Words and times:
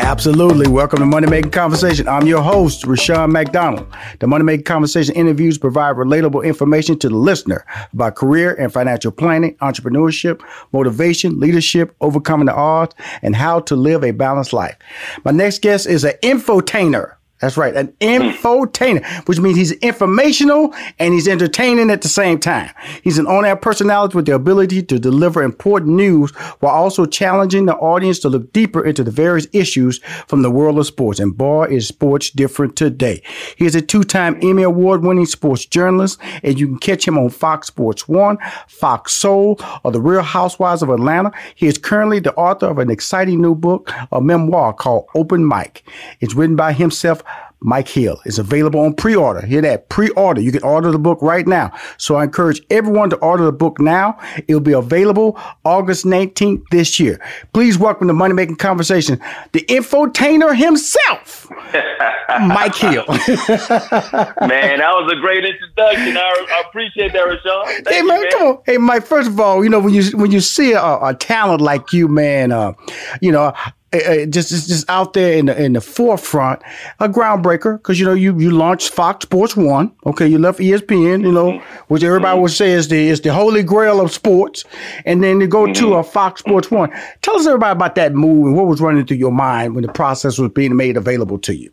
Absolutely. 0.00 0.68
Welcome 0.68 1.00
to 1.00 1.06
Money 1.06 1.26
Making 1.26 1.50
Conversation. 1.50 2.06
I'm 2.06 2.26
your 2.26 2.40
host, 2.40 2.86
Rushion 2.86 3.32
McDonald. 3.32 3.86
The 4.20 4.28
Money 4.28 4.44
Making 4.44 4.64
Conversation 4.64 5.14
interviews 5.16 5.58
provide 5.58 5.96
relatable 5.96 6.44
information 6.44 6.98
to 7.00 7.08
the 7.08 7.16
listener 7.16 7.66
about 7.92 8.14
career 8.14 8.54
and 8.54 8.72
financial 8.72 9.10
planning, 9.10 9.56
entrepreneurship, 9.56 10.40
motivation, 10.72 11.40
leadership, 11.40 11.96
overcoming 12.00 12.46
the 12.46 12.54
odds, 12.54 12.94
and 13.22 13.34
how 13.34 13.58
to 13.60 13.74
live 13.74 14.04
a 14.04 14.12
balanced 14.12 14.52
life. 14.52 14.76
My 15.24 15.32
next 15.32 15.62
guest 15.62 15.86
is 15.86 16.04
an 16.04 16.14
infotainer. 16.22 17.17
That's 17.40 17.56
right, 17.56 17.74
an 17.74 17.94
hmm. 18.00 18.06
infotainer, 18.06 19.04
which 19.28 19.38
means 19.38 19.56
he's 19.56 19.72
informational 19.72 20.74
and 20.98 21.14
he's 21.14 21.28
entertaining 21.28 21.90
at 21.90 22.02
the 22.02 22.08
same 22.08 22.38
time. 22.38 22.70
He's 23.02 23.18
an 23.18 23.26
on-air 23.26 23.56
personality 23.56 24.16
with 24.16 24.26
the 24.26 24.34
ability 24.34 24.82
to 24.84 24.98
deliver 24.98 25.42
important 25.42 25.94
news 25.94 26.30
while 26.60 26.74
also 26.74 27.06
challenging 27.06 27.66
the 27.66 27.76
audience 27.76 28.18
to 28.20 28.28
look 28.28 28.52
deeper 28.52 28.84
into 28.84 29.04
the 29.04 29.10
various 29.10 29.46
issues 29.52 29.98
from 30.26 30.42
the 30.42 30.50
world 30.50 30.78
of 30.78 30.86
sports. 30.86 31.20
And 31.20 31.36
boy, 31.36 31.66
is 31.66 31.86
sports 31.86 32.30
different 32.30 32.76
today. 32.76 33.22
He 33.56 33.66
is 33.66 33.74
a 33.74 33.82
two-time 33.82 34.38
Emmy 34.42 34.62
Award-winning 34.62 35.26
sports 35.26 35.64
journalist, 35.64 36.18
and 36.42 36.58
you 36.58 36.66
can 36.66 36.78
catch 36.78 37.06
him 37.06 37.18
on 37.18 37.30
Fox 37.30 37.68
Sports 37.68 38.08
One, 38.08 38.38
Fox 38.66 39.12
Soul, 39.12 39.60
or 39.84 39.92
The 39.92 40.00
Real 40.00 40.22
Housewives 40.22 40.82
of 40.82 40.90
Atlanta. 40.90 41.30
He 41.54 41.66
is 41.66 41.78
currently 41.78 42.20
the 42.20 42.34
author 42.34 42.66
of 42.66 42.78
an 42.78 42.90
exciting 42.90 43.40
new 43.40 43.54
book, 43.54 43.92
a 44.10 44.20
memoir 44.20 44.72
called 44.72 45.06
Open 45.14 45.44
Mike. 45.44 45.84
It's 46.20 46.34
written 46.34 46.56
by 46.56 46.72
himself 46.72 47.22
Mike 47.60 47.88
Hill 47.88 48.20
is 48.24 48.38
available 48.38 48.80
on 48.80 48.94
pre-order. 48.94 49.44
Hear 49.44 49.60
that? 49.62 49.88
Pre-order. 49.88 50.40
You 50.40 50.52
can 50.52 50.62
order 50.62 50.92
the 50.92 50.98
book 50.98 51.20
right 51.20 51.46
now. 51.46 51.72
So 51.96 52.14
I 52.16 52.24
encourage 52.24 52.62
everyone 52.70 53.10
to 53.10 53.16
order 53.16 53.44
the 53.44 53.52
book 53.52 53.80
now. 53.80 54.18
It'll 54.46 54.60
be 54.60 54.72
available 54.72 55.38
August 55.64 56.04
19th 56.04 56.62
this 56.70 57.00
year. 57.00 57.20
Please 57.52 57.76
welcome 57.78 58.06
to 58.08 58.14
Money 58.14 58.34
Making 58.34 58.56
Conversation, 58.56 59.20
the 59.52 59.60
infotainer 59.62 60.56
himself, 60.56 61.50
Mike 62.40 62.76
Hill. 62.76 63.04
man, 63.08 64.78
that 64.78 64.92
was 64.94 65.12
a 65.12 65.20
great 65.20 65.44
introduction. 65.44 66.16
I, 66.16 66.46
I 66.50 66.62
appreciate 66.68 67.12
that, 67.12 67.20
Rushion. 67.20 67.84
hey 67.88 68.02
man, 68.02 68.18
you, 68.18 68.22
man, 68.22 68.30
come 68.32 68.46
on. 68.48 68.58
Hey 68.66 68.78
Mike, 68.78 69.04
first 69.04 69.28
of 69.28 69.40
all, 69.40 69.64
you 69.64 69.70
know 69.70 69.80
when 69.80 69.94
you 69.94 70.04
when 70.16 70.30
you 70.30 70.40
see 70.40 70.72
a, 70.72 70.98
a 71.02 71.14
talent 71.18 71.60
like 71.60 71.92
you, 71.92 72.06
man, 72.08 72.52
uh, 72.52 72.72
you 73.20 73.32
know, 73.32 73.52
uh, 73.92 74.26
just 74.26 74.50
just 74.50 74.88
out 74.90 75.14
there 75.14 75.38
in 75.38 75.46
the 75.46 75.62
in 75.62 75.72
the 75.72 75.80
forefront, 75.80 76.60
a 77.00 77.08
groundbreaker 77.08 77.78
because 77.78 77.98
you 77.98 78.04
know 78.04 78.12
you 78.12 78.38
you 78.38 78.50
launched 78.50 78.90
Fox 78.90 79.22
Sports 79.22 79.56
One. 79.56 79.92
Okay, 80.04 80.26
you 80.26 80.38
left 80.38 80.58
ESPN, 80.58 81.22
you 81.22 81.32
know, 81.32 81.58
which 81.88 82.02
everybody 82.02 82.34
mm-hmm. 82.34 82.42
would 82.42 82.50
say 82.50 82.72
is 82.72 82.88
the 82.88 83.08
is 83.08 83.22
the 83.22 83.32
holy 83.32 83.62
grail 83.62 84.00
of 84.00 84.12
sports, 84.12 84.64
and 85.06 85.22
then 85.22 85.40
you 85.40 85.46
go 85.46 85.64
mm-hmm. 85.64 85.72
to 85.74 85.94
a 85.94 86.04
Fox 86.04 86.40
Sports 86.40 86.70
One. 86.70 86.90
Tell 87.22 87.36
us 87.36 87.46
everybody 87.46 87.72
about 87.72 87.94
that 87.94 88.12
move 88.12 88.46
and 88.46 88.56
what 88.56 88.66
was 88.66 88.80
running 88.80 89.06
through 89.06 89.16
your 89.16 89.32
mind 89.32 89.74
when 89.74 89.86
the 89.86 89.92
process 89.92 90.38
was 90.38 90.52
being 90.52 90.76
made 90.76 90.96
available 90.96 91.38
to 91.38 91.54
you. 91.54 91.72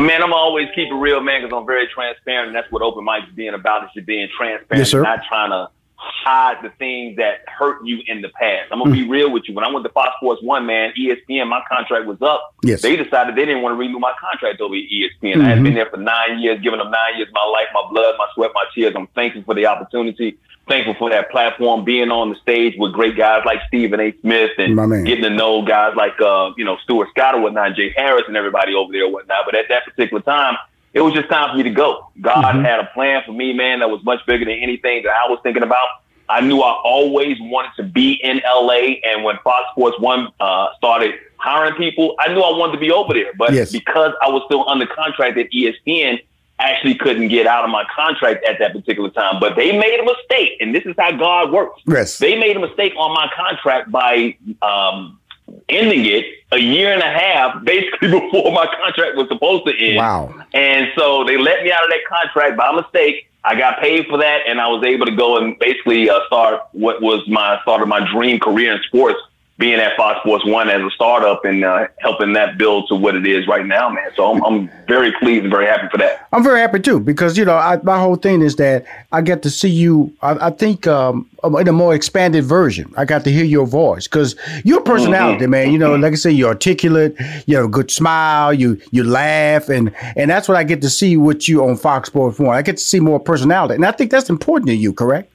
Man, 0.00 0.22
I'm 0.22 0.32
always 0.32 0.66
keep 0.74 0.88
it 0.88 0.94
real, 0.94 1.20
man, 1.20 1.42
because 1.42 1.56
I'm 1.56 1.64
very 1.64 1.86
transparent, 1.86 2.48
and 2.48 2.56
that's 2.56 2.70
what 2.70 2.82
open 2.82 3.04
mic 3.04 3.22
is 3.28 3.34
being 3.34 3.54
about. 3.54 3.84
Is 3.84 3.90
just 3.94 4.06
being 4.06 4.28
transparent, 4.36 4.80
yes, 4.80 4.90
sir. 4.90 5.00
not 5.02 5.20
trying 5.28 5.50
to 5.50 5.70
hide 5.96 6.62
the 6.62 6.70
things 6.78 7.16
that 7.16 7.40
hurt 7.48 7.84
you 7.84 8.00
in 8.06 8.20
the 8.20 8.28
past. 8.28 8.70
I'm 8.70 8.78
gonna 8.78 8.90
mm. 8.90 9.04
be 9.04 9.08
real 9.08 9.30
with 9.30 9.44
you. 9.48 9.54
When 9.54 9.64
I 9.64 9.70
went 9.70 9.84
to 9.84 9.92
Fox 9.92 10.12
Sports 10.18 10.42
One, 10.42 10.66
man, 10.66 10.92
ESPN, 10.98 11.48
my 11.48 11.62
contract 11.70 12.06
was 12.06 12.20
up. 12.20 12.54
Yes. 12.62 12.82
They 12.82 12.96
decided 12.96 13.34
they 13.34 13.44
didn't 13.44 13.62
want 13.62 13.74
to 13.74 13.76
renew 13.76 13.98
my 13.98 14.12
contract 14.20 14.60
over 14.60 14.74
at 14.74 14.82
ESPN. 14.82 15.36
Mm-hmm. 15.36 15.40
I 15.40 15.48
had 15.48 15.62
been 15.62 15.74
there 15.74 15.90
for 15.90 15.96
nine 15.96 16.38
years, 16.38 16.60
giving 16.62 16.78
them 16.78 16.90
nine 16.90 17.16
years, 17.16 17.28
of 17.28 17.34
my 17.34 17.44
life, 17.44 17.66
my 17.72 17.86
blood, 17.90 18.14
my 18.18 18.26
sweat, 18.34 18.50
my 18.54 18.64
tears. 18.74 18.94
I'm 18.96 19.06
thankful 19.08 19.42
for 19.42 19.54
the 19.54 19.66
opportunity. 19.66 20.38
thankful 20.68 20.94
for 20.98 21.10
that 21.10 21.30
platform, 21.30 21.84
being 21.84 22.10
on 22.10 22.30
the 22.30 22.36
stage 22.36 22.74
with 22.76 22.92
great 22.92 23.16
guys 23.16 23.42
like 23.46 23.60
Stephen 23.68 24.00
A. 24.00 24.12
Smith 24.20 24.50
and 24.58 24.76
getting 25.06 25.24
to 25.24 25.30
know 25.30 25.62
guys 25.62 25.94
like 25.96 26.20
uh, 26.20 26.52
you 26.56 26.64
know 26.64 26.76
Stuart 26.84 27.08
Scott 27.10 27.34
or 27.34 27.40
whatnot, 27.40 27.74
Jay 27.74 27.92
Harris 27.96 28.24
and 28.26 28.36
everybody 28.36 28.74
over 28.74 28.92
there 28.92 29.04
or 29.04 29.12
whatnot. 29.12 29.44
But 29.46 29.54
at 29.54 29.66
that 29.68 29.84
particular 29.84 30.22
time, 30.22 30.56
it 30.96 31.02
was 31.02 31.12
just 31.12 31.28
time 31.28 31.50
for 31.50 31.56
me 31.58 31.62
to 31.62 31.70
go. 31.70 32.08
God 32.22 32.42
mm-hmm. 32.42 32.64
had 32.64 32.80
a 32.80 32.86
plan 32.94 33.22
for 33.26 33.32
me, 33.32 33.52
man, 33.52 33.80
that 33.80 33.90
was 33.90 34.02
much 34.02 34.24
bigger 34.26 34.46
than 34.46 34.54
anything 34.54 35.02
that 35.02 35.12
I 35.12 35.28
was 35.28 35.38
thinking 35.42 35.62
about. 35.62 35.86
I 36.26 36.40
knew 36.40 36.62
I 36.62 36.72
always 36.72 37.36
wanted 37.38 37.72
to 37.76 37.82
be 37.82 38.12
in 38.14 38.40
LA, 38.46 38.96
and 39.04 39.22
when 39.22 39.36
Fox 39.44 39.64
Sports 39.72 40.00
One 40.00 40.32
uh, 40.40 40.68
started 40.78 41.14
hiring 41.36 41.74
people, 41.74 42.16
I 42.18 42.32
knew 42.32 42.40
I 42.40 42.56
wanted 42.56 42.72
to 42.72 42.78
be 42.78 42.90
over 42.90 43.12
there. 43.12 43.32
But 43.36 43.52
yes. 43.52 43.72
because 43.72 44.14
I 44.22 44.30
was 44.30 44.42
still 44.46 44.66
under 44.66 44.86
contract 44.86 45.36
at 45.36 45.50
ESPN, 45.52 46.18
actually 46.58 46.94
couldn't 46.94 47.28
get 47.28 47.46
out 47.46 47.62
of 47.62 47.70
my 47.70 47.84
contract 47.94 48.42
at 48.46 48.58
that 48.58 48.72
particular 48.72 49.10
time. 49.10 49.38
But 49.38 49.54
they 49.54 49.76
made 49.76 50.00
a 50.00 50.04
mistake, 50.04 50.56
and 50.60 50.74
this 50.74 50.86
is 50.86 50.94
how 50.98 51.12
God 51.12 51.52
works. 51.52 51.82
Yes. 51.86 52.16
They 52.16 52.38
made 52.38 52.56
a 52.56 52.60
mistake 52.60 52.94
on 52.96 53.12
my 53.12 53.30
contract 53.36 53.92
by 53.92 54.34
um, 54.62 55.20
ending 55.68 56.06
it 56.06 56.24
a 56.52 56.58
year 56.58 56.92
and 56.92 57.02
a 57.02 57.10
half, 57.10 57.64
basically 57.64 58.10
before 58.10 58.52
my 58.52 58.66
contract 58.66 59.16
was 59.16 59.28
supposed 59.28 59.66
to 59.66 59.76
end. 59.76 59.96
Wow. 59.96 60.34
And 60.54 60.88
so 60.96 61.24
they 61.24 61.36
let 61.36 61.62
me 61.62 61.72
out 61.72 61.84
of 61.84 61.90
that 61.90 62.04
contract 62.08 62.56
by 62.56 62.72
mistake. 62.72 63.28
I 63.44 63.54
got 63.54 63.80
paid 63.80 64.06
for 64.08 64.18
that, 64.18 64.40
and 64.48 64.60
I 64.60 64.66
was 64.66 64.84
able 64.84 65.06
to 65.06 65.14
go 65.14 65.36
and 65.38 65.56
basically 65.60 66.10
uh, 66.10 66.18
start 66.26 66.62
what 66.72 67.00
was 67.00 67.26
my 67.28 67.60
start 67.62 67.80
of 67.80 67.86
my 67.86 68.04
dream 68.12 68.40
career 68.40 68.74
in 68.74 68.82
sports 68.82 69.20
being 69.58 69.80
at 69.80 69.96
Fox 69.96 70.20
Sports 70.20 70.44
One 70.44 70.68
as 70.68 70.82
a 70.82 70.90
startup 70.90 71.44
and 71.44 71.64
uh, 71.64 71.86
helping 71.98 72.34
that 72.34 72.58
build 72.58 72.88
to 72.88 72.94
what 72.94 73.14
it 73.14 73.26
is 73.26 73.46
right 73.46 73.64
now, 73.64 73.88
man. 73.88 74.10
So 74.14 74.30
I'm, 74.30 74.44
I'm 74.44 74.70
very 74.86 75.12
pleased 75.12 75.44
and 75.44 75.50
very 75.50 75.66
happy 75.66 75.88
for 75.90 75.96
that. 75.98 76.28
I'm 76.32 76.42
very 76.42 76.60
happy 76.60 76.80
too 76.80 77.00
because 77.00 77.38
you 77.38 77.44
know 77.44 77.56
I, 77.56 77.80
my 77.82 77.98
whole 77.98 78.16
thing 78.16 78.42
is 78.42 78.56
that 78.56 78.84
I 79.12 79.22
get 79.22 79.42
to 79.44 79.50
see 79.50 79.70
you. 79.70 80.14
I, 80.20 80.48
I 80.48 80.50
think 80.50 80.86
um, 80.86 81.28
in 81.44 81.68
a 81.68 81.72
more 81.72 81.94
expanded 81.94 82.44
version. 82.44 82.92
I 82.96 83.04
got 83.04 83.24
to 83.24 83.32
hear 83.32 83.44
your 83.44 83.66
voice 83.66 84.06
because 84.06 84.36
your 84.64 84.80
personality, 84.82 85.44
mm-hmm. 85.44 85.50
man. 85.50 85.72
You 85.72 85.78
know, 85.78 85.94
like 85.94 86.12
I 86.12 86.16
say, 86.16 86.30
you're 86.30 86.48
articulate. 86.48 87.16
You 87.46 87.56
have 87.56 87.66
a 87.66 87.68
good 87.68 87.90
smile. 87.90 88.52
You 88.52 88.80
you 88.90 89.04
laugh, 89.04 89.68
and 89.68 89.94
and 90.16 90.30
that's 90.30 90.48
what 90.48 90.56
I 90.56 90.64
get 90.64 90.82
to 90.82 90.90
see 90.90 91.16
with 91.16 91.48
you 91.48 91.66
on 91.66 91.76
Fox 91.76 92.08
Sports 92.08 92.38
One. 92.38 92.56
I 92.56 92.62
get 92.62 92.76
to 92.76 92.84
see 92.84 93.00
more 93.00 93.20
personality, 93.20 93.74
and 93.74 93.86
I 93.86 93.92
think 93.92 94.10
that's 94.10 94.28
important 94.28 94.68
to 94.68 94.74
you. 94.74 94.92
Correct? 94.92 95.32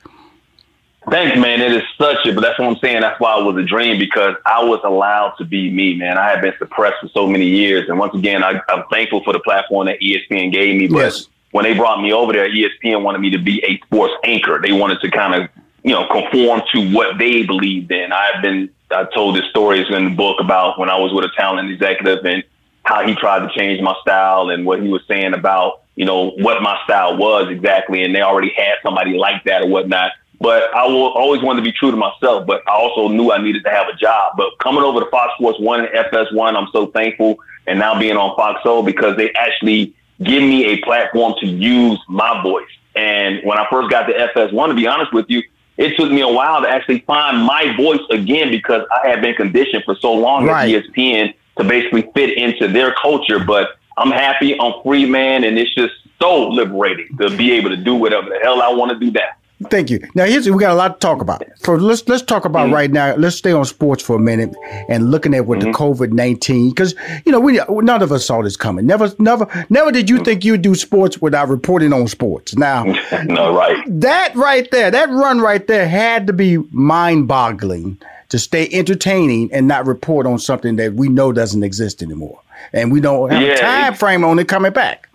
Thanks, 1.09 1.35
man. 1.37 1.61
It 1.61 1.71
is 1.71 1.83
such 1.97 2.25
a, 2.27 2.33
but 2.33 2.41
that's 2.41 2.59
what 2.59 2.67
I'm 2.67 2.77
saying. 2.77 3.01
That's 3.01 3.19
why 3.19 3.39
it 3.39 3.43
was 3.43 3.57
a 3.57 3.65
dream 3.65 3.97
because 3.97 4.35
I 4.45 4.63
was 4.63 4.79
allowed 4.83 5.31
to 5.37 5.45
be 5.45 5.71
me, 5.71 5.95
man. 5.95 6.17
I 6.17 6.29
had 6.29 6.41
been 6.41 6.53
suppressed 6.59 6.97
for 7.01 7.07
so 7.09 7.27
many 7.27 7.47
years. 7.47 7.89
And 7.89 7.97
once 7.97 8.13
again, 8.13 8.43
I, 8.43 8.61
am 8.69 8.83
thankful 8.91 9.23
for 9.23 9.33
the 9.33 9.39
platform 9.39 9.87
that 9.87 9.99
ESPN 9.99 10.51
gave 10.51 10.75
me. 10.75 10.87
But 10.87 10.99
yes. 10.99 11.27
when 11.51 11.63
they 11.63 11.73
brought 11.73 12.01
me 12.01 12.13
over 12.13 12.33
there, 12.33 12.47
ESPN 12.47 13.01
wanted 13.01 13.19
me 13.19 13.31
to 13.31 13.39
be 13.39 13.63
a 13.65 13.79
sports 13.85 14.13
anchor. 14.23 14.61
They 14.61 14.73
wanted 14.73 15.01
to 15.01 15.09
kind 15.09 15.41
of, 15.43 15.49
you 15.83 15.91
know, 15.91 16.07
conform 16.07 16.61
to 16.73 16.93
what 16.93 17.17
they 17.17 17.43
believed 17.43 17.91
in. 17.91 18.11
I've 18.11 18.43
been, 18.43 18.69
I 18.91 19.05
told 19.05 19.35
this 19.35 19.45
stories 19.49 19.87
in 19.89 20.03
the 20.05 20.15
book 20.15 20.39
about 20.39 20.77
when 20.77 20.89
I 20.89 20.99
was 20.99 21.11
with 21.13 21.25
a 21.25 21.31
talent 21.35 21.71
executive 21.71 22.23
and 22.25 22.43
how 22.83 23.07
he 23.07 23.15
tried 23.15 23.39
to 23.39 23.59
change 23.59 23.81
my 23.81 23.95
style 24.01 24.51
and 24.51 24.67
what 24.67 24.81
he 24.81 24.87
was 24.87 25.01
saying 25.07 25.33
about, 25.33 25.81
you 25.95 26.05
know, 26.05 26.29
what 26.29 26.61
my 26.61 26.79
style 26.83 27.17
was 27.17 27.49
exactly. 27.49 28.03
And 28.03 28.13
they 28.13 28.21
already 28.21 28.53
had 28.55 28.75
somebody 28.83 29.17
like 29.17 29.43
that 29.45 29.63
or 29.63 29.67
whatnot. 29.67 30.11
But 30.41 30.73
I 30.73 30.87
will 30.87 31.11
always 31.11 31.43
want 31.43 31.57
to 31.57 31.63
be 31.63 31.71
true 31.71 31.91
to 31.91 31.97
myself. 31.97 32.47
But 32.47 32.67
I 32.67 32.71
also 32.71 33.07
knew 33.07 33.31
I 33.31 33.37
needed 33.41 33.63
to 33.63 33.69
have 33.69 33.87
a 33.87 33.95
job. 33.95 34.33
But 34.35 34.57
coming 34.59 34.83
over 34.83 34.99
to 34.99 35.05
Fox 35.11 35.33
Sports 35.37 35.59
One 35.59 35.85
and 35.85 35.89
FS1, 35.89 36.55
I'm 36.57 36.67
so 36.73 36.87
thankful. 36.87 37.37
And 37.67 37.77
now 37.77 37.97
being 37.99 38.17
on 38.17 38.35
Fox 38.35 38.61
Soul 38.63 38.81
because 38.81 39.15
they 39.17 39.31
actually 39.33 39.93
give 40.23 40.41
me 40.41 40.65
a 40.65 40.81
platform 40.81 41.35
to 41.41 41.47
use 41.47 41.99
my 42.07 42.41
voice. 42.41 42.69
And 42.95 43.41
when 43.43 43.59
I 43.59 43.67
first 43.69 43.91
got 43.91 44.07
to 44.07 44.13
FS1, 44.13 44.67
to 44.67 44.73
be 44.73 44.87
honest 44.87 45.13
with 45.13 45.27
you, 45.29 45.43
it 45.77 45.95
took 45.95 46.11
me 46.11 46.21
a 46.21 46.27
while 46.27 46.61
to 46.61 46.67
actually 46.67 46.99
find 47.01 47.43
my 47.43 47.75
voice 47.77 48.01
again 48.09 48.49
because 48.49 48.83
I 48.91 49.07
had 49.07 49.21
been 49.21 49.35
conditioned 49.35 49.83
for 49.83 49.95
so 49.95 50.13
long 50.13 50.45
right. 50.45 50.73
at 50.73 50.85
ESPN 50.85 51.33
to 51.57 51.63
basically 51.63 52.09
fit 52.13 52.37
into 52.37 52.67
their 52.67 52.93
culture. 53.01 53.39
But 53.39 53.77
I'm 53.97 54.11
happy, 54.11 54.59
I'm 54.59 54.73
free, 54.83 55.05
man, 55.05 55.43
and 55.43 55.57
it's 55.57 55.73
just 55.73 55.93
so 56.19 56.49
liberating 56.49 57.15
to 57.17 57.35
be 57.35 57.51
able 57.53 57.69
to 57.69 57.77
do 57.77 57.95
whatever 57.95 58.29
the 58.29 58.39
hell 58.41 58.61
I 58.61 58.69
want 58.73 58.91
to 58.91 58.99
do 58.99 59.11
now. 59.11 59.29
Thank 59.69 59.89
you. 59.89 59.99
Now 60.15 60.25
here's 60.25 60.49
we 60.49 60.59
got 60.59 60.71
a 60.71 60.75
lot 60.75 60.99
to 60.99 61.05
talk 61.05 61.21
about. 61.21 61.43
For 61.59 61.79
let's 61.79 62.07
let's 62.07 62.23
talk 62.23 62.45
about 62.45 62.65
mm-hmm. 62.65 62.73
right 62.73 62.91
now. 62.91 63.15
Let's 63.15 63.35
stay 63.35 63.51
on 63.51 63.65
sports 63.65 64.01
for 64.03 64.15
a 64.15 64.19
minute 64.19 64.55
and 64.89 65.11
looking 65.11 65.33
at 65.33 65.45
what 65.45 65.59
mm-hmm. 65.59 65.71
the 65.71 65.77
COVID 65.77 66.11
nineteen 66.11 66.69
because 66.69 66.95
you 67.25 67.31
know 67.31 67.39
we 67.39 67.59
none 67.69 68.01
of 68.01 68.11
us 68.11 68.25
saw 68.25 68.41
this 68.41 68.57
coming. 68.57 68.85
Never 68.85 69.11
never 69.19 69.47
never 69.69 69.91
did 69.91 70.09
you 70.09 70.17
mm-hmm. 70.17 70.25
think 70.25 70.45
you'd 70.45 70.61
do 70.61 70.75
sports 70.75 71.21
without 71.21 71.49
reporting 71.49 71.93
on 71.93 72.07
sports. 72.07 72.55
Now, 72.55 72.83
no 73.25 73.55
right. 73.55 73.83
That 73.87 74.35
right 74.35 74.69
there, 74.71 74.91
that 74.91 75.09
run 75.09 75.39
right 75.39 75.65
there 75.65 75.87
had 75.87 76.27
to 76.27 76.33
be 76.33 76.57
mind 76.71 77.27
boggling 77.27 77.99
to 78.29 78.39
stay 78.39 78.69
entertaining 78.71 79.51
and 79.51 79.67
not 79.67 79.85
report 79.85 80.25
on 80.25 80.39
something 80.39 80.77
that 80.77 80.93
we 80.93 81.09
know 81.09 81.31
doesn't 81.31 81.63
exist 81.63 82.01
anymore, 82.01 82.39
and 82.73 82.91
we 82.91 83.01
don't 83.01 83.31
have 83.31 83.41
yeah, 83.41 83.53
a 83.53 83.57
time 83.57 83.93
frame 83.93 84.23
on 84.23 84.39
it 84.39 84.47
coming 84.47 84.71
back. 84.71 85.07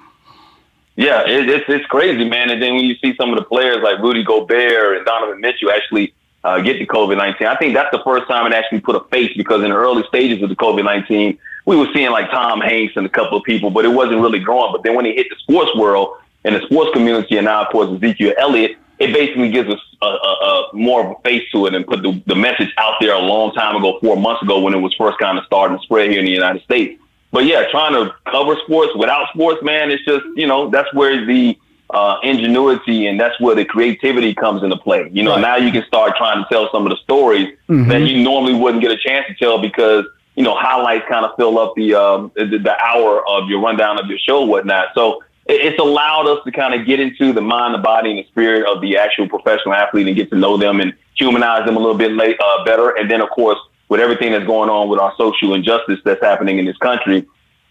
Yeah, 0.97 1.29
it, 1.29 1.49
it's 1.49 1.65
it's 1.69 1.87
crazy, 1.87 2.25
man. 2.25 2.51
And 2.51 2.61
then 2.61 2.75
when 2.75 2.85
you 2.85 2.97
see 2.97 3.15
some 3.17 3.31
of 3.31 3.39
the 3.39 3.45
players 3.45 3.83
like 3.83 3.99
Rudy 3.99 4.25
Gobert 4.25 4.97
and 4.97 5.05
Donovan 5.05 5.41
Mitchell 5.41 5.71
actually 5.71 6.15
uh, 6.43 6.61
get 6.61 6.79
the 6.79 6.87
COVID 6.87 7.19
nineteen, 7.19 7.49
I 7.49 7.57
think 7.57 7.75
that's 7.75 7.91
the 7.93 8.03
first 8.03 8.27
time 8.29 8.51
it 8.51 8.55
actually 8.55 8.81
put 8.81 8.97
a 8.97 9.01
face 9.11 9.37
because 9.37 9.63
in 9.63 9.71
the 9.71 9.77
early 9.77 10.05
stages 10.09 10.43
of 10.43 10.49
the 10.49 10.57
COVID 10.57 10.85
nineteen, 10.85 11.39
we 11.67 11.77
were 11.77 11.89
seeing 11.93 12.11
like 12.11 12.31
Tom 12.31 12.63
Hanks 12.63 12.95
and 12.97 13.05
a 13.05 13.11
couple 13.11 13.37
of 13.37 13.45
people, 13.45 13.71
but 13.71 13.85
it 13.85 13.89
wasn't 13.89 14.23
really 14.23 14.39
growing. 14.39 14.73
But 14.73 14.85
then 14.85 14.95
when 14.95 15.05
it 15.05 15.17
hit 15.17 15.27
the 15.29 15.37
sports 15.37 15.71
world 15.77 16.17
and 16.45 16.55
the 16.55 16.63
sports 16.63 16.93
community, 16.95 17.37
and 17.37 17.45
now 17.45 17.63
of 17.63 17.69
course 17.71 17.91
Ezekiel 17.91 18.33
Elliott, 18.39 18.79
it 18.99 19.13
basically 19.13 19.51
gives 19.51 19.69
us 19.69 19.81
a, 20.01 20.07
a, 20.07 20.09
a 20.09 20.71
more 20.73 21.05
of 21.05 21.11
a 21.11 21.21
face 21.29 21.47
to 21.53 21.67
it 21.67 21.75
and 21.75 21.87
put 21.87 22.01
the, 22.03 22.23
the 22.25 22.35
message 22.35 22.73
out 22.79 22.95
there 23.03 23.13
a 23.13 23.19
long 23.19 23.53
time 23.53 23.77
ago, 23.77 23.99
four 24.01 24.17
months 24.17 24.43
ago, 24.43 24.61
when 24.61 24.73
it 24.73 24.79
was 24.79 24.95
first 24.95 25.19
kind 25.19 25.37
of 25.37 25.45
starting 25.45 25.77
to 25.77 25.83
spread 25.83 26.09
here 26.09 26.21
in 26.21 26.25
the 26.25 26.33
United 26.33 26.63
States 26.63 27.03
but 27.37 27.45
yeah, 27.45 27.71
trying 27.71 27.93
to 27.93 28.15
cover 28.31 28.57
sports 28.65 28.93
without 28.97 29.29
sports, 29.29 29.63
man, 29.63 29.91
it's 29.91 30.03
just 30.07 30.25
you 30.37 30.47
know 30.47 30.71
that's 30.71 30.89
where 30.95 31.27
the 31.27 31.59
uh, 31.91 32.17
ingenuity 32.23 33.09
and 33.09 33.21
that's 33.21 33.39
where 33.39 33.55
the 33.55 33.63
creativity 33.63 34.35
comes 34.35 34.63
into 34.63 34.79
play. 34.79 35.11
You 35.13 35.23
know, 35.23 35.33
right. 35.33 35.43
now 35.43 35.57
you 35.57 35.71
can 35.71 35.85
start 35.87 36.17
trying 36.17 36.43
to 36.43 36.49
tell 36.49 36.71
some 36.73 36.87
of 36.87 36.91
the 36.93 36.97
stories 36.97 37.49
mm-hmm. 37.69 37.91
that 37.91 38.01
you 38.01 38.23
normally 38.23 38.55
wouldn't 38.55 38.83
get 38.83 38.91
a 38.91 38.97
chance 38.97 39.27
to 39.27 39.35
tell 39.35 39.59
because 39.59 40.07
you 40.35 40.45
know 40.45 40.57
highlights 40.57 41.05
kind 41.11 41.27
of 41.27 41.37
fill 41.37 41.59
up 41.59 41.75
the, 41.77 41.95
um, 41.95 42.33
the 42.37 42.57
the 42.57 42.75
hour 42.83 43.23
of 43.29 43.51
your 43.51 43.61
rundown 43.61 44.01
of 44.01 44.07
your 44.07 44.19
show, 44.19 44.43
whatnot. 44.47 44.89
So 44.95 45.23
it's 45.45 45.79
allowed 45.79 46.27
us 46.29 46.43
to 46.45 46.53
kind 46.53 46.73
of 46.73 46.87
get 46.87 47.01
into 47.01 47.35
the 47.35 47.43
mind, 47.43 47.75
the 47.75 47.79
body, 47.81 48.13
and 48.13 48.19
the 48.19 48.27
spirit 48.29 48.67
of 48.67 48.81
the 48.81 48.97
actual 48.97 49.29
professional 49.29 49.75
athlete 49.75 50.07
and 50.07 50.17
get 50.17 50.31
to 50.31 50.39
know 50.39 50.57
them 50.57 50.81
and 50.81 50.95
humanize 51.19 51.67
them 51.67 51.77
a 51.77 51.81
little 51.81 51.99
bit 51.99 52.13
late, 52.13 52.39
uh, 52.43 52.65
better. 52.65 52.97
And 52.97 53.11
then, 53.11 53.21
of 53.21 53.29
course, 53.29 53.59
with 53.89 54.01
everything 54.01 54.33
that's 54.33 54.47
going 54.47 54.71
on 54.71 54.89
with 54.89 55.01
our 55.01 55.15
social 55.17 55.55
injustice 55.55 56.01
that's 56.05 56.23
happening 56.23 56.59
in 56.59 56.65
this 56.65 56.77
country, 56.79 57.27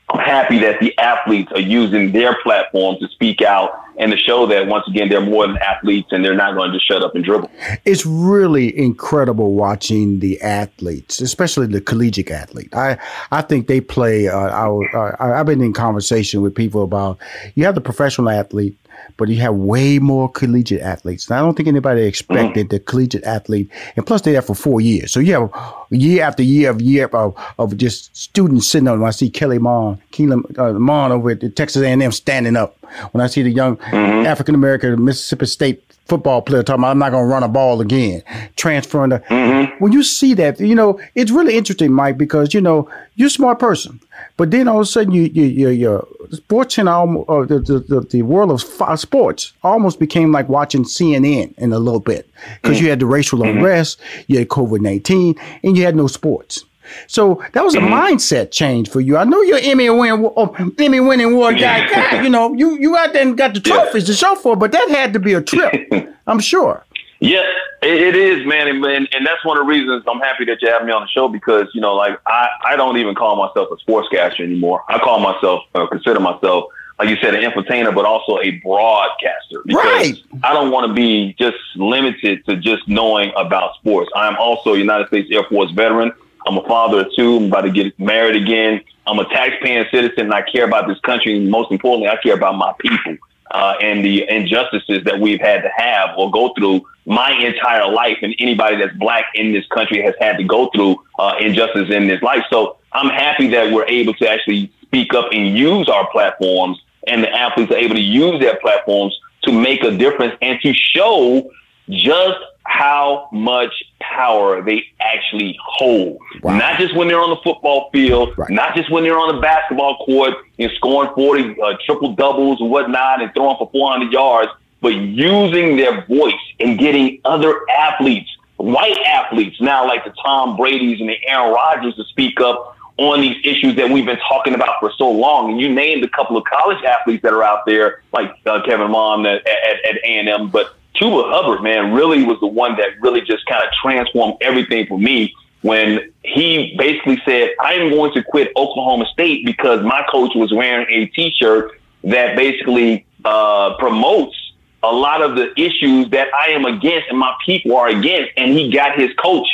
I'm 0.10 0.20
happy 0.20 0.60
that 0.60 0.80
the 0.80 0.96
athletes 1.00 1.52
are 1.54 1.60
using 1.60 2.12
their 2.12 2.36
platform 2.44 2.98
to 3.00 3.08
speak 3.08 3.42
out 3.42 3.72
and 3.98 4.12
to 4.12 4.18
show 4.18 4.46
that 4.46 4.68
once 4.68 4.88
again 4.88 5.10
they're 5.10 5.22
more 5.22 5.48
than 5.48 5.58
athletes 5.58 6.10
and 6.12 6.24
they're 6.24 6.36
not 6.36 6.54
going 6.54 6.72
to 6.72 6.78
just 6.78 6.88
shut 6.88 7.02
up 7.02 7.16
and 7.16 7.24
dribble. 7.24 7.50
It's 7.86 8.06
really 8.06 8.78
incredible 8.78 9.54
watching 9.54 10.20
the 10.20 10.40
athletes, 10.42 11.22
especially 11.22 11.68
the 11.68 11.82
collegiate 11.82 12.30
athlete. 12.30 12.76
I 12.76 12.98
I 13.32 13.42
think 13.42 13.68
they 13.68 13.82
play. 13.82 14.28
Uh, 14.28 14.38
I, 14.38 15.16
I, 15.20 15.40
I've 15.40 15.46
been 15.46 15.62
in 15.62 15.74
conversation 15.74 16.42
with 16.42 16.54
people 16.54 16.84
about 16.84 17.18
you 17.56 17.66
have 17.66 17.76
the 17.76 17.82
professional 17.82 18.30
athlete 18.30 18.78
but 19.18 19.30
you 19.30 19.38
have 19.38 19.56
way 19.56 20.00
more 20.00 20.30
collegiate 20.30 20.82
athletes. 20.82 21.28
And 21.30 21.38
I 21.38 21.42
don't 21.42 21.56
think 21.56 21.68
anybody 21.68 22.04
expected 22.04 22.68
mm. 22.68 22.70
the 22.70 22.80
collegiate 22.80 23.24
athlete, 23.24 23.70
and 23.96 24.06
plus 24.06 24.22
they're 24.22 24.34
there 24.34 24.42
for 24.42 24.56
four 24.56 24.82
years. 24.82 25.12
So 25.12 25.20
you 25.20 25.34
have 25.34 25.52
year 25.92 26.24
after 26.24 26.44
year 26.44 26.70
of 26.70 26.82
year 26.82 27.08
of, 27.08 27.36
of 27.58 27.78
just 27.78 28.16
students 28.16 28.68
sitting 28.68 28.88
on. 28.88 29.00
When 29.00 29.08
I 29.08 29.12
see 29.12 29.30
Kelly 29.30 29.60
Mond, 29.60 30.00
Kellen 30.12 30.44
uh, 30.58 30.74
Mond 30.74 31.14
over 31.14 31.32
at 31.32 31.40
the 31.40 31.50
Texas 31.50 31.84
A&M 31.84 32.12
standing 32.12 32.56
up. 32.56 32.78
When 33.12 33.22
I 33.22 33.28
see 33.28 33.42
the 33.42 33.52
young 33.52 33.78
mm-hmm. 33.78 34.26
African 34.26 34.56
American 34.56 35.04
Mississippi 35.04 35.46
State 35.46 35.82
football 36.06 36.42
player 36.42 36.64
talking 36.64 36.82
about 36.82 36.92
I'm 36.92 37.00
not 37.00 37.12
going 37.12 37.24
to 37.24 37.28
run 37.28 37.44
a 37.44 37.48
ball 37.48 37.82
again, 37.82 38.24
transferring 38.56 39.10
the. 39.10 39.20
Mm-hmm. 39.20 39.84
When 39.84 39.92
you 39.92 40.04
see 40.04 40.34
that, 40.36 40.60
you 40.60 40.76
know 40.76 41.00
it's 41.16 41.32
really 41.32 41.56
interesting, 41.58 41.92
Mike, 41.92 42.18
because 42.18 42.54
you 42.54 42.62
know 42.62 42.90
you're 43.16 43.28
a 43.28 43.32
smart 43.32 43.60
person, 43.60 44.00
but 44.38 44.52
then 44.52 44.68
all 44.68 44.78
of 44.78 44.84
a 44.84 44.86
sudden 44.86 45.14
you 45.14 45.24
you 45.24 45.46
you 45.46 45.70
your 45.70 46.08
sports 46.32 46.78
and 46.78 46.90
all 46.90 47.26
uh, 47.28 47.46
the, 47.46 47.60
the 47.60 48.08
the 48.10 48.22
world 48.22 48.52
of 48.52 49.00
sports 49.00 49.54
almost 49.64 50.00
became 50.00 50.32
like 50.32 50.50
watching 50.50 50.84
CNN 50.84 51.58
in 51.58 51.74
a 51.74 51.80
little 51.80 52.00
bit 52.00 52.30
because 52.62 52.78
mm-hmm. 52.78 52.86
you 52.86 52.90
had 52.90 53.00
the 53.00 53.06
racial 53.06 53.40
mm-hmm. 53.40 53.58
unrest, 53.58 54.00
you 54.28 54.40
had 54.40 54.48
COVID 54.50 54.82
nineteen, 54.82 55.36
and 55.64 55.78
you 55.78 55.84
had 55.84 55.96
no 55.96 56.08
sports. 56.08 56.64
So 57.08 57.44
that 57.54 57.64
was 57.64 57.76
a 57.76 57.80
mm-hmm. 57.80 57.94
mindset 57.94 58.52
change 58.52 58.90
for 58.90 59.02
you. 59.02 59.18
I 59.18 59.24
know 59.24 59.42
you're 59.42 59.60
Emmy 59.62 59.90
winning, 59.90 60.32
oh, 60.36 60.74
Emmy 60.78 61.00
winning 61.00 61.34
award 61.34 61.60
guy. 61.60 61.90
God, 61.90 62.24
you 62.24 62.30
know, 62.30 62.54
you 62.54 62.78
you 62.78 62.96
out 62.98 63.14
there 63.14 63.22
and 63.22 63.38
got 63.38 63.54
the 63.54 63.60
trophies 63.60 64.04
yeah. 64.04 64.08
to 64.08 64.14
show 64.14 64.36
for, 64.36 64.56
but 64.56 64.72
that 64.72 64.90
had 64.90 65.14
to 65.14 65.20
be 65.20 65.34
a 65.34 65.42
trip. 65.42 65.92
I'm 66.28 66.40
sure. 66.40 66.84
Yeah, 67.20 67.44
it, 67.82 67.94
it 67.94 68.16
is, 68.16 68.46
man, 68.46 68.68
and, 68.68 68.84
and 68.86 69.26
that's 69.26 69.44
one 69.46 69.58
of 69.58 69.66
the 69.66 69.68
reasons 69.68 70.04
I'm 70.08 70.20
happy 70.20 70.46
that 70.46 70.62
you 70.62 70.70
have 70.70 70.86
me 70.86 70.92
on 70.92 71.02
the 71.02 71.08
show 71.08 71.30
because 71.30 71.68
you 71.74 71.82
know, 71.82 71.96
like 71.96 72.20
I 72.28 72.50
I 72.64 72.76
don't 72.76 72.98
even 72.98 73.16
call 73.16 73.36
myself 73.36 73.70
a 73.72 73.78
sportscaster 73.90 74.42
anymore. 74.42 74.84
I 74.90 75.00
call 75.00 75.20
myself, 75.20 75.64
uh, 75.74 75.88
consider 75.88 76.20
myself 76.20 76.66
like 77.00 77.10
you 77.10 77.18
said, 77.18 77.36
an 77.36 77.44
entertainer, 77.44 77.92
but 77.92 78.06
also 78.06 78.40
a 78.40 78.52
broadcaster. 78.64 79.62
Because 79.66 79.84
right. 79.84 80.24
I 80.44 80.54
don't 80.54 80.72
want 80.72 80.88
to 80.88 80.94
be 80.94 81.36
just 81.38 81.58
limited 81.76 82.46
to 82.46 82.56
just 82.56 82.88
knowing 82.88 83.32
about 83.36 83.76
sports. 83.76 84.10
I 84.16 84.28
am 84.28 84.38
also 84.38 84.74
a 84.74 84.78
United 84.78 85.08
States 85.08 85.30
Air 85.32 85.44
Force 85.50 85.72
veteran. 85.72 86.14
I'm 86.46 86.58
a 86.58 86.64
father 86.68 87.02
of 87.02 87.08
two. 87.16 87.38
I'm 87.38 87.46
about 87.46 87.62
to 87.62 87.72
get 87.72 87.98
married 88.00 88.42
again. 88.42 88.82
I'm 89.08 89.20
a 89.20 89.26
taxpaying 89.26 89.90
citizen 89.92 90.26
and 90.26 90.34
I 90.34 90.42
care 90.42 90.66
about 90.66 90.88
this 90.88 91.00
country. 91.00 91.36
And 91.38 91.50
most 91.50 91.72
importantly, 91.72 92.10
I 92.10 92.18
care 92.18 92.36
about 92.36 92.56
my 92.56 92.74
people 92.80 93.18
uh, 93.52 93.76
and 93.82 94.04
the 94.04 94.28
injustices 94.30 95.04
that 95.06 95.20
we've 95.20 95.40
had 95.40 95.62
to 95.62 95.70
have 95.76 96.10
or 96.18 96.32
go 96.32 96.54
through 96.54 96.86
my 97.06 97.32
entire 97.32 97.92
life. 97.92 98.18
And 98.22 98.36
anybody 98.40 98.78
that's 98.78 98.96
black 98.98 99.26
in 99.36 99.54
this 99.54 99.66
country 99.68 100.02
has 100.02 100.14
had 100.20 100.38
to 100.38 100.44
go 100.44 100.70
through 100.74 100.98
uh, 101.20 101.36
injustice 101.40 101.90
in 101.90 102.08
this 102.08 102.22
life. 102.22 102.44
So 102.50 102.78
I'm 102.94 103.10
happy 103.10 103.48
that 103.50 103.72
we're 103.72 103.88
able 103.88 104.14
to 104.16 104.30
actually 104.30 104.72
speak 104.82 105.14
up 105.14 105.30
and 105.32 105.58
use 105.58 105.90
our 105.90 106.10
platforms 106.12 106.80
and 107.08 107.24
the 107.24 107.32
athletes 107.32 107.72
are 107.72 107.78
able 107.78 107.96
to 107.96 108.02
use 108.02 108.40
their 108.40 108.58
platforms 108.58 109.18
to 109.44 109.52
make 109.52 109.84
a 109.84 109.92
difference 109.92 110.36
and 110.42 110.60
to 110.62 110.74
show 110.74 111.52
just 111.90 112.40
how 112.64 113.30
much 113.32 113.72
power 114.00 114.62
they 114.62 114.86
actually 115.00 115.58
hold. 115.64 116.18
Wow. 116.42 116.58
Not 116.58 116.80
just 116.80 116.96
when 116.96 117.08
they're 117.08 117.20
on 117.20 117.30
the 117.30 117.42
football 117.44 117.90
field, 117.92 118.38
right. 118.38 118.50
not 118.50 118.76
just 118.76 118.92
when 118.92 119.04
they're 119.04 119.18
on 119.18 119.36
the 119.36 119.42
basketball 119.42 120.04
court 120.06 120.36
and 120.60 120.72
scoring 120.76 121.12
40 121.16 121.62
uh, 121.62 121.78
triple 121.86 122.14
doubles 122.14 122.62
and 122.62 122.70
whatnot 122.70 123.22
and 123.22 123.34
throwing 123.34 123.58
for 123.58 123.70
400 123.72 124.12
yards, 124.12 124.52
but 124.82 124.94
using 124.94 125.78
their 125.78 126.06
voice 126.06 126.34
and 126.60 126.78
getting 126.78 127.20
other 127.26 127.62
athletes, 127.70 128.30
white 128.58 128.98
athletes 129.06 129.60
now 129.60 129.88
like 129.88 130.04
the 130.04 130.14
Tom 130.24 130.58
Brady's 130.58 131.00
and 131.00 131.10
the 131.10 131.18
Aaron 131.28 131.54
Rodgers 131.54 131.96
to 131.96 132.04
speak 132.06 132.40
up 132.40 132.78
on 132.98 133.20
these 133.20 133.38
issues 133.44 133.76
that 133.76 133.90
we've 133.90 134.06
been 134.06 134.20
talking 134.30 134.54
about 134.54 134.80
for 134.80 134.92
so 134.98 135.10
long. 135.12 135.52
And 135.52 135.60
you 135.60 135.74
named 135.74 136.04
a 136.04 136.10
couple 136.10 136.38
of 136.38 136.46
college 136.46 136.84
athletes 136.84 137.24
that 137.24 137.34
are 137.34 137.44
out 137.44 137.66
there, 137.66 138.04
like 138.14 138.32
uh, 138.46 138.62
Kellen 138.64 138.92
Mond 138.92 139.26
at, 139.28 139.46
at, 139.46 139.86
at 139.86 139.96
A&M, 140.06 140.50
but 140.50 140.76
Chuba 140.96 141.32
Hubbard, 141.32 141.62
man, 141.62 141.94
really 141.94 142.24
was 142.24 142.40
the 142.40 142.48
one 142.48 142.78
that 142.78 143.02
really 143.02 143.22
just 143.22 143.46
kind 143.46 143.64
of 143.64 143.70
transformed 143.82 144.36
everything 144.42 144.88
for 144.88 144.98
me 144.98 145.34
when 145.62 146.12
he 146.24 146.76
basically 146.78 147.22
said, 147.26 147.50
I'm 147.60 147.90
going 147.90 148.14
to 148.14 148.24
quit 148.24 148.52
Oklahoma 148.56 149.06
State 149.12 149.46
because 149.46 149.84
my 149.84 150.06
coach 150.12 150.32
was 150.36 150.54
wearing 150.54 150.86
a 150.90 151.08
t-shirt 151.08 151.80
that 152.04 152.36
basically 152.36 153.06
uh, 153.24 153.76
promotes 153.78 154.36
a 154.84 154.92
lot 154.92 155.24
of 155.24 155.36
the 155.36 155.52
issues 155.60 156.10
that 156.12 156.28
I 156.34 156.52
am 156.52 156.66
against 156.66 157.10
and 157.10 157.18
my 157.18 157.36
people 157.46 157.76
are 157.76 157.88
against. 157.88 158.32
And 158.38 158.52
he 158.52 158.72
got 158.72 159.00
his 159.00 159.10
coach, 159.16 159.48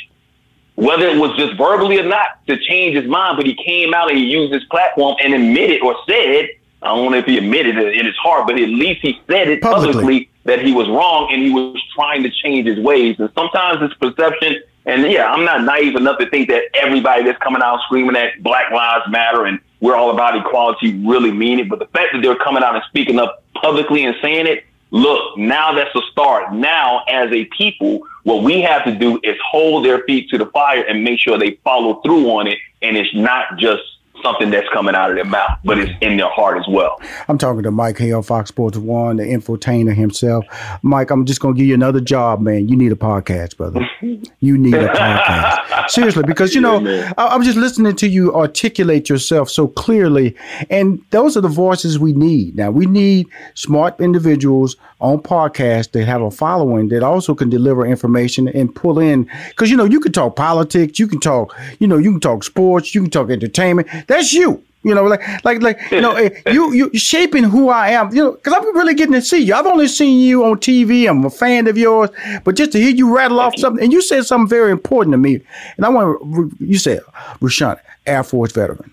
whether 0.75 1.07
it 1.07 1.17
was 1.17 1.35
just 1.37 1.57
verbally 1.57 1.97
or 1.99 2.07
not, 2.07 2.45
to 2.47 2.57
change 2.59 2.97
his 2.97 3.07
mind, 3.07 3.37
but 3.37 3.45
he 3.45 3.55
came 3.55 3.93
out 3.93 4.09
and 4.09 4.17
he 4.17 4.25
used 4.25 4.53
his 4.53 4.65
platform 4.65 5.15
and 5.23 5.33
admitted 5.33 5.81
or 5.81 5.95
said, 6.05 6.49
I 6.81 6.95
don't 6.95 7.11
know 7.11 7.17
if 7.17 7.25
he 7.25 7.37
admitted 7.37 7.77
it 7.77 7.95
in 7.95 8.05
his 8.05 8.15
heart, 8.17 8.47
but 8.47 8.59
at 8.59 8.69
least 8.69 9.01
he 9.01 9.21
said 9.29 9.47
it 9.47 9.61
publicly, 9.61 9.93
publicly 9.93 10.29
that 10.45 10.61
he 10.61 10.73
was 10.73 10.87
wrong 10.89 11.29
and 11.31 11.41
he 11.41 11.51
was 11.51 11.81
trying 11.93 12.23
to 12.23 12.31
change 12.31 12.67
his 12.67 12.79
ways. 12.79 13.17
And 13.19 13.29
sometimes 13.35 13.77
it's 13.81 13.93
perception. 13.95 14.61
And 14.85 15.03
yeah, 15.11 15.31
I'm 15.31 15.45
not 15.45 15.63
naive 15.63 15.95
enough 15.95 16.17
to 16.17 16.29
think 16.29 16.49
that 16.49 16.63
everybody 16.73 17.23
that's 17.23 17.37
coming 17.37 17.61
out 17.61 17.81
screaming 17.85 18.13
that 18.13 18.41
Black 18.41 18.71
Lives 18.71 19.05
Matter 19.09 19.45
and 19.45 19.59
we're 19.79 19.95
all 19.95 20.11
about 20.11 20.35
equality 20.35 21.05
really 21.05 21.31
mean 21.31 21.59
it. 21.59 21.69
But 21.69 21.79
the 21.79 21.87
fact 21.87 22.13
that 22.13 22.21
they're 22.21 22.35
coming 22.35 22.63
out 22.63 22.75
and 22.75 22.83
speaking 22.87 23.19
up 23.19 23.43
publicly 23.53 24.03
and 24.05 24.15
saying 24.21 24.47
it, 24.47 24.63
look, 24.89 25.37
now 25.37 25.73
that's 25.73 25.93
a 25.95 26.01
start. 26.11 26.53
Now, 26.53 27.03
as 27.07 27.31
a 27.31 27.45
people, 27.45 28.01
what 28.23 28.43
we 28.43 28.61
have 28.61 28.83
to 28.85 28.95
do 28.95 29.19
is 29.23 29.37
hold 29.51 29.85
their 29.85 30.03
feet 30.03 30.29
to 30.29 30.37
the 30.37 30.47
fire 30.47 30.83
and 30.83 31.03
make 31.03 31.19
sure 31.19 31.37
they 31.37 31.59
follow 31.63 32.01
through 32.01 32.29
on 32.29 32.47
it. 32.47 32.57
And 32.81 32.97
it's 32.97 33.13
not 33.13 33.57
just 33.57 33.83
something 34.23 34.49
that's 34.49 34.67
coming 34.73 34.95
out 34.95 35.09
of 35.09 35.15
their 35.15 35.25
mouth, 35.25 35.59
but 35.63 35.77
it's 35.77 35.91
in 36.01 36.17
their 36.17 36.29
heart 36.29 36.57
as 36.57 36.65
well. 36.67 36.99
I'm 37.27 37.37
talking 37.37 37.63
to 37.63 37.71
Mike 37.71 37.97
Hill, 37.97 38.21
Fox 38.21 38.49
Sports 38.49 38.77
One, 38.77 39.17
the 39.17 39.23
infotainer 39.23 39.93
himself. 39.93 40.45
Mike, 40.81 41.11
I'm 41.11 41.25
just 41.25 41.39
gonna 41.39 41.55
give 41.55 41.65
you 41.65 41.73
another 41.73 42.01
job, 42.01 42.41
man. 42.41 42.67
You 42.67 42.75
need 42.75 42.91
a 42.91 42.95
podcast, 42.95 43.57
brother. 43.57 43.87
you 44.39 44.57
need 44.57 44.73
a 44.73 44.87
podcast. 44.89 45.89
Seriously, 45.89 46.23
because 46.23 46.55
you 46.55 46.61
know, 46.61 46.79
yeah, 46.79 47.13
I, 47.17 47.27
I'm 47.27 47.43
just 47.43 47.57
listening 47.57 47.95
to 47.97 48.07
you 48.07 48.33
articulate 48.35 49.09
yourself 49.09 49.49
so 49.49 49.67
clearly, 49.67 50.35
and 50.69 51.03
those 51.11 51.37
are 51.37 51.41
the 51.41 51.47
voices 51.47 51.99
we 51.99 52.13
need. 52.13 52.55
Now 52.55 52.71
we 52.71 52.85
need 52.85 53.27
smart 53.55 53.99
individuals 53.99 54.75
on 54.99 55.19
podcasts 55.19 55.91
that 55.91 56.05
have 56.05 56.21
a 56.21 56.31
following 56.31 56.89
that 56.89 57.03
also 57.03 57.33
can 57.33 57.49
deliver 57.49 57.85
information 57.85 58.47
and 58.47 58.73
pull 58.73 58.99
in 58.99 59.29
because 59.49 59.69
you 59.69 59.77
know 59.77 59.83
you 59.83 59.99
can 59.99 60.11
talk 60.11 60.35
politics, 60.35 60.99
you 60.99 61.07
can 61.07 61.19
talk, 61.19 61.57
you 61.79 61.87
know, 61.87 61.97
you 61.97 62.11
can 62.11 62.19
talk 62.19 62.43
sports, 62.43 62.93
you 62.93 63.01
can 63.01 63.09
talk 63.09 63.29
entertainment. 63.29 63.87
That's 64.11 64.33
you. 64.33 64.63
You 64.83 64.95
know, 64.95 65.03
like, 65.03 65.21
like, 65.43 65.61
like, 65.61 65.79
you 65.91 66.01
know, 66.01 66.13
eh, 66.13 66.29
you, 66.51 66.73
you 66.73 66.97
shaping 66.97 67.43
who 67.43 67.69
I 67.69 67.89
am. 67.89 68.13
You 68.15 68.23
know, 68.23 68.31
because 68.31 68.53
I'm 68.53 68.75
really 68.75 68.95
getting 68.95 69.13
to 69.13 69.21
see 69.21 69.43
you. 69.43 69.53
I've 69.53 69.67
only 69.67 69.87
seen 69.87 70.19
you 70.19 70.43
on 70.43 70.57
TV. 70.57 71.07
I'm 71.07 71.23
a 71.23 71.29
fan 71.29 71.67
of 71.67 71.77
yours, 71.77 72.09
but 72.43 72.55
just 72.55 72.71
to 72.71 72.79
hear 72.79 72.89
you 72.89 73.15
rattle 73.15 73.39
off 73.39 73.55
something, 73.57 73.83
and 73.83 73.93
you 73.93 74.01
said 74.01 74.25
something 74.25 74.49
very 74.49 74.71
important 74.71 75.13
to 75.13 75.17
me. 75.17 75.39
And 75.77 75.85
I 75.85 75.89
want 75.89 76.53
you 76.59 76.79
said, 76.79 77.01
Rushion, 77.41 77.75
Air 78.07 78.23
Force 78.23 78.53
veteran, 78.53 78.91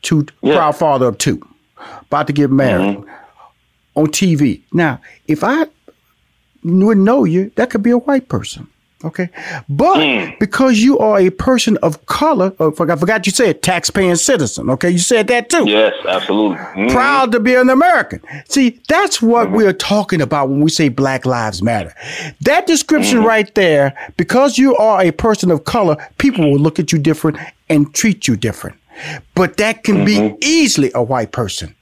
two 0.00 0.26
yeah. 0.42 0.56
proud 0.56 0.76
father 0.76 1.06
of 1.08 1.18
two, 1.18 1.46
about 2.00 2.26
to 2.28 2.32
get 2.32 2.50
married. 2.50 2.98
Mm-hmm 2.98 3.22
on 3.94 4.06
TV. 4.06 4.62
Now, 4.72 5.00
if 5.26 5.44
I 5.44 5.66
wouldn't 6.64 7.04
know 7.04 7.24
you, 7.24 7.50
that 7.56 7.70
could 7.70 7.82
be 7.82 7.90
a 7.90 7.98
white 7.98 8.28
person. 8.28 8.68
Okay. 9.04 9.28
But 9.68 9.96
mm. 9.96 10.38
because 10.38 10.78
you 10.78 10.98
are 10.98 11.18
a 11.18 11.30
person 11.30 11.76
of 11.78 12.04
color, 12.06 12.54
oh, 12.60 12.72
I 12.72 12.96
forgot 12.96 13.26
you 13.26 13.32
said 13.32 13.62
taxpaying 13.62 14.18
citizen. 14.18 14.70
Okay. 14.70 14.90
You 14.90 14.98
said 14.98 15.26
that 15.28 15.48
too. 15.48 15.68
Yes, 15.68 15.94
absolutely. 16.06 16.58
Mm-hmm. 16.58 16.88
Proud 16.88 17.32
to 17.32 17.40
be 17.40 17.54
an 17.54 17.70
American. 17.70 18.20
See, 18.48 18.80
that's 18.88 19.20
what 19.20 19.46
mm-hmm. 19.46 19.56
we're 19.56 19.72
talking 19.72 20.20
about 20.20 20.48
when 20.48 20.60
we 20.60 20.70
say 20.70 20.88
Black 20.88 21.26
Lives 21.26 21.62
Matter. 21.62 21.94
That 22.42 22.66
description 22.66 23.18
mm-hmm. 23.18 23.28
right 23.28 23.54
there, 23.54 24.12
because 24.16 24.58
you 24.58 24.76
are 24.76 25.02
a 25.02 25.10
person 25.10 25.50
of 25.50 25.64
color, 25.64 25.96
people 26.18 26.50
will 26.50 26.60
look 26.60 26.78
at 26.78 26.92
you 26.92 26.98
different 26.98 27.38
and 27.68 27.92
treat 27.94 28.28
you 28.28 28.36
different. 28.36 28.76
But 29.34 29.56
that 29.56 29.84
can 29.84 30.04
be 30.04 30.16
mm-hmm. 30.16 30.36
easily 30.42 30.92
a 30.94 31.02
white 31.02 31.32
person 31.32 31.74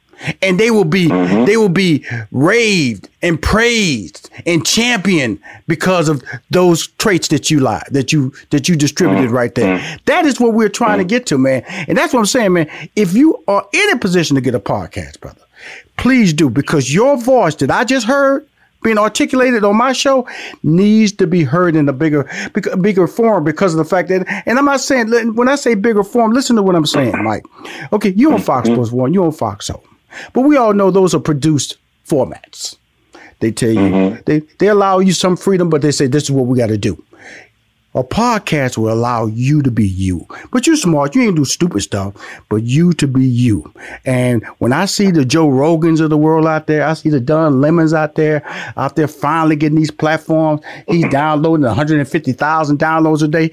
and 0.43 0.59
they 0.59 0.71
will 0.71 0.85
be 0.85 1.09
mm-hmm. 1.09 1.45
they 1.45 1.57
will 1.57 1.69
be 1.69 2.05
raved 2.31 3.09
and 3.23 3.41
praised 3.41 4.31
and 4.47 4.67
championed 4.67 5.39
because 5.67 6.09
of 6.09 6.23
those 6.51 6.87
traits 6.99 7.29
that 7.29 7.51
you 7.51 7.61
lie 7.61 7.85
that 7.91 8.13
you 8.13 8.33
that 8.51 8.69
you 8.69 8.77
distributed 8.77 9.27
mm-hmm. 9.27 9.35
right 9.35 9.55
there. 9.55 9.79
Mm-hmm. 9.79 9.97
That 10.07 10.27
is 10.27 10.41
what 10.41 10.55
we're 10.55 10.69
trying 10.69 10.99
to 10.99 11.05
mm-hmm. 11.05 11.09
get 11.09 11.27
to, 11.27 11.39
man. 11.39 11.63
And 11.67 11.97
that's 11.97 12.13
what 12.13 12.21
I'm 12.21 12.27
saying, 12.27 12.53
man. 12.53 12.71
If 12.97 13.15
you 13.15 13.43
are 13.49 13.67
in 13.73 13.91
a 13.91 13.99
position 13.99 14.35
to 14.37 14.41
get 14.41 14.55
a 14.55 14.61
podcast, 14.61 15.21
brother, 15.21 15.43
please 15.97 16.33
do 16.33 16.51
because 16.51 16.93
your 16.93 17.17
voice 17.17 17.55
that 17.57 17.71
I 17.71 17.85
just 17.85 18.07
heard 18.07 18.47
being 18.83 18.99
articulated 18.99 19.63
on 19.63 19.77
my 19.77 19.93
show 19.93 20.27
needs 20.63 21.13
to 21.13 21.27
be 21.27 21.45
heard 21.45 21.77
in 21.77 21.89
a 21.89 21.93
bigger 21.93 22.29
bigger 22.81 23.07
form 23.07 23.45
because 23.45 23.75
of 23.75 23.79
the 23.79 23.85
fact 23.85 24.09
that 24.09 24.27
and 24.47 24.59
I'm 24.59 24.65
not 24.65 24.81
saying 24.81 25.35
when 25.35 25.49
I 25.49 25.57
say 25.57 25.75
bigger 25.75 26.03
form 26.03 26.33
listen 26.33 26.57
to 26.57 26.63
what 26.63 26.75
I'm 26.75 26.87
saying 26.87 27.23
Mike 27.23 27.45
okay 27.93 28.11
you 28.11 28.33
on 28.33 28.41
Fox 28.41 28.69
mm-hmm. 28.69 28.77
Sports 28.77 28.93
1 28.93 29.13
you 29.13 29.25
on 29.25 29.33
Fox 29.33 29.67
Soul 29.67 29.85
but 30.33 30.43
we 30.43 30.57
all 30.57 30.73
know 30.73 30.91
those 30.91 31.15
are 31.15 31.21
produced 31.21 31.77
formats. 32.07 32.77
They 33.41 33.51
tell 33.51 33.71
you 33.71 33.81
mm-hmm. 33.81 34.21
they 34.27 34.41
they 34.59 34.69
allow 34.69 34.99
you 34.99 35.13
some 35.13 35.37
freedom, 35.37 35.71
but 35.71 35.83
they 35.83 35.93
say 35.93 36.07
this 36.07 36.25
is 36.25 36.31
what 36.31 36.47
we 36.47 36.59
got 36.59 36.69
to 36.69 36.79
do. 36.79 37.03
A 37.93 38.05
podcast 38.05 38.79
will 38.79 38.93
allow 38.93 39.27
you 39.27 39.63
to 39.63 39.71
be 39.71 39.87
you. 39.87 40.25
But 40.53 40.65
you're 40.65 40.77
smart. 40.77 41.17
You 41.17 41.23
ain't 41.23 41.35
do 41.35 41.45
stupid 41.45 41.81
stuff, 41.81 42.15
but 42.49 42.63
you 42.63 42.93
to 42.95 43.09
be 43.09 43.25
you. 43.25 43.73
And 44.05 44.45
when 44.59 44.73
I 44.73 44.85
see 44.85 45.11
the 45.11 45.25
Joe 45.25 45.49
Rogans 45.49 46.01
of 46.01 46.09
the 46.09 46.17
world 46.17 46.47
out 46.47 46.69
there, 46.69 46.87
I 46.87 46.95
see 46.95 47.09
the 47.09 47.19
Don 47.19 47.61
Lemons 47.61 47.93
out 47.93 48.15
there, 48.15 48.45
out 48.77 48.95
there 48.95 49.09
finally 49.09 49.57
getting 49.57 49.77
these 49.77 49.91
platforms. 49.91 50.61
He's 50.87 51.09
downloading 51.11 51.67
150,000 51.67 52.79
downloads 52.79 53.25
a 53.25 53.29
day. 53.29 53.51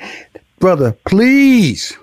Brother, 0.59 0.91
please, 1.05 1.97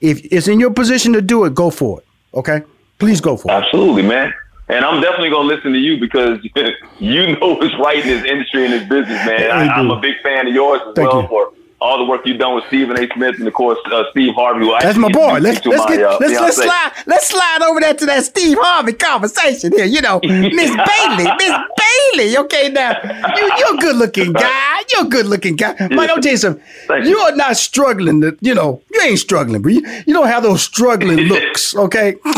if 0.00 0.24
it's 0.32 0.46
in 0.46 0.60
your 0.60 0.72
position 0.72 1.12
to 1.14 1.22
do 1.22 1.44
it, 1.44 1.56
go 1.56 1.70
for 1.70 1.98
it. 1.98 2.06
Okay? 2.34 2.62
Please 2.98 3.20
go 3.20 3.36
for 3.36 3.50
it. 3.50 3.54
Absolutely, 3.54 4.02
man. 4.02 4.32
And 4.68 4.84
I'm 4.84 5.00
definitely 5.02 5.30
gonna 5.30 5.48
listen 5.48 5.72
to 5.72 5.78
you 5.78 5.98
because 5.98 6.38
you 6.98 7.36
know 7.38 7.54
what's 7.54 7.74
right 7.78 7.98
in 7.98 8.06
this 8.06 8.24
industry 8.24 8.64
and 8.64 8.72
this 8.72 8.88
business, 8.88 9.26
man. 9.26 9.50
I, 9.50 9.78
am 9.78 9.90
a 9.90 10.00
big 10.00 10.14
fan 10.22 10.46
of 10.46 10.54
yours 10.54 10.80
as 10.86 10.94
Thank 10.94 11.12
well 11.12 11.22
you. 11.22 11.28
for 11.28 11.52
all 11.84 11.98
the 11.98 12.04
work 12.04 12.22
you've 12.24 12.38
done 12.38 12.54
with 12.54 12.64
Stephen 12.68 12.98
A. 12.98 13.06
Smith 13.14 13.38
and 13.38 13.46
of 13.46 13.52
course 13.52 13.78
uh, 13.92 14.04
Steve 14.10 14.34
Harvey. 14.34 14.66
That's 14.80 14.96
my 14.96 15.10
boy. 15.10 15.38
Let's 15.38 15.64
let's, 15.66 15.84
my, 15.84 15.96
get, 15.96 16.02
uh, 16.02 16.16
let's, 16.18 16.40
let's 16.40 16.56
slide 16.56 16.92
let's 17.06 17.28
slide 17.28 17.58
over 17.62 17.80
there 17.80 17.92
to 17.92 18.06
that 18.06 18.24
Steve 18.24 18.56
Harvey 18.58 18.94
conversation 18.94 19.72
here. 19.72 19.84
You 19.84 20.00
know, 20.00 20.18
Miss 20.22 20.70
Bailey, 20.88 21.30
Miss 21.38 21.54
Bailey. 21.76 22.38
Okay, 22.38 22.70
now 22.70 22.92
you 23.36 23.50
you're 23.58 23.74
a 23.74 23.78
good 23.78 23.96
looking 23.96 24.32
guy. 24.32 24.80
You're 24.92 25.06
a 25.06 25.08
good 25.08 25.26
looking 25.26 25.56
guy. 25.56 25.74
Yeah. 25.78 25.88
Mike, 25.88 26.10
I'll 26.10 26.22
tell 26.22 26.32
you 26.32 26.38
something. 26.38 26.62
Thank 26.86 27.06
you 27.06 27.18
are 27.18 27.36
not 27.36 27.56
struggling. 27.56 28.22
To, 28.22 28.36
you 28.40 28.54
know, 28.54 28.80
you 28.90 29.00
ain't 29.02 29.18
struggling, 29.18 29.60
but 29.60 29.72
you, 29.72 29.86
you 30.06 30.14
don't 30.14 30.26
have 30.26 30.42
those 30.42 30.62
struggling 30.62 31.18
looks. 31.28 31.76
Okay. 31.76 32.16
you 32.24 32.32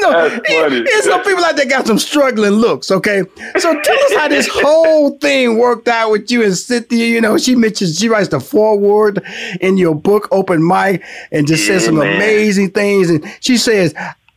know, 0.00 0.28
there's 0.28 1.04
some 1.04 1.22
people 1.22 1.44
out 1.44 1.56
there 1.56 1.66
got 1.66 1.86
some 1.86 1.98
struggling 1.98 2.52
looks. 2.52 2.90
Okay, 2.90 3.22
so 3.58 3.80
tell 3.80 3.98
us 3.98 4.14
how 4.14 4.28
this 4.28 4.48
whole 4.48 5.16
thing 5.18 5.58
worked 5.58 5.88
out 5.88 6.10
with 6.10 6.30
you 6.30 6.42
and 6.44 6.56
Cynthia, 6.56 7.06
you 7.06 7.20
know, 7.20 7.36
she 7.38 7.54
mentions 7.56 7.98
she 7.98 8.08
writes 8.08 8.28
the 8.28 8.40
foreword 8.40 9.22
in 9.60 9.76
your 9.78 9.94
book, 9.94 10.28
Open 10.30 10.62
Mike, 10.62 11.02
and 11.32 11.46
just 11.46 11.66
says 11.66 11.84
some 11.84 11.98
amazing 12.00 12.70
things. 12.70 13.10
And 13.10 13.24
she 13.40 13.56
says, 13.56 13.94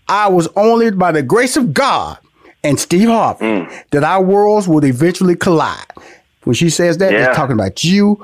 I 0.07 0.27
was 0.29 0.47
only 0.55 0.91
by 0.91 1.11
the 1.11 1.21
grace 1.23 1.57
of 1.57 1.73
God 1.73 2.17
and 2.63 2.79
Steve 2.79 3.09
Harvey 3.09 3.45
Mm. 3.45 3.83
that 3.91 4.03
our 4.03 4.23
worlds 4.23 4.67
would 4.67 4.83
eventually 4.83 5.35
collide. 5.35 5.85
When 6.43 6.53
she 6.55 6.69
says 6.69 6.97
that, 6.99 7.11
Yeah. 7.11 7.27
it's 7.27 7.35
talking 7.37 7.53
about 7.53 7.83
you, 7.83 8.17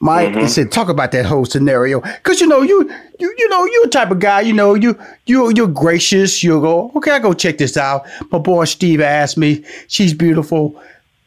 Mike. 0.00 0.30
Mhm. 0.30 0.44
It 0.44 0.48
said 0.48 0.72
talk 0.72 0.88
about 0.88 1.12
that 1.12 1.26
whole 1.26 1.44
scenario 1.44 2.00
because 2.00 2.40
you 2.40 2.46
know 2.46 2.62
you 2.62 2.88
you 3.20 3.34
you 3.38 3.48
know 3.48 3.64
you're 3.66 3.84
the 3.84 3.90
type 3.90 4.10
of 4.10 4.18
guy 4.18 4.40
you 4.40 4.52
know 4.52 4.74
you 4.74 4.96
you 5.26 5.52
you're 5.54 5.68
gracious. 5.68 6.42
You'll 6.42 6.60
go 6.60 6.90
okay, 6.96 7.12
I 7.12 7.18
go 7.20 7.32
check 7.32 7.58
this 7.58 7.76
out. 7.76 8.04
My 8.32 8.38
boy 8.38 8.64
Steve 8.64 9.00
asked 9.00 9.36
me, 9.38 9.64
she's 9.88 10.12
beautiful. 10.14 10.74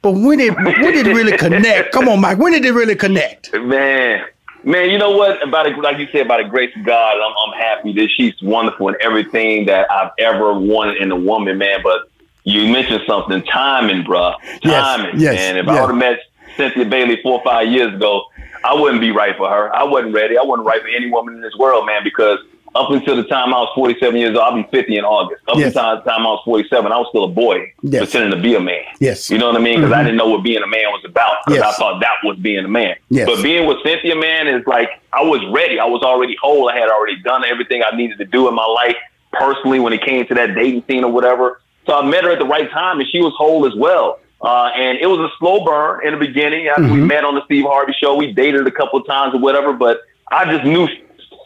But 0.05 0.11
when 0.11 0.37
did 0.37 0.53
when 0.53 0.93
did 0.93 1.07
it 1.07 1.15
really 1.15 1.35
connect? 1.45 1.91
Come 1.91 2.07
on, 2.07 2.21
Mike. 2.21 2.37
When 2.37 2.53
did 2.53 2.63
it 2.63 2.73
really 2.73 2.95
connect? 2.95 3.51
Man, 3.55 4.23
man, 4.63 4.91
you 4.91 4.99
know 4.99 5.09
what? 5.09 5.41
About 5.41 5.65
it, 5.65 5.75
like 5.79 5.97
you 5.97 6.07
said, 6.11 6.27
by 6.27 6.43
the 6.43 6.47
grace 6.47 6.71
of 6.75 6.85
God, 6.85 7.15
I'm, 7.15 7.33
I'm 7.43 7.59
happy 7.59 7.91
that 7.93 8.09
she's 8.15 8.39
wonderful 8.39 8.89
in 8.89 8.95
everything 9.01 9.65
that 9.65 9.91
I've 9.91 10.11
ever 10.19 10.53
wanted 10.53 10.97
in 10.97 11.11
a 11.11 11.15
woman, 11.15 11.57
man. 11.57 11.79
But 11.81 12.07
you 12.43 12.71
mentioned 12.71 13.01
something, 13.07 13.41
timing, 13.45 14.03
bruh. 14.03 14.35
Yes, 14.61 14.61
Timing, 14.63 15.19
yes, 15.19 15.33
man. 15.37 15.57
If 15.57 15.65
yes. 15.65 15.75
I 15.75 15.81
would 15.81 15.89
have 15.89 15.97
met 15.97 16.19
Cynthia 16.55 16.85
Bailey 16.85 17.19
four 17.23 17.39
or 17.39 17.43
five 17.43 17.67
years 17.67 17.91
ago, 17.91 18.27
I 18.63 18.75
wouldn't 18.75 19.01
be 19.01 19.09
right 19.09 19.35
for 19.35 19.49
her. 19.49 19.75
I 19.75 19.85
wasn't 19.85 20.13
ready. 20.13 20.37
I 20.37 20.43
wasn't 20.43 20.67
right 20.67 20.83
for 20.83 20.87
any 20.87 21.09
woman 21.09 21.33
in 21.33 21.41
this 21.41 21.55
world, 21.55 21.87
man, 21.87 22.03
because 22.03 22.37
up 22.75 22.91
until 22.91 23.15
the 23.15 23.23
time 23.23 23.53
I 23.53 23.59
was 23.59 23.69
47 23.73 24.19
years 24.19 24.31
old, 24.37 24.39
I'll 24.39 24.53
be 24.55 24.67
50 24.69 24.97
in 24.97 25.05
August. 25.05 25.41
Up 25.47 25.55
Yes. 25.57 25.67
until 25.75 25.95
the 25.95 26.01
time 26.01 26.27
I 26.27 26.29
was 26.31 26.41
47, 26.43 26.91
I 26.91 26.97
was 26.97 27.07
still 27.09 27.23
a 27.23 27.27
boy, 27.29 27.71
Yes. 27.81 28.03
pretending 28.11 28.31
to 28.37 28.43
be 28.43 28.55
a 28.55 28.59
man. 28.59 28.83
Yes. 28.99 29.31
You 29.31 29.37
know 29.37 29.47
what 29.47 29.55
I 29.55 29.59
mean? 29.59 29.79
Because 29.79 29.93
I 29.93 30.01
Mhm. 30.01 30.05
didn't 30.05 30.17
know 30.17 30.27
what 30.29 30.43
being 30.43 30.61
a 30.61 30.67
man 30.67 30.91
was 30.91 31.01
about. 31.05 31.37
Because 31.45 31.61
Yes. 31.61 31.73
I 31.73 31.77
thought 31.79 32.01
that 32.01 32.15
was 32.25 32.35
being 32.37 32.65
a 32.65 32.67
man. 32.67 32.95
Yes. 33.09 33.27
But 33.29 33.41
being 33.41 33.65
with 33.65 33.77
Cynthia, 33.83 34.15
man, 34.15 34.47
is 34.47 34.67
like 34.67 34.89
I 35.13 35.23
was 35.23 35.39
ready. 35.45 35.79
I 35.79 35.85
was 35.85 36.01
already 36.03 36.35
whole. 36.41 36.69
I 36.69 36.75
had 36.77 36.89
already 36.89 37.15
done 37.23 37.43
everything 37.45 37.81
I 37.89 37.95
needed 37.95 38.17
to 38.17 38.25
do 38.25 38.49
in 38.49 38.53
my 38.53 38.65
life 38.65 38.97
personally 39.31 39.79
when 39.79 39.93
it 39.93 40.01
came 40.03 40.25
to 40.27 40.33
that 40.35 40.53
dating 40.55 40.83
scene 40.87 41.03
or 41.05 41.11
whatever. 41.11 41.61
So 41.87 41.97
I 41.97 42.03
met 42.05 42.25
her 42.25 42.31
at 42.31 42.39
the 42.39 42.45
right 42.45 42.69
time, 42.71 42.99
and 42.99 43.07
she 43.09 43.21
was 43.21 43.33
whole 43.37 43.65
as 43.65 43.75
well. 43.75 44.19
Uh, 44.41 44.69
and 44.75 44.97
it 44.99 45.07
was 45.07 45.19
a 45.19 45.29
slow 45.39 45.63
burn 45.63 46.01
in 46.05 46.11
the 46.11 46.19
beginning. 46.19 46.67
After 46.67 46.83
we 46.83 46.99
Mhm. 46.99 47.07
met 47.07 47.23
on 47.23 47.35
the 47.35 47.43
Steve 47.45 47.65
Harvey 47.65 47.93
show, 47.93 48.15
we 48.15 48.33
dated 48.33 48.67
a 48.67 48.71
couple 48.71 48.99
of 48.99 49.07
times 49.07 49.33
or 49.33 49.37
whatever. 49.39 49.71
But 49.71 50.01
I 50.29 50.43
just 50.51 50.65
knew 50.65 50.87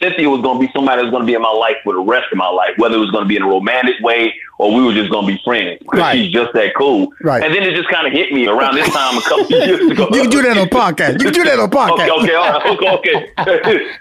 Cynthia 0.02 0.30
was 0.30 0.42
going 0.42 0.60
to 0.60 0.66
be 0.68 0.72
somebody 0.74 0.98
that 0.98 1.04
was 1.06 1.12
going 1.12 1.24
to 1.24 1.28
be 1.28 1.34
in 1.34 1.42
my 1.42 1.52
life 1.52 1.76
for 1.84 1.94
the 1.94 2.00
rest 2.02 2.28
of 2.32 2.38
my 2.38 2.48
life, 2.50 2.72
whether 2.78 2.96
it 2.96 3.00
was 3.00 3.12
going 3.12 3.24
to 3.24 3.28
be 3.28 3.36
in 3.36 3.42
a 3.44 3.48
romantic 3.48 3.96
way 4.02 4.34
or 4.58 4.74
we 4.74 4.84
were 4.84 4.94
just 4.94 5.10
going 5.12 5.26
to 5.28 5.32
be 5.34 5.42
friends 5.44 5.80
because 5.80 6.00
Right. 6.00 6.16
she's 6.18 6.32
just 6.32 6.52
that 6.54 6.74
cool. 6.76 7.12
Right. 7.22 7.44
And 7.44 7.54
then 7.54 7.64
it 7.64 7.76
just 7.76 7.90
kind 7.90 8.06
of 8.08 8.14
hit 8.14 8.32
me 8.34 8.48
around 8.48 8.76
this 8.76 8.90
time 8.90 9.18
a 9.18 9.22
couple 9.22 9.46
of 9.46 9.52
years 9.52 9.92
ago. 9.92 10.08
You 10.12 10.22
can 10.22 10.30
do 10.30 10.42
that 10.44 10.58
on 10.58 10.68
podcast. 10.68 11.14
You 11.20 11.26
can 11.32 11.34
do 11.34 11.44
that 11.46 11.60
on 11.60 11.70
podcast. 11.70 12.10
Okay, 12.10 12.12
okay, 12.12 12.36
all 12.36 12.52
right, 12.52 12.66
okay, 12.76 13.32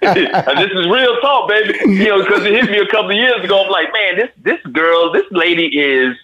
okay. 0.02 0.55
this 0.62 0.71
is 0.73 0.87
real 0.88 1.17
talk, 1.21 1.49
baby. 1.49 1.75
You 1.93 2.09
know, 2.09 2.23
because 2.25 2.45
it 2.45 2.52
hit 2.52 2.71
me 2.71 2.78
a 2.78 2.87
couple 2.87 3.11
of 3.11 3.17
years 3.17 3.43
ago. 3.45 3.64
I'm 3.64 3.71
like, 3.71 3.88
man, 3.93 4.17
this 4.17 4.31
this 4.43 4.73
girl, 4.73 5.12
this 5.12 5.25
lady 5.31 5.67
is 5.78 6.17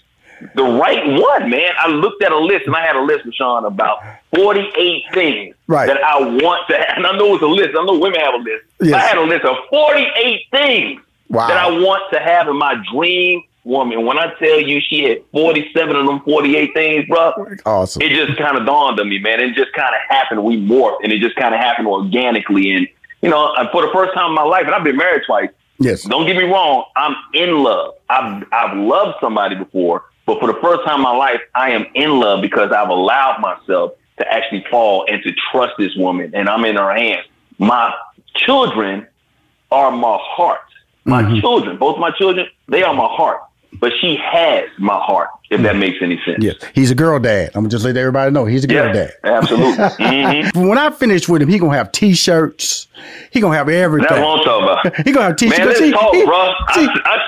the 0.54 0.62
right 0.64 1.06
one, 1.06 1.50
man. 1.50 1.72
I 1.78 1.88
looked 1.88 2.22
at 2.22 2.32
a 2.32 2.38
list, 2.38 2.66
and 2.66 2.74
I 2.76 2.84
had 2.86 2.96
a 2.96 3.00
list, 3.02 3.24
Sean, 3.36 3.64
about 3.64 3.98
48 4.34 5.02
things 5.12 5.54
Right. 5.66 5.86
that 5.86 6.02
I 6.02 6.18
want 6.20 6.68
to 6.68 6.76
have. 6.76 6.96
And 6.96 7.06
I 7.06 7.16
know 7.16 7.34
it's 7.34 7.42
a 7.42 7.46
list. 7.46 7.70
I 7.78 7.84
know 7.84 7.98
women 7.98 8.20
have 8.20 8.34
a 8.34 8.38
list. 8.38 8.64
Yes. 8.80 8.94
I 8.94 8.98
had 9.06 9.18
a 9.18 9.22
list 9.22 9.44
of 9.44 9.56
48 9.70 10.40
things 10.50 11.00
Wow. 11.30 11.48
that 11.48 11.56
I 11.56 11.70
want 11.70 12.02
to 12.12 12.18
have 12.20 12.48
in 12.48 12.56
my 12.56 12.74
dream 12.92 13.42
woman. 13.64 14.04
When 14.04 14.18
I 14.18 14.32
tell 14.38 14.60
you 14.60 14.80
she 14.80 15.04
had 15.04 15.18
47 15.32 15.96
of 15.96 16.06
them 16.06 16.20
48 16.20 16.74
things, 16.74 17.06
bro, 17.08 17.32
Awesome. 17.64 18.02
it 18.02 18.10
just 18.10 18.36
kind 18.38 18.58
of 18.58 18.66
dawned 18.66 19.00
on 19.00 19.08
me, 19.08 19.18
man. 19.18 19.40
It 19.40 19.54
just 19.54 19.72
kind 19.72 19.94
of 19.94 20.00
happened. 20.14 20.44
We 20.44 20.56
morphed, 20.60 20.98
and 21.02 21.12
it 21.12 21.20
just 21.20 21.36
kind 21.36 21.54
of 21.54 21.60
happened 21.60 21.88
organically. 21.88 22.72
And 22.72 22.86
you 23.22 23.30
know, 23.30 23.54
for 23.72 23.80
the 23.80 23.90
first 23.94 24.12
time 24.12 24.28
in 24.28 24.34
my 24.34 24.42
life, 24.42 24.64
and 24.66 24.74
I've 24.74 24.84
been 24.84 24.98
married 24.98 25.22
twice. 25.26 25.48
Yes. 25.78 26.02
Don't 26.02 26.26
get 26.26 26.36
me 26.36 26.44
wrong. 26.44 26.84
I'm 26.94 27.16
in 27.32 27.62
love. 27.64 27.94
I've 28.10 28.44
I've 28.52 28.76
loved 28.76 29.16
somebody 29.20 29.56
before, 29.56 30.04
but 30.26 30.40
for 30.40 30.46
the 30.52 30.58
first 30.60 30.84
time 30.86 30.96
in 30.96 31.02
my 31.02 31.16
life, 31.16 31.40
I 31.54 31.70
am 31.70 31.86
in 31.94 32.18
love 32.20 32.40
because 32.42 32.72
I've 32.72 32.88
allowed 32.88 33.40
myself 33.40 33.92
to 34.18 34.32
actually 34.32 34.64
fall 34.70 35.04
and 35.10 35.22
to 35.22 35.32
trust 35.52 35.72
this 35.78 35.94
woman, 35.96 36.30
and 36.34 36.48
I'm 36.48 36.64
in 36.64 36.76
her 36.76 36.94
hands. 36.94 37.26
My 37.58 37.92
children 38.36 39.06
are 39.70 39.90
my 39.90 40.18
heart. 40.20 40.60
My 41.04 41.22
Mm-hmm. 41.22 41.40
children, 41.40 41.76
both 41.76 41.98
my 41.98 42.10
children, 42.12 42.46
they 42.68 42.82
are 42.82 42.94
my 42.94 43.06
heart. 43.08 43.40
But 43.80 43.92
she 44.00 44.16
has 44.22 44.64
my 44.78 44.96
heart, 44.98 45.28
if 45.50 45.60
that 45.62 45.76
makes 45.76 45.96
any 46.00 46.18
sense. 46.24 46.38
Yes. 46.42 46.54
He's 46.74 46.92
a 46.92 46.94
girl 46.94 47.18
dad. 47.18 47.48
I'm 47.54 47.62
gonna 47.62 47.68
just 47.70 47.84
let 47.84 47.96
everybody 47.96 48.30
know 48.30 48.44
he's 48.44 48.62
a 48.62 48.68
girl 48.68 48.86
Yeah, 48.86 48.92
dad. 48.92 49.12
absolutely. 49.24 49.74
Mhm. 49.98 50.68
When 50.68 50.78
I 50.78 50.90
finish 50.90 51.28
with 51.28 51.42
him, 51.42 51.48
he 51.48 51.58
gonna 51.58 51.76
have 51.76 51.90
t-shirts. 51.90 52.86
He 53.32 53.40
gonna 53.40 53.56
have 53.56 53.68
everything. 53.68 54.06
That's 54.08 54.22
what 54.24 54.38
I'm 54.38 54.44
talking 54.44 54.90
about. 54.92 54.96
He 55.06 55.12
gonna 55.12 55.26
have 55.26 55.36
t-shirts. 55.36 55.58
Man, 55.58 55.66
let's 55.68 55.90
talk, 55.90 56.14
he- 56.14 56.24
bro. 56.24 56.54
see- 56.72 56.88
I, 56.88 57.00
I, 57.04 57.18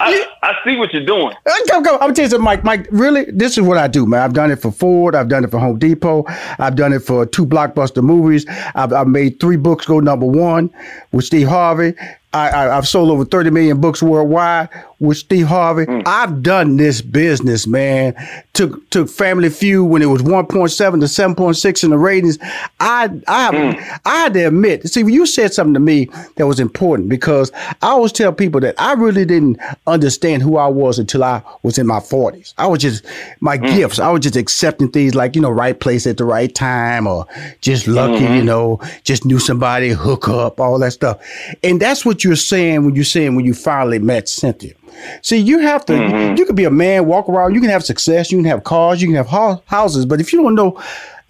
I, 0.00 0.26
I 0.42 0.54
see 0.64 0.76
what 0.76 0.92
you're 0.92 1.04
doing. 1.04 1.34
Go, 1.68 1.80
go. 1.80 1.94
I'm 1.94 2.00
gonna 2.00 2.14
tell 2.14 2.24
you 2.24 2.30
something, 2.30 2.44
Mike. 2.44 2.64
Mike, 2.64 2.86
really, 2.90 3.24
this 3.24 3.56
is 3.58 3.64
what 3.64 3.78
I 3.78 3.88
do, 3.88 4.06
man. 4.06 4.22
I've 4.22 4.32
done 4.32 4.50
it 4.50 4.60
for 4.60 4.70
Ford. 4.70 5.14
I've 5.14 5.28
done 5.28 5.44
it 5.44 5.50
for 5.50 5.58
Home 5.58 5.78
Depot. 5.78 6.24
I've 6.58 6.76
done 6.76 6.92
it 6.92 7.00
for 7.00 7.26
two 7.26 7.46
blockbuster 7.46 8.02
movies. 8.02 8.46
I've, 8.74 8.92
I've 8.92 9.08
made 9.08 9.40
three 9.40 9.56
books 9.56 9.86
go 9.86 10.00
number 10.00 10.26
one 10.26 10.70
with 11.12 11.24
Steve 11.24 11.48
Harvey. 11.48 11.94
I, 12.36 12.48
I, 12.48 12.76
I've 12.76 12.86
sold 12.86 13.10
over 13.10 13.24
30 13.24 13.50
million 13.50 13.80
books 13.80 14.02
worldwide 14.02 14.68
with 14.98 15.18
Steve 15.18 15.46
Harvey. 15.46 15.84
Hmm. 15.84 16.00
I've 16.06 16.42
done 16.42 16.76
this 16.76 17.02
business, 17.02 17.66
man. 17.66 18.14
Took 18.52 18.88
took 18.90 19.08
Family 19.08 19.50
Feud 19.50 19.88
when 19.90 20.02
it 20.02 20.06
was 20.06 20.22
1.7 20.22 20.70
to 20.76 21.06
7.6 21.06 21.84
in 21.84 21.90
the 21.90 21.98
ratings. 21.98 22.38
I 22.80 23.10
I 23.26 23.42
have, 23.42 23.54
hmm. 23.54 23.98
I 24.04 24.16
had 24.16 24.34
to 24.34 24.44
admit, 24.46 24.88
see, 24.88 25.00
you 25.00 25.26
said 25.26 25.52
something 25.52 25.74
to 25.74 25.80
me 25.80 26.08
that 26.36 26.46
was 26.46 26.60
important 26.60 27.08
because 27.08 27.52
I 27.54 27.88
always 27.88 28.12
tell 28.12 28.32
people 28.32 28.60
that 28.60 28.74
I 28.78 28.92
really 28.92 29.24
didn't 29.24 29.58
understand 29.86 30.42
who 30.42 30.56
I 30.56 30.68
was 30.68 30.98
until 30.98 31.24
I 31.24 31.42
was 31.62 31.78
in 31.78 31.86
my 31.86 32.00
40s. 32.00 32.54
I 32.58 32.66
was 32.66 32.80
just 32.80 33.04
my 33.40 33.56
hmm. 33.56 33.66
gifts. 33.66 33.98
I 33.98 34.10
was 34.10 34.20
just 34.20 34.36
accepting 34.36 34.90
things 34.90 35.14
like, 35.14 35.34
you 35.34 35.42
know, 35.42 35.50
right 35.50 35.78
place 35.78 36.06
at 36.06 36.16
the 36.16 36.24
right 36.24 36.54
time 36.54 37.06
or 37.06 37.26
just 37.60 37.86
lucky, 37.86 38.22
you 38.22 38.28
mm-hmm. 38.28 38.46
know, 38.46 38.80
just 39.04 39.24
knew 39.24 39.38
somebody, 39.38 39.90
hook 39.90 40.28
up, 40.28 40.60
all 40.60 40.78
that 40.78 40.92
stuff. 40.92 41.20
And 41.62 41.80
that's 41.80 42.04
what 42.04 42.24
you're 42.26 42.36
saying 42.36 42.84
when 42.84 42.94
you're 42.94 43.04
saying 43.04 43.36
when 43.36 43.44
you 43.44 43.54
finally 43.54 43.98
met 43.98 44.28
Cynthia. 44.28 44.74
See, 45.22 45.36
you 45.36 45.60
have 45.60 45.86
to, 45.86 45.92
mm-hmm. 45.92 46.36
you 46.36 46.44
could 46.44 46.56
be 46.56 46.64
a 46.64 46.70
man, 46.70 47.06
walk 47.06 47.28
around, 47.28 47.54
you 47.54 47.60
can 47.60 47.70
have 47.70 47.84
success, 47.84 48.32
you 48.32 48.38
can 48.38 48.44
have 48.46 48.64
cars, 48.64 49.00
you 49.00 49.08
can 49.08 49.16
have 49.16 49.28
hou- 49.28 49.62
houses, 49.66 50.04
but 50.04 50.20
if 50.20 50.32
you 50.32 50.42
don't 50.42 50.54
know, 50.54 50.80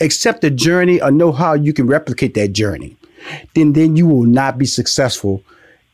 accept 0.00 0.40
the 0.40 0.50
journey 0.50 1.00
or 1.00 1.10
know 1.10 1.32
how 1.32 1.52
you 1.54 1.72
can 1.72 1.86
replicate 1.86 2.34
that 2.34 2.52
journey, 2.52 2.96
then 3.54 3.72
then 3.72 3.96
you 3.96 4.06
will 4.06 4.24
not 4.24 4.56
be 4.58 4.66
successful 4.66 5.42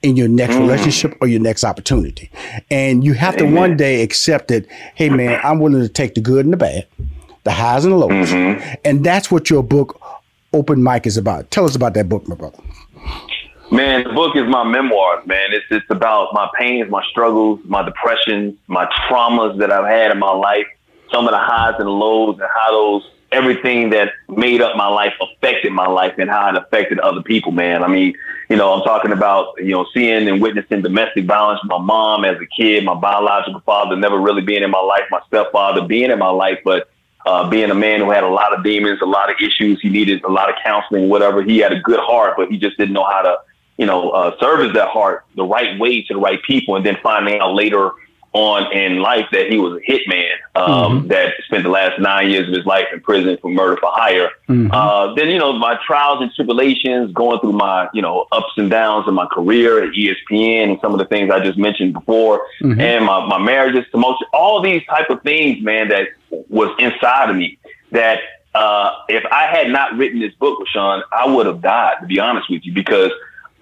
in 0.03 0.17
your 0.17 0.29
next 0.29 0.55
mm. 0.55 0.61
relationship 0.61 1.17
or 1.21 1.29
your 1.29 1.41
next 1.41 1.65
opportunity. 1.65 2.31
And 2.71 3.05
you 3.05 3.15
have 3.15 3.37
to 3.37 3.45
one 3.45 3.77
day 3.77 4.03
accept 4.03 4.49
that, 4.49 4.67
hey 4.95 5.09
man, 5.09 5.41
I'm 5.43 5.61
willing 5.61 5.83
to 5.83 5.89
take 5.89 6.15
the 6.15 6.21
good 6.21 6.45
and 6.45 6.53
the 6.53 6.57
bad, 6.57 6.87
the 7.45 7.53
highs 7.53 7.85
and 7.85 7.93
the 7.93 7.97
lows. 7.97 8.31
Mm-hmm. 8.31 8.75
And 8.85 9.05
that's 9.05 9.31
what 9.31 9.49
your 9.49 9.63
book 9.63 10.01
Open 10.53 10.83
Mike 10.83 11.07
is 11.07 11.17
about. 11.17 11.51
Tell 11.51 11.65
us 11.65 11.75
about 11.75 11.95
that 11.95 12.09
book, 12.09 12.29
my 12.29 12.35
brother. 12.35 12.59
Man, 13.73 14.05
the 14.05 14.11
book 14.11 14.37
is 14.37 14.47
my 14.47 14.65
memoirs, 14.65 15.27
man. 15.27 15.55
It's 15.55 15.65
it's 15.71 15.87
about 15.89 16.35
my 16.35 16.47
pains, 16.59 16.91
my 16.91 17.03
struggles, 17.11 17.59
my 17.65 17.83
depressions, 17.83 18.59
my 18.67 18.85
traumas 19.09 19.57
that 19.61 19.73
I've 19.73 19.87
had 19.87 20.11
in 20.11 20.19
my 20.19 20.31
life, 20.31 20.67
some 21.11 21.25
of 21.25 21.31
the 21.31 21.39
highs 21.39 21.77
and 21.79 21.89
lows, 21.89 22.39
and 22.39 22.49
how 22.55 22.71
those 22.71 23.11
everything 23.33 23.89
that 23.89 24.13
made 24.29 24.61
up 24.61 24.77
my 24.77 24.89
life 24.89 25.15
affected 25.23 25.73
my 25.73 25.87
life 25.87 26.13
and 26.19 26.29
how 26.29 26.51
it 26.51 26.57
affected 26.59 26.99
other 26.99 27.23
people, 27.23 27.51
man. 27.51 27.83
I 27.83 27.89
mean, 27.89 28.13
you 28.51 28.57
know, 28.57 28.75
I'm 28.75 28.83
talking 28.83 29.11
about, 29.11 29.55
you 29.57 29.71
know, 29.71 29.87
seeing 29.95 30.29
and 30.29 30.43
witnessing 30.43 30.83
domestic 30.83 31.25
violence. 31.25 31.61
My 31.65 31.79
mom 31.79 32.27
as 32.27 32.37
a 32.43 32.47
kid, 32.55 32.85
my 32.85 32.93
biological 32.93 33.61
father 33.61 33.97
never 33.97 34.21
really 34.21 34.43
being 34.43 34.63
in 34.63 34.71
my 34.71 34.81
life, 34.83 35.05
my 35.11 35.23
stepfather 35.29 35.87
being 35.87 36.11
in 36.11 36.19
my 36.19 36.29
life, 36.29 36.59
but 36.63 36.91
uh, 37.25 37.49
being 37.49 37.71
a 37.71 37.75
man 37.75 38.01
who 38.01 38.11
had 38.11 38.23
a 38.23 38.29
lot 38.29 38.53
of 38.53 38.63
demons, 38.63 39.01
a 39.01 39.07
lot 39.07 39.31
of 39.31 39.37
issues. 39.41 39.81
He 39.81 39.89
needed 39.89 40.25
a 40.25 40.31
lot 40.31 40.51
of 40.51 40.57
counseling, 40.63 41.09
whatever. 41.09 41.43
He 41.43 41.57
had 41.57 41.73
a 41.73 41.81
good 41.81 42.01
heart, 42.01 42.35
but 42.37 42.51
he 42.51 42.59
just 42.59 42.77
didn't 42.77 42.93
know 42.93 43.05
how 43.05 43.23
to, 43.23 43.39
you 43.77 43.87
know, 43.87 44.11
uh, 44.11 44.39
service 44.39 44.73
that 44.75 44.89
heart 44.89 45.25
the 45.37 45.45
right 45.45 45.79
way 45.79 46.03
to 46.03 46.15
the 46.15 46.21
right 46.21 46.43
people. 46.43 46.77
And 46.77 46.85
then 46.85 46.99
finding 47.03 47.41
out 47.41 47.55
later 47.55 47.93
on 48.33 48.73
in 48.73 48.99
life 49.01 49.27
that 49.31 49.51
he 49.51 49.59
was 49.59 49.79
a 49.79 49.91
hitman 49.91 50.33
um, 50.55 51.07
that 51.09 51.35
spent 51.45 51.65
the 51.65 51.69
last 51.69 52.01
nine 52.01 52.31
years 52.31 52.49
of 52.49 52.55
his 52.55 52.65
life 52.65 52.87
in 52.93 53.01
prison 53.01 53.37
for 53.43 53.51
murder 53.51 53.77
for 53.77 53.91
hire. 53.93 54.31
Uh, 54.73 55.13
then, 55.15 55.29
you 55.29 55.39
know, 55.39 55.53
my 55.53 55.79
trials 55.87 56.23
and 56.23 56.33
tribulations, 56.33 57.13
going 57.13 57.39
through 57.41 57.53
my, 57.53 57.89
you 57.93 58.01
know, 58.01 58.27
ups 58.33 58.53
and 58.57 58.71
downs 58.71 59.07
in 59.07 59.13
my 59.13 59.27
career 59.27 59.83
at 59.83 59.91
ESPN 59.91 60.71
and 60.71 60.81
some 60.81 60.93
of 60.93 60.99
the 60.99 61.05
things 61.05 61.31
I 61.31 61.41
just 61.41 61.59
mentioned 61.59 61.93
before, 61.93 62.47
and 62.81 63.05
my, 63.05 63.27
my 63.27 63.39
marriages, 63.39 63.85
promotion, 63.91 64.27
all 64.33 64.63
these 64.63 64.83
type 64.87 65.11
of 65.11 65.23
things, 65.23 65.63
man, 65.63 65.89
that 65.89 66.09
was 66.49 66.75
inside 66.79 67.29
of 67.29 67.37
me 67.37 67.59
that 67.91 68.21
uh, 68.55 68.93
if 69.09 69.25
I 69.31 69.47
had 69.47 69.69
not 69.69 69.97
written 69.97 70.21
this 70.21 70.33
book, 70.35 70.59
Rushion, 70.61 71.03
I 71.13 71.27
would 71.27 71.47
have 71.47 71.61
died, 71.61 71.97
to 72.01 72.07
be 72.07 72.19
honest 72.19 72.51
with 72.51 72.65
you, 72.65 72.73
because 72.73 73.11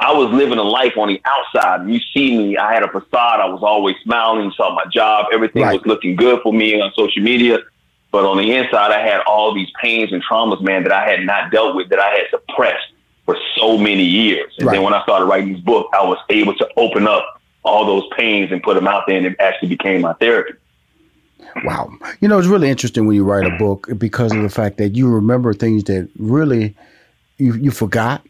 I 0.00 0.12
was 0.12 0.30
living 0.30 0.58
a 0.58 0.62
life 0.62 0.96
on 0.96 1.08
the 1.08 1.20
outside. 1.26 1.88
You 1.88 2.00
see 2.14 2.36
me, 2.36 2.56
I 2.56 2.72
had 2.72 2.82
a 2.82 2.88
facade. 2.88 3.40
I 3.40 3.46
was 3.46 3.62
always 3.62 3.96
smiling. 4.02 4.46
You 4.46 4.52
saw 4.52 4.74
my 4.74 4.84
job. 4.90 5.26
Everything 5.32 5.62
Right. 5.62 5.74
was 5.74 5.86
looking 5.86 6.16
good 6.16 6.40
for 6.42 6.52
me 6.52 6.80
on 6.80 6.90
social 6.96 7.22
media. 7.22 7.58
But 8.10 8.24
on 8.24 8.38
the 8.38 8.50
inside, 8.52 8.90
I 8.92 9.00
had 9.06 9.20
all 9.20 9.54
these 9.54 9.68
pains 9.80 10.12
and 10.12 10.22
traumas, 10.24 10.60
man, 10.62 10.82
that 10.84 10.92
I 10.92 11.08
had 11.08 11.20
not 11.24 11.52
dealt 11.52 11.76
with, 11.76 11.90
that 11.90 12.00
I 12.00 12.08
had 12.08 12.22
suppressed 12.30 12.86
for 13.26 13.36
so 13.56 13.76
many 13.78 14.02
years. 14.02 14.52
And 14.58 14.66
Right. 14.66 14.74
then 14.74 14.82
when 14.82 14.94
I 14.94 15.02
started 15.02 15.26
writing 15.26 15.52
this 15.52 15.62
book, 15.62 15.88
I 15.92 16.02
was 16.02 16.18
able 16.30 16.54
to 16.56 16.68
open 16.76 17.06
up 17.06 17.24
all 17.62 17.84
those 17.84 18.04
pains 18.16 18.50
and 18.50 18.62
put 18.62 18.74
them 18.74 18.88
out 18.88 19.04
there, 19.06 19.18
and 19.18 19.26
it 19.26 19.36
actually 19.38 19.68
became 19.68 20.00
my 20.00 20.14
therapy. 20.14 20.54
Wow. 21.62 21.90
You 22.20 22.28
know, 22.28 22.38
it's 22.38 22.48
really 22.48 22.70
interesting 22.70 23.06
when 23.06 23.16
you 23.16 23.24
write 23.24 23.46
a 23.46 23.50
book 23.50 23.86
because 23.98 24.32
of 24.34 24.42
the 24.42 24.48
fact 24.48 24.78
that 24.78 24.96
you 24.96 25.08
remember 25.08 25.52
things 25.52 25.84
that 25.84 26.08
really 26.18 26.74
you, 27.38 27.54
you 27.54 27.70
forgot 27.70 28.24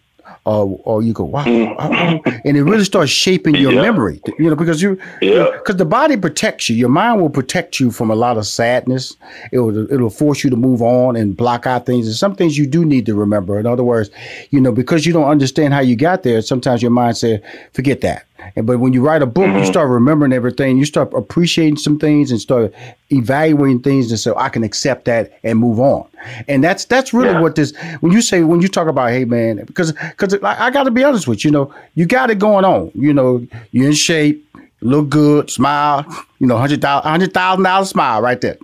or 0.44 0.80
or 0.84 1.02
you 1.02 1.12
go 1.12 1.24
wow, 1.24 1.44
mm. 1.44 2.40
and 2.44 2.56
it 2.56 2.62
really 2.62 2.84
starts 2.84 3.10
shaping 3.10 3.54
your 3.54 3.72
yeah. 3.72 3.82
memory. 3.82 4.20
You 4.38 4.50
know, 4.50 4.56
because 4.56 4.80
you 4.80 4.96
because 5.20 5.20
yeah. 5.68 5.74
the 5.74 5.84
body 5.84 6.16
protects 6.16 6.68
you. 6.68 6.76
Your 6.76 6.88
mind 6.88 7.20
will 7.20 7.30
protect 7.30 7.78
you 7.78 7.90
from 7.90 8.10
a 8.10 8.14
lot 8.14 8.38
of 8.38 8.46
sadness. 8.46 9.16
It 9.52 9.58
will 9.58 9.92
it'll 9.92 10.10
force 10.10 10.42
you 10.42 10.50
to 10.50 10.56
move 10.56 10.82
on 10.82 11.16
and 11.16 11.36
block 11.36 11.66
out 11.66 11.86
things. 11.86 12.06
And 12.06 12.16
some 12.16 12.34
things 12.34 12.56
you 12.56 12.66
do 12.66 12.84
need 12.84 13.06
to 13.06 13.14
remember. 13.14 13.58
In 13.58 13.66
other 13.66 13.84
words, 13.84 14.10
you 14.50 14.60
know, 14.60 14.72
because 14.72 15.06
you 15.06 15.12
don't 15.12 15.28
understand 15.28 15.74
how 15.74 15.80
you 15.80 15.96
got 15.96 16.22
there, 16.22 16.40
sometimes 16.42 16.82
your 16.82 16.90
mind 16.90 17.16
says, 17.16 17.40
"Forget 17.72 18.00
that." 18.02 18.26
And 18.56 18.66
but 18.66 18.78
when 18.78 18.92
you 18.92 19.04
write 19.04 19.22
a 19.22 19.26
book, 19.26 19.46
mm-hmm. 19.46 19.58
you 19.58 19.66
start 19.66 19.88
remembering 19.88 20.32
everything. 20.32 20.78
You 20.78 20.84
start 20.84 21.12
appreciating 21.14 21.76
some 21.76 21.98
things 21.98 22.30
and 22.30 22.40
start 22.40 22.72
evaluating 23.10 23.80
things, 23.80 24.10
and 24.10 24.18
so 24.18 24.36
I 24.36 24.48
can 24.48 24.64
accept 24.64 25.04
that 25.04 25.38
and 25.42 25.58
move 25.58 25.78
on. 25.78 26.06
And 26.48 26.64
that's 26.64 26.84
that's 26.84 27.12
really 27.12 27.30
yeah. 27.30 27.40
what 27.40 27.56
this. 27.56 27.76
When 28.00 28.12
you 28.12 28.22
say 28.22 28.42
when 28.42 28.60
you 28.60 28.68
talk 28.68 28.88
about, 28.88 29.10
hey 29.10 29.24
man, 29.24 29.64
because 29.64 29.92
because 29.92 30.34
I, 30.42 30.66
I 30.66 30.70
got 30.70 30.84
to 30.84 30.90
be 30.90 31.04
honest 31.04 31.28
with 31.28 31.44
you, 31.44 31.50
you 31.50 31.52
know, 31.52 31.74
you 31.94 32.06
got 32.06 32.30
it 32.30 32.38
going 32.38 32.64
on. 32.64 32.90
You 32.94 33.12
know, 33.12 33.46
you're 33.72 33.88
in 33.88 33.92
shape, 33.92 34.46
look 34.80 35.08
good, 35.08 35.50
smile. 35.50 36.06
You 36.38 36.46
know, 36.46 36.56
hundred 36.56 36.80
thousand 36.80 37.10
hundred 37.10 37.34
thousand 37.34 37.64
dollar 37.64 37.84
smile 37.84 38.22
right 38.22 38.40
there. 38.40 38.56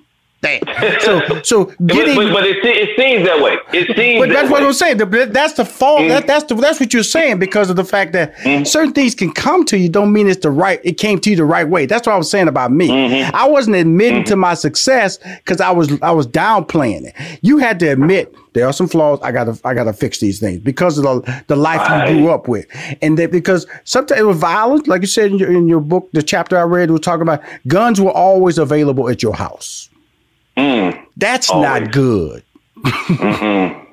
So, 1.01 1.43
so 1.43 1.65
getting, 1.87 2.17
but, 2.17 2.27
but, 2.27 2.33
but 2.35 2.47
it, 2.47 2.65
it, 2.65 2.97
seems 2.99 3.27
that 3.27 3.43
way. 3.43 3.59
It 3.73 3.97
seems. 3.97 4.21
But 4.21 4.31
that's 4.31 4.49
that 4.49 4.51
what 4.51 4.63
I'm 4.63 4.73
saying. 4.73 4.99
That's 4.99 5.55
the 5.55 5.65
fault. 5.65 6.01
Mm-hmm. 6.01 6.09
That, 6.09 6.27
that's 6.27 6.45
the 6.45 6.55
that's 6.55 6.81
what 6.81 6.93
you're 6.93 7.03
saying 7.03 7.39
because 7.39 7.71
of 7.71 7.77
the 7.77 7.85
fact 7.85 8.13
that 8.13 8.35
mm-hmm. 8.37 8.65
certain 8.65 8.93
things 8.93 9.15
can 9.15 9.33
come 9.33 9.65
to 9.67 9.79
you. 9.79 9.89
Don't 9.89 10.13
mean 10.13 10.29
it's 10.29 10.43
the 10.43 10.51
right. 10.51 10.81
It 10.85 10.95
came 10.95 11.19
to 11.21 11.31
you 11.31 11.37
the 11.37 11.45
right 11.45 11.69
way. 11.69 11.87
That's 11.87 12.07
what 12.07 12.15
I 12.15 12.19
was 12.19 12.31
saying 12.31 12.49
about 12.49 12.73
me. 12.73 12.89
Mm-hmm. 12.89 13.35
I 13.35 13.49
wasn't 13.49 13.77
admitting 13.77 14.25
to 14.25 14.33
mm-hmm. 14.33 14.41
my 14.41 14.55
success 14.55 15.19
because 15.19 15.61
I 15.61 15.71
was 15.71 16.01
I 16.03 16.11
was 16.11 16.27
downplaying 16.27 17.07
it. 17.07 17.39
You 17.43 17.59
had 17.59 17.79
to 17.81 17.89
admit 17.89 18.35
there 18.57 18.67
are 18.67 18.73
some 18.73 18.89
flaws. 18.89 19.19
I 19.23 19.33
gotta 19.33 19.59
I 19.65 19.75
gotta 19.75 19.93
fix 19.93 20.19
these 20.19 20.41
things 20.41 20.61
because 20.61 20.99
of 20.99 21.05
the 21.05 21.45
the 21.47 21.57
life 21.57 21.81
right. 21.81 22.09
you 22.09 22.19
grew 22.19 22.31
up 22.31 22.49
with, 22.49 22.67
and 23.03 23.19
that 23.19 23.31
because 23.31 23.67
sometimes 23.85 24.21
it 24.21 24.25
was 24.25 24.39
violent, 24.39 24.89
like 24.89 25.03
you 25.03 25.09
said 25.09 25.31
in 25.31 25.39
your 25.39 25.53
in 25.53 25.69
your 25.69 25.81
book, 25.81 26.09
the 26.13 26.23
chapter 26.23 26.57
I 26.57 26.63
read 26.63 26.91
was 26.91 27.03
talking 27.03 27.23
about 27.23 27.43
guns 27.67 28.01
were 28.01 28.13
always 28.13 28.59
available 28.59 29.09
at 29.09 29.23
your 29.23 29.35
house. 29.35 29.91
Mm, 30.57 31.07
that's 31.17 31.51
always. 31.51 31.83
not 31.83 31.93
good. 31.93 32.43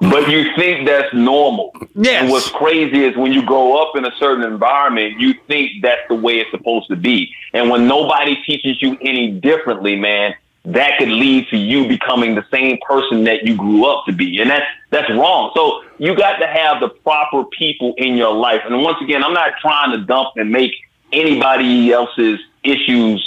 but 0.00 0.28
you 0.28 0.54
think 0.56 0.86
that's 0.86 1.12
normal. 1.14 1.72
Yes. 1.94 2.22
And 2.22 2.30
what's 2.30 2.50
crazy 2.50 3.04
is 3.04 3.16
when 3.16 3.32
you 3.32 3.44
grow 3.44 3.76
up 3.76 3.96
in 3.96 4.04
a 4.04 4.10
certain 4.18 4.44
environment, 4.44 5.20
you 5.20 5.34
think 5.46 5.82
that's 5.82 6.02
the 6.08 6.14
way 6.14 6.40
it's 6.40 6.50
supposed 6.50 6.88
to 6.88 6.96
be. 6.96 7.32
And 7.52 7.70
when 7.70 7.86
nobody 7.86 8.36
teaches 8.44 8.80
you 8.82 8.96
any 9.00 9.30
differently, 9.30 9.96
man, 9.96 10.34
that 10.64 10.98
could 10.98 11.08
lead 11.08 11.48
to 11.48 11.56
you 11.56 11.88
becoming 11.88 12.34
the 12.34 12.44
same 12.50 12.78
person 12.86 13.24
that 13.24 13.44
you 13.44 13.56
grew 13.56 13.86
up 13.86 14.04
to 14.06 14.12
be. 14.12 14.40
And 14.40 14.50
that's 14.50 14.66
that's 14.90 15.10
wrong. 15.10 15.52
So 15.54 15.82
you 15.98 16.14
got 16.14 16.36
to 16.38 16.46
have 16.46 16.80
the 16.80 16.88
proper 16.88 17.44
people 17.44 17.94
in 17.96 18.16
your 18.16 18.34
life. 18.34 18.62
And 18.66 18.82
once 18.82 18.98
again, 19.00 19.24
I'm 19.24 19.32
not 19.32 19.52
trying 19.60 19.92
to 19.92 20.04
dump 20.04 20.30
and 20.36 20.50
make 20.50 20.72
anybody 21.12 21.92
else's 21.92 22.40
issues 22.62 23.26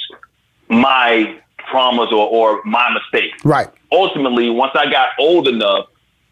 my 0.69 1.39
traumas 1.71 2.11
or, 2.11 2.27
or 2.27 2.63
my 2.63 2.93
mistakes. 2.93 3.43
Right. 3.43 3.69
Ultimately, 3.91 4.49
once 4.49 4.71
I 4.75 4.89
got 4.89 5.09
old 5.19 5.47
enough, 5.47 5.87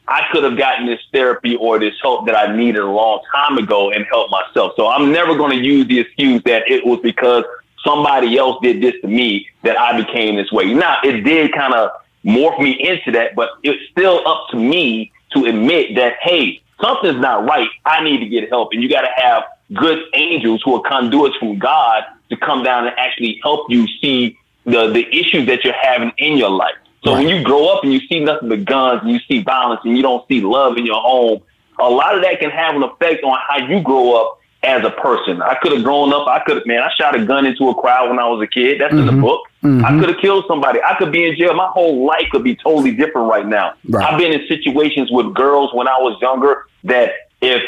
I 0.07 0.23
could 0.31 0.43
have 0.43 0.57
gotten 0.57 0.87
this 0.87 0.99
therapy 1.13 1.55
or 1.55 1.79
this 1.79 1.93
help 2.01 2.25
that 2.25 2.35
I 2.35 2.55
needed 2.55 2.81
a 2.81 2.89
long 2.89 3.21
time 3.33 3.57
ago 3.57 3.91
and 3.91 4.05
helped 4.05 4.31
myself. 4.31 4.73
So 4.75 4.87
I'm 4.87 5.11
never 5.11 5.35
going 5.35 5.57
to 5.57 5.63
use 5.63 5.87
the 5.87 5.99
excuse 5.99 6.41
that 6.43 6.63
it 6.69 6.85
was 6.85 6.99
because 7.01 7.43
somebody 7.83 8.37
else 8.37 8.57
did 8.61 8.81
this 8.81 8.95
to 9.01 9.07
me 9.07 9.47
that 9.63 9.77
I 9.79 10.01
became 10.01 10.35
this 10.35 10.51
way. 10.51 10.73
Now, 10.73 10.97
it 11.03 11.21
did 11.21 11.53
kind 11.53 11.73
of 11.73 11.91
morph 12.25 12.59
me 12.61 12.71
into 12.71 13.11
that, 13.11 13.35
but 13.35 13.51
it's 13.63 13.81
still 13.91 14.27
up 14.27 14.47
to 14.49 14.57
me 14.57 15.11
to 15.31 15.45
admit 15.45 15.95
that, 15.95 16.17
hey, 16.21 16.61
something's 16.81 17.19
not 17.19 17.45
right. 17.45 17.69
I 17.85 18.03
need 18.03 18.19
to 18.19 18.27
get 18.27 18.49
help. 18.49 18.73
And 18.73 18.83
you 18.83 18.89
got 18.89 19.01
to 19.01 19.11
have 19.15 19.43
good 19.73 19.99
angels 20.13 20.61
who 20.63 20.75
are 20.75 20.81
conduits 20.81 21.37
from 21.37 21.57
God 21.57 22.03
to 22.29 22.37
come 22.37 22.63
down 22.63 22.87
and 22.87 22.97
actually 22.97 23.39
help 23.43 23.69
you 23.69 23.87
see 24.01 24.37
the 24.65 24.91
the 24.91 25.07
issues 25.15 25.47
that 25.47 25.63
you're 25.63 25.73
having 25.73 26.11
in 26.17 26.37
your 26.37 26.49
life. 26.49 26.75
So 27.03 27.13
right. 27.13 27.25
when 27.25 27.35
you 27.35 27.43
grow 27.43 27.67
up 27.67 27.83
and 27.83 27.91
you 27.91 27.99
see 28.07 28.19
nothing 28.19 28.49
but 28.49 28.65
guns 28.65 29.01
and 29.01 29.11
you 29.11 29.19
see 29.27 29.41
violence 29.41 29.81
and 29.83 29.97
you 29.97 30.03
don't 30.03 30.27
see 30.27 30.41
love 30.41 30.77
in 30.77 30.85
your 30.85 31.01
home, 31.01 31.41
a 31.79 31.89
lot 31.89 32.15
of 32.15 32.21
that 32.21 32.39
can 32.39 32.51
have 32.51 32.75
an 32.75 32.83
effect 32.83 33.23
on 33.23 33.37
how 33.47 33.57
you 33.57 33.81
grow 33.81 34.15
up 34.15 34.41
as 34.63 34.85
a 34.85 34.91
person. 34.91 35.41
I 35.41 35.55
could 35.55 35.71
have 35.71 35.83
grown 35.83 36.13
up. 36.13 36.27
I 36.27 36.39
could 36.39 36.57
have, 36.57 36.65
man. 36.67 36.83
I 36.83 36.91
shot 36.95 37.19
a 37.19 37.25
gun 37.25 37.45
into 37.45 37.69
a 37.69 37.75
crowd 37.75 38.09
when 38.09 38.19
I 38.19 38.27
was 38.27 38.41
a 38.43 38.47
kid. 38.47 38.79
That's 38.79 38.93
mm-hmm. 38.93 38.99
in 38.99 39.05
the 39.07 39.11
mm-hmm. 39.13 39.21
book. 39.21 39.41
Mm-hmm. 39.63 39.85
I 39.85 39.99
could 39.99 40.09
have 40.09 40.21
killed 40.21 40.45
somebody. 40.47 40.79
I 40.83 40.95
could 40.95 41.11
be 41.11 41.25
in 41.25 41.35
jail. 41.35 41.53
My 41.55 41.67
whole 41.67 42.05
life 42.05 42.27
could 42.31 42.43
be 42.43 42.55
totally 42.55 42.91
different 42.91 43.29
right 43.29 43.47
now. 43.47 43.73
Right. 43.87 44.05
I've 44.05 44.19
been 44.19 44.33
in 44.33 44.47
situations 44.47 45.09
with 45.11 45.33
girls 45.33 45.73
when 45.73 45.87
I 45.87 45.97
was 45.97 46.19
younger 46.21 46.65
that 46.83 47.11
if 47.41 47.63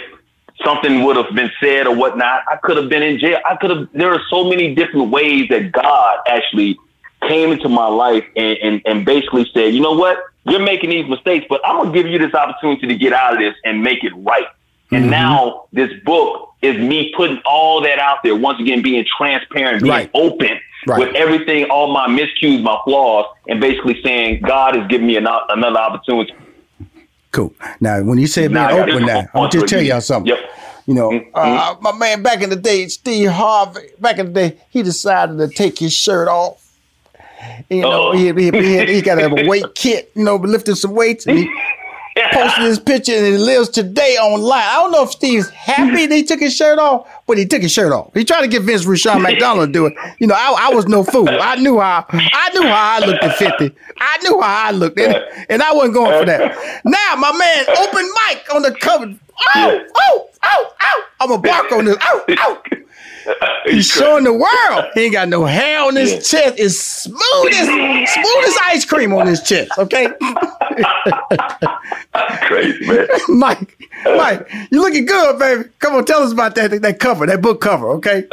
something 0.63 1.03
would 1.03 1.15
have 1.15 1.33
been 1.33 1.51
said 1.59 1.87
or 1.87 1.95
whatnot, 1.95 2.43
I 2.47 2.57
could 2.57 2.77
have 2.77 2.89
been 2.89 3.03
in 3.03 3.17
jail. 3.19 3.39
I 3.49 3.55
could 3.55 3.71
have. 3.71 3.89
There 3.93 4.13
are 4.13 4.21
so 4.29 4.47
many 4.47 4.75
different 4.75 5.09
ways 5.09 5.49
that 5.49 5.71
God 5.71 6.19
actually 6.27 6.77
came 7.27 7.51
into 7.51 7.69
my 7.69 7.87
life 7.87 8.25
and, 8.35 8.57
and, 8.57 8.81
and 8.85 9.05
basically 9.05 9.49
said, 9.53 9.73
you 9.73 9.81
know 9.81 9.93
what? 9.93 10.17
You're 10.45 10.59
making 10.59 10.89
these 10.89 11.07
mistakes, 11.07 11.45
but 11.49 11.61
I'm 11.65 11.77
gonna 11.77 11.93
give 11.93 12.07
you 12.07 12.19
this 12.19 12.33
opportunity 12.33 12.87
to 12.87 12.95
get 12.95 13.13
out 13.13 13.33
of 13.33 13.39
this 13.39 13.55
and 13.63 13.81
make 13.81 14.03
it 14.03 14.13
right. 14.17 14.47
And 14.91 15.03
mm-hmm. 15.03 15.11
now 15.11 15.65
this 15.71 15.91
book 16.03 16.53
is 16.61 16.77
me 16.77 17.13
putting 17.15 17.39
all 17.45 17.81
that 17.81 17.99
out 17.99 18.19
there. 18.23 18.35
Once 18.35 18.59
again, 18.59 18.81
being 18.81 19.05
transparent, 19.17 19.81
being 19.81 19.93
right. 19.93 20.11
open 20.13 20.59
right. 20.85 20.99
with 20.99 21.15
everything, 21.15 21.65
all 21.65 21.91
my 21.93 22.07
miscues, 22.07 22.61
my 22.61 22.77
flaws, 22.83 23.25
and 23.47 23.59
basically 23.59 24.01
saying 24.03 24.41
God 24.41 24.75
has 24.75 24.87
given 24.87 25.07
me 25.07 25.15
an, 25.15 25.27
another 25.27 25.79
opportunity. 25.79 26.33
Cool. 27.31 27.53
Now, 27.79 28.03
when 28.03 28.19
you 28.19 28.27
say 28.27 28.47
being 28.47 28.57
open, 28.57 29.05
now 29.05 29.27
I'll 29.33 29.49
just 29.49 29.67
tell 29.67 29.81
y'all 29.81 30.01
something. 30.01 30.35
Yep. 30.35 30.51
You 30.85 30.93
know, 30.93 31.09
mm-hmm. 31.11 31.35
uh, 31.35 31.75
my 31.79 31.97
man 31.97 32.21
back 32.21 32.41
in 32.41 32.49
the 32.49 32.57
day, 32.57 32.87
Steve 32.87 33.29
Harvey, 33.29 33.79
back 33.99 34.19
in 34.19 34.27
the 34.27 34.33
day, 34.33 34.57
he 34.69 34.83
decided 34.83 35.37
to 35.37 35.47
take 35.47 35.79
his 35.79 35.93
shirt 35.93 36.27
off 36.27 36.62
you 37.69 37.81
know, 37.81 38.09
oh. 38.09 38.11
he, 38.11 38.31
he, 38.33 38.51
he, 38.51 38.93
he 38.95 39.01
got 39.01 39.21
a 39.21 39.29
weight 39.47 39.75
kit, 39.75 40.11
you 40.15 40.23
know, 40.23 40.35
lifting 40.35 40.75
some 40.75 40.91
weights. 40.91 41.25
And 41.25 41.39
he 41.39 41.49
posted 42.31 42.63
his 42.63 42.79
picture 42.79 43.13
and 43.13 43.25
he 43.25 43.37
lives 43.37 43.69
today 43.69 44.17
online. 44.17 44.63
I 44.63 44.75
don't 44.81 44.91
know 44.91 45.03
if 45.03 45.11
Steve's 45.11 45.49
happy 45.49 46.05
that 46.05 46.15
he 46.15 46.23
took 46.23 46.39
his 46.39 46.55
shirt 46.55 46.79
off, 46.79 47.07
but 47.27 47.37
he 47.37 47.45
took 47.45 47.61
his 47.61 47.71
shirt 47.71 47.91
off. 47.91 48.13
He 48.13 48.23
tried 48.25 48.41
to 48.41 48.47
get 48.47 48.63
Vince 48.63 48.85
Rushion 48.85 49.21
McDonald 49.21 49.69
to 49.69 49.73
do 49.73 49.85
it. 49.85 49.93
You 50.19 50.27
know, 50.27 50.35
I, 50.35 50.69
I 50.69 50.73
was 50.73 50.87
no 50.87 51.03
fool. 51.03 51.29
I 51.29 51.55
knew 51.55 51.79
how 51.79 52.05
I 52.09 52.49
knew 52.53 52.63
how 52.63 52.99
I 53.01 53.05
looked 53.05 53.23
at 53.23 53.35
50. 53.37 53.75
I 53.99 54.17
knew 54.23 54.41
how 54.41 54.67
I 54.67 54.71
looked, 54.71 54.99
and, 54.99 55.15
and 55.49 55.63
I 55.63 55.73
wasn't 55.73 55.93
going 55.93 56.19
for 56.19 56.25
that. 56.25 56.81
Now, 56.85 57.15
my 57.17 57.31
man, 57.37 57.65
open 57.77 58.09
mic 58.27 58.53
on 58.53 58.61
the 58.61 58.75
cover. 58.79 59.15
Oh, 59.55 59.85
oh, 59.95 60.29
oh, 60.43 60.73
oh. 60.81 61.03
I'm 61.19 61.31
a 61.31 61.37
bark 61.37 61.71
on 61.71 61.85
this. 61.85 61.97
Oh, 62.01 62.25
oh. 62.29 62.61
He's 63.65 63.87
showing 63.87 64.25
the 64.25 64.33
world. 64.33 64.85
He 64.93 65.01
ain't 65.05 65.13
got 65.13 65.29
no 65.29 65.45
hair 65.45 65.81
on 65.81 65.95
his 65.95 66.11
yeah. 66.11 66.19
chest. 66.19 66.55
It's 66.57 66.79
smooth 66.79 67.53
as 67.53 67.67
smooth 67.67 68.45
as 68.45 68.57
ice 68.65 68.85
cream 68.85 69.13
on 69.13 69.27
his 69.27 69.41
chest. 69.41 69.71
Okay. 69.77 70.07
Crazy 72.41 72.85
man. 72.87 73.07
Mike, 73.29 73.87
Mike, 74.05 74.51
you 74.71 74.81
looking 74.81 75.05
good, 75.05 75.39
baby. 75.39 75.69
Come 75.79 75.95
on, 75.95 76.05
tell 76.05 76.23
us 76.23 76.33
about 76.33 76.55
that 76.55 76.81
that 76.81 76.99
cover, 76.99 77.12
that 77.25 77.41
book 77.41 77.61
cover. 77.61 77.89
Okay. 77.91 78.25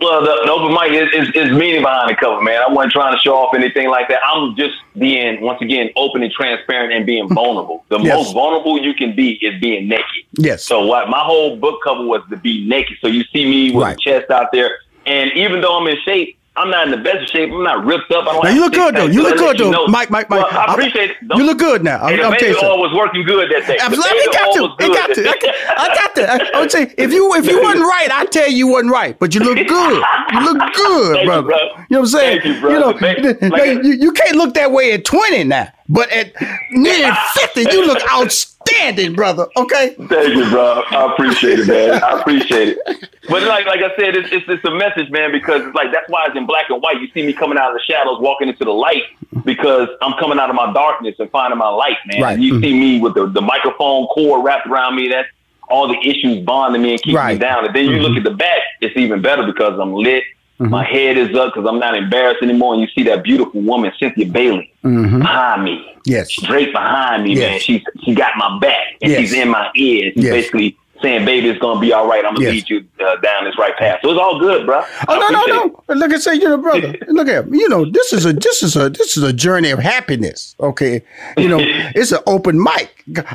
Well, 0.00 0.20
the, 0.20 0.42
the 0.44 0.50
open 0.50 0.72
mic 0.72 0.92
is, 0.92 1.08
is, 1.12 1.34
is 1.34 1.56
meaning 1.56 1.82
behind 1.82 2.10
the 2.10 2.16
cover, 2.16 2.40
man. 2.42 2.62
I 2.62 2.72
wasn't 2.72 2.92
trying 2.92 3.14
to 3.14 3.18
show 3.20 3.36
off 3.36 3.54
anything 3.54 3.88
like 3.88 4.08
that. 4.08 4.20
I'm 4.24 4.54
just 4.56 4.74
being, 4.98 5.40
once 5.40 5.60
again, 5.60 5.90
open 5.96 6.22
and 6.22 6.32
transparent 6.32 6.92
and 6.92 7.06
being 7.06 7.28
vulnerable. 7.28 7.84
The 7.88 7.98
yes. 7.98 8.14
most 8.14 8.32
vulnerable 8.34 8.80
you 8.80 8.94
can 8.94 9.14
be 9.14 9.32
is 9.44 9.60
being 9.60 9.88
naked. 9.88 10.24
Yes. 10.38 10.64
So 10.64 10.84
what 10.86 11.08
my 11.08 11.20
whole 11.20 11.56
book 11.56 11.80
cover 11.82 12.04
was 12.04 12.22
to 12.30 12.36
be 12.36 12.66
naked. 12.66 12.98
So 13.00 13.06
you 13.08 13.24
see 13.32 13.44
me 13.44 13.74
with 13.74 13.82
right. 13.82 13.98
chest 13.98 14.30
out 14.30 14.52
there, 14.52 14.78
and 15.06 15.32
even 15.32 15.60
though 15.60 15.78
I'm 15.78 15.86
in 15.86 15.96
shape, 16.04 16.38
I'm 16.56 16.70
not 16.70 16.86
in 16.86 16.92
the 16.92 17.02
best 17.02 17.32
shape. 17.32 17.50
I'm 17.50 17.64
not 17.64 17.84
ripped 17.84 18.12
up. 18.12 18.28
I 18.28 18.32
don't 18.32 18.44
now 18.44 18.50
you 18.50 18.60
look 18.60 18.74
good 18.74 18.94
though. 18.94 19.06
You 19.06 19.22
look 19.22 19.36
good 19.38 19.58
though, 19.58 19.72
know. 19.72 19.86
Mike. 19.88 20.10
Mike. 20.10 20.30
Mike. 20.30 20.52
Well, 20.52 20.60
I 20.60 20.72
appreciate 20.72 21.10
it. 21.10 21.28
Don't, 21.28 21.38
you 21.38 21.46
look 21.46 21.58
good 21.58 21.82
now. 21.82 21.98
I'm, 21.98 22.14
I'm 22.14 22.38
telling 22.38 22.54
you. 22.54 22.78
was 22.78 22.94
working 22.94 23.24
good 23.24 23.50
that 23.50 23.66
day. 23.66 23.76
Absolutely, 23.80 24.18
it 24.18 24.32
got 24.32 24.54
to. 24.54 24.84
It 24.84 24.94
got 24.94 25.14
to. 25.14 25.80
I 25.80 25.88
got 25.94 26.14
to. 26.14 26.30
I, 26.30 26.56
I 26.56 26.60
would 26.60 26.70
say 26.70 26.94
if 26.96 27.12
you 27.12 27.34
if 27.34 27.46
you 27.46 27.60
wasn't 27.60 27.84
right, 27.84 28.08
I 28.12 28.26
tell 28.26 28.48
you 28.48 28.56
you 28.56 28.66
wasn't 28.68 28.92
right. 28.92 29.18
But 29.18 29.34
you 29.34 29.40
look 29.40 29.56
good. 29.56 30.04
You 30.32 30.40
look 30.44 30.74
good, 30.74 31.26
brother. 31.26 31.42
You, 31.42 31.48
bro. 31.48 31.58
you, 31.58 31.66
know 31.66 31.82
what 31.88 31.98
I'm 31.98 32.06
saying? 32.06 32.40
Thank 32.42 32.54
you, 32.54 32.60
bro. 32.60 32.70
You 32.70 32.78
know, 32.78 33.48
like, 33.48 33.84
you, 33.84 33.92
you 33.94 34.12
can't 34.12 34.36
look 34.36 34.54
that 34.54 34.70
way 34.70 34.92
at 34.92 35.04
20 35.04 35.44
now. 35.44 35.72
But 35.94 36.10
at 36.10 36.32
nearly 36.72 37.14
50, 37.34 37.60
you 37.70 37.86
look 37.86 38.02
outstanding, 38.12 39.14
brother. 39.14 39.46
Okay? 39.56 39.94
Thank 40.08 40.34
you, 40.34 40.50
bro. 40.50 40.82
I 40.90 41.12
appreciate 41.12 41.60
it, 41.60 41.68
man. 41.68 42.02
I 42.02 42.18
appreciate 42.18 42.76
it. 42.76 43.08
But 43.28 43.44
like 43.44 43.64
like 43.66 43.80
I 43.80 43.94
said, 43.96 44.16
it's, 44.16 44.28
it's, 44.32 44.44
it's 44.48 44.64
a 44.64 44.72
message, 44.72 45.08
man, 45.10 45.30
because 45.30 45.62
it's 45.62 45.74
like 45.74 45.92
that's 45.92 46.10
why 46.10 46.26
it's 46.26 46.36
in 46.36 46.46
black 46.46 46.68
and 46.68 46.82
white. 46.82 47.00
You 47.00 47.08
see 47.14 47.24
me 47.24 47.32
coming 47.32 47.58
out 47.58 47.68
of 47.70 47.74
the 47.74 47.82
shadows, 47.86 48.18
walking 48.20 48.48
into 48.48 48.64
the 48.64 48.72
light, 48.72 49.04
because 49.44 49.88
I'm 50.02 50.18
coming 50.18 50.40
out 50.40 50.50
of 50.50 50.56
my 50.56 50.72
darkness 50.72 51.14
and 51.20 51.30
finding 51.30 51.58
my 51.58 51.68
light, 51.68 51.96
man. 52.06 52.20
Right. 52.20 52.38
You 52.40 52.54
mm-hmm. 52.54 52.62
see 52.64 52.74
me 52.74 53.00
with 53.00 53.14
the, 53.14 53.26
the 53.28 53.40
microphone 53.40 54.08
cord 54.08 54.44
wrapped 54.44 54.66
around 54.66 54.96
me. 54.96 55.08
That's 55.08 55.28
all 55.68 55.86
the 55.86 55.98
issues 56.04 56.44
bonding 56.44 56.82
me 56.82 56.92
and 56.92 57.02
keeping 57.02 57.16
Right. 57.16 57.34
me 57.34 57.38
down. 57.38 57.64
And 57.64 57.74
then 57.74 57.86
you 57.86 57.98
Mhm. 57.98 58.02
look 58.02 58.16
at 58.16 58.24
the 58.24 58.30
back, 58.36 58.58
it's 58.80 58.96
even 58.96 59.22
better 59.22 59.44
because 59.44 59.78
I'm 59.78 59.94
lit. 59.94 60.24
Mhm. 60.60 60.70
My 60.70 60.84
head 60.84 61.18
is 61.18 61.34
up 61.36 61.52
because 61.54 61.68
I'm 61.68 61.78
not 61.80 61.96
embarrassed 61.96 62.42
anymore. 62.42 62.74
And 62.74 62.82
you 62.82 62.88
see 62.94 63.02
that 63.04 63.24
beautiful 63.24 63.60
woman, 63.60 63.92
Cynthia 63.98 64.26
Bailey, 64.26 64.70
Mhm. 64.84 65.18
behind 65.20 65.64
me. 65.64 65.84
Yes. 66.06 66.30
Straight 66.32 66.72
behind 66.72 67.24
me, 67.24 67.34
man. 67.34 67.52
Yes. 67.54 67.62
She's 67.62 67.82
she 68.04 68.14
got 68.14 68.32
my 68.36 68.58
back 68.60 68.94
and 69.02 69.10
Yes. 69.10 69.20
she's 69.20 69.32
in 69.32 69.48
my 69.48 69.68
ear. 69.74 70.12
She's 70.14 70.24
Yes. 70.24 70.32
basically 70.32 70.76
saying, 71.02 71.24
"Baby, 71.24 71.48
it's 71.48 71.58
gonna 71.58 71.80
be 71.80 71.92
all 71.92 72.06
right. 72.06 72.24
I'm 72.24 72.34
gonna 72.34 72.44
Yes. 72.46 72.54
lead 72.54 72.70
you 72.70 72.84
uh, 73.00 73.16
down 73.16 73.44
this 73.44 73.58
right 73.58 73.76
path." 73.76 73.98
So 74.02 74.10
it's 74.10 74.20
all 74.20 74.38
good, 74.38 74.64
bro. 74.66 74.82
Oh 75.08 75.18
no 75.18 75.28
no 75.28 75.44
no! 75.88 75.94
Look 75.94 76.12
at 76.12 76.22
say 76.22 76.34
you 76.34 76.44
know, 76.48 76.58
brother. 76.58 76.94
Look 77.08 77.28
at 77.28 77.50
you 77.50 77.68
know. 77.68 77.84
This 77.90 78.12
is 78.12 78.24
a 78.26 78.32
this 78.32 78.62
is 78.62 78.76
a 78.76 78.90
this 78.90 79.16
is 79.16 79.22
a 79.22 79.32
journey 79.32 79.70
of 79.70 79.78
happiness. 79.80 80.54
Okay, 80.60 81.02
you 81.36 81.48
know, 81.48 81.58
it's 81.94 82.12
an 82.12 82.20
open 82.26 82.62
mic. 82.62 82.90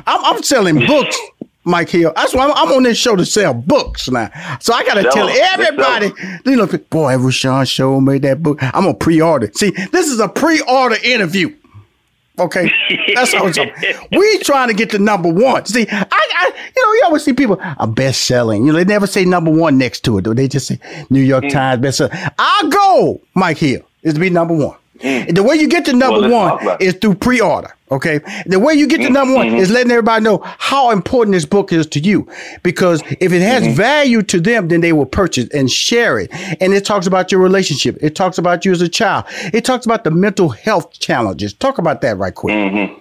I'm, 0.06 0.24
I'm 0.24 0.42
selling 0.42 0.86
books, 0.86 1.18
Mike 1.64 1.90
Hill. 1.90 2.12
That's 2.16 2.34
why 2.34 2.44
I'm, 2.46 2.52
I'm 2.52 2.74
on 2.74 2.82
this 2.84 2.96
show 2.98 3.16
to 3.16 3.24
sell 3.24 3.52
books 3.54 4.08
now. 4.08 4.30
So 4.60 4.72
I 4.72 4.84
got 4.84 4.94
to 4.94 5.04
tell 5.10 5.28
everybody. 5.28 6.12
You 6.46 6.56
know, 6.56 6.66
boy, 6.66 7.14
Rashawn 7.16 7.70
Show 7.70 8.00
made 8.00 8.22
that 8.22 8.42
book. 8.42 8.58
I'm 8.62 8.84
gonna 8.84 8.94
pre-order. 8.94 9.50
See, 9.54 9.70
this 9.70 10.08
is 10.08 10.20
a 10.20 10.28
pre-order 10.28 10.96
interview. 11.04 11.54
Okay, 12.38 12.72
that's 13.14 13.32
it's. 13.34 13.58
We 14.16 14.38
trying 14.38 14.68
to 14.68 14.74
get 14.74 14.88
to 14.90 14.98
number 14.98 15.30
one. 15.30 15.66
See, 15.66 15.86
I, 15.90 16.06
I, 16.10 16.52
you 16.74 16.82
know, 16.86 16.92
you 16.94 17.02
always 17.04 17.22
see 17.22 17.34
people 17.34 17.58
are 17.60 17.86
best 17.86 18.22
selling. 18.22 18.64
You 18.64 18.72
know, 18.72 18.78
they 18.78 18.84
never 18.84 19.06
say 19.06 19.26
number 19.26 19.50
one 19.50 19.76
next 19.76 20.00
to 20.04 20.16
it. 20.16 20.22
Though. 20.22 20.32
They 20.32 20.48
just 20.48 20.66
say 20.66 20.78
New 21.10 21.20
York 21.20 21.44
Mm. 21.44 21.50
Times 21.52 21.82
best 21.82 21.98
selling. 21.98 22.16
Our 22.38 22.70
goal, 22.70 23.20
Mike 23.34 23.58
Hill, 23.58 23.82
is 24.02 24.14
to 24.14 24.20
be 24.20 24.30
number 24.30 24.54
one. 24.54 24.76
And 25.02 25.36
the 25.36 25.42
way 25.42 25.56
you 25.56 25.68
get 25.68 25.84
to 25.86 25.92
number 25.92 26.20
Mm. 26.20 26.30
Well, 26.30 26.58
one 26.62 26.76
is 26.80 26.94
through 26.94 27.14
pre-order. 27.14 27.74
Okay, 27.92 28.20
the 28.46 28.60
way 28.60 28.74
you 28.74 28.86
get 28.86 29.00
to 29.00 29.10
number 29.10 29.34
one 29.34 29.48
Mhm. 29.50 29.58
is 29.58 29.68
letting 29.70 29.90
everybody 29.90 30.22
know 30.22 30.40
how 30.58 30.90
important 30.90 31.34
this 31.34 31.44
book 31.44 31.72
is 31.72 31.86
to 31.88 31.98
you. 31.98 32.28
Because 32.62 33.02
if 33.18 33.32
it 33.32 33.42
has 33.42 33.64
Mm-hmm. 33.64 33.72
value 33.74 34.22
to 34.22 34.38
them, 34.40 34.68
then 34.68 34.80
they 34.80 34.92
will 34.92 35.06
purchase 35.06 35.48
and 35.52 35.68
share 35.68 36.18
it. 36.20 36.30
And 36.60 36.72
it 36.72 36.84
talks 36.84 37.06
about 37.08 37.32
your 37.32 37.40
relationship. 37.40 37.98
It 38.00 38.14
talks 38.14 38.38
about 38.38 38.64
you 38.64 38.70
as 38.70 38.80
a 38.80 38.88
child. 38.88 39.24
It 39.52 39.64
talks 39.64 39.86
about 39.86 40.04
the 40.04 40.12
mental 40.12 40.50
health 40.50 40.92
challenges. 41.00 41.52
Talk 41.52 41.78
about 41.78 42.00
that 42.02 42.16
right 42.16 42.34
quick. 42.34 42.54
Mm-hmm. 42.54 42.94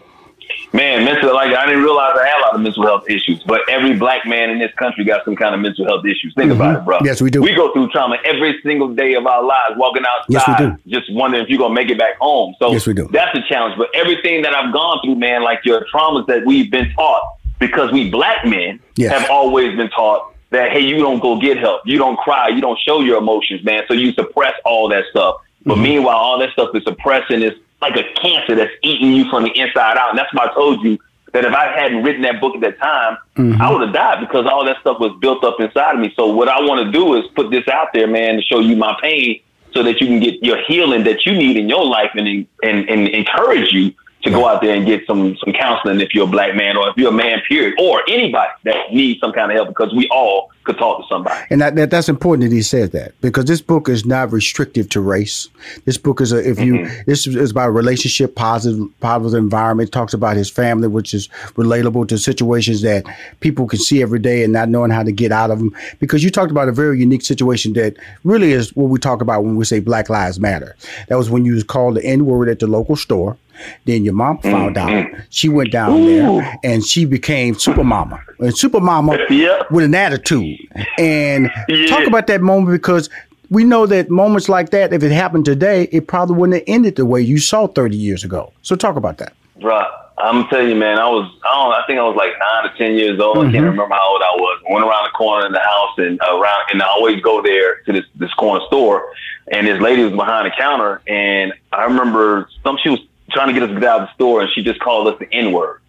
Man, 0.72 1.04
mental 1.04 1.34
like 1.34 1.56
I 1.56 1.66
didn't 1.66 1.82
realize 1.82 2.16
I 2.16 2.28
had 2.28 2.38
a 2.38 2.42
lot 2.42 2.54
of 2.56 2.62
mental 2.62 2.84
health 2.86 3.10
issues, 3.10 3.42
but 3.48 3.62
every 3.70 3.96
black 3.98 4.28
man 4.28 4.52
in 4.52 4.60
this 4.60 4.72
country 4.78 5.04
got 5.04 5.26
some 5.26 5.36
kind 5.36 5.56
of 5.56 5.62
mental 5.62 5.84
health 5.86 6.06
issues. 6.06 6.32
Think 6.36 6.52
about 6.52 6.76
it, 6.76 6.86
bro. 6.86 6.98
Mm-hmm. 6.98 7.06
Yes, 7.08 7.22
we 7.24 7.32
do. 7.32 7.42
We 7.42 7.56
go 7.56 7.74
through 7.74 7.90
trauma 7.90 8.18
every 8.24 8.60
single 8.62 8.94
day 8.94 9.16
of 9.16 9.26
our 9.26 9.44
lives, 9.44 9.74
walking 9.78 10.04
outside, 10.08 10.78
Yes, 10.86 11.02
just 11.02 11.14
wondering 11.14 11.44
if 11.44 11.50
you're 11.50 11.58
gonna 11.58 11.74
make 11.74 11.90
it 11.90 11.98
back 11.98 12.18
home. 12.20 12.54
So 12.60 12.72
Yes, 12.72 12.86
we 12.86 12.94
do. 12.94 13.08
that's 13.12 13.36
a 13.36 13.42
challenge. 13.50 13.78
But 13.80 13.90
everything 13.96 14.44
that 14.44 14.56
I've 14.56 14.72
gone 14.72 15.00
through, 15.04 15.16
man, 15.16 15.42
like 15.44 15.62
your 15.66 15.86
traumas 15.92 16.28
that 16.28 16.46
we've 16.46 16.70
been 16.70 16.94
taught, 16.94 17.24
because 17.58 17.92
we 17.92 18.12
black 18.12 18.46
men 18.46 18.80
Yes. 18.96 19.12
have 19.20 19.30
always 19.32 19.76
been 19.76 19.90
taught 19.90 20.34
that 20.52 20.72
hey, 20.72 20.82
you 20.82 20.98
don't 21.00 21.20
go 21.20 21.40
get 21.40 21.58
help, 21.58 21.82
you 21.86 21.98
don't 21.98 22.18
cry, 22.18 22.48
you 22.50 22.62
don't 22.62 22.78
show 22.80 23.02
your 23.02 23.18
emotions, 23.18 23.64
man. 23.64 23.84
So 23.88 23.96
you 23.96 24.12
suppress 24.14 24.54
all 24.66 24.88
that 24.90 25.06
stuff. 25.10 25.38
But 25.66 25.74
Mm-hmm. 25.74 25.84
meanwhile, 25.84 26.16
all 26.18 26.38
that 26.40 26.52
stuff 26.52 26.70
is 26.76 26.84
suppressing 26.84 27.42
is 27.42 27.54
like 27.82 27.96
a 27.96 28.04
cancer 28.22 28.56
that's 28.56 28.74
eating 28.84 29.14
you 29.14 29.30
from 29.30 29.44
the 29.44 29.52
inside 29.52 29.98
out. 29.98 30.10
And 30.10 30.18
that's 30.18 30.34
why 30.34 30.46
I 30.46 30.54
told 30.54 30.84
you 30.84 30.98
that 31.34 31.46
if 31.46 31.54
I 31.54 31.68
hadn't 31.68 32.04
written 32.04 32.24
that 32.24 32.42
book 32.42 32.56
at 32.56 32.62
that 32.62 32.80
time, 32.80 33.18
Mm-hmm. 33.40 33.62
I 33.62 33.72
would 33.72 33.82
have 33.82 33.94
died 33.94 34.20
because 34.20 34.46
all 34.46 34.66
that 34.66 34.82
stuff 34.82 35.00
was 35.00 35.18
built 35.22 35.46
up 35.46 35.62
inside 35.62 35.96
of 35.96 36.02
me. 36.02 36.12
So 36.18 36.28
what 36.28 36.50
I 36.50 36.60
want 36.60 36.86
to 36.86 36.92
do 36.92 37.16
is 37.16 37.26
put 37.36 37.52
this 37.52 37.66
out 37.70 37.94
there, 37.94 38.06
man, 38.06 38.36
to 38.36 38.42
show 38.42 38.60
you 38.60 38.76
my 38.76 38.98
pain 39.02 39.40
so 39.74 39.82
that 39.84 40.02
you 40.02 40.08
can 40.08 40.20
get 40.20 40.44
your 40.44 40.62
healing 40.68 41.06
that 41.06 41.26
you 41.26 41.32
need 41.32 41.56
in 41.56 41.70
your 41.70 41.86
life 41.86 42.12
and 42.16 42.28
and, 42.28 42.90
and 42.90 43.08
encourage 43.08 43.72
you 43.72 43.94
to 44.24 44.30
go 44.30 44.48
out 44.48 44.62
there 44.62 44.76
and 44.76 44.86
get 44.86 45.06
some 45.08 45.38
some 45.38 45.54
counseling 45.54 46.02
if 46.02 46.14
you're 46.14 46.28
a 46.28 46.30
black 46.30 46.56
man 46.56 46.76
or 46.76 46.90
if 46.90 46.98
you're 46.98 47.10
a 47.10 47.14
man, 47.14 47.42
period, 47.48 47.76
or 47.80 48.04
anybody 48.10 48.52
that 48.64 48.92
needs 48.92 49.20
some 49.20 49.32
kind 49.32 49.52
of 49.52 49.56
help 49.56 49.70
because 49.70 49.94
we 49.94 50.08
all 50.10 50.52
could 50.66 50.78
talk 50.78 51.02
to 51.02 51.08
somebody. 51.08 51.40
And 51.50 51.62
that, 51.62 51.76
that 51.76 51.90
that's 51.90 52.10
important 52.10 52.50
that 52.50 52.56
he 52.56 52.62
says 52.62 52.90
that 52.92 53.14
because 53.22 53.46
this 53.46 53.62
book 53.62 53.88
is 53.88 54.06
not 54.06 54.32
restrictive 54.32 54.90
to 54.90 55.02
race. 55.02 55.48
This 55.86 55.98
book 55.98 56.22
is 56.22 56.32
a 56.32 56.50
if 56.50 56.60
you 56.60 56.70
Mm-hmm. 56.70 57.02
this 57.08 57.26
is 57.26 57.52
about 57.52 57.70
relationship, 57.70 58.36
positive 58.36 58.88
positive 59.00 59.38
environment. 59.40 59.90
It 59.90 59.92
talks 59.92 60.14
about 60.14 60.38
his 60.38 60.50
family, 60.50 60.88
which 60.88 61.14
is 61.14 61.28
relatable 61.56 62.08
to 62.10 62.18
situations 62.18 62.82
that 62.82 63.06
people 63.40 63.68
can 63.68 63.80
see 63.80 64.02
every 64.02 64.20
day 64.20 64.44
and 64.44 64.54
not 64.54 64.70
knowing 64.70 64.92
how 64.92 65.04
to 65.04 65.12
get 65.12 65.32
out 65.32 65.50
of 65.52 65.60
them. 65.60 65.76
Because 66.00 66.24
you 66.24 66.30
talked 66.30 66.52
about 66.52 66.68
a 66.70 66.72
very 66.72 67.00
unique 67.00 67.24
situation 67.24 67.74
that 67.74 67.96
really 68.24 68.52
is 68.52 68.76
what 68.76 68.90
we 68.90 69.00
talk 69.00 69.22
about 69.22 69.44
when 69.44 69.56
we 69.56 69.66
say 69.66 69.80
Black 69.80 70.10
Lives 70.10 70.40
Matter. 70.40 70.76
That 71.08 71.18
was 71.18 71.30
when 71.30 71.44
you 71.46 71.54
was 71.54 71.64
called 71.64 71.96
the 71.96 72.06
N 72.06 72.26
word 72.26 72.50
at 72.50 72.60
the 72.60 72.68
local 72.68 72.96
store. 72.96 73.38
Then 73.86 74.04
your 74.06 74.14
mom 74.14 74.40
found 74.40 74.78
out. 74.78 75.06
She 75.30 75.50
went 75.50 75.72
down 75.72 76.06
there 76.06 76.60
and 76.64 76.84
she 76.86 77.06
became 77.06 77.56
super 77.56 77.84
mama. 77.84 78.22
And 78.40 78.58
super 78.58 78.80
mama 78.80 79.18
with 79.72 79.86
an 79.86 79.96
attitude. 79.96 80.58
And 80.98 81.50
talk 81.90 82.08
about 82.08 82.28
that 82.28 82.42
moment 82.42 82.72
because 82.82 83.10
we 83.50 83.64
know 83.64 83.86
that 83.88 84.10
moments 84.10 84.48
like 84.50 84.70
that, 84.72 84.94
if 84.94 85.02
it 85.04 85.12
happened 85.12 85.46
today, 85.46 85.90
it 85.92 86.08
probably 86.08 86.36
wouldn't 86.36 86.56
have 86.60 86.64
ended 86.68 86.96
the 86.98 87.06
way 87.06 87.22
you 87.22 87.38
saw 87.40 87.68
30 87.68 87.98
years 87.98 88.24
ago. 88.24 88.54
So 88.62 88.76
talk 88.76 88.96
about 88.96 89.18
that. 89.18 89.34
Bruh, 89.60 89.86
I'm 90.20 90.48
telling 90.50 90.70
you, 90.70 90.76
man, 90.76 91.00
I 91.00 91.08
was, 91.10 91.30
I 91.44 91.56
don't, 91.56 91.74
I 91.74 91.84
think 91.88 91.98
I 92.00 92.04
was 92.04 92.16
like 92.16 92.30
nine 92.40 92.72
or 92.72 92.78
10 92.78 92.94
years 92.94 93.20
old. 93.20 93.38
I 93.38 93.42
Mhm. 93.42 93.52
can't 93.52 93.66
remember 93.66 93.94
how 93.96 94.12
old 94.14 94.22
I 94.22 94.32
was. 94.36 94.62
I 94.70 94.74
went 94.74 94.86
around 94.86 95.04
the 95.06 95.10
corner 95.18 95.48
in 95.48 95.52
the 95.54 95.60
house 95.60 95.98
and 95.98 96.20
around, 96.30 96.62
and 96.72 96.82
I 96.84 96.86
always 96.88 97.22
go 97.22 97.42
there 97.42 97.78
to 97.88 97.92
this, 97.94 98.06
this 98.16 98.34
corner 98.36 98.64
store. 98.68 99.12
And 99.52 99.66
this 99.66 99.82
lady 99.82 100.04
was 100.04 100.14
behind 100.14 100.46
the 100.46 100.52
counter. 100.56 101.02
And 101.08 101.52
I 101.74 101.86
remember 101.86 102.48
some, 102.64 102.78
she 102.84 102.90
was 102.90 103.00
trying 103.30 103.48
to 103.48 103.54
get 103.54 103.64
us 103.64 103.70
to 103.70 103.80
get 103.80 103.90
out 103.90 104.02
of 104.02 104.08
the 104.08 104.14
store 104.14 104.42
and 104.42 104.52
she 104.52 104.64
just 104.64 104.80
called 104.80 105.08
us 105.08 105.20
the 105.20 105.32
N 105.34 105.52
word. 105.52 105.82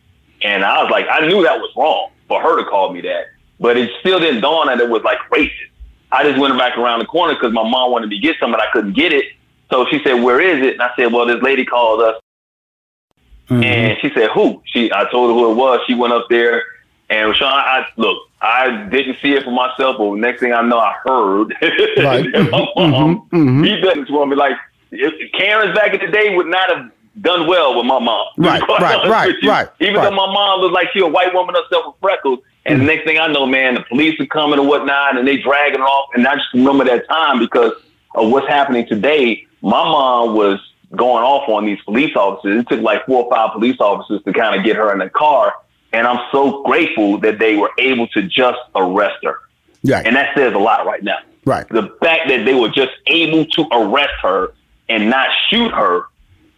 And 0.42 0.64
I 0.64 0.82
was 0.82 0.90
like, 0.90 1.06
I 1.10 1.26
knew 1.26 1.42
that 1.42 1.58
was 1.58 1.70
wrong 1.76 2.10
for 2.28 2.40
her 2.40 2.62
to 2.62 2.68
call 2.68 2.92
me 2.92 3.00
that, 3.02 3.26
but 3.58 3.76
it 3.76 3.90
still 4.00 4.18
didn't 4.20 4.40
dawn 4.40 4.68
that 4.68 4.80
it 4.80 4.88
was 4.88 5.02
like 5.02 5.18
racist. 5.30 5.50
I 6.12 6.24
just 6.24 6.38
went 6.38 6.58
back 6.58 6.76
around 6.76 6.98
the 7.00 7.04
corner 7.06 7.34
because 7.34 7.52
my 7.52 7.68
mom 7.68 7.92
wanted 7.92 8.08
me 8.08 8.20
to 8.20 8.22
get 8.22 8.36
some, 8.40 8.50
but 8.50 8.60
I 8.60 8.70
couldn't 8.72 8.94
get 8.94 9.12
it. 9.12 9.26
So 9.70 9.86
she 9.90 10.02
said, 10.02 10.14
"Where 10.22 10.40
is 10.40 10.66
it?" 10.66 10.72
And 10.72 10.82
I 10.82 10.90
said, 10.96 11.12
"Well, 11.12 11.26
this 11.26 11.40
lady 11.42 11.64
called 11.64 12.00
us." 12.00 12.20
Mm-hmm. 13.48 13.62
And 13.62 13.98
she 14.00 14.10
said, 14.14 14.30
"Who?" 14.30 14.60
She, 14.66 14.92
I 14.92 15.08
told 15.10 15.30
her 15.30 15.34
who 15.34 15.52
it 15.52 15.54
was. 15.54 15.80
She 15.86 15.94
went 15.94 16.12
up 16.12 16.26
there, 16.28 16.64
and 17.08 17.34
Sean, 17.36 17.52
I 17.52 17.86
look, 17.96 18.28
I 18.40 18.88
didn't 18.90 19.18
see 19.22 19.34
it 19.34 19.44
for 19.44 19.52
myself, 19.52 19.98
but 19.98 20.14
next 20.16 20.40
thing 20.40 20.52
I 20.52 20.62
know, 20.62 20.78
I 20.78 20.94
heard 21.04 21.54
Right. 21.98 22.24
my 22.32 22.40
mm-hmm. 22.40 22.90
mom. 22.90 23.64
He 23.64 23.80
doesn't 23.80 24.08
for 24.08 24.26
me 24.26 24.34
like 24.34 24.56
if 24.90 25.32
Karen's 25.32 25.74
back 25.76 25.94
in 25.94 26.00
the 26.00 26.10
day 26.10 26.34
would 26.34 26.46
not 26.46 26.74
have 26.74 26.90
done 27.20 27.46
well 27.46 27.76
with 27.76 27.86
my 27.86 27.98
mom. 27.98 28.26
Right, 28.36 28.62
right, 28.68 29.08
right, 29.08 29.34
right, 29.42 29.68
Even 29.80 29.96
right. 29.96 30.04
though 30.04 30.16
my 30.16 30.32
mom 30.32 30.60
looked 30.60 30.74
like 30.74 30.88
she 30.92 31.00
a 31.00 31.06
white 31.06 31.34
woman 31.34 31.54
herself 31.54 31.86
with 31.86 31.96
freckles. 32.00 32.40
And 32.66 32.74
the 32.74 32.78
mm-hmm. 32.78 32.86
next 32.86 33.04
thing 33.04 33.18
I 33.18 33.26
know, 33.26 33.46
man, 33.46 33.74
the 33.74 33.82
police 33.82 34.20
are 34.20 34.26
coming 34.26 34.58
and 34.58 34.68
whatnot, 34.68 35.16
and 35.16 35.26
they 35.26 35.38
dragging 35.38 35.80
her 35.80 35.86
off. 35.86 36.10
And 36.14 36.26
I 36.26 36.36
just 36.36 36.52
remember 36.52 36.84
that 36.84 37.08
time 37.08 37.38
because 37.38 37.72
of 38.14 38.30
what's 38.30 38.48
happening 38.48 38.86
today. 38.86 39.46
My 39.62 39.82
mom 39.84 40.34
was 40.34 40.60
going 40.94 41.24
off 41.24 41.48
on 41.48 41.66
these 41.66 41.80
police 41.82 42.14
officers. 42.16 42.60
It 42.60 42.68
took 42.68 42.80
like 42.80 43.06
four 43.06 43.24
or 43.24 43.30
five 43.30 43.52
police 43.52 43.76
officers 43.80 44.22
to 44.24 44.32
kind 44.32 44.58
of 44.58 44.64
get 44.64 44.76
her 44.76 44.92
in 44.92 44.98
the 44.98 45.10
car. 45.10 45.54
And 45.92 46.06
I'm 46.06 46.20
so 46.30 46.62
grateful 46.62 47.18
that 47.18 47.38
they 47.38 47.56
were 47.56 47.70
able 47.78 48.06
to 48.08 48.22
just 48.22 48.58
arrest 48.74 49.24
her. 49.24 49.36
Right. 49.84 50.06
And 50.06 50.16
that 50.16 50.36
says 50.36 50.54
a 50.54 50.58
lot 50.58 50.86
right 50.86 51.02
now. 51.02 51.18
Right. 51.44 51.68
The 51.68 51.94
fact 52.02 52.28
that 52.28 52.44
they 52.44 52.54
were 52.54 52.68
just 52.68 52.92
able 53.06 53.46
to 53.46 53.66
arrest 53.72 54.14
her 54.22 54.52
and 54.88 55.08
not 55.08 55.28
shoot 55.48 55.72
her 55.72 56.04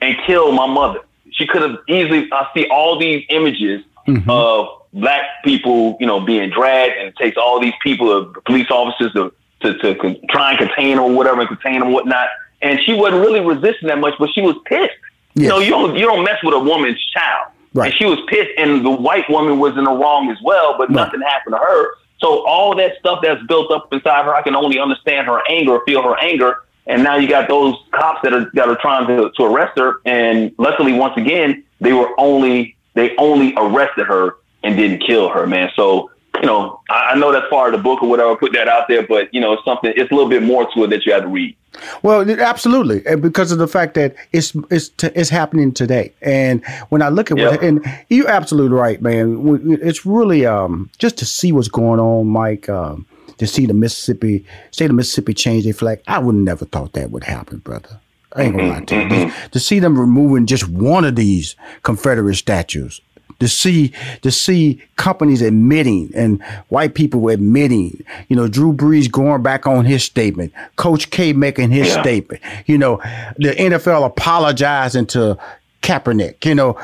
and 0.02 0.16
kill 0.26 0.52
my 0.52 0.66
mother. 0.66 1.00
She 1.30 1.46
could 1.46 1.62
have 1.62 1.78
easily, 1.88 2.28
I 2.32 2.48
see 2.54 2.66
all 2.68 2.98
these 2.98 3.24
images 3.30 3.82
of 4.28 4.82
black 4.92 5.42
people, 5.44 5.96
you 6.00 6.06
know, 6.06 6.20
being 6.20 6.50
dragged 6.50 6.96
and 6.98 7.08
it 7.08 7.16
takes 7.16 7.36
all 7.36 7.60
these 7.60 7.72
people, 7.82 8.10
uh, 8.10 8.40
police 8.44 8.70
officers 8.70 9.12
to, 9.14 9.32
to, 9.60 9.78
to 9.78 9.94
con- 9.94 10.20
try 10.28 10.50
and 10.50 10.58
contain 10.58 10.96
them 10.96 11.04
or 11.04 11.12
whatever 11.12 11.40
and 11.40 11.48
contain 11.48 11.74
them 11.74 11.84
and 11.84 11.92
whatnot. 11.94 12.28
And 12.60 12.78
she 12.84 12.92
wasn't 12.92 13.22
really 13.22 13.40
resisting 13.40 13.88
that 13.88 13.98
much, 13.98 14.14
but 14.18 14.28
she 14.34 14.42
was 14.42 14.56
pissed. 14.66 14.90
You 15.34 15.48
know, 15.48 15.60
you 15.60 15.70
don't, 15.70 15.96
you 15.96 16.02
don't 16.02 16.24
mess 16.24 16.42
with 16.42 16.54
a 16.54 16.58
woman's 16.58 17.02
child. 17.14 17.52
Right. 17.72 17.86
And 17.86 17.94
she 17.98 18.04
was 18.04 18.18
pissed 18.28 18.50
and 18.58 18.84
the 18.84 18.90
white 18.90 19.28
woman 19.30 19.58
was 19.58 19.78
in 19.78 19.84
the 19.84 19.90
wrong 19.90 20.30
as 20.30 20.36
well, 20.42 20.76
but 20.76 20.90
nothing 20.90 21.22
happened 21.22 21.54
to 21.54 21.58
her. 21.58 21.94
So 22.18 22.46
all 22.46 22.76
that 22.76 22.98
stuff 22.98 23.20
that's 23.22 23.42
built 23.46 23.72
up 23.72 23.92
inside 23.92 24.24
her, 24.26 24.34
I 24.34 24.42
can 24.42 24.54
only 24.54 24.78
understand 24.78 25.26
her 25.26 25.40
anger, 25.48 25.80
feel 25.86 26.02
her 26.02 26.16
anger. 26.18 26.62
And 26.86 27.04
now 27.04 27.16
you 27.16 27.28
got 27.28 27.48
those 27.48 27.76
cops 27.92 28.20
that 28.22 28.32
are 28.32 28.50
that 28.54 28.68
are 28.68 28.78
trying 28.80 29.06
to, 29.06 29.30
to 29.36 29.44
arrest 29.44 29.78
her. 29.78 30.00
And 30.04 30.52
luckily, 30.58 30.92
once 30.92 31.16
again, 31.16 31.64
they 31.80 31.92
were 31.92 32.08
only 32.18 32.76
they 32.94 33.14
only 33.16 33.54
arrested 33.56 34.06
her 34.06 34.36
and 34.62 34.76
didn't 34.76 35.06
kill 35.06 35.28
her, 35.28 35.46
man. 35.46 35.70
So 35.76 36.10
you 36.40 36.46
know, 36.46 36.80
I, 36.90 37.10
I 37.10 37.14
know 37.14 37.32
that's 37.32 37.48
part 37.48 37.72
of 37.72 37.78
the 37.78 37.82
book 37.82 38.02
or 38.02 38.08
whatever. 38.08 38.34
Put 38.36 38.52
that 38.54 38.68
out 38.68 38.88
there, 38.88 39.06
but 39.06 39.32
you 39.32 39.40
know, 39.40 39.52
it's 39.52 39.64
something. 39.64 39.92
It's 39.94 40.10
a 40.10 40.14
little 40.14 40.30
bit 40.30 40.42
more 40.42 40.68
to 40.72 40.84
it 40.84 40.90
that 40.90 41.06
you 41.06 41.12
have 41.12 41.22
to 41.22 41.28
read. 41.28 41.56
Well, 42.02 42.28
absolutely, 42.30 43.06
and 43.06 43.22
because 43.22 43.50
of 43.52 43.58
the 43.58 43.68
fact 43.68 43.94
that 43.94 44.14
it's 44.32 44.54
it's 44.70 44.88
t- 44.90 45.10
it's 45.14 45.30
happening 45.30 45.72
today, 45.72 46.12
and 46.20 46.64
when 46.90 47.00
I 47.00 47.08
look 47.08 47.30
at 47.30 47.38
what, 47.38 47.62
and 47.62 47.84
you're 48.08 48.28
absolutely 48.28 48.76
right, 48.76 49.00
man. 49.00 49.78
It's 49.82 50.04
really 50.04 50.44
um 50.44 50.90
just 50.98 51.16
to 51.18 51.24
see 51.24 51.52
what's 51.52 51.68
going 51.68 52.00
on, 52.00 52.26
Mike. 52.26 52.68
Um, 52.68 53.06
to 53.42 53.46
see 53.48 53.66
the 53.66 53.74
Mississippi 53.74 54.44
state 54.70 54.88
of 54.90 54.94
Mississippi 54.96 55.35
change 55.35 55.64
their 55.64 55.72
flag, 55.72 56.00
I 56.07 56.20
would 56.20 56.37
never 56.37 56.64
thought 56.64 56.92
that 56.92 57.11
would 57.11 57.24
happen, 57.24 57.59
brother. 57.59 57.98
I 58.37 58.44
ain't 58.44 58.57
gonna 58.57 58.68
lie 58.68 58.81
to 58.85 58.94
you. 58.94 59.00
Just- 59.02 59.12
mm-hmm, 59.14 59.28
mm-hmm. 59.31 59.48
To 59.50 59.59
see 59.59 59.78
them 59.81 59.98
removing 59.98 60.46
just 60.46 60.68
one 60.68 61.05
of 61.05 61.16
these 61.16 61.57
Confederate 61.83 62.37
statues, 62.37 63.00
to 63.40 63.48
see 63.48 63.92
to 64.22 64.31
see 64.31 64.81
companies 64.94 65.42
admitting 65.42 66.11
and 66.14 66.40
white 66.68 66.94
people 66.94 67.28
admitting, 67.28 68.05
you 68.28 68.37
know, 68.37 68.46
Drew 68.46 68.72
Brees 68.72 69.11
going 69.11 69.42
back 69.42 69.66
on 69.66 69.85
his 69.85 70.05
statement, 70.05 70.52
Coach 70.76 71.11
K 71.11 71.33
making 71.33 71.72
his 71.72 71.88
Yeah. 71.88 72.00
statement, 72.02 72.40
you 72.66 72.78
know, 72.78 73.00
the 73.38 73.50
NFL 73.59 74.05
apologizing 74.07 75.07
to 75.07 75.37
Kaepernick, 75.83 76.44
you 76.44 76.55
know, 76.55 76.78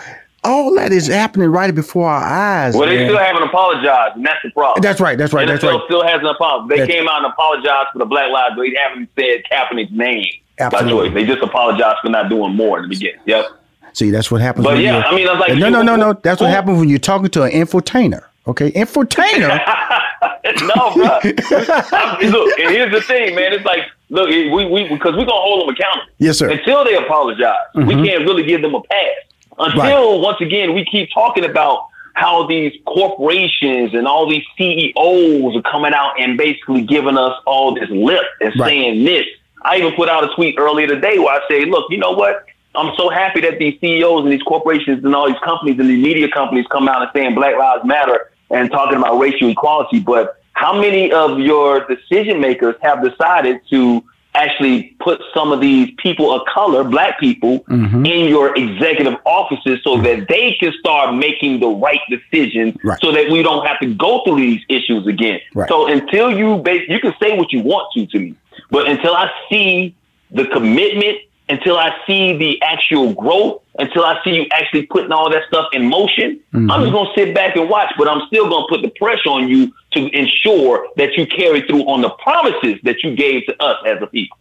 all 0.48 0.74
that 0.74 0.92
is 0.92 1.06
happening 1.06 1.48
right 1.50 1.74
before 1.74 2.08
our 2.08 2.24
eyes. 2.24 2.74
Well, 2.74 2.88
they 2.88 2.96
man. 2.96 3.08
still 3.08 3.18
haven't 3.18 3.42
apologized, 3.44 4.16
and 4.16 4.26
that's 4.26 4.42
the 4.42 4.50
problem. 4.50 4.82
That's 4.82 5.00
right, 5.00 5.16
that's 5.18 5.32
right, 5.32 5.46
that's 5.46 5.62
NFL 5.62 5.72
right. 5.78 5.82
still 5.86 6.02
hasn't 6.04 6.26
apologized. 6.26 6.70
They 6.70 6.78
That's- 6.78 6.96
came 6.96 7.08
out 7.08 7.18
and 7.24 7.26
apologized 7.32 7.88
for 7.92 7.98
the 7.98 8.06
Black 8.06 8.30
Lives, 8.30 8.54
but 8.56 8.62
they 8.62 8.74
haven't 8.76 9.08
said 9.18 9.42
Kaepernick's 9.50 9.92
name 9.92 10.24
by 10.58 10.64
Absolutely. 10.66 11.10
choice. 11.10 11.14
They 11.14 11.24
just 11.26 11.42
apologized 11.42 11.98
for 12.02 12.08
not 12.10 12.28
doing 12.28 12.54
more 12.56 12.78
in 12.78 12.82
the 12.84 12.88
beginning. 12.88 13.20
Yep. 13.26 13.46
See, 13.92 14.10
that's 14.10 14.30
what 14.30 14.40
happens. 14.40 14.64
But 14.64 14.78
yeah, 14.78 14.98
I 15.06 15.14
mean, 15.14 15.26
I 15.28 15.32
was 15.32 15.40
like, 15.40 15.58
no, 15.58 15.68
no, 15.68 15.82
no, 15.82 15.96
no. 15.96 16.12
That's 16.14 16.40
what 16.40 16.50
happens 16.50 16.78
when 16.78 16.88
you're 16.88 16.98
talking 16.98 17.28
to 17.30 17.42
an 17.44 17.52
infotainer. 17.52 18.22
Okay, 18.46 18.70
infotainer. 18.72 19.58
no, 20.62 20.94
bro. 20.94 21.18
look, 22.30 22.58
and 22.58 22.70
here's 22.70 22.92
the 22.92 23.02
thing, 23.06 23.34
man. 23.34 23.52
It's 23.52 23.64
like, 23.64 23.80
look, 24.08 24.28
we 24.28 24.48
we 24.66 24.88
because 24.88 25.12
we're 25.14 25.24
gonna 25.26 25.32
hold 25.32 25.62
them 25.62 25.74
accountable. 25.74 26.06
Yes, 26.18 26.38
sir. 26.38 26.48
Until 26.50 26.84
they 26.84 26.94
apologize, 26.96 27.54
we 27.74 27.82
Mhm. 27.94 28.06
can't 28.06 28.24
really 28.24 28.44
give 28.44 28.62
them 28.62 28.74
a 28.74 28.80
pass. 28.82 29.16
Until 29.58 30.20
once 30.20 30.40
again 30.40 30.74
we 30.74 30.84
keep 30.84 31.10
talking 31.12 31.44
about 31.44 31.88
how 32.14 32.46
these 32.46 32.72
corporations 32.86 33.94
and 33.94 34.06
all 34.06 34.28
these 34.28 34.44
CEOs 34.56 35.56
are 35.56 35.62
coming 35.62 35.92
out 35.94 36.14
and 36.20 36.36
basically 36.36 36.82
giving 36.82 37.16
us 37.16 37.40
all 37.46 37.74
this 37.74 37.88
lip 37.90 38.24
and 38.40 38.52
Right. 38.58 38.68
saying 38.68 39.04
this. 39.04 39.24
I 39.62 39.76
even 39.76 39.92
put 39.94 40.08
out 40.08 40.24
a 40.24 40.34
tweet 40.34 40.56
earlier 40.58 40.86
today 40.86 41.18
where 41.18 41.34
I 41.34 41.40
say, 41.48 41.64
look, 41.64 41.86
you 41.90 41.98
know 41.98 42.12
what? 42.12 42.44
I'm 42.74 42.94
so 42.96 43.08
happy 43.08 43.40
that 43.40 43.58
these 43.58 43.78
CEOs 43.80 44.24
and 44.24 44.32
these 44.32 44.42
corporations 44.42 45.04
and 45.04 45.14
all 45.14 45.26
these 45.28 45.40
companies 45.44 45.78
and 45.78 45.88
these 45.88 46.02
media 46.02 46.28
companies 46.28 46.66
come 46.70 46.88
out 46.88 47.02
and 47.02 47.10
saying 47.12 47.34
Black 47.34 47.56
Lives 47.56 47.84
Matter 47.84 48.30
and 48.50 48.70
talking 48.70 48.98
about 48.98 49.18
racial 49.18 49.48
equality. 49.48 50.00
But 50.00 50.40
how 50.52 50.80
many 50.80 51.12
of 51.12 51.38
your 51.38 51.86
decision 51.86 52.40
makers 52.40 52.76
have 52.82 53.02
decided 53.02 53.60
to 53.70 54.02
actually 54.38 54.94
put 55.00 55.20
some 55.34 55.52
of 55.52 55.60
these 55.60 55.90
people 55.98 56.32
of 56.32 56.46
color, 56.46 56.84
black 56.84 57.18
people, 57.20 57.60
Mm-hmm. 57.68 58.06
in 58.06 58.28
your 58.28 58.56
executive 58.56 59.14
offices 59.24 59.80
so 59.84 60.00
that 60.02 60.26
they 60.28 60.56
can 60.60 60.72
start 60.80 61.14
making 61.14 61.60
the 61.60 61.68
right 61.68 62.00
decisions 62.08 62.76
Right. 62.82 62.98
so 63.00 63.12
that 63.12 63.30
we 63.30 63.42
don't 63.42 63.66
have 63.66 63.78
to 63.80 63.88
go 63.94 64.22
through 64.24 64.36
these 64.36 64.62
issues 64.68 65.06
again. 65.06 65.40
Right. 65.54 65.68
So 65.68 65.86
until 65.88 66.30
you 66.30 66.58
base, 66.58 66.88
you 66.88 67.00
can 67.00 67.14
say 67.20 67.36
what 67.36 67.52
you 67.52 67.60
want 67.62 67.92
to 67.94 68.06
to 68.06 68.18
me, 68.18 68.34
but 68.70 68.88
until 68.88 69.14
I 69.14 69.30
see 69.50 69.94
the 70.30 70.46
commitment, 70.46 71.18
until 71.48 71.76
I 71.78 71.90
see 72.06 72.36
the 72.36 72.60
actual 72.62 73.12
growth, 73.14 73.62
until 73.78 74.04
I 74.04 74.18
see 74.24 74.30
you 74.30 74.46
actually 74.52 74.86
putting 74.86 75.12
all 75.12 75.30
that 75.30 75.42
stuff 75.48 75.66
in 75.72 75.88
motion, 75.88 76.40
I'm 76.52 76.66
Mhm. 76.68 76.80
just 76.82 76.92
gonna 76.92 77.10
sit 77.14 77.34
back 77.34 77.56
and 77.56 77.68
watch. 77.68 77.92
But 77.96 78.08
I'm 78.08 78.22
still 78.26 78.48
gonna 78.48 78.66
put 78.68 78.82
the 78.82 78.90
pressure 78.90 79.30
on 79.30 79.48
you 79.48 79.72
to 79.92 80.08
ensure 80.16 80.86
that 80.96 81.16
you 81.16 81.26
carry 81.26 81.60
through 81.62 81.82
on 81.82 82.00
the 82.02 82.10
promises 82.10 82.78
that 82.82 83.02
you 83.02 83.14
gave 83.14 83.46
to 83.46 83.62
us 83.62 83.76
as 83.86 84.02
a 84.02 84.06
people. 84.06 84.36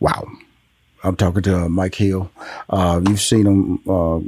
Wow. 0.00 0.26
I'm 1.02 1.16
talking 1.16 1.42
to 1.42 1.64
uh, 1.64 1.68
Mike 1.68 1.94
Hill. 1.96 2.30
Uh, 2.70 3.00
you've 3.06 3.20
seen 3.20 3.46
him. 3.46 3.80
Uh, 3.88 4.20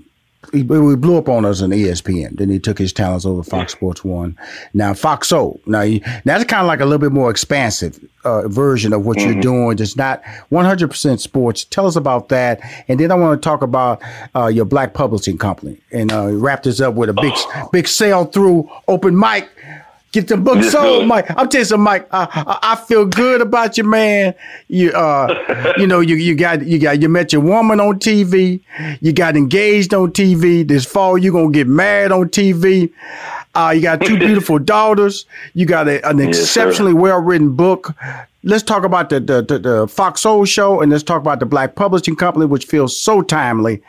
he, 0.52 0.62
blew 0.62 1.16
up 1.18 1.28
on 1.28 1.44
us 1.44 1.62
on 1.62 1.70
ESPN. 1.70 2.36
Then 2.36 2.48
he 2.50 2.58
took 2.58 2.78
his 2.78 2.92
talents 2.92 3.24
over 3.26 3.42
Fox 3.42 3.72
Sports 3.72 4.04
One. 4.04 4.38
Now 4.74 4.94
Fox 4.94 5.28
Soul. 5.28 5.60
Now 5.66 5.82
he, 5.82 6.02
that's 6.24 6.44
kind 6.44 6.60
of 6.62 6.66
like 6.66 6.80
a 6.80 6.84
little 6.84 6.98
bit 6.98 7.12
more 7.12 7.30
expansive 7.30 7.98
uh, 8.24 8.48
version 8.48 8.92
of 8.92 9.06
what 9.06 9.18
you're 9.20 9.34
Mhm. 9.34 9.42
doing. 9.42 9.78
It's 9.78 9.96
not 9.96 10.22
100% 10.50 11.20
sports. 11.20 11.64
Tell 11.64 11.86
us 11.86 11.96
about 11.96 12.28
that, 12.30 12.60
and 12.88 12.98
then 12.98 13.10
I 13.12 13.14
want 13.14 13.40
to 13.40 13.46
talk 13.48 13.62
about 13.62 14.02
uh, 14.34 14.46
your 14.46 14.64
Black 14.64 14.94
Publishing 14.94 15.38
Company 15.38 15.78
and 15.92 16.12
uh, 16.12 16.28
wrap 16.32 16.62
this 16.64 16.80
up 16.80 16.94
with 16.94 17.08
a 17.08 17.14
big 17.14 17.32
big 17.72 17.86
sale 17.88 18.24
through 18.24 18.68
Open 18.88 19.14
Mike. 19.14 19.48
Get 20.16 20.28
the 20.28 20.38
book 20.38 20.62
sold, 20.64 21.02
sir. 21.02 21.06
Mike. 21.06 21.30
I'm 21.36 21.46
telling 21.46 21.66
you, 21.68 21.76
Mike. 21.76 22.08
I, 22.10 22.26
I, 22.32 22.72
I 22.72 22.76
feel 22.76 23.04
good 23.04 23.42
about 23.42 23.76
you, 23.76 23.84
man. 23.84 24.34
You, 24.66 24.90
uh, 24.92 25.74
you 25.76 25.86
know, 25.86 26.00
you 26.00 26.16
you 26.16 26.34
got 26.34 26.64
you 26.64 26.78
got 26.78 27.02
you 27.02 27.10
met 27.10 27.34
your 27.34 27.42
woman 27.42 27.80
on 27.80 27.98
TV. 27.98 28.62
You 29.02 29.12
got 29.12 29.36
engaged 29.36 29.92
on 29.92 30.12
TV. 30.12 30.66
This 30.66 30.86
fall, 30.86 31.18
you 31.18 31.36
are 31.36 31.42
gonna 31.42 31.52
get 31.52 31.66
married 31.66 32.12
on 32.12 32.30
TV. 32.30 32.90
Uh, 33.54 33.74
you 33.76 33.82
got 33.82 34.00
two 34.00 34.18
beautiful 34.26 34.58
daughters. 34.58 35.26
You 35.52 35.66
got 35.66 35.86
a, 35.86 36.08
an 36.08 36.16
Yes, 36.16 36.38
exceptionally 36.38 36.94
well 36.94 37.20
written 37.20 37.54
book. 37.54 37.94
Let's 38.42 38.62
talk 38.62 38.84
about 38.84 39.10
the, 39.10 39.20
the 39.20 39.42
the 39.42 39.58
the 39.58 39.86
Fox 39.86 40.22
Soul 40.22 40.46
Show, 40.46 40.80
and 40.80 40.90
let's 40.90 41.04
talk 41.04 41.20
about 41.20 41.40
the 41.40 41.46
Black 41.46 41.74
Publishing 41.74 42.16
Company, 42.16 42.46
which 42.46 42.64
feels 42.64 42.98
so 42.98 43.20
timely. 43.20 43.82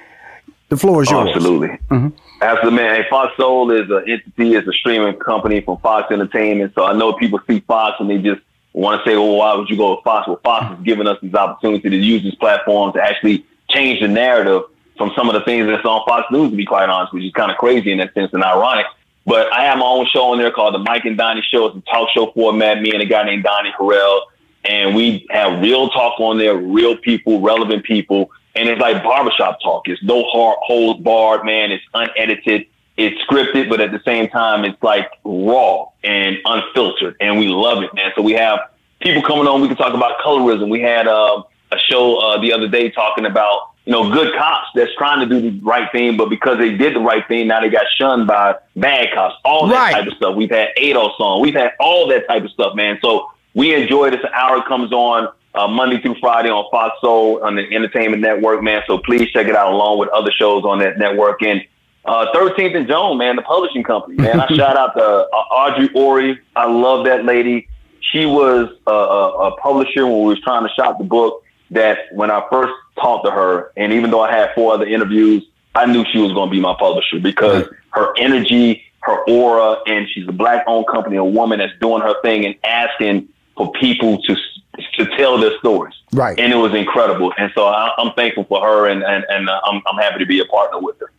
The 0.70 0.78
floor 0.78 1.04
is 1.04 1.10
yours. 1.10 1.30
Absolutely. 1.34 1.70
Mhm. 1.90 2.12
Absolutely, 2.42 2.80
man. 2.84 2.96
Hey, 2.96 3.10
Fox 3.10 3.36
Soul 3.38 3.72
is 3.72 3.90
an 3.90 4.04
entity, 4.08 4.54
is 4.56 4.68
a 4.68 4.74
streaming 4.74 5.16
company 5.16 5.62
from 5.62 5.78
Fox 5.78 6.12
Entertainment. 6.12 6.74
So 6.76 6.84
I 6.86 6.94
know 6.94 7.14
people 7.14 7.40
see 7.48 7.62
Fox 7.62 7.96
and 8.00 8.10
they 8.10 8.18
just 8.18 8.42
want 8.74 9.02
to 9.04 9.10
say, 9.10 9.16
well, 9.16 9.38
why 9.38 9.56
would 9.56 9.70
you 9.70 9.78
go 9.78 9.96
with 9.96 10.04
Fox? 10.04 10.28
Well, 10.28 10.40
Fox 10.44 10.78
is 10.78 10.84
giving 10.84 11.08
us 11.08 11.18
this 11.22 11.34
opportunity 11.34 11.90
to 11.90 11.96
use 11.96 12.22
this 12.24 12.36
platform 12.36 12.94
to 12.94 13.02
actually 13.02 13.46
change 13.70 14.02
the 14.02 14.08
narrative 14.08 14.64
from 14.98 15.12
some 15.16 15.30
of 15.30 15.36
the 15.36 15.42
things 15.42 15.68
that's 15.68 15.86
on 15.86 16.02
Fox 16.08 16.26
News, 16.32 16.52
to 16.52 16.58
be 16.58 16.66
quite 16.66 16.90
honest, 16.90 17.14
which 17.14 17.24
is 17.24 17.32
kind 17.32 17.50
of 17.52 17.58
crazy 17.58 17.92
in 17.92 18.00
that 18.00 18.14
sense 18.14 18.34
and 18.34 18.44
ironic. 18.44 18.86
But 19.26 19.52
I 19.54 19.64
have 19.66 19.78
my 19.78 19.86
own 19.86 20.06
show 20.08 20.32
on 20.32 20.38
there 20.38 20.52
called 20.52 20.74
The 20.74 20.80
Mike 20.80 21.06
and 21.06 21.18
Donnie 21.18 21.44
Show. 21.50 21.68
It's 21.68 21.78
a 21.78 21.82
talk 21.82 22.10
show 22.14 22.32
format, 22.32 22.82
me 22.82 22.92
and 22.92 23.02
a 23.02 23.06
guy 23.06 23.24
named 23.24 23.44
Donnie 23.44 23.74
Harrell. 23.80 24.22
And 24.64 24.96
we 24.96 25.26
have 25.30 25.62
real 25.62 25.90
talk 25.90 26.20
on 26.20 26.38
there, 26.38 26.56
real 26.56 26.96
people, 26.98 27.42
relevant 27.42 27.84
people. 27.84 28.32
And 28.58 28.68
it's 28.70 28.82
like 28.82 29.04
barbershop 29.04 29.60
talk. 29.62 29.88
It's 29.88 30.02
no 30.04 30.24
hard 30.24 30.58
holds 30.62 31.02
barred, 31.02 31.46
man. 31.46 31.72
It's 31.72 31.84
unedited. 31.94 32.66
It's 32.98 33.16
scripted, 33.30 33.70
but 33.70 33.80
at 33.80 33.92
the 33.92 34.02
same 34.04 34.28
time, 34.30 34.66
it's 34.66 34.82
like 34.82 35.10
raw 35.24 35.86
and 36.04 36.38
unfiltered. 36.46 37.16
And 37.20 37.38
we 37.38 37.48
love 37.48 37.84
it, 37.84 37.94
man. 37.94 38.12
So 38.16 38.22
we 38.24 38.34
have 38.34 38.60
people 39.00 39.22
coming 39.22 39.46
on. 39.48 39.62
We 39.62 39.68
can 39.68 39.78
talk 39.78 39.94
about 39.94 40.20
colorism. 40.20 40.70
We 40.70 40.82
had 40.82 41.08
uh, 41.08 41.44
a 41.72 41.78
show 41.78 42.18
uh, 42.18 42.42
the 42.42 42.52
other 42.54 42.68
day 42.68 42.90
talking 42.90 43.26
about, 43.28 43.70
you 43.86 43.92
know, 43.92 44.12
good 44.12 44.34
cops 44.36 44.70
that's 44.74 44.92
trying 44.98 45.20
to 45.20 45.28
do 45.28 45.52
the 45.52 45.60
right 45.64 45.92
thing, 45.92 46.18
but 46.18 46.30
because 46.30 46.58
they 46.58 46.76
did 46.76 46.96
the 46.96 47.00
right 47.00 47.26
thing, 47.28 47.48
now 47.48 47.62
they 47.62 47.70
got 47.70 47.86
shunned 47.98 48.26
by 48.26 48.56
bad 48.76 49.14
cops. 49.14 49.36
All 49.46 49.68
that 49.68 49.76
Right. 49.76 49.92
type 49.94 50.08
of 50.08 50.14
stuff. 50.14 50.36
We've 50.36 50.50
had 50.50 50.70
ADOS 50.76 51.16
song. 51.18 51.42
We've 51.42 51.54
had 51.54 51.74
all 51.80 52.08
that 52.08 52.28
type 52.28 52.44
of 52.44 52.50
stuff, 52.52 52.74
man. 52.74 52.98
So 53.04 53.32
we 53.54 53.76
enjoy 53.76 54.10
this. 54.10 54.22
An 54.24 54.32
hour 54.34 54.62
comes 54.64 54.92
on 54.92 55.30
uh, 55.58 55.68
Monday 55.68 56.00
through 56.00 56.16
Friday 56.20 56.50
on 56.50 56.70
Fox 56.70 56.96
Soul 57.02 57.44
on 57.44 57.56
the 57.56 57.64
Entertainment 57.74 58.22
Network, 58.22 58.62
man. 58.62 58.84
So 58.88 59.00
please 59.00 59.30
check 59.32 59.48
it 59.48 59.56
out 59.56 59.74
along 59.74 59.98
with 59.98 60.10
other 60.10 60.32
shows 60.32 60.64
on 60.64 60.80
that 60.80 60.98
network. 60.98 61.42
And 61.42 61.66
uh, 62.06 62.28
13th 62.34 62.76
and 62.76 62.88
Joan, 62.88 63.18
man, 63.18 63.36
the 63.36 63.42
publishing 63.42 63.84
company, 63.84 64.16
man. 64.16 64.40
I 64.40 64.48
shout 64.56 64.78
out 64.78 64.94
to 64.96 65.04
uh, 65.04 65.36
Audrey 65.52 65.90
Ori. 65.94 66.40
I 66.56 66.68
love 66.68 67.06
that 67.06 67.26
lady. 67.26 67.68
She 68.12 68.26
was 68.26 68.70
a, 68.86 68.92
a, 68.92 69.48
a 69.48 69.58
publisher 69.58 70.06
when 70.06 70.20
we 70.20 70.30
was 70.30 70.42
trying 70.42 70.66
to 70.66 70.74
shop 70.74 71.00
the 71.00 71.04
book. 71.04 71.44
That 71.72 71.98
when 72.14 72.32
I 72.32 72.46
first 72.50 72.72
talked 72.96 73.26
to 73.26 73.32
her, 73.32 73.74
and 73.76 73.92
even 73.92 74.10
though 74.10 74.22
I 74.22 74.32
had 74.32 74.52
four 74.56 74.74
other 74.74 74.86
interviews, 74.86 75.44
I 75.76 75.86
knew 75.86 76.06
she 76.14 76.20
was 76.20 76.32
going 76.32 76.50
to 76.50 76.52
be 76.52 76.62
my 76.62 76.76
publisher 76.80 77.20
because 77.20 77.68
her 77.90 78.14
energy, 78.18 78.84
her 79.02 79.20
aura, 79.28 79.80
and 79.86 80.08
she's 80.10 80.26
a 80.30 80.32
black-owned 80.32 80.88
company, 80.88 81.18
a 81.18 81.26
woman 81.26 81.60
that's 81.60 81.78
doing 81.82 82.02
her 82.02 82.22
thing 82.22 82.46
and 82.46 82.56
asking 82.64 83.28
for 83.58 83.70
people 83.74 84.22
to 84.22 84.36
to 84.98 85.06
tell 85.18 85.38
their 85.38 85.58
stories. 85.60 85.96
Right. 86.14 86.40
And 86.40 86.52
it 86.52 86.56
was 86.56 86.74
incredible. 86.74 87.34
And 87.38 87.52
so 87.56 87.66
I, 87.66 87.92
I'm 87.98 88.14
thankful 88.14 88.46
for 88.46 88.62
her, 88.62 88.88
and 88.88 89.04
and, 89.04 89.26
and 89.30 89.50
uh, 89.50 89.62
I'm 89.66 89.82
I'm 89.88 89.98
happy 89.98 90.20
to 90.20 90.26
be 90.26 90.40
a 90.40 90.46
partner 90.46 90.80
with 90.80 90.98
her. 91.00 91.12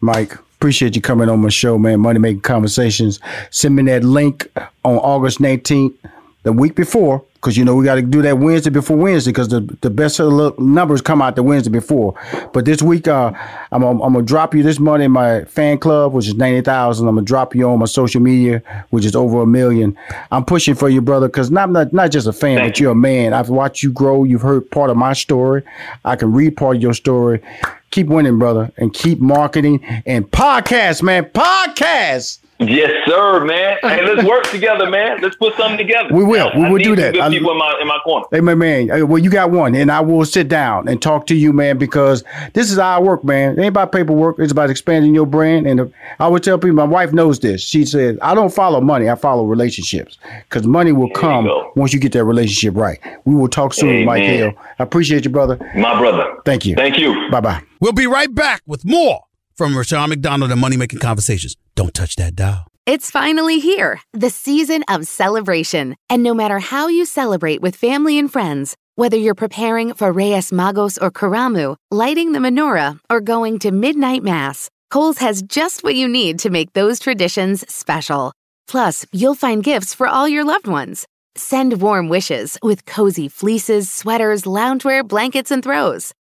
Mike, 0.00 0.34
appreciate 0.34 0.96
you 0.96 1.02
coming 1.02 1.28
on 1.28 1.40
my 1.40 1.48
show, 1.48 1.78
man. 1.78 2.00
Money 2.00 2.18
Making 2.18 2.40
Conversations. 2.40 3.20
Send 3.50 3.76
me 3.76 3.82
that 3.84 4.04
link 4.04 4.50
on 4.84 4.96
August 4.96 5.38
19th, 5.38 5.94
the 6.42 6.52
week 6.52 6.74
before, 6.74 7.22
because 7.34 7.56
you 7.56 7.64
know 7.64 7.74
we 7.74 7.84
got 7.84 7.96
to 7.96 8.02
do 8.02 8.22
that 8.22 8.38
Wednesday 8.38 8.70
before 8.70 8.96
Wednesday, 8.96 9.30
because 9.30 9.48
the 9.48 9.60
the 9.82 9.90
best 9.90 10.20
of 10.20 10.30
the 10.30 10.54
numbers 10.58 11.00
come 11.02 11.20
out 11.20 11.36
the 11.36 11.42
Wednesday 11.42 11.70
before. 11.70 12.14
But 12.52 12.64
this 12.64 12.80
week, 12.80 13.08
uh, 13.08 13.32
I'm 13.72 13.82
I'm, 13.82 14.00
I'm 14.00 14.12
gonna 14.14 14.24
drop 14.24 14.54
you 14.54 14.62
this 14.62 14.78
money 14.78 15.04
in 15.04 15.12
my 15.12 15.44
fan 15.44 15.78
club, 15.78 16.12
which 16.12 16.26
is 16.28 16.34
ninety 16.34 16.62
thousand. 16.62 17.08
I'm 17.08 17.16
gonna 17.16 17.24
drop 17.24 17.54
you 17.54 17.68
on 17.68 17.78
my 17.78 17.86
social 17.86 18.20
media, 18.20 18.62
which 18.90 19.04
is 19.04 19.14
over 19.14 19.42
a 19.42 19.46
million. 19.46 19.96
I'm 20.30 20.44
pushing 20.44 20.74
for 20.74 20.88
you, 20.88 21.00
brother, 21.00 21.28
because 21.28 21.50
not 21.50 21.70
not 21.70 21.92
not 21.92 22.10
just 22.10 22.26
a 22.26 22.32
fan, 22.32 22.58
Thank 22.58 22.72
but 22.72 22.80
you're 22.80 22.92
a 22.92 22.94
man. 22.94 23.34
I've 23.34 23.50
watched 23.50 23.82
you 23.82 23.92
grow. 23.92 24.24
You've 24.24 24.42
heard 24.42 24.70
part 24.70 24.90
of 24.90 24.96
my 24.96 25.12
story. 25.12 25.62
I 26.04 26.16
can 26.16 26.32
read 26.32 26.56
part 26.56 26.76
of 26.76 26.82
your 26.82 26.94
story. 26.94 27.42
Keep 27.90 28.06
winning, 28.06 28.38
brother, 28.38 28.70
and 28.76 28.94
keep 28.94 29.18
marketing 29.18 29.84
and 30.06 30.30
podcast, 30.30 31.02
man. 31.02 31.24
Podcast. 31.24 32.38
Yes, 32.60 32.90
sir, 33.06 33.44
man. 33.44 33.78
Hey, 33.90 34.04
let's 34.04 34.26
work 34.28 34.44
together, 34.50 34.88
man. 34.88 35.20
Let's 35.20 35.34
put 35.36 35.56
something 35.56 35.78
together. 35.78 36.14
We 36.14 36.22
will. 36.22 36.50
We 36.54 36.64
I 36.64 36.68
will 36.70 36.76
need 36.78 36.84
do 36.84 36.90
some 36.90 36.96
that. 36.96 37.12
Good 37.14 37.20
I- 37.22 37.28
people 37.30 37.50
in 37.52 37.58
my 37.58 37.78
in 37.80 37.88
my 37.88 37.98
corner. 38.04 38.26
Hey, 38.30 38.40
my 38.40 38.54
man. 38.54 39.08
Well, 39.08 39.18
you 39.18 39.30
got 39.30 39.50
one, 39.50 39.74
and 39.74 39.90
I 39.90 40.00
will 40.00 40.24
sit 40.24 40.48
down 40.48 40.86
and 40.86 41.00
talk 41.00 41.26
to 41.28 41.34
you, 41.34 41.52
man, 41.52 41.78
because 41.78 42.22
this 42.52 42.70
is 42.70 42.78
how 42.78 42.96
I 42.98 43.00
work, 43.00 43.24
man. 43.24 43.52
It 43.58 43.60
ain't 43.62 43.68
about 43.68 43.90
paperwork. 43.92 44.38
It's 44.38 44.52
about 44.52 44.70
expanding 44.70 45.14
your 45.14 45.26
brand. 45.26 45.66
And 45.66 45.80
uh, 45.80 45.86
I 46.18 46.28
would 46.28 46.42
tell 46.42 46.58
people, 46.58 46.74
my 46.76 46.84
wife 46.84 47.12
knows 47.12 47.40
this. 47.40 47.62
She 47.62 47.84
said, 47.84 48.18
I 48.22 48.34
don't 48.34 48.52
follow 48.54 48.80
money. 48.80 49.08
I 49.08 49.14
follow 49.16 49.44
relationships 49.44 50.18
because 50.48 50.66
money 50.66 50.92
will 50.92 51.10
come 51.10 51.48
once 51.76 51.92
you 51.92 51.98
get 52.00 52.12
that 52.12 52.24
relationship 52.24 52.76
right. 52.76 52.98
We 53.24 53.34
will 53.34 53.48
talk 53.48 53.72
soon, 53.74 54.04
Mike 54.04 54.22
Amen. 54.22 54.34
Hale. 54.38 54.52
I 54.78 54.82
appreciate 54.82 55.24
you, 55.24 55.30
brother. 55.30 55.58
My 55.74 55.98
brother. 55.98 56.36
Thank 56.44 56.66
you. 56.66 56.74
Thank 56.76 56.98
you. 56.98 57.28
Bye 57.30 57.40
bye. 57.40 57.62
We'll 57.80 57.92
be 57.92 58.06
right 58.06 58.32
back 58.34 58.62
with 58.66 58.84
more 58.84 59.22
from 59.60 59.76
Rushion 59.76 60.08
McDonald 60.08 60.50
and 60.50 60.58
Money 60.58 60.78
Making 60.78 61.00
Conversations. 61.00 61.54
Don't 61.74 61.92
touch 61.92 62.16
that 62.16 62.34
dial. 62.34 62.66
It's 62.86 63.10
finally 63.10 63.58
here, 63.58 64.00
the 64.14 64.30
season 64.30 64.82
of 64.88 65.06
celebration. 65.06 65.96
And 66.08 66.22
no 66.22 66.32
matter 66.32 66.60
how 66.60 66.88
you 66.88 67.04
celebrate 67.04 67.60
with 67.60 67.76
family 67.76 68.18
and 68.18 68.32
friends, 68.32 68.74
whether 68.94 69.18
you're 69.18 69.34
preparing 69.34 69.92
for 69.92 70.12
Reyes 70.12 70.50
Magos 70.50 70.96
or 71.02 71.10
Karamu, 71.10 71.76
lighting 71.90 72.32
the 72.32 72.38
menorah, 72.38 72.98
or 73.10 73.20
going 73.20 73.58
to 73.58 73.70
midnight 73.70 74.22
mass, 74.22 74.70
Kohl's 74.88 75.18
has 75.18 75.42
just 75.42 75.84
what 75.84 75.94
you 75.94 76.08
need 76.08 76.38
to 76.38 76.48
make 76.48 76.72
those 76.72 76.98
traditions 76.98 77.62
special. 77.70 78.32
Plus, 78.66 79.04
you'll 79.12 79.34
find 79.34 79.62
gifts 79.62 79.92
for 79.92 80.08
all 80.08 80.26
your 80.26 80.44
loved 80.44 80.68
ones. 80.68 81.04
Send 81.36 81.82
warm 81.82 82.08
wishes 82.08 82.56
with 82.62 82.86
cozy 82.86 83.28
fleeces, 83.28 83.90
sweaters, 83.90 84.44
loungewear, 84.44 85.06
blankets, 85.06 85.50
and 85.50 85.62
throws. 85.62 86.14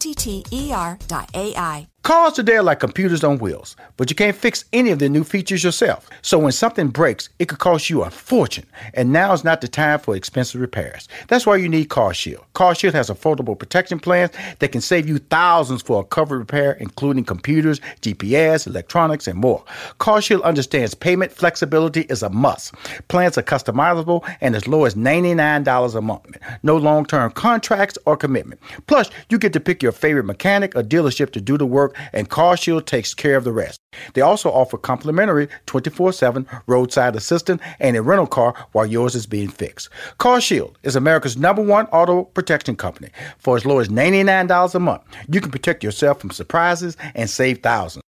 T 0.00 0.14
T 0.14 0.42
E 0.50 0.72
R 0.72 0.98
dot 1.08 1.28
AI. 1.34 1.86
Cars 2.02 2.32
today 2.32 2.56
are 2.56 2.62
like 2.62 2.80
computers 2.80 3.22
on 3.22 3.38
wheels, 3.38 3.76
but 3.98 4.08
you 4.08 4.16
can't 4.16 4.34
fix 4.34 4.64
any 4.72 4.90
of 4.90 4.98
the 4.98 5.08
new 5.10 5.22
features 5.22 5.62
yourself. 5.62 6.08
So 6.22 6.38
when 6.38 6.50
something 6.50 6.88
breaks, 6.88 7.28
it 7.38 7.48
could 7.48 7.58
cost 7.58 7.90
you 7.90 8.02
a 8.02 8.10
fortune, 8.10 8.64
and 8.94 9.12
now 9.12 9.34
is 9.34 9.44
not 9.44 9.60
the 9.60 9.68
time 9.68 9.98
for 9.98 10.16
expensive 10.16 10.62
repairs. 10.62 11.08
That's 11.28 11.44
why 11.44 11.56
you 11.56 11.68
need 11.68 11.90
CarShield. 11.90 12.42
CarShield 12.54 12.94
has 12.94 13.10
affordable 13.10 13.56
protection 13.56 14.00
plans 14.00 14.30
that 14.60 14.72
can 14.72 14.80
save 14.80 15.06
you 15.10 15.18
thousands 15.18 15.82
for 15.82 16.00
a 16.00 16.04
covered 16.04 16.38
repair, 16.38 16.72
including 16.72 17.24
computers, 17.24 17.80
GPS, 18.00 18.66
electronics, 18.66 19.28
and 19.28 19.38
more. 19.38 19.62
CarShield 19.98 20.42
understands 20.42 20.94
payment 20.94 21.30
flexibility 21.30 22.02
is 22.02 22.22
a 22.22 22.30
must. 22.30 22.72
Plans 23.08 23.36
are 23.36 23.42
customizable 23.42 24.26
and 24.40 24.56
as 24.56 24.66
low 24.66 24.86
as 24.86 24.94
$99 24.94 25.94
a 25.94 26.00
month. 26.00 26.38
No 26.62 26.78
long-term 26.78 27.32
contracts 27.32 27.98
or 28.06 28.16
commitment. 28.16 28.58
Plus, 28.86 29.10
you 29.28 29.38
get 29.38 29.52
to 29.52 29.60
pick 29.60 29.82
your 29.82 29.92
favorite 29.92 30.24
mechanic 30.24 30.74
or 30.74 30.82
dealership 30.82 31.30
to 31.32 31.42
do 31.42 31.58
the 31.58 31.66
work 31.66 31.89
and 32.12 32.30
CarShield 32.30 32.86
takes 32.86 33.14
care 33.14 33.36
of 33.36 33.44
the 33.44 33.52
rest. 33.52 33.78
They 34.14 34.20
also 34.20 34.50
offer 34.50 34.78
complimentary 34.78 35.48
24 35.66 36.12
7 36.12 36.46
roadside 36.66 37.16
assistance 37.16 37.62
and 37.78 37.96
a 37.96 38.02
rental 38.02 38.26
car 38.26 38.54
while 38.72 38.86
yours 38.86 39.14
is 39.14 39.26
being 39.26 39.48
fixed. 39.48 39.88
CarShield 40.18 40.74
is 40.82 40.96
America's 40.96 41.36
number 41.36 41.62
one 41.62 41.86
auto 41.86 42.24
protection 42.24 42.76
company. 42.76 43.10
For 43.38 43.56
as 43.56 43.66
low 43.66 43.78
as 43.78 43.88
$99 43.88 44.74
a 44.74 44.78
month, 44.78 45.02
you 45.28 45.40
can 45.40 45.50
protect 45.50 45.84
yourself 45.84 46.20
from 46.20 46.30
surprises 46.30 46.96
and 47.14 47.28
save 47.28 47.58
thousands. 47.58 48.02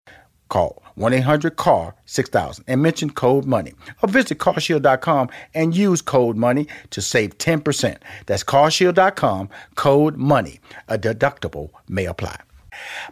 Call 0.49 0.81
1 0.95 1.13
800 1.13 1.55
CAR 1.55 1.95
6000 2.05 2.65
and 2.67 2.81
mention 2.81 3.09
code 3.11 3.45
MONEY. 3.45 3.73
Or 4.01 4.09
visit 4.09 4.39
carshield.com 4.39 5.29
and 5.53 5.75
use 5.75 6.01
code 6.01 6.35
MONEY 6.35 6.67
to 6.89 7.01
save 7.01 7.37
10%. 7.37 7.97
That's 8.25 8.43
carshield.com, 8.43 9.49
code 9.75 10.17
MONEY. 10.17 10.59
A 10.87 10.97
deductible 10.97 11.69
may 11.87 12.05
apply. 12.05 12.39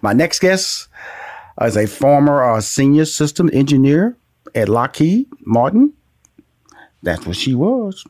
My 0.01 0.13
next 0.13 0.39
guest 0.39 0.87
is 1.61 1.77
a 1.77 1.87
former 1.87 2.43
uh, 2.43 2.61
senior 2.61 3.05
system 3.05 3.49
engineer 3.53 4.15
at 4.53 4.69
Lockheed 4.69 5.27
Martin. 5.41 5.93
That's 7.03 7.25
what 7.25 7.35
she 7.35 7.55
was. 7.55 8.05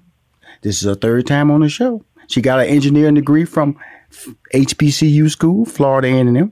This 0.62 0.82
is 0.82 0.88
her 0.88 0.96
third 0.96 1.28
time 1.28 1.52
on 1.52 1.62
the 1.62 1.70
show. 1.70 2.04
She 2.28 2.42
got 2.42 2.60
an 2.60 2.68
engineering 2.68 3.16
degree 3.16 3.46
from 3.46 3.78
HBCU 4.54 5.30
school, 5.30 5.66
Florida 5.66 6.08
A&M. 6.08 6.52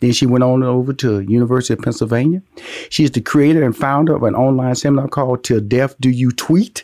Then 0.00 0.12
she 0.12 0.26
went 0.26 0.44
on 0.44 0.62
over 0.62 0.92
to 0.94 1.20
University 1.20 1.74
of 1.74 1.82
Pennsylvania. 1.82 2.42
She 2.88 3.04
is 3.04 3.10
the 3.10 3.20
creator 3.20 3.62
and 3.62 3.76
founder 3.76 4.14
of 4.16 4.22
an 4.22 4.34
online 4.34 4.74
seminar 4.74 5.08
called 5.08 5.44
Till 5.44 5.60
Death 5.60 5.94
Do 6.00 6.10
You 6.10 6.30
Tweet. 6.30 6.83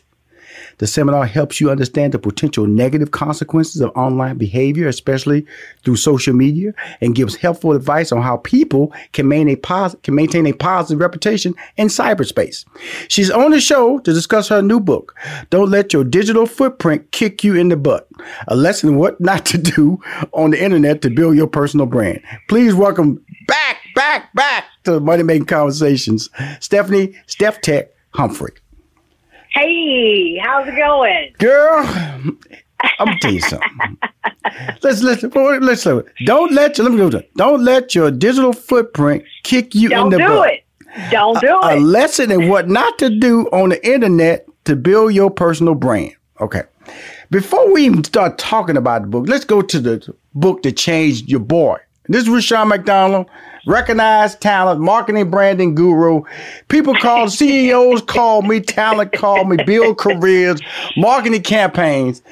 The 0.80 0.86
seminar 0.86 1.26
helps 1.26 1.60
you 1.60 1.70
understand 1.70 2.14
the 2.14 2.18
potential 2.18 2.66
negative 2.66 3.10
consequences 3.10 3.82
of 3.82 3.90
online 3.94 4.38
behavior, 4.38 4.88
especially 4.88 5.46
through 5.84 5.96
social 5.96 6.32
media, 6.32 6.72
and 7.02 7.14
gives 7.14 7.36
helpful 7.36 7.72
advice 7.72 8.12
on 8.12 8.22
how 8.22 8.38
people 8.38 8.90
can 9.12 9.28
maintain 9.28 9.50
a, 9.50 9.56
pos- 9.56 9.94
can 10.02 10.14
maintain 10.14 10.46
a 10.46 10.54
positive 10.54 10.98
reputation 10.98 11.54
in 11.76 11.88
cyberspace. 11.88 12.64
She's 13.08 13.30
on 13.30 13.50
the 13.50 13.60
show 13.60 13.98
to 13.98 14.12
discuss 14.12 14.48
her 14.48 14.62
new 14.62 14.80
book, 14.80 15.14
Don't 15.50 15.68
Let 15.68 15.92
Your 15.92 16.02
Digital 16.02 16.46
Footprint 16.46 17.12
Kick 17.12 17.44
You 17.44 17.56
in 17.56 17.68
the 17.68 17.76
Butt, 17.76 18.08
a 18.48 18.56
lesson 18.56 18.96
what 18.96 19.20
not 19.20 19.44
to 19.46 19.58
do 19.58 20.00
on 20.32 20.50
the 20.50 20.64
internet 20.64 21.02
to 21.02 21.10
build 21.10 21.36
your 21.36 21.46
personal 21.46 21.84
brand. 21.84 22.22
Please 22.48 22.74
welcome 22.74 23.22
back, 23.46 23.76
back, 23.94 24.32
back 24.32 24.64
to 24.84 24.92
the 24.92 25.00
Money 25.00 25.24
Making 25.24 25.44
Conversations, 25.44 26.30
Stephanie 26.60 27.14
Steph 27.26 27.60
Tech 27.60 27.90
Humphrey. 28.14 28.54
Hey, 29.52 30.38
how's 30.38 30.68
it 30.68 30.76
going? 30.76 31.32
Girl, 31.38 31.84
I'm 31.84 32.38
gonna 32.98 33.18
tell 33.20 33.32
you 33.32 33.40
something. 33.40 33.98
let's 34.82 35.02
listen. 35.02 35.30
Listen. 35.30 36.04
Don't 36.24 36.52
let 36.52 36.78
you. 36.78 36.84
Let 36.84 36.92
me 36.92 36.98
go. 36.98 37.10
To, 37.10 37.24
don't 37.36 37.64
let 37.64 37.94
your 37.94 38.10
digital 38.10 38.52
footprint 38.52 39.24
kick 39.42 39.74
you 39.74 39.88
Don't 39.88 40.12
in 40.12 40.18
the 40.20 40.26
butt. 40.26 40.28
do 40.28 40.34
butt. 40.36 40.50
it. 40.52 41.10
Don't 41.10 41.40
do 41.40 41.58
a, 41.62 41.76
it. 41.76 41.78
A 41.78 41.80
lesson 41.80 42.30
in 42.30 42.48
what 42.48 42.68
not 42.68 42.98
to 42.98 43.10
do 43.18 43.46
on 43.52 43.70
the 43.70 43.86
internet 43.88 44.46
to 44.64 44.76
build 44.76 45.14
your 45.14 45.30
personal 45.30 45.74
brand. 45.74 46.12
Okay. 46.40 46.62
Before 47.30 47.72
we 47.72 47.86
even 47.86 48.02
start 48.02 48.38
talking 48.38 48.76
about 48.76 49.02
the 49.02 49.08
book, 49.08 49.28
let's 49.28 49.44
go 49.44 49.62
to 49.62 49.78
the 49.78 50.14
book 50.34 50.62
that 50.62 50.76
changed 50.76 51.28
your 51.28 51.40
boy. 51.40 51.78
This 52.08 52.22
is 52.22 52.28
Rushion 52.28 52.68
McDonald, 52.68 53.26
recognized 53.66 54.40
talent, 54.40 54.80
marketing 54.80 55.30
branding 55.30 55.74
guru. 55.74 56.22
People 56.68 56.94
call 56.94 57.28
CEOs 57.30 58.02
call 58.02 58.42
me, 58.42 58.60
talent 58.60 59.12
call 59.12 59.44
me, 59.44 59.56
build 59.64 59.98
careers, 59.98 60.60
marketing 60.96 61.42
campaigns. 61.42 62.22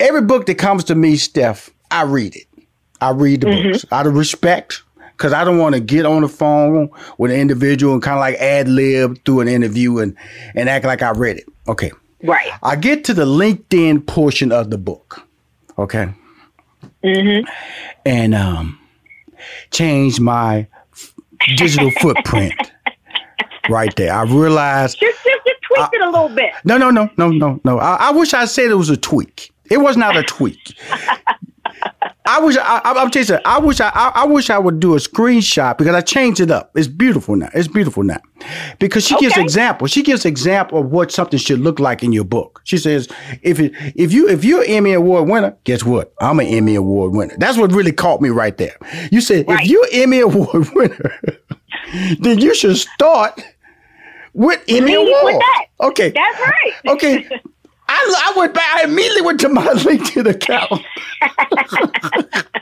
Every 0.00 0.22
book 0.22 0.46
that 0.46 0.54
comes 0.54 0.84
to 0.84 0.94
me, 0.94 1.16
Steph, 1.16 1.70
I 1.90 2.02
read 2.02 2.36
it. 2.36 2.46
I 3.00 3.10
read 3.10 3.40
the 3.40 3.46
books 3.46 3.84
out 3.90 4.06
of 4.06 4.14
respect 4.14 4.82
because 5.16 5.32
I 5.32 5.44
don't 5.44 5.58
want 5.58 5.74
to 5.74 5.80
get 5.80 6.06
on 6.06 6.22
the 6.22 6.28
phone 6.28 6.88
with 7.18 7.32
an 7.32 7.38
individual 7.38 7.94
and 7.94 8.02
kind 8.02 8.14
of 8.14 8.20
like 8.20 8.36
ad 8.36 8.68
lib 8.68 9.24
through 9.24 9.40
an 9.40 9.48
interview 9.48 9.98
and, 9.98 10.16
and 10.54 10.68
act 10.68 10.84
like 10.84 11.02
I 11.02 11.10
read 11.10 11.38
it. 11.38 11.44
Okay. 11.68 11.90
Right. 12.22 12.50
I 12.62 12.76
get 12.76 13.04
to 13.06 13.14
the 13.14 13.24
LinkedIn 13.24 14.06
portion 14.06 14.52
of 14.52 14.70
the 14.70 14.78
book. 14.78 15.26
Okay. 15.78 16.14
Mm-hmm. 17.02 17.48
And 18.06 18.34
um, 18.34 18.78
change 19.70 20.20
my 20.20 20.66
f- 20.92 21.14
digital 21.56 21.90
footprint 22.00 22.54
right 23.68 23.94
there. 23.96 24.12
I 24.12 24.22
realized. 24.22 24.98
Just, 25.00 25.24
just, 25.24 25.40
just 25.46 25.60
tweak 25.62 25.88
it 25.92 26.00
a 26.02 26.10
little 26.10 26.28
bit. 26.28 26.50
No, 26.64 26.78
no, 26.78 26.90
no, 26.90 27.10
no, 27.16 27.30
no, 27.30 27.60
no. 27.64 27.78
I, 27.78 28.08
I 28.08 28.10
wish 28.12 28.34
I 28.34 28.44
said 28.44 28.70
it 28.70 28.74
was 28.74 28.90
a 28.90 28.96
tweak. 28.96 29.50
It 29.70 29.78
was 29.78 29.96
not 29.96 30.16
a 30.16 30.22
tweak. 30.22 30.76
I, 32.24 32.40
wish 32.40 32.56
I, 32.56 32.78
I, 32.84 32.92
I'm 32.92 33.10
telling 33.10 33.28
you, 33.28 33.38
I 33.44 33.58
wish 33.58 33.80
I, 33.80 33.88
I, 33.88 34.12
I 34.22 34.24
wish 34.26 34.48
I 34.50 34.58
would 34.58 34.78
do 34.80 34.94
a 34.94 34.98
screenshot 34.98 35.76
because 35.78 35.94
I 35.94 36.00
changed 36.00 36.40
it 36.40 36.50
up. 36.50 36.70
It's 36.76 36.86
beautiful 36.88 37.34
now. 37.36 37.48
It's 37.54 37.68
beautiful 37.68 38.02
now 38.04 38.20
because 38.78 39.04
she 39.06 39.16
gives 39.18 39.34
Okay. 39.34 39.42
example. 39.42 39.86
She 39.86 40.02
gives 40.02 40.24
example 40.24 40.78
of 40.80 40.86
what 40.90 41.10
something 41.10 41.38
should 41.38 41.58
look 41.60 41.80
like 41.80 42.02
in 42.02 42.12
your 42.12 42.24
book. 42.24 42.60
She 42.64 42.78
says, 42.78 43.08
if 43.42 43.58
it, 43.60 43.72
if 43.96 44.12
you 44.12 44.28
if 44.28 44.44
you're 44.44 44.62
an 44.62 44.68
Emmy 44.70 44.92
Award 44.92 45.28
winner, 45.28 45.56
guess 45.64 45.84
what? 45.84 46.12
I'm 46.20 46.38
an 46.40 46.46
Emmy 46.46 46.74
Award 46.76 47.12
winner. 47.12 47.34
That's 47.38 47.58
what 47.58 47.72
really 47.72 47.92
caught 47.92 48.20
me 48.20 48.28
right 48.28 48.56
there. 48.56 48.76
You 49.10 49.20
said 49.20 49.46
if 49.48 49.66
you're 49.66 49.86
Emmy 49.92 50.20
Award 50.20 50.68
winner, 50.74 51.18
then 52.20 52.38
you 52.38 52.54
should 52.54 52.76
start 52.76 53.42
with 54.34 54.62
Emmy 54.68 54.94
Award. 54.94 55.24
with 55.24 55.38
that. 55.40 55.66
Okay, 55.80 56.10
That's 56.10 56.40
right. 56.40 56.72
Okay. 56.86 57.28
I, 57.92 58.32
I 58.34 58.38
went 58.38 58.54
back. 58.54 58.64
I 58.76 58.84
immediately 58.84 59.22
went 59.22 59.40
to 59.40 59.48
my 59.48 59.66
LinkedIn 59.66 60.28
account. 60.30 60.70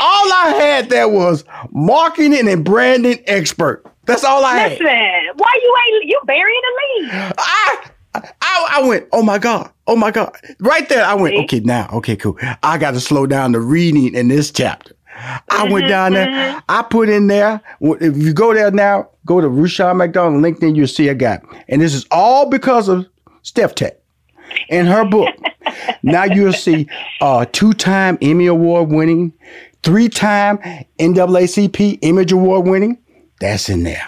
all 0.00 0.32
I 0.32 0.54
had 0.60 0.88
there 0.90 1.08
was 1.08 1.44
marketing 1.70 2.48
and 2.48 2.64
branding 2.64 3.22
expert. 3.26 3.84
That's 4.04 4.24
all 4.24 4.44
I 4.44 4.56
had. 4.56 4.72
Listen, 4.72 4.86
had. 4.86 5.22
why 5.36 5.52
you 5.62 5.76
ain't 5.94 6.04
you 6.04 6.20
burying 6.26 6.60
the 6.62 7.02
lead? 7.06 7.32
I, 7.38 7.90
I 8.14 8.68
I 8.72 8.82
went. 8.86 9.06
Oh 9.12 9.22
my 9.22 9.38
god. 9.38 9.70
Oh 9.86 9.96
my 9.96 10.10
god. 10.10 10.34
Right 10.58 10.88
there, 10.88 11.04
I 11.04 11.14
went. 11.14 11.34
See? 11.36 11.42
Okay, 11.44 11.60
now. 11.60 11.88
Okay, 11.94 12.16
cool. 12.16 12.36
I 12.62 12.78
got 12.78 12.92
to 12.92 13.00
slow 13.00 13.26
down 13.26 13.52
the 13.52 13.60
reading 13.60 14.14
in 14.14 14.28
this 14.28 14.50
chapter. 14.50 14.94
I 15.50 15.64
went 15.70 15.84
Mm-hmm, 15.84 15.88
down 15.88 16.12
there. 16.14 16.62
I 16.68 16.82
put 16.82 17.08
in 17.08 17.26
there. 17.26 17.60
If 17.80 18.16
you 18.16 18.32
go 18.32 18.54
there 18.54 18.70
now, 18.70 19.10
go 19.26 19.40
to 19.40 19.48
Rushion 19.48 19.96
McDonald 19.98 20.42
LinkedIn. 20.42 20.74
You'll 20.76 20.86
see 20.86 21.08
a 21.08 21.14
guy, 21.14 21.40
and 21.68 21.82
this 21.82 21.94
is 21.94 22.06
all 22.10 22.48
because 22.48 22.88
of 22.88 23.06
Steph 23.42 23.74
Tech 23.74 23.99
in 24.68 24.86
her 24.86 25.04
book. 25.04 25.34
now 26.02 26.24
you'll 26.24 26.52
see 26.52 26.88
uh, 27.20 27.44
two-time 27.52 28.18
Emmy 28.22 28.46
Award 28.46 28.90
winning, 28.90 29.32
three-time 29.82 30.58
NAACP 30.98 31.98
Image 32.02 32.32
Award 32.32 32.66
winning. 32.66 32.98
That's 33.40 33.68
in 33.68 33.82
there. 33.84 34.06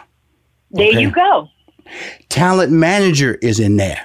There 0.71 0.89
Okay. 0.89 1.01
you 1.01 1.11
go. 1.11 1.49
Talent 2.29 2.73
manager 2.73 3.35
is 3.43 3.61
in 3.61 3.77
there. 3.77 4.01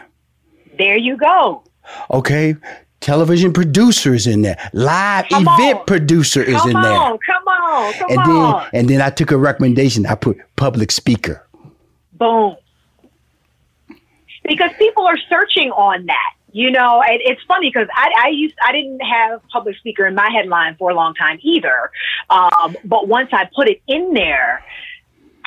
There 0.77 0.97
you 0.97 1.17
go. 1.17 1.63
Okay. 2.11 2.55
Television 2.99 3.53
producer 3.53 4.13
is 4.13 4.27
in 4.27 4.41
there. 4.41 4.57
Live 4.73 5.25
Come 5.29 5.43
event 5.47 5.79
on. 5.79 5.85
producer 5.85 6.41
is 6.41 6.57
come 6.57 6.71
in 6.71 6.81
there. 6.81 6.91
Come 6.97 7.01
on, 7.03 7.19
come 7.19 7.47
on, 7.47 7.93
come 7.93 8.09
And 8.09 8.19
on. 8.19 8.27
then 8.27 8.69
and 8.81 8.89
then 8.89 9.01
I 9.01 9.09
took 9.11 9.31
a 9.31 9.37
recommendation. 9.37 10.05
I 10.05 10.15
put 10.15 10.37
public 10.55 10.91
speaker. 10.91 11.45
Boom. 12.13 12.55
Because 14.47 14.71
people 14.79 15.05
are 15.05 15.17
searching 15.29 15.71
on 15.71 16.07
that. 16.07 16.33
You 16.53 16.71
know, 16.71 17.03
and 17.03 17.19
it's 17.21 17.41
funny 17.43 17.69
because 17.69 17.87
I, 17.93 18.09
I 18.17 18.29
used 18.29 18.55
I 18.63 18.71
didn't 18.71 19.01
have 19.01 19.41
public 19.49 19.77
speaker 19.77 20.07
in 20.07 20.15
my 20.15 20.29
headline 20.31 20.75
for 20.77 20.89
a 20.89 20.95
long 20.95 21.13
time 21.13 21.37
either. 21.43 21.91
Um, 22.29 22.75
but 22.85 23.07
once 23.07 23.29
I 23.33 23.49
put 23.53 23.67
it 23.67 23.81
in 23.85 24.13
there, 24.13 24.63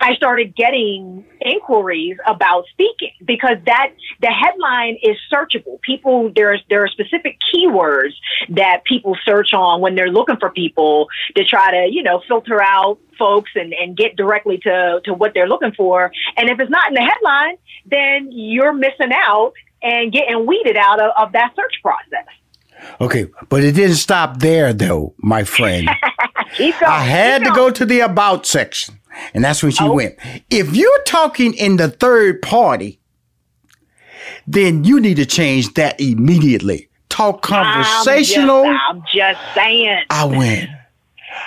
I 0.01 0.15
started 0.15 0.57
getting 0.57 1.25
inquiries 1.41 2.17
about 2.27 2.65
speaking 2.71 3.13
because 3.25 3.59
that 3.67 3.93
the 4.21 4.29
headline 4.29 4.97
is 5.03 5.17
searchable. 5.33 5.81
People 5.83 6.33
there's 6.35 6.63
there 6.71 6.83
are 6.83 6.89
specific 6.89 7.37
keywords 7.55 8.13
that 8.51 8.83
people 8.85 9.17
search 9.25 9.53
on 9.53 9.81
when 9.81 9.95
they're 9.95 10.11
looking 10.11 10.37
for 10.39 10.51
people 10.51 11.09
to 11.37 11.45
try 11.45 11.71
to, 11.71 11.93
you 11.93 12.03
know, 12.03 12.23
filter 12.27 12.63
out 12.63 12.99
folks 13.19 13.51
and, 13.55 13.75
and 13.75 13.97
get 13.97 14.17
directly 14.17 14.59
to, 14.59 15.01
to 15.05 15.13
what 15.13 15.35
they're 15.35 15.49
looking 15.49 15.73
for. 15.73 16.11
And 16.37 16.49
if 16.49 16.59
it's 16.59 16.71
not 16.71 16.89
in 16.89 16.95
the 16.95 17.03
headline, 17.03 17.57
then 17.85 18.31
you're 18.33 18.73
missing 18.73 19.13
out 19.13 19.53
and 19.83 20.13
getting 20.13 20.47
weeded 20.47 20.77
out 20.77 21.01
of, 21.01 21.11
of 21.19 21.33
that 21.33 21.53
search 21.55 21.75
process. 21.83 22.27
Okay, 23.01 23.27
but 23.49 23.63
it 23.65 23.73
didn't 23.73 23.97
stop 23.97 24.39
there 24.41 24.73
though, 24.73 25.15
my 25.19 25.45
friend. 25.45 25.89
Going. 26.59 26.73
I 26.85 27.05
had 27.05 27.45
to 27.45 27.51
go 27.53 27.71
to 27.71 27.85
the 27.87 28.01
about 28.01 28.45
section. 28.45 28.99
And 29.35 29.45
that's 29.45 29.63
when 29.63 29.73
she 29.73 29.89
went. 29.89 30.17
If 30.51 30.75
you're 30.75 31.03
talking 31.05 31.55
in 31.55 31.77
the 31.77 31.89
third 31.89 32.43
party, 32.43 33.01
then 34.47 34.85
you 34.85 35.01
need 35.01 35.17
to 35.17 35.27
change 35.27 35.75
that 35.75 36.01
immediately. 36.01 36.89
Talk 37.09 37.43
conversational. 37.43 38.65
I'm 38.65 39.03
just, 39.03 39.17
I'm 39.19 39.37
just 39.37 39.55
saying. 39.55 40.05
I 40.11 40.25
went. 40.25 40.71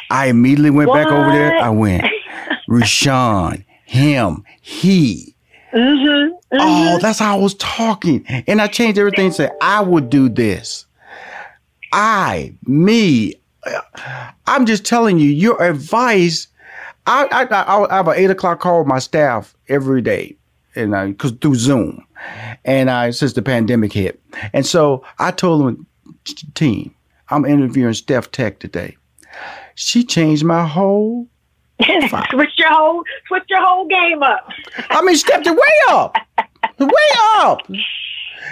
I 0.10 0.28
immediately 0.28 0.70
went 0.70 0.94
back 0.94 1.08
over 1.08 1.32
there. 1.32 1.58
I 1.58 1.70
went. 1.70 2.06
Rushion, 2.68 3.66
him, 3.86 4.44
he. 4.62 5.36
Mm-hmm, 5.74 6.36
Oh, 6.52 7.00
that's 7.02 7.20
how 7.20 7.36
I 7.38 7.40
was 7.40 7.56
talking. 7.56 8.26
And 8.48 8.62
I 8.62 8.68
changed 8.68 9.00
everything 9.00 9.26
and 9.28 9.36
said, 9.36 9.52
I 9.62 9.82
would 9.82 10.10
do 10.10 10.30
this. 10.30 10.86
I, 11.94 12.56
me. 12.66 13.36
I'm 14.48 14.66
just 14.66 14.84
telling 14.84 15.20
you, 15.20 15.30
your 15.30 15.62
advice. 15.62 16.48
I, 17.06 17.28
I, 17.32 17.44
I, 17.44 17.86
I 17.90 17.96
have 17.96 18.08
an 18.08 18.16
eight 18.18 18.32
o'clock 18.32 18.60
call 18.60 18.80
with 18.80 18.88
my 18.88 19.00
staff 19.00 19.56
every 19.70 20.02
day, 20.02 20.36
and 20.76 20.96
I, 20.96 21.08
because 21.08 21.32
through 21.34 21.56
Zoom, 21.56 22.06
and 22.66 22.90
I 22.90 23.12
since 23.12 23.34
the 23.34 23.42
pandemic 23.42 23.94
hit, 23.94 24.20
and 24.54 24.66
so 24.66 25.06
I 25.20 25.32
told 25.32 25.66
them, 25.66 25.86
team, 26.56 26.96
I'm 27.30 27.46
interviewing 27.46 27.94
Steph 27.94 28.32
Tech 28.32 28.60
today. 28.60 28.98
She 29.76 30.04
changed 30.04 30.44
my 30.44 30.66
whole. 30.66 31.28
switch 32.32 32.52
your 32.58 32.70
whole 32.70 33.04
switch 33.28 33.44
your 33.50 33.64
whole 33.64 33.88
game 33.88 34.24
up. 34.24 34.48
I 34.90 35.02
mean, 35.04 35.16
stepped 35.16 35.46
it 35.46 35.56
way 35.56 35.76
up, 35.90 36.16
way 36.80 36.88
up. 37.36 37.62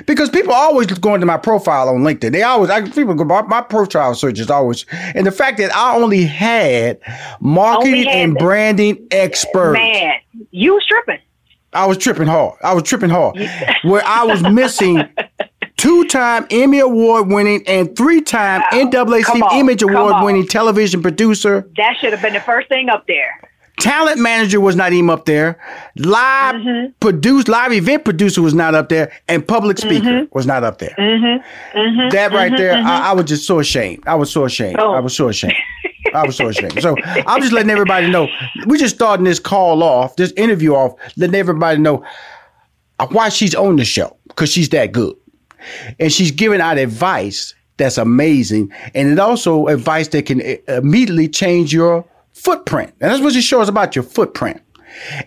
Because 0.06 0.30
people 0.30 0.54
always 0.54 0.88
go 0.88 1.14
into 1.16 1.26
my 1.26 1.38
profile 1.38 1.90
on 1.90 1.98
LinkedIn. 2.02 2.32
They 2.32 2.44
always, 2.44 2.70
I, 2.70 2.88
people 2.90 3.14
go, 3.14 3.24
my, 3.24 3.42
my 3.44 3.62
profile 3.62 4.16
search 4.16 4.40
is 4.40 4.50
always, 4.50 4.86
and 4.92 5.26
the 5.26 5.32
fact 5.32 5.58
that 5.58 5.76
I 5.76 5.96
only 5.96 6.26
had 6.26 7.00
marketing 7.40 7.94
Only 7.94 8.06
had 8.06 8.16
and 8.18 8.38
branding 8.38 9.08
experts. 9.12 9.74
Man, 9.74 10.14
you 10.52 10.74
was 10.74 10.86
tripping. 10.88 11.20
I 11.74 11.86
was 11.86 11.98
tripping 11.98 12.28
hard. 12.28 12.58
I 12.64 12.74
was 12.74 12.84
tripping 12.84 13.10
hard. 13.10 13.38
Where 13.84 14.04
I 14.06 14.24
was 14.26 14.44
missing 14.44 15.04
two-time 15.78 16.46
Emmy 16.52 16.80
Award 16.80 17.28
winning 17.28 17.64
and 17.66 17.96
three-time 17.96 18.62
Come 18.70 18.90
NAACP 18.92 19.42
on, 19.42 19.60
Image 19.60 19.82
Award-winning 19.82 20.48
television 20.48 21.02
producer. 21.02 21.70
That 21.78 21.96
should 22.00 22.12
have 22.14 22.22
been 22.22 22.34
the 22.34 22.42
first 22.42 22.68
thing 22.68 22.90
up 22.90 23.08
there. 23.08 23.51
Talent 23.82 24.20
manager 24.20 24.62
was 24.62 24.76
not 24.76 24.94
even 24.94 25.10
up 25.10 25.26
there. 25.26 25.60
Live 25.98 26.56
Mm-hmm. 26.56 26.92
produce, 27.00 27.48
live 27.48 27.72
event 27.74 28.06
producer 28.06 28.42
was 28.42 28.54
not 28.54 28.76
up 28.76 28.90
there, 28.90 29.12
and 29.28 29.46
public 29.48 29.78
speaker 29.80 30.06
Mm-hmm. 30.06 30.26
was 30.36 30.46
not 30.46 30.64
up 30.64 30.78
there. 30.78 30.96
Mm-hmm. 31.00 32.10
That 32.10 32.32
right 32.32 32.56
there, 32.56 32.74
mhm. 32.76 32.84
I, 32.86 33.10
I 33.10 33.14
was 33.14 33.26
just 33.26 33.48
so 33.48 33.60
ashamed. 33.60 34.04
I 34.06 34.14
was 34.16 34.32
so 34.32 34.46
ashamed. 34.46 34.78
Oh. 34.80 34.94
I 34.94 35.00
was 35.00 35.16
so 35.16 35.30
ashamed. 35.30 35.56
I 36.14 36.26
was 36.26 36.36
so 36.36 36.48
ashamed. 36.48 36.80
So 36.82 36.96
I'm 37.04 37.42
just 37.42 37.54
letting 37.54 37.72
everybody 37.72 38.10
know. 38.12 38.28
We 38.68 38.78
just 38.78 38.96
starting 38.96 39.24
this 39.24 39.40
call 39.40 39.82
off, 39.82 40.16
this 40.16 40.32
interview 40.34 40.74
off, 40.76 40.94
letting 41.18 41.36
everybody 41.36 41.80
know 41.80 42.04
why 43.10 43.30
she's 43.30 43.56
on 43.56 43.78
the 43.78 43.86
show 43.86 44.16
because 44.28 44.52
she's 44.52 44.70
that 44.70 44.92
good, 44.92 45.16
and 46.00 46.12
she's 46.14 46.30
giving 46.32 46.62
out 46.62 46.78
advice 46.78 47.56
that's 47.78 47.98
amazing, 47.98 48.72
and 48.94 49.10
it 49.12 49.18
also 49.20 49.66
advice 49.68 50.10
that 50.10 50.26
can 50.28 50.40
uh, 50.42 50.56
immediately 50.74 51.28
change 51.28 51.74
your 51.74 52.06
footprint. 52.44 52.94
And 53.00 53.12
that's 53.12 53.22
what 53.22 53.34
this 53.34 53.44
show 53.46 53.62
is 53.62 53.70
about: 53.70 53.96
your 53.96 54.04
footprint. 54.04 54.62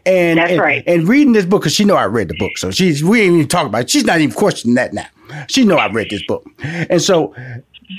And 0.04 0.38
That's 0.38 0.52
and, 0.52 0.60
right. 0.60 0.84
and 0.86 1.08
reading 1.08 1.32
this 1.32 1.46
book 1.46 1.62
because 1.62 1.74
she 1.74 1.84
know 1.86 1.96
I 1.96 2.04
read 2.04 2.28
the 2.28 2.36
book, 2.38 2.58
so 2.58 2.70
she's 2.70 3.02
we 3.02 3.22
ain't 3.22 3.34
even 3.34 3.48
talking 3.48 3.68
about. 3.68 3.82
It. 3.82 3.90
She's 3.90 4.04
not 4.04 4.20
even 4.20 4.34
questioning 4.34 4.74
that 4.74 4.92
now. 4.92 5.06
She 5.48 5.64
know 5.64 5.76
I 5.76 5.90
read 5.90 6.10
this 6.10 6.22
book, 6.26 6.46
and 6.62 7.00
so 7.00 7.34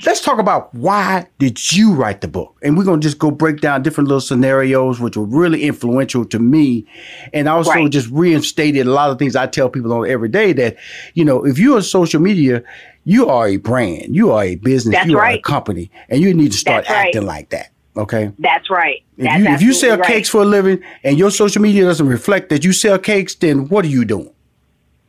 let's 0.04 0.20
talk 0.20 0.38
about 0.38 0.72
why 0.74 1.26
did 1.38 1.72
you 1.72 1.92
write 1.92 2.20
the 2.20 2.28
book 2.28 2.56
and 2.62 2.76
we're 2.76 2.84
going 2.84 3.00
to 3.00 3.06
just 3.06 3.18
go 3.20 3.30
break 3.30 3.60
down 3.60 3.82
different 3.82 4.08
little 4.08 4.20
scenarios 4.20 4.98
which 5.00 5.16
were 5.16 5.24
really 5.24 5.62
influential 5.64 6.24
to 6.24 6.38
me 6.40 6.84
and 7.32 7.48
also 7.48 7.70
Right. 7.70 7.90
just 7.90 8.10
reinstated 8.10 8.86
a 8.86 8.90
lot 8.90 9.10
of 9.10 9.18
things 9.18 9.36
i 9.36 9.46
tell 9.46 9.68
people 9.68 9.92
on 9.92 10.08
every 10.10 10.28
day 10.28 10.52
that 10.54 10.76
you 11.14 11.24
know 11.24 11.46
if 11.46 11.56
you're 11.58 11.76
on 11.76 11.82
social 11.82 12.20
media 12.20 12.64
you 13.04 13.28
are 13.28 13.46
a 13.46 13.58
brand 13.58 14.14
you 14.14 14.32
are 14.32 14.42
a 14.42 14.56
business 14.56 14.94
That's 14.96 15.08
you 15.08 15.18
are 15.18 15.26
a 15.30 15.38
company 15.40 15.88
and 16.08 16.20
you 16.20 16.34
need 16.34 16.50
to 16.50 16.58
start 16.58 16.84
That's 16.84 16.90
right. 16.94 17.06
acting 17.06 17.24
like 17.26 17.50
that 17.50 17.70
okay 17.96 18.32
That's 18.38 18.70
right. 18.70 19.02
if 19.16 19.38
you, 19.38 19.46
if 19.46 19.62
you 19.62 19.72
sell 19.72 19.98
right. 19.98 20.06
cakes 20.06 20.28
for 20.28 20.42
a 20.42 20.44
living 20.44 20.82
and 21.02 21.18
your 21.18 21.30
social 21.30 21.62
media 21.62 21.84
doesn't 21.84 22.06
reflect 22.08 22.48
that 22.50 22.64
you 22.64 22.72
sell 22.72 22.98
cakes 22.98 23.34
then 23.34 23.68
what 23.68 23.84
are 23.84 23.88
you 23.88 24.04
doing 24.04 24.32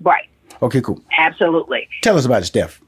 right. 0.01 0.27
okay 0.61 0.81
cool 0.81 1.01
Absolutely. 1.17 1.87
tell 2.01 2.17
us 2.17 2.25
about 2.25 2.41
it 2.41 2.45
steph 2.45 2.81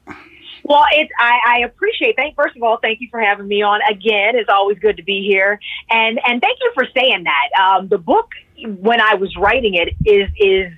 Well, 0.62 0.84
it's 0.92 1.10
I, 1.18 1.38
I 1.46 1.58
appreciate. 1.64 2.16
Thank 2.16 2.36
first 2.36 2.54
of 2.56 2.62
all, 2.62 2.76
thank 2.80 3.00
you 3.00 3.08
for 3.10 3.18
having 3.18 3.48
me 3.48 3.62
on 3.62 3.80
again. 3.90 4.36
It's 4.36 4.48
always 4.48 4.78
good 4.78 4.96
to 4.98 5.02
be 5.02 5.26
here, 5.26 5.58
and 5.88 6.20
and 6.26 6.40
thank 6.40 6.58
you 6.60 6.70
for 6.74 6.86
saying 6.94 7.24
that. 7.24 7.48
Um, 7.60 7.88
the 7.88 7.98
book 7.98 8.28
when 8.66 9.00
I 9.00 9.14
was 9.14 9.34
writing 9.36 9.74
it 9.74 9.94
is 10.04 10.28
is 10.38 10.72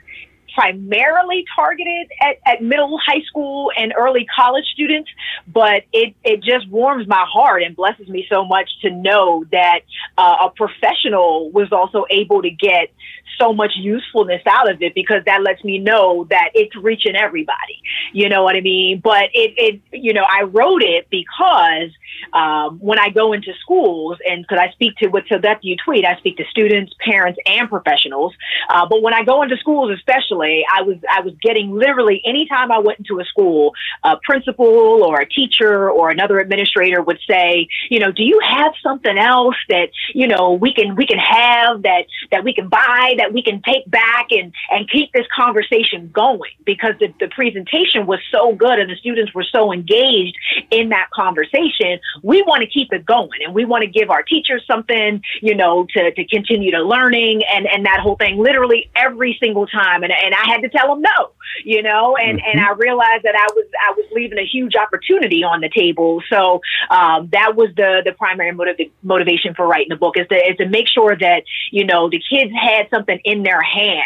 primarily 0.55 1.45
targeted 1.55 2.11
at, 2.21 2.37
at 2.47 2.63
middle, 2.63 2.99
high 3.05 3.23
school, 3.27 3.71
and 3.77 3.93
early 3.99 4.27
college 4.35 4.65
students, 4.73 5.11
but 5.47 5.85
it, 5.93 6.15
it 6.25 6.43
just 6.43 6.69
warms 6.69 7.07
my 7.07 7.25
heart 7.29 7.63
and 7.63 7.77
blesses 7.77 8.09
me 8.09 8.27
so 8.31 8.45
much 8.45 8.69
to 8.83 8.91
know 8.91 9.45
that 9.53 9.81
uh, 10.19 10.37
a 10.47 10.51
professional 10.51 11.51
was 11.51 11.73
also 11.73 12.05
able 12.11 12.43
to 12.43 12.51
get 12.51 12.91
so 13.39 13.53
much 13.53 13.73
usefulness 13.77 14.43
out 14.47 14.71
of 14.71 14.83
it 14.83 14.95
because 14.95 15.25
that 15.27 15.43
lets 15.43 15.63
me 15.65 15.79
know 15.79 16.27
that 16.31 16.51
it's 16.55 16.75
reaching 16.77 17.17
everybody. 17.17 17.81
You 18.13 18.29
know 18.29 18.43
what 18.43 18.57
I 18.57 18.61
mean? 18.61 19.01
But 19.03 19.25
it, 19.33 19.55
it 19.57 19.81
you 19.93 20.13
know, 20.13 20.25
I 20.29 20.43
wrote 20.43 20.83
it 20.83 21.09
because 21.11 21.91
um, 22.33 22.79
when 22.79 22.99
I 22.99 23.11
go 23.11 23.33
into 23.33 23.53
schools 23.61 24.19
and 24.29 24.43
because 24.43 24.59
I 24.59 24.71
speak 24.73 24.97
to 24.97 25.09
with 25.09 25.25
so 25.29 25.39
that 25.39 25.63
you 25.63 25.77
tweet, 25.85 26.05
I 26.05 26.17
speak 26.19 26.37
to 26.39 26.45
students, 26.51 26.93
parents, 27.01 27.39
and 27.47 27.69
professionals. 27.69 28.35
Uh, 28.69 28.87
but 28.87 29.03
when 29.03 29.15
I 29.15 29.23
go 29.25 29.43
into 29.43 29.57
schools, 29.57 29.93
especially, 29.97 30.65
I 30.73 30.83
was 30.83 30.97
I 31.11 31.21
was 31.21 31.35
getting 31.43 31.73
literally 31.73 32.23
anytime 32.25 32.73
I 32.73 32.79
went 32.79 32.99
into 32.99 33.21
a 33.21 33.25
school, 33.25 33.73
a 34.03 34.17
principal 34.23 35.03
or 35.05 35.21
a 35.21 35.29
teacher 35.29 35.91
or 35.91 36.11
another 36.11 36.39
administrator 36.39 37.03
would 37.03 37.19
say, 37.29 37.69
you 37.91 37.99
know, 37.99 38.13
do 38.13 38.23
you 38.23 38.41
have 38.43 38.73
something 38.83 39.19
else 39.19 39.57
that 39.69 39.91
you 40.15 40.27
know 40.27 40.53
we 40.53 40.73
can 40.73 40.95
we 40.97 41.07
can 41.07 41.19
have 41.19 41.83
that 41.83 42.05
that 42.31 42.45
we 42.45 42.55
can 42.55 42.69
buy 42.69 43.15
that 43.19 43.33
we 43.33 43.43
can 43.43 43.63
take 43.63 43.89
back 43.91 44.27
and 44.31 44.53
and 44.71 44.91
keep 44.91 45.13
this 45.13 45.27
conversation 45.35 46.11
going 46.13 46.53
because 46.65 46.95
the, 47.01 47.13
the 47.21 47.29
presentation 47.29 48.07
was 48.07 48.21
so 48.31 48.55
good 48.55 48.79
and 48.79 48.91
the 48.91 48.97
students 48.97 49.35
were 49.35 49.45
so 49.45 49.73
engaged 49.73 50.37
in 50.71 50.91
that 50.91 51.09
conversation 51.13 51.99
we 52.23 52.43
want 52.43 52.63
to 52.63 52.67
keep 52.67 52.93
it 52.93 53.05
going 53.05 53.41
and 53.45 53.55
we 53.55 53.65
want 53.65 53.83
to 53.83 53.89
give 53.89 54.11
our 54.11 54.23
teachers 54.23 54.63
something, 54.67 55.23
you 55.41 55.55
know, 55.55 55.87
to, 55.95 56.13
to 56.13 56.25
continue 56.27 56.71
to 56.71 56.83
learning 56.83 57.43
and, 57.53 57.67
and 57.67 57.87
that 57.87 58.01
whole 58.01 58.17
thing 58.17 58.39
literally 58.39 58.91
every 58.97 59.37
single 59.41 59.67
time. 59.67 60.03
And, 60.03 60.13
and 60.13 60.35
I 60.35 60.47
had 60.47 60.61
to 60.63 60.69
tell 60.69 60.89
them 60.89 61.03
no, 61.03 61.31
you 61.65 61.83
know, 61.83 62.17
and, 62.17 62.39
mm-hmm. 62.39 62.59
and 62.59 62.67
I 62.67 62.73
realized 62.73 63.25
that 63.25 63.35
I 63.35 63.47
was, 63.55 63.67
I 63.81 63.93
was 63.97 64.07
leaving 64.13 64.39
a 64.39 64.47
huge 64.47 64.75
opportunity 64.77 65.45
on 65.45 65.61
the 65.61 65.69
table. 65.69 66.23
So, 66.31 66.61
um, 66.91 67.29
that 67.33 67.57
was 67.57 67.71
the, 67.77 68.03
the 68.05 68.13
primary 68.13 68.53
motiv- 68.53 68.91
motivation 69.03 69.55
for 69.55 69.67
writing 69.67 69.89
the 69.91 69.97
book 69.97 70.17
is 70.19 70.27
to, 70.29 70.37
is 70.37 70.57
to 70.59 70.69
make 70.69 70.89
sure 70.89 71.17
that, 71.17 71.45
you 71.71 71.85
know, 71.85 72.09
the 72.09 72.21
kids 72.31 72.53
had 72.53 72.89
something 72.91 73.19
in 73.25 73.43
their 73.43 73.63
hand 73.63 74.03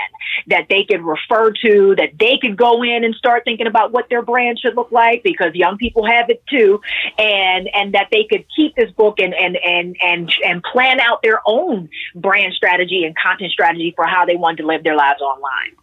that 0.49 0.67
they 0.69 0.85
could 0.85 1.03
refer 1.03 1.51
to, 1.51 1.95
that 1.97 2.11
they 2.19 2.39
could 2.41 2.57
go 2.57 2.83
in 2.83 3.05
and 3.05 3.15
start 3.15 3.45
thinking 3.45 3.67
about 3.67 3.93
what 3.93 4.09
their 4.09 4.23
brand 4.23 4.59
should 4.59 4.77
look 4.77 4.93
like 4.93 5.23
because 5.23 5.55
young 5.55 5.77
people 5.77 6.07
have 6.07 6.29
it 6.29 6.43
too. 6.49 6.81
And, 7.19 7.69
and 7.75 7.95
that 7.95 8.09
they 8.11 8.25
could 8.29 8.45
keep 8.55 8.75
this 8.77 8.91
book 8.93 9.19
and, 9.19 9.35
and, 9.35 9.57
and, 9.57 9.97
and, 10.03 10.33
and 10.45 10.63
plan 10.63 11.01
out 11.01 11.23
their 11.23 11.41
own 11.47 11.89
brand 12.15 12.53
strategy 12.55 13.05
and 13.05 13.15
content 13.17 13.53
strategy 13.53 13.93
for 13.97 14.07
how 14.07 14.25
they 14.25 14.37
want 14.37 14.59
to 14.59 14.67
live 14.67 14.85
their 14.85 14.97
lives 14.97 15.21
online. 15.21 15.77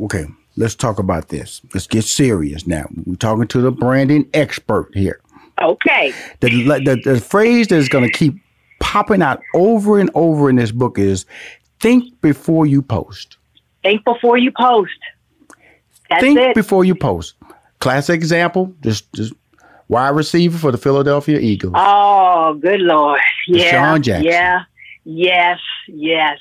Okay, 0.00 0.26
let's 0.58 0.74
talk 0.74 0.98
about 0.98 1.28
this. 1.28 1.60
Let's 1.72 1.86
get 1.86 2.04
serious 2.04 2.66
now. 2.66 2.86
We're 3.06 3.16
talking 3.16 3.46
to 3.48 3.60
the 3.60 3.70
branding 3.70 4.28
expert 4.34 4.90
here. 4.94 5.20
Okay. 5.60 6.12
The, 6.40 6.48
the, 6.84 7.00
the 7.04 7.20
phrase 7.20 7.68
that's 7.68 7.88
going 7.88 8.04
to 8.04 8.10
keep 8.10 8.34
popping 8.80 9.22
out 9.22 9.40
over 9.54 9.98
and 9.98 10.10
over 10.14 10.50
in 10.50 10.56
this 10.56 10.70
book 10.70 10.98
is 10.98 11.26
think 11.80 12.20
before 12.20 12.66
you 12.66 12.82
post. 12.82 13.36
Think 13.82 14.04
before 14.04 14.36
you 14.38 14.52
post. 14.52 14.98
That's 16.10 16.22
think 16.22 16.38
it. 16.38 16.54
before 16.54 16.84
you 16.84 16.94
post. 16.94 17.34
Classic 17.80 18.14
example, 18.14 18.74
just 18.82 19.12
just 19.12 19.32
wide 19.88 20.10
receiver 20.10 20.58
for 20.58 20.72
the 20.72 20.78
Philadelphia 20.78 21.38
Eagles. 21.38 21.74
Oh, 21.76 22.58
good 22.60 22.80
lord! 22.80 23.20
Yeah, 23.46 23.94
DeSean 23.94 24.02
Jackson. 24.02 24.24
yeah, 24.24 24.60
yes, 25.04 25.58
yes. 25.86 26.38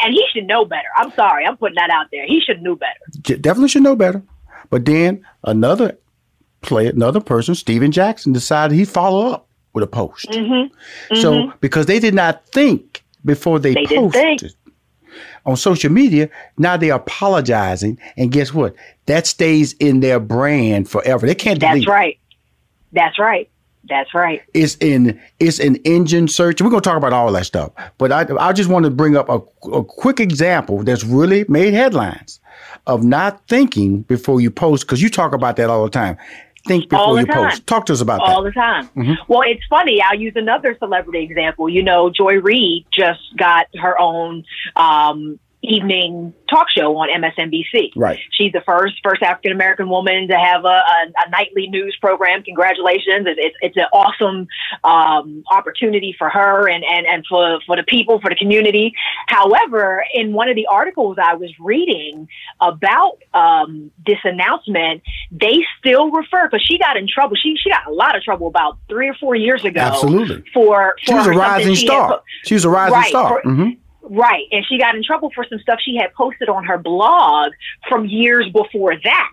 And 0.00 0.12
he 0.12 0.22
should 0.32 0.44
know 0.44 0.64
better. 0.64 0.88
I'm 0.96 1.12
sorry, 1.12 1.46
I'm 1.46 1.56
putting 1.56 1.76
that 1.76 1.88
out 1.90 2.06
there. 2.12 2.26
He 2.26 2.40
should 2.40 2.62
know 2.62 2.76
better. 2.76 2.98
Definitely 3.26 3.68
should 3.68 3.82
know 3.82 3.96
better. 3.96 4.22
But 4.70 4.84
then 4.84 5.24
another 5.44 5.98
player, 6.62 6.90
another 6.90 7.20
person, 7.20 7.54
Stephen 7.54 7.92
Jackson, 7.92 8.32
decided 8.32 8.76
he'd 8.76 8.88
follow 8.88 9.28
up 9.32 9.48
with 9.72 9.84
a 9.84 9.86
post. 9.86 10.28
Mm-hmm. 10.30 10.52
Mm-hmm. 10.52 11.16
So 11.16 11.52
because 11.60 11.86
they 11.86 11.98
did 11.98 12.14
not 12.14 12.46
think 12.48 13.04
before 13.24 13.58
they, 13.58 13.74
they 13.74 13.86
posted 13.86 14.54
on 15.44 15.56
social 15.56 15.92
media, 15.92 16.28
now 16.58 16.76
they're 16.76 16.94
apologizing, 16.94 17.98
and 18.16 18.32
guess 18.32 18.52
what? 18.52 18.74
That 19.06 19.26
stays 19.26 19.74
in 19.74 20.00
their 20.00 20.18
brand 20.18 20.88
forever. 20.88 21.26
They 21.26 21.34
can't. 21.34 21.60
Delete 21.60 21.84
That's 21.84 21.88
right. 21.88 22.18
That's 22.92 23.18
right. 23.18 23.50
That's 23.88 24.14
right. 24.14 24.42
It's 24.52 24.76
in 24.80 25.20
it's 25.38 25.60
an 25.60 25.76
engine 25.84 26.26
search. 26.26 26.60
We're 26.60 26.70
gonna 26.70 26.80
talk 26.80 26.96
about 26.96 27.12
all 27.12 27.30
that 27.32 27.46
stuff, 27.46 27.70
but 27.98 28.10
I 28.10 28.26
I 28.38 28.52
just 28.52 28.68
want 28.68 28.84
to 28.84 28.90
bring 28.90 29.16
up 29.16 29.28
a, 29.28 29.40
a 29.70 29.84
quick 29.84 30.18
example 30.18 30.82
that's 30.82 31.04
really 31.04 31.44
made 31.48 31.72
headlines 31.72 32.40
of 32.86 33.02
not 33.02 33.46
thinking 33.48 34.02
before 34.02 34.40
you 34.40 34.50
post 34.50 34.86
because 34.86 35.02
you 35.02 35.08
talk 35.08 35.32
about 35.32 35.56
that 35.56 35.70
all 35.70 35.84
the 35.84 35.90
time. 35.90 36.16
Think 36.66 36.88
before 36.88 37.20
you 37.20 37.26
time. 37.26 37.50
post. 37.50 37.66
Talk 37.66 37.86
to 37.86 37.92
us 37.92 38.00
about 38.00 38.20
all 38.20 38.26
that. 38.26 38.34
All 38.34 38.42
the 38.42 38.50
time. 38.50 38.88
Mhm. 38.96 39.16
Well, 39.28 39.42
it's 39.46 39.62
funny. 39.70 40.02
I'll 40.02 40.18
use 40.18 40.32
another 40.34 40.76
celebrity 40.78 41.22
example. 41.22 41.68
You 41.68 41.82
know, 41.82 42.10
Joy 42.10 42.40
Reid 42.40 42.86
just 42.92 43.20
got 43.36 43.66
her 43.80 43.98
own 44.00 44.44
um, 44.74 45.38
evening 45.66 46.32
talk 46.48 46.66
show 46.70 46.96
on 46.96 47.08
MSNBC. 47.22 47.90
Right. 47.96 48.18
She's 48.30 48.52
the 48.52 48.62
first 48.66 48.94
first 49.02 49.22
African 49.22 49.52
American 49.52 49.88
woman 49.88 50.28
to 50.28 50.36
have 50.38 50.64
a, 50.64 50.68
a, 50.68 51.06
a 51.26 51.30
nightly 51.30 51.66
news 51.68 51.96
program. 52.00 52.42
Congratulations! 52.42 53.26
It's 53.26 53.38
it's, 53.42 53.56
it's 53.62 53.76
an 53.76 53.86
awesome 53.92 54.46
um, 54.84 55.42
opportunity 55.50 56.14
for 56.18 56.28
her 56.28 56.68
and, 56.68 56.84
and 56.84 57.06
and 57.06 57.24
for 57.28 57.58
for 57.66 57.76
the 57.76 57.82
people 57.82 58.20
for 58.20 58.30
the 58.30 58.36
community. 58.36 58.92
However, 59.28 60.04
in 60.14 60.32
one 60.32 60.48
of 60.48 60.56
the 60.56 60.66
articles 60.66 61.16
I 61.22 61.34
was 61.34 61.50
reading 61.60 62.28
about 62.60 63.18
um, 63.34 63.90
this 64.06 64.18
announcement, 64.24 65.02
they 65.30 65.58
still 65.78 66.10
refer 66.10 66.48
because 66.48 66.64
she 66.64 66.78
got 66.78 66.96
in 66.96 67.06
trouble. 67.08 67.36
She 67.36 67.56
she 67.62 67.70
got 67.70 67.86
a 67.86 67.92
lot 67.92 68.16
of 68.16 68.22
trouble 68.22 68.46
about 68.46 68.78
three 68.88 69.08
or 69.08 69.14
four 69.14 69.34
years 69.34 69.64
ago. 69.64 69.80
Absolutely. 69.80 70.44
For, 70.54 70.94
She 71.00 71.14
was 71.14 71.26
a 71.26 71.30
rising 71.30 71.74
she 71.74 71.86
had 71.86 71.92
star. 71.92 72.08
po- 72.18 72.22
She 72.44 72.54
was 72.54 72.64
a 72.64 72.70
rising 72.70 72.94
Right, 72.94 73.08
star. 73.08 73.40
for- 73.42 73.50
hmm 73.50 73.68
Right. 74.08 74.46
And 74.52 74.64
she 74.66 74.78
got 74.78 74.94
in 74.94 75.02
trouble 75.02 75.30
for 75.34 75.44
some 75.48 75.58
stuff 75.58 75.78
she 75.84 75.96
had 75.96 76.14
posted 76.14 76.48
on 76.48 76.64
her 76.64 76.78
blog 76.78 77.52
from 77.88 78.06
years 78.06 78.48
before 78.52 78.94
that. 79.02 79.30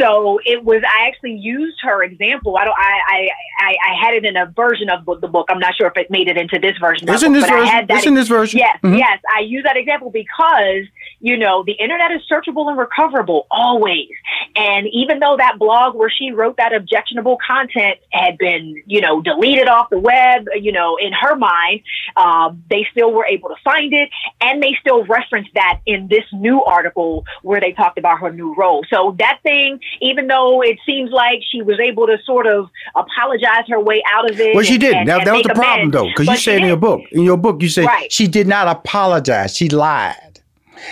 So 0.00 0.40
it 0.44 0.64
was, 0.64 0.82
I 0.88 1.08
actually 1.08 1.34
used 1.34 1.78
her 1.82 2.02
example. 2.02 2.56
I 2.56 2.64
don't, 2.64 2.76
I, 2.76 3.00
I, 3.06 3.28
I, 3.60 3.74
I 3.90 4.04
had 4.04 4.14
it 4.14 4.24
in 4.24 4.36
a 4.36 4.46
version 4.46 4.88
of 4.90 5.04
the 5.20 5.28
book. 5.28 5.46
I'm 5.50 5.58
not 5.58 5.74
sure 5.76 5.86
if 5.86 5.96
it 5.96 6.10
made 6.10 6.28
it 6.28 6.36
into 6.36 6.58
this 6.58 6.76
version. 6.78 7.08
In 7.08 7.32
this 7.32 7.44
version. 7.48 7.86
It's 7.88 8.06
this 8.14 8.28
version. 8.28 8.58
Yes. 8.58 8.78
Mhm. 8.82 8.98
Yes. 8.98 9.20
I 9.34 9.40
use 9.40 9.64
that 9.64 9.76
example 9.76 10.10
because, 10.10 10.84
you 11.20 11.36
know, 11.36 11.64
the 11.64 11.72
internet 11.72 12.12
is 12.12 12.20
searchable 12.30 12.68
and 12.68 12.78
recoverable 12.78 13.46
always. 13.50 14.08
And 14.56 14.86
even 14.92 15.18
though 15.18 15.36
that 15.36 15.58
blog 15.58 15.94
where 15.96 16.10
she 16.10 16.30
wrote 16.30 16.56
that 16.58 16.72
objectionable 16.72 17.38
content 17.44 17.98
had 18.12 18.38
been, 18.38 18.82
you 18.86 19.00
know, 19.00 19.20
deleted 19.20 19.68
off 19.68 19.90
the 19.90 19.98
web, 19.98 20.46
you 20.60 20.72
know, 20.72 20.96
in 20.96 21.12
her 21.12 21.34
mind, 21.36 21.80
um, 22.16 22.62
they 22.70 22.86
still 22.92 23.12
were 23.12 23.26
able 23.26 23.48
to 23.48 23.56
find 23.64 23.92
it 23.92 24.08
and 24.40 24.62
they 24.62 24.76
still 24.80 25.04
referenced 25.06 25.50
that 25.54 25.80
in 25.86 26.08
this 26.08 26.24
new 26.32 26.62
article 26.62 27.24
where 27.42 27.60
they 27.60 27.72
talked 27.72 27.98
about 27.98 28.20
her 28.20 28.32
new 28.32 28.54
role. 28.54 28.84
So 28.88 29.16
that 29.18 29.40
thing, 29.42 29.80
even 30.00 30.26
though 30.28 30.62
it 30.62 30.78
seems 30.86 31.10
like 31.10 31.40
she 31.50 31.62
was 31.62 31.78
able 31.80 32.06
to 32.06 32.18
sort 32.24 32.46
of 32.46 32.68
apologize 32.94 33.64
her 33.68 33.80
way 33.80 34.02
out 34.12 34.30
of 34.30 34.38
it. 34.40 34.54
Well, 34.54 34.64
she 34.64 34.74
and- 34.74 34.80
didn't. 34.80 34.98
and- 34.98 35.08
that 35.08 35.18
and 35.18 35.26
that 35.26 35.32
was 35.34 35.42
the 35.42 35.54
problem, 35.54 35.90
though, 35.90 36.06
because 36.06 36.28
you 36.28 36.36
said 36.36 36.60
in 36.60 36.66
your 36.68 36.76
book, 36.76 37.00
in 37.12 37.22
your 37.22 37.36
book, 37.36 37.60
you 37.62 37.68
said 37.68 37.86
Right. 37.86 38.10
she 38.12 38.28
did 38.28 38.46
not 38.46 38.68
apologize. 38.68 39.56
She 39.56 39.68
lied 39.68 40.14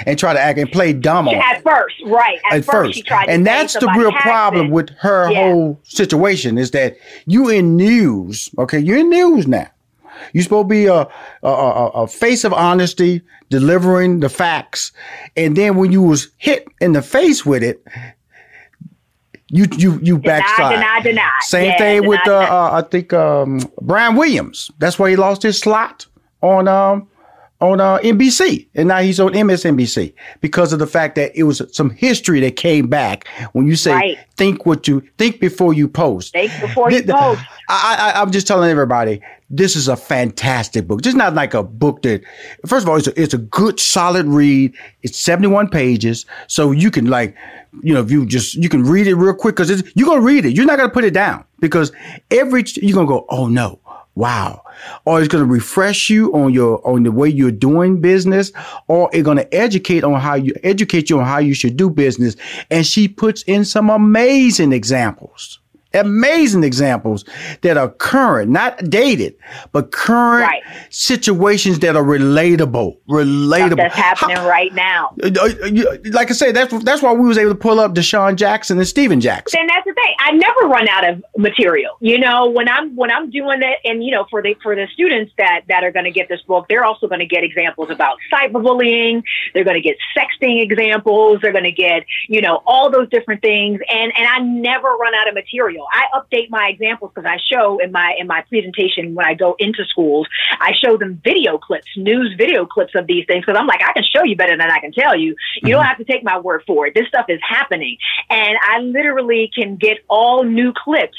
and 0.06 0.18
try 0.18 0.32
to 0.32 0.40
act 0.40 0.58
and 0.58 0.70
play 0.70 0.92
dumb 0.92 1.28
on 1.28 1.34
it 1.34 1.38
At 1.38 1.62
first, 1.62 1.96
right. 2.06 2.38
At, 2.50 2.58
at 2.58 2.64
first, 2.64 3.06
first. 3.08 3.28
and 3.28 3.46
that's 3.46 3.74
the 3.74 3.86
real 3.96 4.10
hacked 4.10 4.22
problem 4.22 4.70
with 4.70 4.90
her 5.00 5.30
Yeah. 5.30 5.50
whole 5.52 5.80
situation 5.84 6.58
is 6.58 6.70
that 6.72 6.96
you 7.26 7.48
in 7.48 7.76
news. 7.76 8.50
Okay, 8.58 8.78
you're 8.78 8.98
in 8.98 9.10
news 9.10 9.46
now. 9.46 9.68
You're 10.32 10.42
supposed 10.44 10.64
to 10.64 10.68
be 10.68 10.86
a, 10.86 11.02
a, 11.42 11.48
a, 11.48 11.86
a 11.88 12.06
face 12.06 12.44
of 12.44 12.52
honesty, 12.54 13.20
delivering 13.50 14.20
the 14.20 14.28
facts, 14.30 14.90
and 15.36 15.54
then 15.56 15.76
when 15.76 15.92
you 15.92 16.02
was 16.02 16.28
hit 16.38 16.66
in 16.80 16.92
the 16.92 17.02
face 17.02 17.44
with 17.44 17.62
it, 17.62 17.84
you 19.48 19.66
you 19.76 20.00
you 20.02 20.18
Deny, 20.18 20.38
backslide. 20.40 20.74
deny, 20.76 21.00
deny. 21.02 21.30
Same 21.42 21.66
Yeah, 21.66 21.78
thing 21.78 22.06
with 22.08 22.20
deny, 22.24 22.36
uh, 22.48 22.54
uh, 22.54 22.70
I 22.72 22.88
think 22.88 23.12
um, 23.12 23.60
Brian 23.80 24.16
Williams. 24.16 24.70
That's 24.78 24.98
why 24.98 25.10
he 25.10 25.16
lost 25.16 25.42
his 25.42 25.58
slot 25.58 26.06
on 26.42 26.66
um 26.66 27.08
on 27.60 27.80
uh, 27.80 27.98
NBC, 27.98 28.66
and 28.74 28.88
now 28.88 28.98
he's 28.98 29.18
on 29.18 29.32
MSNBC 29.32 30.12
because 30.40 30.72
of 30.72 30.78
the 30.78 30.86
fact 30.86 31.14
that 31.14 31.34
it 31.34 31.44
was 31.44 31.62
some 31.72 31.90
history 31.90 32.40
that 32.40 32.56
came 32.56 32.86
back 32.86 33.26
when 33.52 33.66
you 33.66 33.76
say 33.76 33.92
Right. 33.92 34.18
think 34.36 34.66
what 34.66 34.86
you 34.86 35.02
think 35.16 35.40
before 35.40 35.72
you 35.72 35.88
post. 35.88 36.32
Think 36.32 36.52
before 36.60 36.90
you 36.90 37.02
post. 37.02 37.40
I, 37.68 38.12
I, 38.14 38.20
I'm 38.20 38.30
just 38.30 38.46
telling 38.46 38.70
everybody 38.70 39.22
this 39.48 39.76
is 39.76 39.88
a 39.88 39.96
fantastic 39.96 40.86
book. 40.86 41.02
Just 41.02 41.16
not 41.16 41.34
like 41.34 41.54
a 41.54 41.62
book 41.62 42.02
that, 42.02 42.22
first 42.66 42.84
of 42.84 42.88
all, 42.88 42.96
it's 42.96 43.06
a, 43.06 43.20
it's 43.22 43.32
a 43.32 43.38
good, 43.38 43.78
solid 43.78 44.26
read. 44.26 44.74
It's 45.02 45.18
71 45.18 45.68
pages, 45.68 46.26
so 46.48 46.72
you 46.72 46.90
can 46.90 47.06
like, 47.06 47.36
you 47.82 47.94
know, 47.94 48.00
if 48.00 48.10
you 48.10 48.26
just 48.26 48.54
you 48.56 48.68
can 48.68 48.82
read 48.82 49.06
it 49.06 49.14
real 49.14 49.34
quick 49.34 49.56
because 49.56 49.82
you're 49.94 50.08
gonna 50.08 50.20
read 50.20 50.44
it. 50.44 50.56
You're 50.56 50.66
not 50.66 50.78
gonna 50.78 50.90
put 50.90 51.04
it 51.04 51.14
down 51.14 51.44
because 51.60 51.92
every 52.30 52.64
you're 52.76 52.94
gonna 52.94 53.06
go, 53.06 53.24
oh 53.28 53.46
no, 53.48 53.78
Wow. 54.16 54.62
Or 55.04 55.20
it's 55.20 55.28
going 55.28 55.44
to 55.44 55.50
refresh 55.50 56.08
you 56.08 56.32
on 56.32 56.52
your 56.52 56.84
on 56.86 57.02
the 57.02 57.12
way 57.12 57.28
you're 57.28 57.50
doing 57.50 58.00
business, 58.00 58.50
or 58.88 59.10
it's 59.12 59.22
going 59.22 59.36
to 59.36 59.54
educate 59.54 60.04
on 60.04 60.18
how 60.18 60.34
you 60.34 60.54
educate 60.64 61.10
you 61.10 61.20
on 61.20 61.26
how 61.26 61.38
you 61.38 61.54
should 61.54 61.76
do 61.76 61.90
business. 61.90 62.34
And 62.70 62.86
she 62.86 63.08
puts 63.08 63.42
in 63.42 63.64
some 63.64 63.90
amazing 63.90 64.72
examples 64.72 65.60
amazing 65.96 66.64
examples 66.64 67.24
that 67.62 67.76
are 67.76 67.88
current, 67.88 68.50
not 68.50 68.78
dated, 68.90 69.36
but 69.72 69.92
current 69.92 70.48
right. 70.48 70.62
situations 70.90 71.78
that 71.80 71.96
are 71.96 72.04
relatable. 72.04 72.96
Relatable. 73.08 73.66
Stuff 73.66 73.76
that's 73.76 73.94
happening 73.94 74.36
How, 74.36 74.48
right 74.48 74.74
now. 74.74 75.14
Uh, 75.22 75.30
uh, 75.40 75.96
like 76.06 76.30
I 76.30 76.34
said, 76.34 76.54
that's 76.54 76.72
that's 76.84 77.02
why 77.02 77.12
we 77.12 77.26
was 77.26 77.38
able 77.38 77.50
to 77.50 77.56
pull 77.56 77.80
up 77.80 77.94
DeSean 77.94 78.36
Jackson 78.36 78.78
and 78.78 78.86
Stephen 78.86 79.20
Jackson. 79.20 79.60
And 79.60 79.68
that's 79.68 79.84
the 79.84 79.94
thing. 79.94 80.14
I 80.18 80.32
never 80.32 80.60
run 80.68 80.88
out 80.88 81.08
of 81.08 81.24
material. 81.36 81.96
You 82.00 82.18
know, 82.18 82.50
when 82.50 82.68
I'm 82.68 82.94
when 82.96 83.10
I'm 83.10 83.30
doing 83.30 83.62
it, 83.62 83.78
and 83.84 84.04
you 84.04 84.10
know, 84.10 84.26
for 84.30 84.42
the 84.42 84.54
for 84.62 84.74
the 84.74 84.86
students 84.92 85.32
that 85.38 85.62
that 85.68 85.84
are 85.84 85.92
going 85.92 86.04
to 86.04 86.10
get 86.10 86.28
this 86.28 86.42
book, 86.42 86.66
they're 86.68 86.84
also 86.84 87.06
going 87.08 87.20
to 87.20 87.26
get 87.26 87.44
examples 87.44 87.90
about 87.90 88.18
cyberbullying. 88.32 89.22
They're 89.54 89.64
going 89.64 89.80
to 89.80 89.82
get 89.82 89.96
sexting 90.16 90.62
examples. 90.62 91.40
They're 91.42 91.52
going 91.52 91.64
to 91.64 91.72
get 91.72 92.04
you 92.28 92.40
know 92.40 92.62
all 92.66 92.90
those 92.90 93.08
different 93.08 93.42
things. 93.42 93.80
And 93.92 94.12
and 94.16 94.26
I 94.26 94.38
never 94.38 94.88
run 94.88 95.14
out 95.14 95.28
of 95.28 95.34
material. 95.34 95.85
I 95.92 96.06
update 96.18 96.50
my 96.50 96.68
examples 96.68 97.12
because 97.14 97.28
I 97.28 97.38
show 97.52 97.78
in 97.78 97.92
my 97.92 98.14
in 98.18 98.26
my 98.26 98.42
presentation 98.48 99.14
when 99.14 99.26
I 99.26 99.34
go 99.34 99.56
into 99.58 99.84
schools, 99.84 100.26
I 100.60 100.72
show 100.72 100.96
them 100.96 101.20
video 101.22 101.58
clips, 101.58 101.88
news 101.96 102.34
video 102.36 102.66
clips 102.66 102.94
of 102.94 103.06
these 103.06 103.24
things 103.26 103.44
because 103.44 103.58
I'm 103.58 103.66
like, 103.66 103.82
I 103.82 103.92
can 103.92 104.04
show 104.04 104.24
you 104.24 104.36
better 104.36 104.56
than 104.56 104.70
I 104.70 104.80
can 104.80 104.92
tell 104.92 105.16
you. 105.16 105.28
You 105.28 105.34
mm-hmm. 105.34 105.70
don't 105.70 105.84
have 105.84 105.98
to 105.98 106.04
take 106.04 106.22
my 106.24 106.38
word 106.38 106.62
for 106.66 106.86
it. 106.86 106.94
This 106.94 107.08
stuff 107.08 107.26
is 107.28 107.40
happening, 107.46 107.96
and 108.30 108.56
I 108.62 108.80
literally 108.80 109.50
can 109.54 109.76
get 109.76 109.98
all 110.08 110.44
new 110.44 110.72
clips 110.72 111.16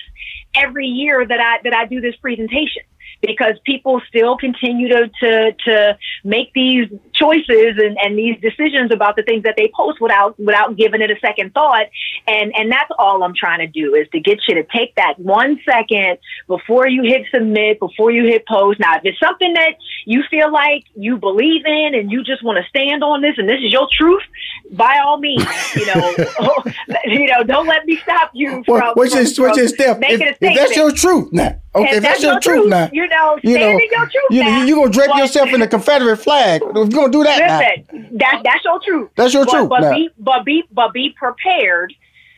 every 0.55 0.87
year 0.87 1.25
that 1.25 1.39
I 1.39 1.59
that 1.63 1.73
I 1.73 1.85
do 1.85 2.01
this 2.01 2.15
presentation 2.17 2.83
because 3.21 3.53
people 3.65 4.01
still 4.07 4.37
continue 4.37 4.89
to, 4.89 5.09
to, 5.19 5.51
to 5.65 5.97
make 6.23 6.53
these 6.53 6.87
choices 7.17 7.77
and, 7.77 7.97
and 8.01 8.17
these 8.17 8.39
decisions 8.41 8.91
about 8.91 9.15
the 9.15 9.23
things 9.23 9.43
that 9.43 9.55
they 9.57 9.71
post 9.75 9.99
without, 9.99 10.39
without 10.39 10.75
giving 10.77 11.01
it 11.01 11.09
a 11.09 11.19
second 11.19 11.53
thought. 11.53 11.87
And, 12.27 12.53
and 12.55 12.71
that's 12.71 12.91
all 12.97 13.23
I'm 13.23 13.33
trying 13.35 13.59
to 13.59 13.67
do 13.67 13.95
is 13.95 14.07
to 14.11 14.19
get 14.19 14.39
you 14.47 14.55
to 14.55 14.63
take 14.63 14.95
that 14.95 15.17
one 15.17 15.59
second 15.69 16.19
before 16.47 16.87
you 16.87 17.03
hit 17.03 17.25
submit, 17.33 17.79
before 17.79 18.11
you 18.11 18.25
hit 18.25 18.45
post. 18.47 18.79
Now, 18.79 18.95
if 18.95 19.01
it's 19.03 19.19
something 19.19 19.53
that 19.53 19.75
you 20.05 20.23
feel 20.29 20.51
like 20.51 20.85
you 20.95 21.17
believe 21.17 21.65
in 21.65 21.95
and 21.95 22.11
you 22.11 22.23
just 22.23 22.43
want 22.43 22.57
to 22.63 22.69
stand 22.69 23.03
on 23.03 23.21
this 23.21 23.35
and 23.37 23.49
this 23.49 23.59
is 23.59 23.71
your 23.71 23.87
truth, 23.97 24.23
by 24.71 24.99
all 25.03 25.17
means, 25.17 25.45
you 25.75 25.85
know, 25.87 26.15
you 27.05 27.27
know, 27.27 27.43
don't 27.43 27.67
let 27.67 27.85
me 27.85 27.97
stop 27.97 28.31
you 28.33 28.63
from, 28.65 28.93
well, 28.95 29.01
is, 29.01 29.35
from, 29.35 29.57
is 29.57 29.71
step. 29.71 29.99
If, 30.01 30.37
if 30.41 30.55
that's 30.55 30.75
your 30.75 30.91
truth 30.91 31.31
now. 31.31 31.59
Okay, 31.75 31.97
if 31.97 32.01
that's, 32.01 32.21
that's 32.21 32.23
your 32.23 32.39
truth, 32.39 32.61
truth 32.61 32.69
now. 32.69 32.89
You 32.91 33.07
know, 33.07 33.39
you 33.43 33.57
know, 33.57 33.69
your 33.69 34.05
truth. 34.05 34.11
You 34.31 34.43
know, 34.43 34.63
You're 34.63 34.77
gonna 34.77 34.91
drape 34.91 35.15
yourself 35.15 35.53
in 35.53 35.59
the 35.59 35.67
Confederate 35.67 36.17
flag. 36.17 36.61
You're 36.73 37.06
gonna 37.11 37.23
do 37.23 37.23
that. 37.23 37.85
Listen, 37.89 38.17
that 38.17 38.41
that's 38.43 38.63
your 38.63 38.79
truth. 38.79 39.09
That's 39.15 39.33
your 39.33 39.45
but, 39.45 39.51
truth. 39.51 39.69
But 39.69 39.79
now. 39.81 39.93
be 39.93 40.09
but 40.17 40.45
be 40.45 40.63
but 40.71 40.93
be 40.93 41.15
prepared 41.17 41.93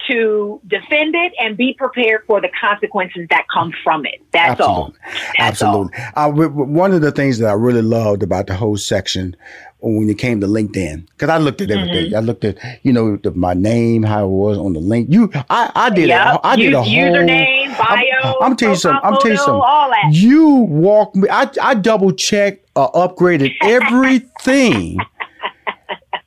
to 0.08 0.60
defend 0.68 1.14
it 1.14 1.34
and 1.40 1.58
be 1.58 1.74
prepared 1.74 2.24
for 2.26 2.42
the 2.42 2.50
consequences 2.60 3.28
that 3.30 3.46
come 3.54 3.72
from 3.84 4.06
it. 4.06 4.22
That's 4.32 4.60
Absolutely. 4.60 4.76
all. 4.76 4.94
That's 5.38 5.62
Absolutely. 5.62 6.00
All. 6.16 6.42
Uh, 6.42 6.48
one 6.48 6.94
of 6.94 7.02
the 7.02 7.12
things 7.12 7.38
that 7.40 7.50
I 7.50 7.54
really 7.54 7.82
loved 7.82 8.24
about 8.24 8.48
the 8.48 8.56
whole 8.56 8.78
section 8.78 9.36
when 9.82 10.10
it 10.10 10.18
came 10.18 10.42
to 10.42 10.48
LinkedIn, 10.48 11.08
because 11.12 11.30
I 11.30 11.38
looked 11.38 11.62
at 11.62 11.72
everything. 11.72 12.08
Mm-hmm. 12.08 12.16
I 12.16 12.20
looked 12.20 12.44
at 12.44 12.58
you 12.84 12.92
know 12.92 13.18
the, 13.18 13.32
my 13.32 13.54
name, 13.54 14.04
how 14.04 14.26
it 14.26 14.30
was 14.30 14.58
on 14.58 14.74
the 14.74 14.80
link. 14.80 15.08
You, 15.10 15.32
I, 15.50 15.72
I 15.74 15.90
did. 15.90 16.10
Yep. 16.10 16.36
A, 16.36 16.48
I 16.48 16.56
did 16.56 16.74
a 16.74 16.84
whole 16.84 16.92
username, 16.92 17.78
bio. 17.78 18.40
I'm, 18.40 18.52
I'm 18.52 18.56
telling 18.58 18.76
you 18.76 18.80
something. 18.80 19.02
I'm 19.04 19.18
telling 19.20 19.32
you 19.32 19.38
something. 19.38 19.62
All 19.66 19.90
that. 19.90 20.10
You 20.12 20.50
walked 20.50 21.16
me. 21.16 21.30
I, 21.30 21.50
I 21.62 21.76
double 21.76 22.12
checked, 22.12 22.69
uh, 22.86 23.08
upgraded 23.08 23.56
everything. 23.62 25.00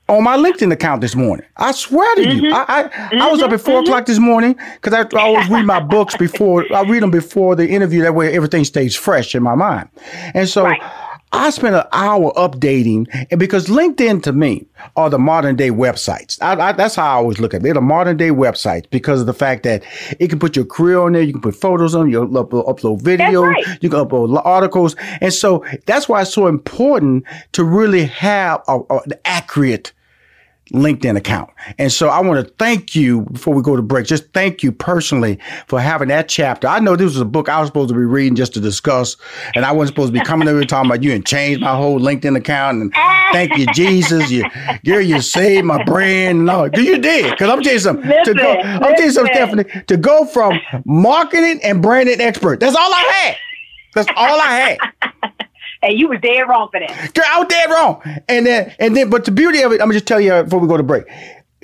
on 0.08 0.22
my 0.24 0.36
LinkedIn 0.36 0.70
account 0.72 1.00
this 1.00 1.14
morning. 1.14 1.46
I 1.56 1.72
swear 1.72 2.14
to 2.16 2.22
mm-hmm. 2.22 2.44
you, 2.44 2.52
I 2.52 2.64
I, 2.68 2.82
mm-hmm. 2.84 3.22
I, 3.22 3.30
was 3.30 3.40
up 3.40 3.50
at 3.52 3.60
4 3.60 3.74
mm-hmm. 3.74 3.84
o'clock 3.84 4.06
this 4.06 4.18
morning 4.18 4.58
because 4.74 4.92
I, 4.92 5.02
I, 5.16 5.22
always 5.22 5.48
read 5.48 5.64
my 5.64 5.80
books 5.80 6.16
before 6.16 6.66
I 6.74 6.82
read 6.82 7.02
them 7.02 7.10
before 7.10 7.56
the 7.56 7.66
interview. 7.66 8.02
That 8.02 8.14
way, 8.14 8.34
everything 8.34 8.64
stays 8.64 8.94
fresh 8.94 9.34
in 9.34 9.42
my 9.42 9.54
mind. 9.54 9.88
And 10.34 10.48
so. 10.48 10.64
Right. 10.64 10.82
I 11.32 11.50
spent 11.50 11.74
an 11.74 11.84
hour 11.92 12.30
updating, 12.36 13.06
and 13.30 13.40
because 13.40 13.66
LinkedIn 13.66 14.22
to 14.24 14.32
me 14.32 14.66
are 14.96 15.08
the 15.08 15.18
modern 15.18 15.56
day 15.56 15.70
websites. 15.70 16.38
I, 16.42 16.52
I, 16.60 16.72
that's 16.72 16.96
how 16.96 17.06
I 17.06 17.14
always 17.14 17.38
look 17.40 17.54
at 17.54 17.60
it. 17.60 17.62
They're 17.62 17.74
the 17.74 17.80
modern 17.80 18.16
day 18.16 18.28
websites 18.28 18.88
because 18.90 19.20
of 19.20 19.26
the 19.26 19.34
fact 19.34 19.62
that 19.62 19.82
it 20.20 20.28
can 20.28 20.38
put 20.38 20.56
your 20.56 20.64
career 20.64 21.00
on 21.00 21.12
there, 21.12 21.22
you 21.22 21.32
can 21.32 21.40
put 21.40 21.54
photos 21.54 21.94
on, 21.94 22.10
you 22.10 22.20
upload, 22.26 22.66
upload 22.68 23.00
videos, 23.00 23.48
right. 23.48 23.82
you 23.82 23.88
can 23.88 24.06
upload 24.06 24.40
articles, 24.44 24.94
and 25.20 25.32
so 25.32 25.64
that's 25.86 26.08
why 26.08 26.22
it's 26.22 26.32
so 26.32 26.46
important 26.46 27.24
to 27.52 27.64
really 27.64 28.04
have 28.04 28.62
an 28.68 29.12
accurate 29.24 29.92
LinkedIn 30.72 31.16
account. 31.16 31.50
And 31.78 31.92
so 31.92 32.08
I 32.08 32.20
want 32.20 32.46
to 32.46 32.54
thank 32.54 32.94
you 32.94 33.22
before 33.22 33.54
we 33.54 33.62
go 33.62 33.76
to 33.76 33.82
break. 33.82 34.06
Just 34.06 34.32
thank 34.32 34.62
you 34.62 34.72
personally 34.72 35.38
for 35.66 35.80
having 35.80 36.08
that 36.08 36.28
chapter. 36.28 36.66
I 36.66 36.78
know 36.78 36.96
this 36.96 37.12
was 37.12 37.20
a 37.20 37.26
book 37.26 37.48
I 37.48 37.60
was 37.60 37.68
supposed 37.68 37.88
to 37.88 37.94
be 37.94 38.04
reading 38.04 38.36
just 38.36 38.54
to 38.54 38.60
discuss, 38.60 39.16
and 39.54 39.64
I 39.64 39.72
wasn't 39.72 39.96
supposed 39.96 40.14
to 40.14 40.18
be 40.18 40.24
coming 40.24 40.48
over 40.48 40.64
talking 40.64 40.90
about 40.90 41.02
you 41.02 41.12
and 41.12 41.26
change 41.26 41.60
my 41.60 41.74
whole 41.74 42.00
LinkedIn 42.00 42.36
account 42.36 42.80
and 42.80 42.94
thank 43.32 43.56
you, 43.56 43.66
Jesus. 43.74 44.30
You, 44.30 44.44
you, 44.82 44.98
you 45.00 45.20
saved 45.20 45.66
my 45.66 45.82
brand. 45.84 46.46
No, 46.46 46.64
you 46.64 46.98
did. 46.98 47.32
Because 47.32 47.50
I'm 47.50 47.62
telling 47.62 47.74
you 47.74 47.78
something. 47.78 48.08
Listen, 48.08 48.34
to 48.36 48.42
go, 48.42 48.52
I'm 48.52 48.80
telling 48.80 49.04
you 49.04 49.10
something, 49.10 49.34
Stephanie. 49.34 49.84
To 49.88 49.96
go 49.96 50.24
from 50.24 50.58
marketing 50.84 51.60
and 51.62 51.82
branding 51.82 52.20
expert. 52.20 52.60
That's 52.60 52.76
all 52.76 52.92
I 52.92 53.00
had. 53.00 53.36
That's 53.94 54.08
all 54.16 54.40
I 54.40 54.78
had 54.80 55.32
and 55.82 55.98
you 55.98 56.08
was 56.08 56.20
dead 56.20 56.42
wrong 56.48 56.68
for 56.70 56.80
that. 56.80 57.14
Girl, 57.14 57.24
I 57.28 57.38
was 57.38 57.48
dead 57.48 57.70
wrong. 57.70 58.02
And 58.28 58.46
then, 58.46 58.74
and 58.78 58.96
then, 58.96 59.10
but 59.10 59.24
the 59.24 59.30
beauty 59.30 59.62
of 59.62 59.72
it, 59.72 59.80
I'm 59.80 59.88
gonna 59.88 59.94
just 59.94 60.06
tell 60.06 60.20
you 60.20 60.42
before 60.42 60.60
we 60.60 60.68
go 60.68 60.76
to 60.76 60.82
break. 60.82 61.04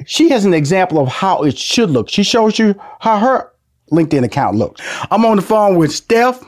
She 0.06 0.28
has 0.30 0.44
an 0.44 0.54
example 0.54 0.98
of 0.98 1.08
how 1.08 1.42
it 1.42 1.58
should 1.58 1.90
look. 1.90 2.08
She 2.08 2.22
shows 2.22 2.58
you 2.58 2.74
how 3.00 3.18
her 3.18 3.52
LinkedIn 3.90 4.24
account 4.24 4.56
looks. 4.56 4.80
I'm 5.10 5.24
on 5.24 5.36
the 5.36 5.42
phone 5.42 5.76
with 5.76 5.92
Steph, 5.92 6.44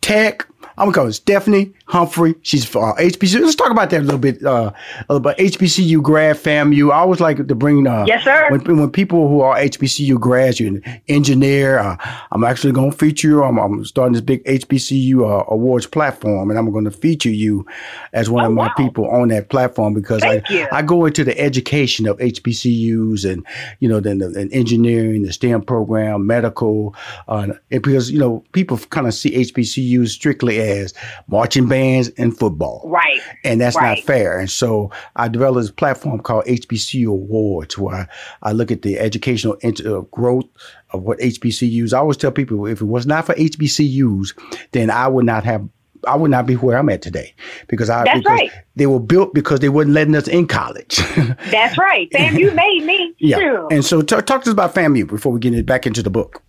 Tech, 0.00 0.46
I'm 0.76 0.86
gonna 0.86 0.94
call 0.94 1.12
Stephanie 1.12 1.72
Humphrey. 1.86 2.34
She's 2.42 2.64
for 2.64 2.98
uh, 2.98 3.00
HBCU. 3.00 3.40
Let's 3.40 3.54
talk 3.54 3.70
about 3.70 3.90
that 3.90 4.00
a 4.00 4.04
little 4.04 4.18
bit. 4.18 4.44
Uh, 4.44 4.72
about 5.08 5.36
HBCU 5.38 6.02
grad 6.02 6.36
FAMU. 6.36 6.90
I 6.90 6.96
always 6.96 7.20
like 7.20 7.46
to 7.46 7.54
bring. 7.54 7.86
Uh, 7.86 8.04
yes, 8.06 8.24
sir. 8.24 8.50
When, 8.50 8.78
when 8.78 8.90
people 8.90 9.28
who 9.28 9.40
are 9.40 9.56
HBCU 9.56 10.18
grads, 10.18 10.58
you're 10.58 10.70
an 10.70 11.00
engineer. 11.06 11.78
Uh, 11.78 11.96
I'm 12.32 12.42
actually 12.42 12.72
going 12.72 12.90
to 12.90 12.96
feature 12.96 13.28
you. 13.28 13.44
I'm, 13.44 13.58
I'm, 13.58 13.84
starting 13.84 14.14
this 14.14 14.22
big 14.22 14.42
HBCU 14.44 15.20
uh, 15.20 15.44
awards 15.48 15.86
platform, 15.86 16.50
and 16.50 16.58
I'm 16.58 16.72
going 16.72 16.84
to 16.84 16.90
feature 16.90 17.30
you 17.30 17.66
as 18.12 18.28
one 18.28 18.44
oh, 18.44 18.48
of 18.48 18.54
my 18.54 18.66
wow. 18.66 18.74
people 18.76 19.08
on 19.08 19.28
that 19.28 19.50
platform 19.50 19.94
because 19.94 20.22
Thank 20.22 20.50
I 20.50 20.54
you. 20.54 20.68
I 20.72 20.82
go 20.82 21.06
into 21.06 21.22
the 21.22 21.38
education 21.38 22.08
of 22.08 22.18
HBCUs 22.18 23.30
and 23.30 23.46
you 23.78 23.88
know 23.88 24.00
then 24.00 24.18
the, 24.18 24.48
engineering, 24.52 25.22
the 25.22 25.32
STEM 25.32 25.62
program, 25.62 26.26
medical, 26.26 26.96
uh, 27.28 27.48
because 27.68 28.10
you 28.10 28.18
know 28.18 28.42
people 28.52 28.78
kind 28.78 29.06
of 29.06 29.14
see 29.14 29.30
HBCUs 29.36 30.08
strictly 30.08 30.63
as 30.64 30.94
marching 31.28 31.68
bands 31.68 32.10
and 32.16 32.36
football. 32.36 32.82
Right. 32.86 33.20
And 33.44 33.60
that's 33.60 33.76
right. 33.76 33.98
not 33.98 34.04
fair. 34.04 34.38
And 34.38 34.50
so 34.50 34.90
I 35.16 35.28
developed 35.28 35.60
this 35.60 35.70
platform 35.70 36.20
called 36.20 36.44
HBCU 36.46 37.06
Awards 37.08 37.78
where 37.78 38.08
I, 38.42 38.52
look 38.52 38.70
at 38.70 38.82
the 38.82 38.98
educational 38.98 39.56
uh, 39.64 40.00
growth 40.12 40.46
of 40.90 41.02
what 41.02 41.18
HBCUs. 41.18 41.92
I 41.92 41.98
always 41.98 42.16
tell 42.16 42.30
people 42.30 42.66
if 42.66 42.80
it 42.80 42.84
was 42.84 43.04
not 43.06 43.26
for 43.26 43.34
HBCUs, 43.34 44.32
then 44.72 44.90
I 44.90 45.08
would 45.08 45.26
not 45.26 45.44
have 45.44 45.68
I 46.06 46.16
would 46.16 46.30
not 46.30 46.46
be 46.46 46.54
where 46.54 46.78
I'm 46.78 46.88
at 46.88 47.02
today 47.02 47.34
because 47.68 47.90
I 47.90 48.04
That's 48.04 48.18
because 48.18 48.40
right. 48.40 48.50
they 48.76 48.86
were 48.86 49.00
built 49.00 49.34
because 49.34 49.60
they 49.60 49.68
weren't 49.68 49.90
letting 49.90 50.14
us 50.14 50.28
in 50.28 50.46
college. 50.46 50.96
That's 51.50 51.78
right. 51.78 52.10
FAMU 52.10 52.54
made 52.54 52.84
me. 52.84 53.14
Yeah. 53.18 53.38
Too. 53.38 53.68
And 53.70 53.84
so 53.84 54.02
t- 54.02 54.16
talk 54.16 54.26
to 54.26 54.40
us 54.40 54.48
about 54.48 54.74
FAMU 54.74 55.06
before 55.06 55.32
we 55.32 55.40
get 55.40 55.54
it 55.54 55.66
back 55.66 55.86
into 55.86 56.02
the 56.02 56.10
book. 56.10 56.42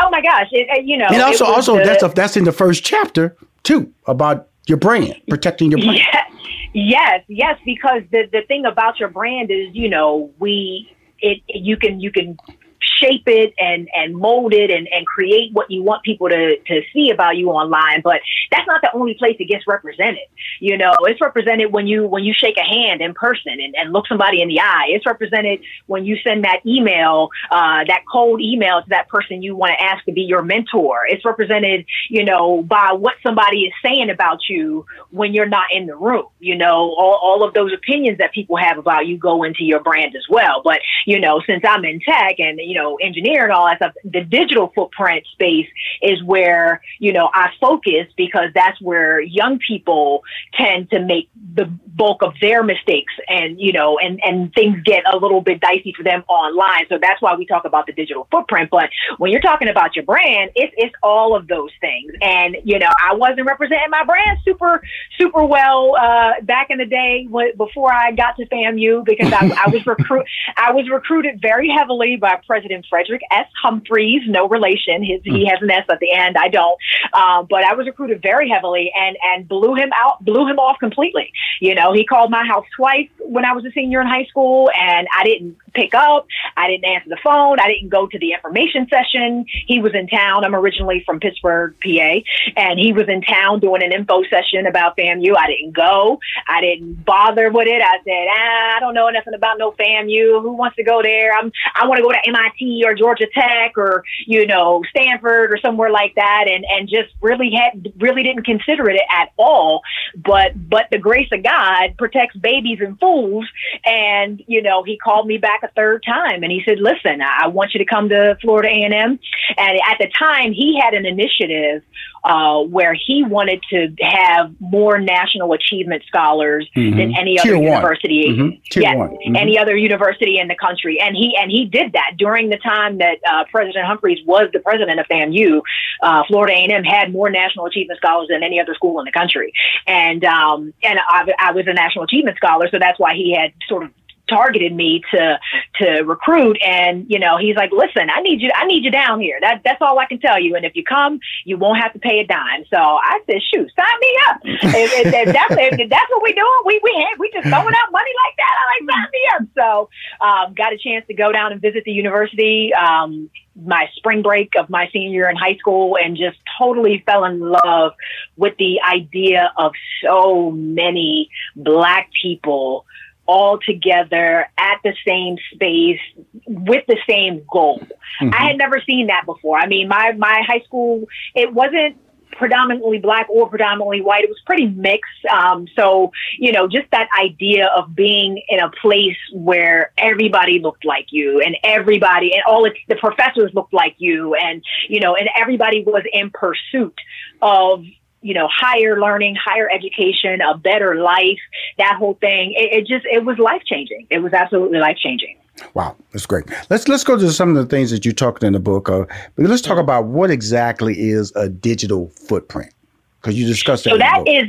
Oh 0.00 0.10
my 0.10 0.20
gosh! 0.22 0.48
It, 0.52 0.84
you 0.84 0.96
know, 0.96 1.06
and 1.06 1.22
also 1.22 1.44
also 1.44 1.76
the, 1.76 1.84
that's 1.84 2.02
a, 2.02 2.08
that's 2.08 2.36
in 2.36 2.44
the 2.44 2.52
first 2.52 2.84
chapter 2.84 3.36
too 3.62 3.92
about 4.06 4.48
your 4.66 4.78
brand, 4.78 5.14
protecting 5.28 5.70
your 5.70 5.80
brand. 5.80 5.98
Yeah, 5.98 6.24
yes, 6.72 7.24
yes, 7.28 7.58
because 7.64 8.02
the 8.10 8.28
the 8.32 8.42
thing 8.48 8.64
about 8.64 8.98
your 8.98 9.08
brand 9.10 9.50
is, 9.50 9.68
you 9.72 9.88
know, 9.88 10.30
we 10.38 10.90
it 11.20 11.42
you 11.48 11.76
can 11.76 12.00
you 12.00 12.10
can 12.10 12.38
shape 12.82 13.24
it 13.26 13.54
and 13.58 13.88
and 13.94 14.14
mold 14.14 14.52
it 14.52 14.70
and 14.70 14.88
and 14.92 15.06
create 15.06 15.52
what 15.52 15.70
you 15.70 15.82
want 15.82 16.02
people 16.02 16.28
to 16.28 16.58
to 16.66 16.82
see 16.92 17.10
about 17.10 17.36
you 17.36 17.50
online 17.50 18.00
but 18.02 18.20
that's 18.50 18.66
not 18.66 18.80
the 18.82 18.90
only 18.94 19.14
place 19.14 19.36
it 19.38 19.48
gets 19.48 19.66
represented. 19.66 20.26
You 20.60 20.76
know 20.76 20.94
it's 21.02 21.20
represented 21.20 21.72
when 21.72 21.86
you 21.86 22.06
when 22.06 22.24
you 22.24 22.34
shake 22.34 22.56
a 22.56 22.64
hand 22.64 23.00
in 23.00 23.14
person 23.14 23.52
and, 23.60 23.74
and 23.76 23.92
look 23.92 24.06
somebody 24.06 24.42
in 24.42 24.48
the 24.48 24.60
eye. 24.60 24.86
It's 24.88 25.06
represented 25.06 25.60
when 25.86 26.04
you 26.04 26.16
send 26.24 26.44
that 26.44 26.60
email 26.66 27.30
uh, 27.50 27.84
that 27.86 28.02
cold 28.10 28.40
email 28.40 28.82
to 28.82 28.88
that 28.90 29.08
person 29.08 29.42
you 29.42 29.56
want 29.56 29.72
to 29.78 29.84
ask 29.84 30.04
to 30.04 30.12
be 30.12 30.22
your 30.22 30.42
mentor. 30.42 31.06
It's 31.08 31.24
represented 31.24 31.86
you 32.08 32.24
know 32.24 32.62
by 32.62 32.92
what 32.92 33.14
somebody 33.22 33.64
is 33.64 33.72
saying 33.82 34.10
about 34.10 34.40
you 34.48 34.86
when 35.10 35.34
you're 35.34 35.48
not 35.48 35.66
in 35.72 35.86
the 35.86 35.96
room. 35.96 36.26
You 36.38 36.56
know 36.56 36.94
all, 36.98 37.18
all 37.22 37.44
of 37.46 37.54
those 37.54 37.72
opinions 37.72 38.18
that 38.18 38.32
people 38.32 38.56
have 38.56 38.78
about 38.78 39.06
you 39.06 39.18
go 39.18 39.42
into 39.42 39.64
your 39.64 39.80
brand 39.80 40.14
as 40.16 40.24
well. 40.28 40.62
But 40.64 40.80
you 41.06 41.20
know, 41.20 41.40
since 41.46 41.62
I'm 41.66 41.84
in 41.84 42.00
tech 42.00 42.38
and, 42.38 42.60
you 42.70 42.76
know, 42.76 42.94
engineer 43.02 43.42
and 43.42 43.52
all 43.52 43.66
that 43.66 43.78
stuff, 43.78 43.94
the 44.04 44.22
digital 44.22 44.70
footprint 44.72 45.26
space 45.32 45.66
is 46.02 46.22
where, 46.22 46.80
you 47.00 47.12
know, 47.12 47.28
I 47.34 47.50
focus 47.60 48.06
because 48.16 48.50
that's 48.54 48.80
where 48.80 49.20
young 49.20 49.58
people 49.58 50.22
tend 50.54 50.88
to 50.90 51.00
make 51.00 51.28
the 51.54 51.64
bulk 51.64 52.22
of 52.22 52.34
their 52.40 52.62
mistakes 52.62 53.12
and, 53.26 53.60
you 53.60 53.72
know, 53.72 53.98
and, 53.98 54.20
and 54.22 54.54
things 54.54 54.80
get 54.84 55.02
a 55.12 55.16
little 55.16 55.40
bit 55.40 55.60
dicey 55.60 55.92
for 55.96 56.04
them 56.04 56.22
online. 56.28 56.86
So 56.88 56.98
that's 57.02 57.20
why 57.20 57.34
we 57.34 57.44
talk 57.44 57.64
about 57.64 57.86
the 57.86 57.92
digital 57.92 58.28
footprint. 58.30 58.70
But 58.70 58.88
when 59.18 59.32
you're 59.32 59.40
talking 59.40 59.68
about 59.68 59.96
your 59.96 60.04
brand, 60.04 60.52
it's, 60.54 60.72
it's 60.76 60.94
all 61.02 61.34
of 61.34 61.48
those 61.48 61.70
things. 61.80 62.12
And, 62.22 62.56
you 62.62 62.78
know, 62.78 62.92
I 63.04 63.14
wasn't 63.14 63.46
representing 63.48 63.90
my 63.90 64.04
brand 64.04 64.38
super, 64.44 64.80
super 65.18 65.44
well, 65.44 65.96
uh, 66.00 66.40
back 66.42 66.68
in 66.70 66.78
the 66.78 66.86
day 66.86 67.26
when, 67.28 67.56
before 67.56 67.92
I 67.92 68.12
got 68.12 68.36
to 68.36 68.46
FAMU 68.46 69.04
because 69.04 69.32
I, 69.32 69.50
I 69.66 69.70
was 69.70 69.84
recruit, 69.86 70.24
I 70.56 70.70
was 70.70 70.88
recruited 70.88 71.40
very 71.42 71.68
heavily 71.68 72.16
by 72.16 72.36
President 72.46 72.59
Frederick 72.88 73.22
S. 73.30 73.46
Humphries, 73.62 74.22
no 74.26 74.48
relation. 74.48 75.02
His, 75.02 75.20
he 75.24 75.46
has 75.46 75.60
an 75.62 75.70
S 75.70 75.84
at 75.90 76.00
the 76.00 76.12
end. 76.12 76.36
I 76.36 76.48
don't. 76.48 76.78
Um, 77.12 77.46
but 77.48 77.64
I 77.64 77.74
was 77.74 77.86
recruited 77.86 78.22
very 78.22 78.48
heavily 78.48 78.90
and, 78.96 79.16
and 79.22 79.48
blew 79.48 79.74
him 79.74 79.90
out, 79.98 80.24
blew 80.24 80.46
him 80.46 80.58
off 80.58 80.78
completely. 80.78 81.32
You 81.60 81.74
know, 81.74 81.92
he 81.92 82.04
called 82.04 82.30
my 82.30 82.44
house 82.46 82.66
twice 82.76 83.08
when 83.20 83.44
I 83.44 83.52
was 83.52 83.64
a 83.64 83.70
senior 83.72 84.00
in 84.00 84.06
high 84.06 84.24
school 84.24 84.70
and 84.78 85.06
I 85.16 85.24
didn't 85.24 85.56
pick 85.74 85.94
up. 85.94 86.26
I 86.56 86.68
didn't 86.68 86.84
answer 86.84 87.08
the 87.08 87.18
phone. 87.22 87.58
I 87.60 87.68
didn't 87.68 87.90
go 87.90 88.06
to 88.06 88.18
the 88.18 88.32
information 88.32 88.86
session. 88.88 89.44
He 89.66 89.80
was 89.80 89.92
in 89.94 90.08
town. 90.08 90.44
I'm 90.44 90.54
originally 90.54 91.02
from 91.06 91.20
Pittsburgh, 91.20 91.74
PA, 91.82 92.20
and 92.56 92.78
he 92.78 92.92
was 92.92 93.08
in 93.08 93.22
town 93.22 93.60
doing 93.60 93.82
an 93.82 93.92
info 93.92 94.22
session 94.24 94.66
about 94.66 94.96
FAMU. 94.96 95.34
I 95.36 95.46
didn't 95.46 95.72
go. 95.72 96.18
I 96.48 96.60
didn't 96.60 97.04
bother 97.04 97.50
with 97.50 97.68
it. 97.68 97.82
I 97.82 97.98
said, 98.04 98.26
ah, 98.30 98.76
I 98.76 98.80
don't 98.80 98.94
know 98.94 99.08
nothing 99.08 99.34
about 99.34 99.58
no 99.58 99.72
FAMU. 99.72 100.42
Who 100.42 100.52
wants 100.52 100.76
to 100.76 100.84
go 100.84 101.02
there? 101.02 101.32
I'm, 101.32 101.52
I 101.74 101.86
want 101.86 101.98
to 101.98 102.02
go 102.02 102.12
to 102.12 102.18
MIT 102.58 102.82
or 102.84 102.94
Georgia 102.94 103.26
Tech 103.32 103.76
or, 103.76 104.04
you 104.26 104.46
know, 104.46 104.82
Stanford 104.90 105.52
or 105.52 105.58
somewhere 105.58 105.90
like 105.90 106.14
that. 106.16 106.44
And, 106.48 106.64
and 106.70 106.88
just 106.88 107.14
really 107.20 107.50
had, 107.50 107.92
really 107.98 108.22
didn't 108.22 108.44
consider 108.44 108.88
it 108.90 109.00
at 109.10 109.30
all. 109.36 109.82
But, 110.16 110.52
but 110.68 110.86
the 110.90 110.98
grace 110.98 111.28
of 111.32 111.42
God 111.42 111.96
protects 111.98 112.36
babies 112.36 112.78
and 112.80 112.98
fools. 112.98 113.46
And, 113.84 114.42
you 114.46 114.62
know, 114.62 114.82
he 114.82 114.98
called 114.98 115.26
me 115.26 115.38
back 115.38 115.62
a 115.62 115.68
third 115.68 116.02
time 116.06 116.42
and 116.42 116.52
he 116.52 116.62
said, 116.66 116.78
listen, 116.78 117.20
I 117.22 117.48
want 117.48 117.74
you 117.74 117.78
to 117.78 117.84
come 117.84 118.08
to 118.08 118.36
Florida 118.40 118.68
A&M. 118.68 119.18
And 119.56 119.80
at 119.88 119.98
the 119.98 120.10
time 120.18 120.52
he 120.52 120.80
had 120.80 120.94
an 120.94 121.06
initiative 121.06 121.82
uh, 122.24 122.60
where 122.60 122.94
he 122.94 123.24
wanted 123.24 123.62
to 123.70 123.88
have 124.00 124.52
more 124.60 124.98
national 124.98 125.52
achievement 125.52 126.02
scholars 126.06 126.68
mm-hmm. 126.76 126.96
than 126.96 127.14
any 127.16 127.36
Tier 127.38 127.54
other 127.54 127.58
one. 127.58 127.64
university. 127.64 128.24
Mhm. 128.28 128.60
Yes. 128.76 128.96
Mhm. 128.96 129.36
any 129.36 129.58
other 129.58 129.76
university 129.76 130.38
in 130.38 130.48
the 130.48 130.54
country. 130.54 131.00
And 131.00 131.16
he 131.16 131.36
and 131.40 131.50
he 131.50 131.64
did 131.64 131.92
that 131.92 132.12
during 132.18 132.50
the 132.50 132.58
time 132.58 132.98
that 132.98 133.18
uh, 133.30 133.44
President 133.50 133.86
Humphries 133.86 134.18
was 134.26 134.50
the 134.52 134.60
president 134.60 135.00
of 135.00 135.06
FAMU. 135.06 135.62
Uh, 136.02 136.22
Florida 136.28 136.54
A&M 136.54 136.84
had 136.84 137.12
more 137.12 137.30
national 137.30 137.66
achievement 137.66 137.98
scholars 137.98 138.28
than 138.28 138.42
any 138.42 138.60
other 138.60 138.74
school 138.74 138.98
in 138.98 139.04
the 139.04 139.12
country. 139.12 139.52
And 139.86 140.24
um, 140.24 140.72
and 140.82 140.98
I, 141.08 141.32
I 141.38 141.52
was 141.52 141.66
a 141.66 141.72
national 141.72 142.04
achievement 142.04 142.36
scholar, 142.36 142.68
so 142.70 142.78
that's 142.78 142.98
why 142.98 143.14
he 143.14 143.34
had 143.34 143.52
sort 143.68 143.84
of 143.84 143.90
targeted 144.30 144.74
me 144.74 145.02
to 145.12 145.38
to 145.80 146.02
recruit 146.02 146.56
and 146.64 147.06
you 147.08 147.18
know 147.18 147.36
he's 147.36 147.56
like 147.56 147.70
listen 147.72 148.08
i 148.14 148.20
need 148.20 148.40
you 148.40 148.50
i 148.54 148.64
need 148.66 148.84
you 148.84 148.90
down 148.90 149.20
here. 149.20 149.38
That 149.40 149.62
that's 149.64 149.82
all 149.82 149.98
i 149.98 150.06
can 150.06 150.20
tell 150.20 150.40
you. 150.40 150.56
And 150.56 150.64
if 150.64 150.76
you 150.76 150.84
come 150.84 151.20
you 151.44 151.56
won't 151.56 151.80
have 151.82 151.92
to 151.92 151.98
pay 151.98 152.20
a 152.20 152.26
dime. 152.26 152.64
So 152.72 152.78
i 152.78 153.20
said 153.26 153.40
shoot 153.52 153.70
sign 153.76 154.00
me 154.00 154.18
up. 154.28 154.40
If, 154.44 155.06
if, 155.06 155.28
if 155.28 155.34
that's 155.34 155.54
if 155.58 155.90
that's 155.90 156.10
what 156.10 156.22
we 156.22 156.32
doing. 156.32 156.60
We 156.64 156.80
we 156.82 156.94
had 156.94 157.18
we 157.18 157.30
just 157.32 157.48
throwing 157.48 157.74
out 157.74 157.92
money 157.92 158.12
like 158.24 158.36
that. 158.36 158.54
I 158.60 158.84
like 158.84 158.96
sign 158.96 159.08
me 159.12 159.22
up. 159.34 159.42
So 159.58 160.26
um 160.26 160.54
got 160.54 160.72
a 160.72 160.78
chance 160.78 161.06
to 161.08 161.14
go 161.14 161.32
down 161.32 161.52
and 161.52 161.60
visit 161.60 161.84
the 161.84 161.92
university 161.92 162.72
um 162.74 163.30
my 163.56 163.88
spring 163.96 164.22
break 164.22 164.54
of 164.56 164.70
my 164.70 164.88
senior 164.92 165.10
year 165.10 165.28
in 165.28 165.36
high 165.36 165.56
school 165.56 165.96
and 166.02 166.16
just 166.16 166.38
totally 166.58 167.02
fell 167.04 167.24
in 167.24 167.40
love 167.40 167.92
with 168.36 168.56
the 168.58 168.80
idea 168.80 169.52
of 169.56 169.72
so 170.02 170.50
many 170.52 171.28
black 171.56 172.10
people 172.22 172.86
all 173.30 173.58
together 173.58 174.46
at 174.58 174.78
the 174.82 174.92
same 175.06 175.36
space 175.54 176.00
with 176.48 176.84
the 176.88 176.98
same 177.08 177.44
goal. 177.48 177.80
Mhm. 178.20 178.34
I 178.34 178.48
had 178.48 178.58
never 178.58 178.82
seen 178.84 179.06
that 179.06 179.24
before. 179.24 179.56
I 179.56 179.66
mean, 179.68 179.86
my 179.86 180.12
my 180.18 180.42
high 180.48 180.62
school 180.66 181.04
it 181.36 181.52
wasn't 181.52 181.96
predominantly 182.32 182.98
black 182.98 183.26
or 183.28 183.48
predominantly 183.48 184.00
white. 184.00 184.24
It 184.24 184.30
was 184.30 184.40
pretty 184.46 184.66
mixed. 184.66 185.24
Um, 185.30 185.66
so, 185.76 186.10
you 186.38 186.52
know, 186.52 186.66
just 186.66 186.90
that 186.90 187.08
idea 187.20 187.66
of 187.76 187.94
being 187.94 188.42
in 188.48 188.60
a 188.60 188.70
place 188.82 189.18
where 189.32 189.92
everybody 189.98 190.58
looked 190.58 190.84
like 190.84 191.06
you 191.10 191.40
and 191.40 191.56
everybody 191.62 192.32
and 192.32 192.42
all 192.46 192.64
its, 192.64 192.78
the 192.88 192.96
professors 192.96 193.50
looked 193.52 193.74
like 193.74 193.96
you 193.98 194.34
and, 194.34 194.62
you 194.88 195.00
know, 195.00 195.14
and 195.16 195.28
everybody 195.36 195.84
was 195.84 196.04
in 196.12 196.30
pursuit 196.30 196.98
of, 197.42 197.84
you 198.22 198.34
know, 198.34 198.48
higher 198.50 199.00
learning, 199.00 199.36
higher 199.42 199.70
education, 199.70 200.40
a 200.40 200.56
better 200.56 200.96
life, 200.96 201.38
that 201.78 201.96
whole 201.96 202.14
thing. 202.14 202.52
It, 202.56 202.72
it 202.72 202.86
just, 202.86 203.06
it 203.06 203.24
was 203.24 203.38
life 203.38 203.62
changing. 203.64 204.06
It 204.10 204.18
was 204.18 204.32
absolutely 204.32 204.78
life 204.78 204.96
changing. 204.98 205.36
Wow, 205.74 205.96
that's 206.12 206.26
great. 206.26 206.46
Let's 206.70 206.88
let's 206.88 207.04
go 207.04 207.18
to 207.18 207.30
some 207.32 207.50
of 207.50 207.56
the 207.56 207.66
things 207.66 207.90
that 207.90 208.06
you 208.06 208.12
talked 208.12 208.42
in 208.42 208.54
the 208.54 208.60
book. 208.60 208.88
Uh, 208.88 209.04
but 209.36 209.46
let's 209.46 209.60
talk 209.60 209.78
about 209.78 210.06
what 210.06 210.30
exactly 210.30 210.98
is 210.98 211.32
a 211.36 211.50
digital 211.50 212.08
footprint 212.08 212.72
because 213.20 213.38
you 213.38 213.46
discussed 213.46 213.84
that. 213.84 213.90
So 213.90 213.98
book. 213.98 214.26
is 214.26 214.46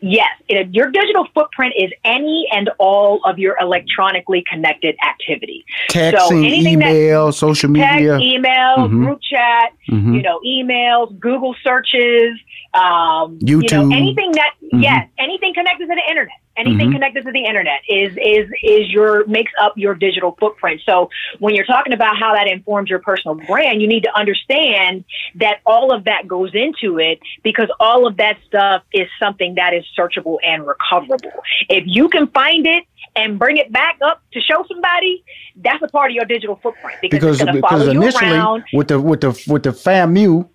yes. 0.00 0.28
It, 0.48 0.68
your 0.74 0.90
digital 0.90 1.26
footprint 1.34 1.74
is 1.78 1.90
any 2.04 2.46
and 2.52 2.70
all 2.78 3.20
of 3.24 3.38
your 3.38 3.56
electronically 3.60 4.44
connected 4.50 4.96
activity. 5.06 5.64
texting, 5.90 6.44
email, 6.46 7.32
social 7.32 7.70
media, 7.70 7.88
text, 8.18 8.24
email, 8.24 8.76
Mhm. 8.78 8.90
group 9.04 9.20
chat, 9.22 9.72
Mhm. 9.88 10.14
you 10.16 10.22
know, 10.22 10.40
emails, 10.46 11.18
Google 11.18 11.54
searches, 11.62 12.38
um, 12.74 13.38
you 13.40 13.58
YouTube. 13.60 13.88
know, 13.88 13.96
anything 13.96 14.32
that 14.32 14.52
Mhm. 14.72 14.82
yes, 14.82 15.08
anything 15.18 15.52
connected 15.54 15.88
to 15.88 15.94
the 15.94 16.08
internet. 16.08 16.32
Anything 16.56 16.90
Mhm. 16.90 16.94
connected 16.94 17.24
to 17.24 17.32
the 17.32 17.44
internet 17.44 17.80
is 17.88 18.12
is 18.16 18.50
is 18.62 18.90
your 18.90 19.24
makes 19.26 19.52
up 19.60 19.72
your 19.76 19.94
digital 19.94 20.36
footprint. 20.38 20.80
So 20.84 21.08
when 21.38 21.54
you're 21.54 21.64
talking 21.64 21.92
about 21.92 22.18
how 22.18 22.34
that 22.34 22.48
informs 22.48 22.90
your 22.90 22.98
personal 22.98 23.36
brand, 23.36 23.80
you 23.80 23.86
need 23.88 24.02
to 24.02 24.18
understand 24.18 25.04
that 25.36 25.60
all 25.64 25.92
of 25.94 26.04
that 26.04 26.26
goes 26.26 26.50
into 26.52 26.98
it 26.98 27.20
because 27.42 27.70
all 27.78 28.06
of 28.06 28.16
that 28.16 28.36
stuff 28.46 28.82
is 28.92 29.08
something 29.18 29.54
that 29.54 29.74
is 29.74 29.84
searchable 29.96 30.38
and 30.44 30.66
recoverable. 30.66 31.32
If 31.68 31.84
you 31.86 32.08
can 32.08 32.26
find 32.26 32.66
it 32.66 32.84
and 33.16 33.38
bring 33.38 33.56
it 33.56 33.72
back 33.72 33.98
up 34.02 34.20
to 34.32 34.40
show 34.40 34.64
somebody, 34.68 35.22
that's 35.56 35.82
a 35.82 35.88
part 35.88 36.10
of 36.10 36.14
your 36.14 36.24
digital 36.24 36.56
footprint 36.62 36.98
because, 37.00 37.38
because 37.38 37.40
it's 37.40 37.52
because 37.52 37.86
initially 37.88 38.64
with 38.72 38.88
the 38.88 39.00
with 39.00 39.20
the 39.20 39.44
with 39.48 39.62
the 39.62 39.70
FAMU 39.70 40.48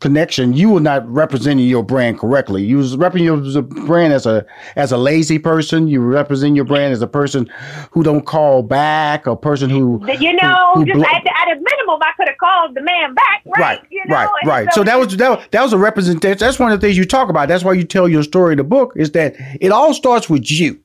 connection, 0.00 0.52
you 0.52 0.70
were 0.70 0.80
not 0.80 1.08
representing 1.08 1.66
your 1.66 1.82
brand 1.82 2.18
correctly. 2.18 2.62
You 2.62 2.76
was 2.76 2.96
representing 2.96 3.52
your 3.52 3.62
brand 3.62 4.12
as 4.12 4.26
a 4.26 4.44
as 4.76 4.92
a 4.92 4.98
lazy 4.98 5.38
person. 5.38 5.88
You 5.88 6.00
represent 6.00 6.56
your 6.56 6.64
brand 6.64 6.92
as 6.92 7.00
a 7.00 7.06
person 7.06 7.50
who 7.90 8.02
don't 8.02 8.26
call 8.26 8.62
back, 8.62 9.26
a 9.26 9.34
person 9.34 9.70
who 9.70 10.04
you 10.20 10.34
know, 10.34 10.72
who 10.74 10.84
just 10.84 10.96
blo- 10.96 11.04
at, 11.04 11.24
the, 11.24 11.30
at 11.30 11.56
a 11.56 11.60
minimum, 11.60 12.00
I 12.02 12.12
could 12.16 12.28
have 12.28 12.38
called 12.38 12.74
the 12.74 12.82
man 12.82 13.14
back, 13.14 13.42
right? 13.46 13.60
Right, 13.60 13.80
you 13.90 14.04
know? 14.06 14.14
right, 14.14 14.28
right. 14.44 14.72
So 14.72 14.84
that 14.84 14.98
was 14.98 15.16
that, 15.16 15.50
that 15.52 15.62
was 15.62 15.72
a 15.72 15.78
representation. 15.78 16.38
That's 16.38 16.58
one 16.58 16.70
of 16.70 16.80
the 16.80 16.86
things 16.86 16.98
you 16.98 17.06
talk 17.06 17.28
about. 17.28 17.48
That's 17.48 17.64
why 17.64 17.72
you 17.72 17.84
tell 17.84 18.08
your 18.08 18.22
story 18.22 18.52
in 18.52 18.58
the 18.58 18.64
book. 18.64 18.92
Is 18.96 19.12
that 19.12 19.34
it 19.60 19.72
all 19.72 19.94
starts 19.94 20.28
with 20.28 20.50
you, 20.50 20.78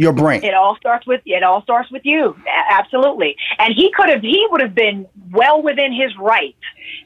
your 0.00 0.12
brand. 0.12 0.42
It 0.44 0.54
all 0.54 0.76
starts 0.76 1.06
with 1.06 1.20
it 1.26 1.42
all 1.42 1.62
starts 1.62 1.90
with 1.90 2.02
you, 2.04 2.34
absolutely. 2.70 3.36
And 3.58 3.74
he 3.74 3.92
could 3.94 4.08
have 4.08 4.22
he 4.22 4.46
would 4.50 4.60
have 4.60 4.74
been 4.74 5.06
well 5.30 5.62
within 5.62 5.92
his 5.92 6.10
right 6.18 6.56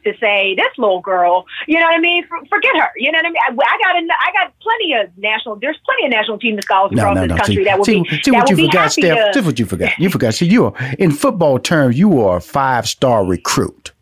to 0.05 0.13
say 0.19 0.55
this 0.55 0.69
little 0.79 1.01
girl, 1.01 1.45
you 1.67 1.79
know 1.79 1.87
what 1.87 1.97
I 1.97 2.01
mean? 2.01 2.27
For, 2.27 2.39
forget 2.49 2.75
her, 2.77 2.91
you 2.97 3.11
know 3.11 3.19
what 3.19 3.27
I 3.27 3.31
mean? 3.31 3.43
I, 3.49 3.75
I 3.75 3.79
got 3.83 3.97
an, 3.97 4.09
I 4.11 4.33
got 4.33 4.53
plenty 4.61 4.95
of 4.95 5.09
national. 5.19 5.57
There's 5.57 5.79
plenty 5.85 6.07
of 6.07 6.11
national 6.13 6.39
team 6.39 6.61
scholars 6.63 6.93
No, 6.93 7.03
across 7.03 7.15
no, 7.17 7.21
this 7.23 7.29
no. 7.31 7.37
country 7.37 7.55
See, 7.57 7.65
that 7.65 7.79
will 7.79 7.85
see, 7.85 8.03
be 8.03 8.09
see 8.23 8.31
that 8.31 8.37
what 8.39 8.51
you 8.51 8.57
be 8.57 8.67
forgot, 8.67 8.83
happy 8.83 9.03
Steph. 9.03 9.33
to. 9.33 9.41
See 9.41 9.47
what 9.47 9.59
you 9.59 9.67
forgot. 9.67 9.99
You 9.99 10.11
forgot. 10.11 10.35
See, 10.35 10.47
you 10.47 10.67
are 10.67 10.75
in 10.99 11.11
football 11.11 11.59
terms. 11.59 11.99
You 11.99 12.21
are 12.23 12.37
a 12.37 12.41
five 12.41 12.87
star 12.89 13.25
recruit. 13.25 13.93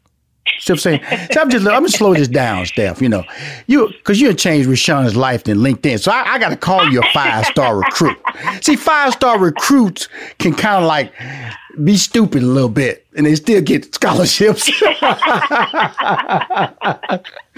See 0.61 0.73
what 0.73 0.77
I'm 0.77 0.79
saying? 0.79 1.29
So 1.33 1.41
I'm 1.41 1.51
just 1.51 1.67
I'm 1.67 1.73
gonna 1.73 1.89
slow 1.89 2.15
this 2.15 2.29
down, 2.29 2.67
Steph. 2.67 3.03
You 3.03 3.09
know, 3.09 3.25
you 3.67 3.89
because 3.89 4.21
you 4.21 4.33
changed 4.35 4.69
Rushion's 4.69 5.17
life 5.17 5.45
than 5.45 5.59
LinkedIn. 5.59 6.01
So 6.01 6.13
I, 6.13 6.35
I 6.35 6.39
got 6.39 6.51
to 6.51 6.57
call 6.57 6.89
you 6.89 7.01
a 7.01 7.07
five 7.13 7.47
star 7.47 7.77
recruit. 7.77 8.17
See, 8.61 8.77
five 8.77 9.13
star 9.13 9.39
recruits 9.39 10.09
can 10.39 10.55
kind 10.55 10.77
of 10.83 10.85
like 10.85 11.13
be 11.83 11.97
stupid 11.97 12.43
a 12.43 12.47
little 12.47 12.69
bit, 12.69 13.07
and 13.17 13.27
they 13.27 13.35
still 13.35 13.61
get 13.63 13.95
scholarships. 13.95 14.69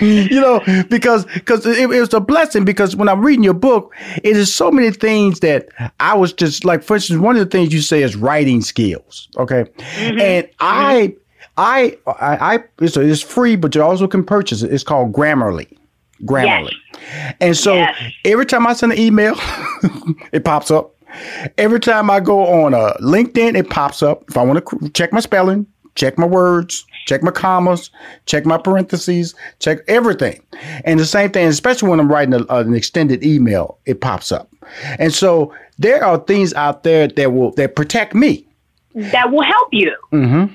you 0.01 0.41
know, 0.41 0.61
because 0.89 1.25
because 1.27 1.67
it, 1.67 1.91
it 1.91 2.01
was 2.01 2.15
a 2.15 2.21
blessing. 2.21 2.65
Because 2.65 2.97
when 2.97 3.09
I'm 3.09 3.25
reading 3.25 3.45
your 3.45 3.55
book, 3.55 3.95
it 4.23 4.37
is 4.37 4.55
so 4.55 4.71
many 4.71 4.91
things 4.91 5.41
that 5.41 5.69
I 6.01 6.15
was 6.15 6.33
just 6.33 6.65
like. 6.65 6.83
For 6.83 6.95
instance, 6.95 7.21
one 7.21 7.37
of 7.37 7.41
the 7.41 7.51
things 7.51 7.73
you 7.73 7.81
say 7.81 8.03
is 8.03 8.17
writing 8.17 8.63
skills. 8.63 9.29
Okay, 9.37 9.65
mm-hmm. 9.65 10.21
and 10.21 10.49
I. 10.61 10.95
Mm-hmm. 11.09 11.19
I, 11.57 11.97
I, 12.07 12.55
I 12.55 12.65
it's, 12.81 12.97
it's 12.97 13.23
free, 13.23 13.57
but 13.57 13.75
you 13.75 13.83
also 13.83 14.07
can 14.07 14.25
purchase 14.25 14.63
it. 14.63 14.73
It's 14.73 14.85
called 14.85 15.13
Grammarly. 15.13 15.77
Grammarly. 16.23 16.75
And 17.41 17.57
so 17.57 17.87
every 18.25 18.47
time 18.47 18.67
I 18.67 18.73
send 18.73 18.93
an 18.93 18.99
email, 18.99 19.35
it 20.33 20.45
pops 20.45 20.71
up. 20.71 20.95
Every 21.59 21.79
time 21.79 22.11
I 22.11 22.21
go 22.21 22.45
on 22.65 22.75
uh, 22.75 22.95
LinkedIn, 23.01 23.57
it 23.57 23.71
pops 23.71 24.03
up. 24.03 24.25
If 24.29 24.37
I 24.37 24.43
want 24.43 24.67
to 24.67 24.89
check 24.91 25.13
my 25.13 25.21
spelling, 25.21 25.67
check 25.95 26.19
my 26.19 26.27
words, 26.27 26.85
check 27.07 27.23
my 27.23 27.31
commas, 27.31 27.91
check 28.27 28.45
my 28.47 28.59
parentheses, 28.59 29.35
check 29.61 29.79
everything. 29.87 30.43
And 30.85 30.99
the 30.99 31.07
same 31.07 31.31
thing, 31.31 31.47
especially 31.47 31.89
when 31.89 32.01
I'm 32.01 32.11
writing 32.11 32.35
a, 32.35 32.45
an 32.49 32.75
extended 32.75 33.25
email, 33.25 33.79
it 33.87 34.01
pops 34.01 34.33
up. 34.33 34.51
And 34.99 35.13
so 35.13 35.55
there 35.79 36.05
are 36.05 36.19
things 36.19 36.53
out 36.55 36.83
there 36.83 37.07
that 37.09 37.33
will 37.33 37.53
that 37.53 37.77
protect 37.77 38.15
me. 38.15 38.47
That 38.95 39.31
will 39.31 39.43
help 39.43 39.69
you. 39.73 39.95
Mm-hmm. 40.13 40.55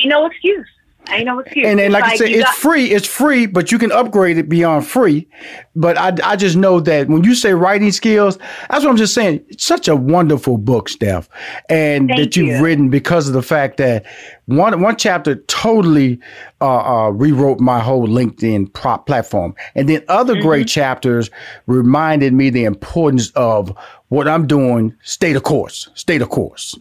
Ain't 0.00 0.08
no 0.10 0.26
excuse. 0.26 0.66
Ain't 1.10 1.26
no 1.26 1.40
excuse. 1.40 1.66
And, 1.66 1.78
and 1.80 1.92
like, 1.92 2.02
I 2.04 2.16
said, 2.16 2.28
it's 2.30 2.44
got- 2.44 2.54
free. 2.54 2.86
It's 2.90 3.06
free, 3.06 3.44
but 3.44 3.70
you 3.70 3.78
can 3.78 3.92
upgrade 3.92 4.38
it 4.38 4.48
beyond 4.48 4.86
free. 4.86 5.28
But 5.76 5.98
I, 5.98 6.14
I 6.24 6.34
just 6.36 6.56
know 6.56 6.80
that 6.80 7.08
when 7.08 7.24
you 7.24 7.34
say 7.34 7.52
writing 7.52 7.92
skills, 7.92 8.38
that's 8.70 8.82
what 8.84 8.90
I'm 8.90 8.96
just 8.96 9.12
saying. 9.12 9.44
It's 9.48 9.64
such 9.66 9.86
a 9.86 9.94
wonderful 9.94 10.56
book, 10.56 10.88
Steph, 10.88 11.28
and 11.68 12.08
Thank 12.08 12.18
that 12.18 12.36
you've 12.36 12.46
you. 12.56 12.62
written 12.64 12.88
because 12.88 13.28
of 13.28 13.34
the 13.34 13.42
fact 13.42 13.76
that 13.76 14.06
one 14.46 14.80
one 14.80 14.96
chapter 14.96 15.34
totally 15.34 16.20
uh, 16.62 17.04
uh, 17.06 17.10
rewrote 17.10 17.60
my 17.60 17.80
whole 17.80 18.08
LinkedIn 18.08 18.72
prop 18.72 19.06
platform, 19.06 19.54
and 19.74 19.90
then 19.90 20.02
other 20.08 20.32
Mm-hmm. 20.36 20.46
great 20.48 20.68
chapters 20.68 21.30
reminded 21.66 22.32
me 22.32 22.48
the 22.48 22.64
importance 22.64 23.30
of 23.32 23.76
what 24.08 24.26
I'm 24.26 24.46
doing. 24.46 24.96
Stay 25.02 25.34
the 25.34 25.40
course. 25.42 25.90
Stay 25.94 26.16
the 26.16 26.26
course. 26.26 26.78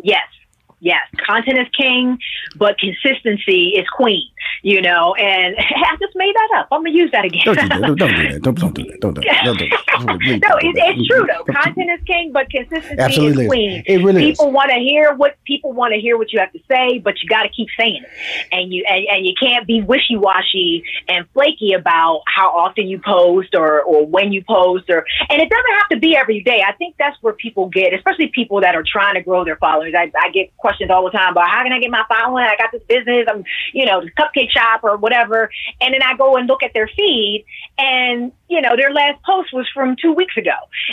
Yes. 0.00 0.22
Yes. 0.80 1.00
Content 1.16 1.58
is 1.58 1.68
king, 1.76 2.18
but 2.56 2.78
consistency 2.78 3.74
is 3.76 3.86
queen, 3.88 4.28
you 4.64 4.80
know, 4.80 5.14
and 5.14 5.54
I 5.58 5.96
just 6.00 6.16
made 6.16 6.34
that 6.34 6.48
up. 6.56 6.68
I'm 6.72 6.80
going 6.80 6.92
to 6.92 6.98
use 6.98 7.10
that 7.12 7.26
again. 7.26 7.42
Don't 7.44 7.54
do 7.54 7.68
that. 7.68 7.80
Don't, 7.80 7.96
don't 7.98 8.14
do 8.16 8.28
that. 8.30 8.42
Don't, 8.42 8.58
don't 8.58 8.74
do 8.74 8.84
that. 8.84 9.00
Don't 9.00 9.14
do 9.14 9.20
that. 9.20 9.44
Don't 9.44 9.58
do 9.58 9.68
that. 9.68 9.80
No, 10.44 10.56
it, 10.56 10.74
it's 10.76 11.08
true 11.08 11.26
though. 11.26 11.44
Content 11.52 11.90
is 11.90 12.00
king, 12.06 12.32
but 12.32 12.50
consistency 12.50 12.98
Absolutely 12.98 13.44
is 13.44 13.48
queen. 13.48 13.82
It 13.86 14.02
really 14.02 14.30
is. 14.30 14.38
people 14.38 14.50
want 14.50 14.70
to 14.70 14.78
hear 14.78 15.14
what 15.14 15.36
people 15.44 15.72
want 15.72 15.94
to 15.94 16.00
hear 16.00 16.18
what 16.18 16.32
you 16.32 16.40
have 16.40 16.52
to 16.52 16.58
say, 16.68 16.98
but 16.98 17.22
you 17.22 17.28
got 17.28 17.44
to 17.44 17.48
keep 17.50 17.68
saying 17.78 18.02
it, 18.02 18.10
and 18.52 18.72
you 18.72 18.84
and, 18.88 19.06
and 19.06 19.26
you 19.26 19.32
can't 19.40 19.66
be 19.66 19.82
wishy 19.82 20.16
washy 20.16 20.82
and 21.08 21.26
flaky 21.32 21.72
about 21.72 22.22
how 22.26 22.48
often 22.48 22.88
you 22.88 22.98
post 22.98 23.54
or 23.54 23.82
or 23.82 24.06
when 24.06 24.32
you 24.32 24.42
post 24.42 24.90
or 24.90 25.06
and 25.30 25.40
it 25.40 25.48
doesn't 25.48 25.74
have 25.78 25.88
to 25.90 25.98
be 25.98 26.16
every 26.16 26.42
day. 26.42 26.62
I 26.66 26.72
think 26.72 26.96
that's 26.98 27.16
where 27.22 27.34
people 27.34 27.68
get, 27.68 27.94
especially 27.94 28.28
people 28.34 28.60
that 28.62 28.74
are 28.74 28.84
trying 28.84 29.14
to 29.14 29.22
grow 29.22 29.44
their 29.44 29.56
followers. 29.56 29.94
I, 29.96 30.10
I 30.20 30.30
get 30.30 30.56
questions 30.56 30.90
all 30.90 31.04
the 31.04 31.10
time 31.10 31.32
about 31.32 31.48
how 31.48 31.62
can 31.62 31.72
I 31.72 31.78
get 31.78 31.90
my 31.90 32.04
following? 32.08 32.44
I 32.44 32.56
got 32.56 32.72
this 32.72 32.82
business, 32.88 33.26
I'm 33.28 33.44
you 33.72 33.86
know 33.86 34.00
the 34.00 34.10
cupcake 34.10 34.50
shop 34.54 34.80
or 34.82 34.96
whatever, 34.96 35.50
and 35.80 35.92
then 35.92 36.02
I 36.02 36.16
go 36.16 36.36
and 36.36 36.46
look 36.46 36.62
at 36.62 36.72
their 36.74 36.88
feed 36.88 37.44
and 37.78 38.32
you 38.48 38.60
know 38.60 38.76
their 38.76 38.92
last 38.92 39.22
post 39.24 39.52
was 39.52 39.66
from 39.72 39.96
two 40.00 40.12
weeks 40.12 40.36
ago, 40.36 40.52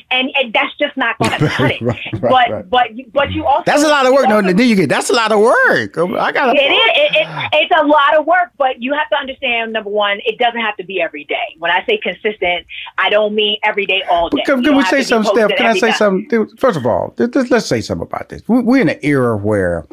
and, 0.09 0.29
and 0.35 0.53
that's 0.53 0.75
just 0.79 0.95
not 0.97 1.17
going 1.19 1.31
to 1.39 1.47
cut 1.47 1.71
it. 1.71 1.81
Right, 1.81 1.97
right, 2.13 2.21
but 2.21 2.49
right. 2.49 2.69
but 2.69 2.87
but 3.13 3.31
you 3.31 3.45
also 3.45 3.63
That's 3.65 3.83
a 3.83 3.87
lot 3.89 4.05
of 4.05 4.13
work. 4.13 4.23
you 4.27 4.29
No, 4.29 4.41
then 4.41 4.57
you 4.59 4.75
get 4.75 4.89
that's 4.89 5.09
a 5.09 5.13
lot 5.13 5.31
of 5.31 5.39
work. 5.39 5.97
I 5.97 6.31
got 6.31 6.55
it 6.55 6.59
is. 6.59 6.71
It, 6.71 7.11
it, 7.15 7.49
it's 7.53 7.71
a 7.79 7.85
lot 7.85 8.17
of 8.17 8.25
work, 8.25 8.51
but 8.57 8.81
you 8.81 8.93
have 8.93 9.09
to 9.09 9.15
understand. 9.17 9.73
Number 9.73 9.89
one, 9.89 10.19
it 10.25 10.37
doesn't 10.37 10.59
have 10.61 10.75
to 10.77 10.83
be 10.83 11.01
every 11.01 11.25
day. 11.25 11.35
When 11.59 11.71
I 11.71 11.85
say 11.85 11.97
consistent, 12.01 12.65
I 12.97 13.09
don't 13.09 13.35
mean 13.35 13.57
every 13.63 13.85
day, 13.85 14.01
all 14.09 14.29
day. 14.29 14.43
Can, 14.45 14.63
can 14.63 14.75
we 14.75 14.83
say 14.85 15.03
something, 15.03 15.33
Steph? 15.35 15.57
Can 15.57 15.65
I 15.65 15.73
say 15.73 15.89
time. 15.89 15.93
something? 15.97 16.47
First 16.57 16.77
of 16.77 16.85
all, 16.85 17.13
let's 17.17 17.65
say 17.67 17.81
something 17.81 18.07
about 18.07 18.29
this. 18.29 18.41
We- 18.47 18.61
We're 18.61 18.81
in 18.81 18.89
an 18.89 18.99
era 19.01 19.35
where 19.37 19.85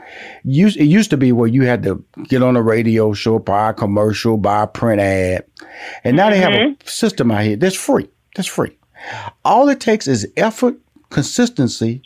you, 0.44 0.68
it 0.68 0.84
used 0.84 1.11
to 1.11 1.16
be 1.16 1.32
where 1.32 1.48
you 1.48 1.62
had 1.62 1.82
to 1.84 2.04
get 2.24 2.42
on 2.42 2.56
a 2.56 2.62
radio 2.62 3.12
show, 3.12 3.38
buy 3.38 3.70
a 3.70 3.74
commercial, 3.74 4.36
buy 4.36 4.62
a 4.62 4.66
print 4.66 5.00
ad, 5.00 5.44
and 6.04 6.16
now 6.16 6.30
they 6.30 6.38
have 6.38 6.48
Mm-hmm. 6.52 6.86
a 6.86 6.90
system 6.90 7.30
out 7.30 7.44
here 7.44 7.47
that's 7.55 7.76
free. 7.76 8.09
That's 8.36 8.49
free. 8.49 8.76
All 9.44 9.68
it 9.68 9.80
takes 9.80 10.09
is 10.09 10.26
effort, 10.36 10.76
consistency, 11.11 12.03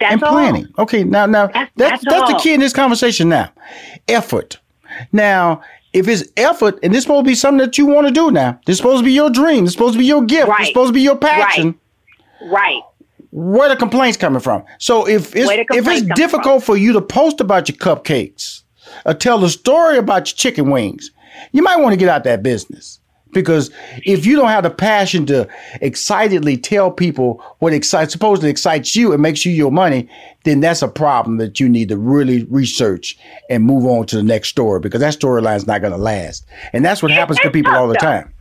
That's 0.00 0.12
and 0.14 0.22
all. 0.22 0.32
planning. 0.32 0.68
Okay, 0.78 1.04
now 1.04 1.26
now 1.26 1.46
that's 1.48 1.70
that's, 1.76 2.04
that's 2.04 2.32
the 2.32 2.38
key 2.38 2.52
in 2.54 2.60
this 2.60 2.72
conversation. 2.72 3.28
Now, 3.28 3.50
effort. 4.08 4.58
Now, 5.12 5.62
if 5.92 6.06
it's 6.08 6.24
effort, 6.36 6.78
and 6.82 6.92
this 6.92 6.98
is 6.98 7.04
supposed 7.04 7.24
to 7.24 7.28
be 7.30 7.34
something 7.34 7.58
that 7.58 7.78
you 7.78 7.86
want 7.86 8.06
to 8.06 8.12
do 8.12 8.30
now, 8.30 8.58
this 8.66 8.74
is 8.74 8.78
supposed 8.78 8.98
to 9.00 9.04
be 9.04 9.12
your 9.12 9.30
dream, 9.30 9.64
this 9.64 9.70
is 9.70 9.72
supposed 9.74 9.94
to 9.94 9.98
be 9.98 10.04
your 10.06 10.22
gift, 10.22 10.48
Right. 10.48 10.60
it's 10.60 10.68
supposed 10.68 10.88
to 10.90 10.92
be 10.94 11.00
your 11.02 11.16
passion. 11.16 11.74
Right. 12.42 12.82
Where 13.30 13.68
the 13.68 13.76
complaints 13.76 14.16
coming 14.16 14.40
from? 14.40 14.62
So 14.78 15.08
if 15.08 15.34
it's 15.34 15.50
if 15.50 15.88
it's 15.88 16.02
difficult 16.14 16.62
for 16.62 16.76
you 16.76 16.92
to 16.92 17.00
post 17.00 17.40
about 17.40 17.68
your 17.68 17.76
cupcakes 17.78 18.62
or 19.06 19.14
tell 19.14 19.38
the 19.38 19.48
story 19.48 19.96
about 19.98 20.28
your 20.30 20.36
chicken 20.36 20.70
wings, 20.70 21.10
you 21.52 21.62
might 21.62 21.80
want 21.80 21.92
to 21.94 21.96
get 21.96 22.08
out 22.08 22.22
that 22.24 22.42
business. 22.44 23.00
Because 23.34 23.70
if 24.04 24.24
you 24.24 24.36
don't 24.36 24.48
have 24.48 24.64
the 24.64 24.70
passion 24.70 25.26
to 25.26 25.48
excitedly 25.80 26.56
tell 26.56 26.90
people 26.90 27.44
what 27.58 27.72
excites 27.72 28.12
supposedly 28.12 28.50
excites 28.50 28.96
you 28.96 29.12
and 29.12 29.20
makes 29.20 29.44
you 29.44 29.52
your 29.52 29.70
money, 29.70 30.08
then 30.44 30.60
that's 30.60 30.82
a 30.82 30.88
problem 30.88 31.38
that 31.38 31.60
you 31.60 31.68
need 31.68 31.88
to 31.90 31.98
really 31.98 32.44
research 32.44 33.18
and 33.50 33.64
move 33.64 33.84
on 33.84 34.06
to 34.06 34.16
the 34.16 34.22
next 34.22 34.48
story 34.48 34.80
because 34.80 35.00
that 35.00 35.14
storyline 35.14 35.56
is 35.56 35.66
not 35.66 35.80
going 35.80 35.92
to 35.92 35.98
last. 35.98 36.46
And 36.72 36.84
that's 36.84 37.02
what 37.02 37.10
happens 37.10 37.38
to 37.40 37.50
people 37.50 37.74
all 37.74 37.88
the 37.88 37.96
time. 37.96 38.32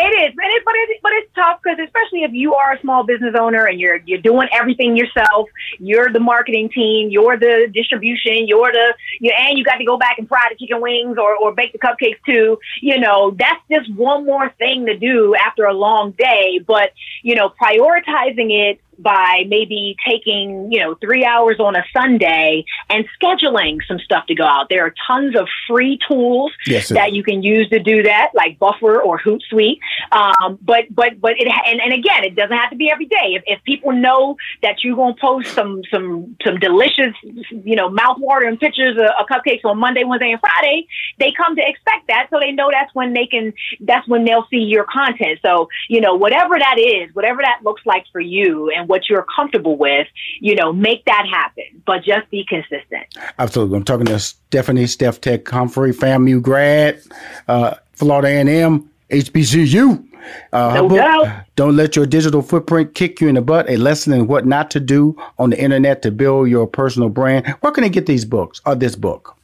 It 0.00 0.02
is, 0.02 0.28
and 0.30 0.52
it, 0.52 0.62
but 0.64 0.74
it, 0.76 1.00
but 1.02 1.12
it's 1.12 1.34
tough 1.34 1.58
because 1.60 1.78
especially 1.84 2.22
if 2.22 2.30
you 2.32 2.54
are 2.54 2.74
a 2.74 2.80
small 2.80 3.02
business 3.02 3.34
owner 3.36 3.66
and 3.66 3.80
you're 3.80 3.96
you're 4.06 4.20
doing 4.20 4.48
everything 4.52 4.96
yourself, 4.96 5.48
you're 5.80 6.12
the 6.12 6.20
marketing 6.20 6.70
team, 6.72 7.10
you're 7.10 7.36
the 7.36 7.68
distribution, 7.74 8.46
you're 8.46 8.70
the 8.70 8.94
you 9.18 9.32
and 9.36 9.58
you 9.58 9.64
got 9.64 9.78
to 9.78 9.84
go 9.84 9.98
back 9.98 10.18
and 10.18 10.28
fry 10.28 10.46
the 10.50 10.56
chicken 10.56 10.80
wings 10.80 11.18
or 11.18 11.36
or 11.36 11.52
bake 11.52 11.72
the 11.72 11.80
cupcakes 11.80 12.18
too. 12.24 12.60
You 12.80 13.00
know, 13.00 13.34
that's 13.36 13.60
just 13.68 13.92
one 13.92 14.24
more 14.24 14.50
thing 14.50 14.86
to 14.86 14.96
do 14.96 15.34
after 15.34 15.64
a 15.64 15.74
long 15.74 16.12
day. 16.12 16.60
But 16.64 16.92
you 17.24 17.34
know, 17.34 17.52
prioritizing 17.60 18.52
it 18.52 18.80
by 18.98 19.44
maybe 19.48 19.96
taking, 20.06 20.70
you 20.70 20.80
know, 20.80 20.94
three 20.96 21.24
hours 21.24 21.58
on 21.60 21.76
a 21.76 21.84
Sunday 21.92 22.64
and 22.90 23.04
scheduling 23.20 23.78
some 23.86 23.98
stuff 23.98 24.26
to 24.26 24.34
go 24.34 24.44
out. 24.44 24.68
There 24.68 24.84
are 24.84 24.94
tons 25.06 25.36
of 25.36 25.48
free 25.66 25.98
tools 26.08 26.52
Yes, 26.66 26.90
you 27.12 27.22
can 27.22 27.42
use 27.42 27.68
to 27.70 27.78
do 27.78 28.02
that, 28.02 28.30
like 28.34 28.58
Buffer 28.58 29.00
or 29.00 29.18
Hootsuite. 29.18 29.78
Um, 30.12 30.58
but 30.62 30.84
but 30.90 31.20
but 31.20 31.32
it 31.38 31.48
and, 31.66 31.80
and 31.80 31.92
again, 31.92 32.24
it 32.24 32.34
doesn't 32.34 32.56
have 32.56 32.70
to 32.70 32.76
be 32.76 32.90
every 32.90 33.06
day. 33.06 33.34
If, 33.34 33.42
if 33.46 33.64
people 33.64 33.92
know 33.92 34.36
that 34.62 34.82
you're 34.82 34.96
gonna 34.96 35.14
post 35.20 35.54
some 35.54 35.82
some 35.90 36.36
some 36.44 36.58
delicious, 36.58 37.14
you 37.22 37.76
know, 37.76 37.90
mouthwatering 37.90 38.60
pictures 38.60 38.96
of, 38.96 39.06
of 39.18 39.26
cupcakes 39.26 39.64
on 39.64 39.78
Monday, 39.78 40.04
Wednesday, 40.04 40.32
and 40.32 40.40
Friday, 40.40 40.86
they 41.18 41.32
come 41.32 41.56
to 41.56 41.62
expect 41.66 42.08
that, 42.08 42.28
so 42.30 42.38
they 42.40 42.52
know 42.52 42.68
that's 42.70 42.94
when 42.94 43.12
they 43.12 43.26
can. 43.26 43.52
That's 43.80 44.06
when 44.08 44.24
they'll 44.24 44.46
see 44.50 44.58
your 44.58 44.84
content. 44.84 45.38
So 45.44 45.68
you 45.88 46.00
know, 46.00 46.14
whatever 46.14 46.58
that 46.58 46.78
is, 46.78 47.14
whatever 47.14 47.42
that 47.42 47.60
looks 47.62 47.82
like 47.86 48.04
for 48.12 48.20
you, 48.20 48.70
and 48.70 48.87
what 48.88 49.08
you're 49.08 49.24
comfortable 49.34 49.76
with, 49.76 50.08
you 50.40 50.54
know, 50.56 50.72
make 50.72 51.04
that 51.04 51.26
happen. 51.30 51.64
But 51.86 52.02
just 52.02 52.28
be 52.30 52.44
consistent. 52.48 53.06
Absolutely. 53.38 53.76
I'm 53.76 53.84
talking 53.84 54.06
to 54.06 54.18
Stephanie 54.18 54.86
Steph 54.86 55.20
Tech 55.20 55.46
Humphrey, 55.48 55.92
FAMU 55.92 56.42
grad, 56.42 57.00
uh, 57.46 57.74
Florida 57.92 58.28
A&M, 58.28 58.90
HBCU. 59.10 60.04
Uh, 60.52 60.74
No 60.74 60.88
book, 60.88 60.98
doubt. 60.98 61.44
Don't 61.56 61.76
let 61.76 61.96
your 61.96 62.04
digital 62.04 62.42
footprint 62.42 62.94
kick 62.94 63.20
you 63.20 63.28
in 63.28 63.36
the 63.36 63.40
butt. 63.40 63.68
A 63.70 63.76
lesson 63.76 64.12
in 64.12 64.26
what 64.26 64.46
not 64.46 64.70
to 64.72 64.80
do 64.80 65.16
on 65.38 65.50
the 65.50 65.60
internet 65.60 66.02
to 66.02 66.10
build 66.10 66.48
your 66.48 66.66
personal 66.66 67.08
brand. 67.08 67.46
Where 67.60 67.72
can 67.72 67.84
I 67.84 67.88
get 67.88 68.06
these 68.06 68.24
books 68.24 68.60
or 68.66 68.74
this 68.74 68.96
book? 68.96 69.37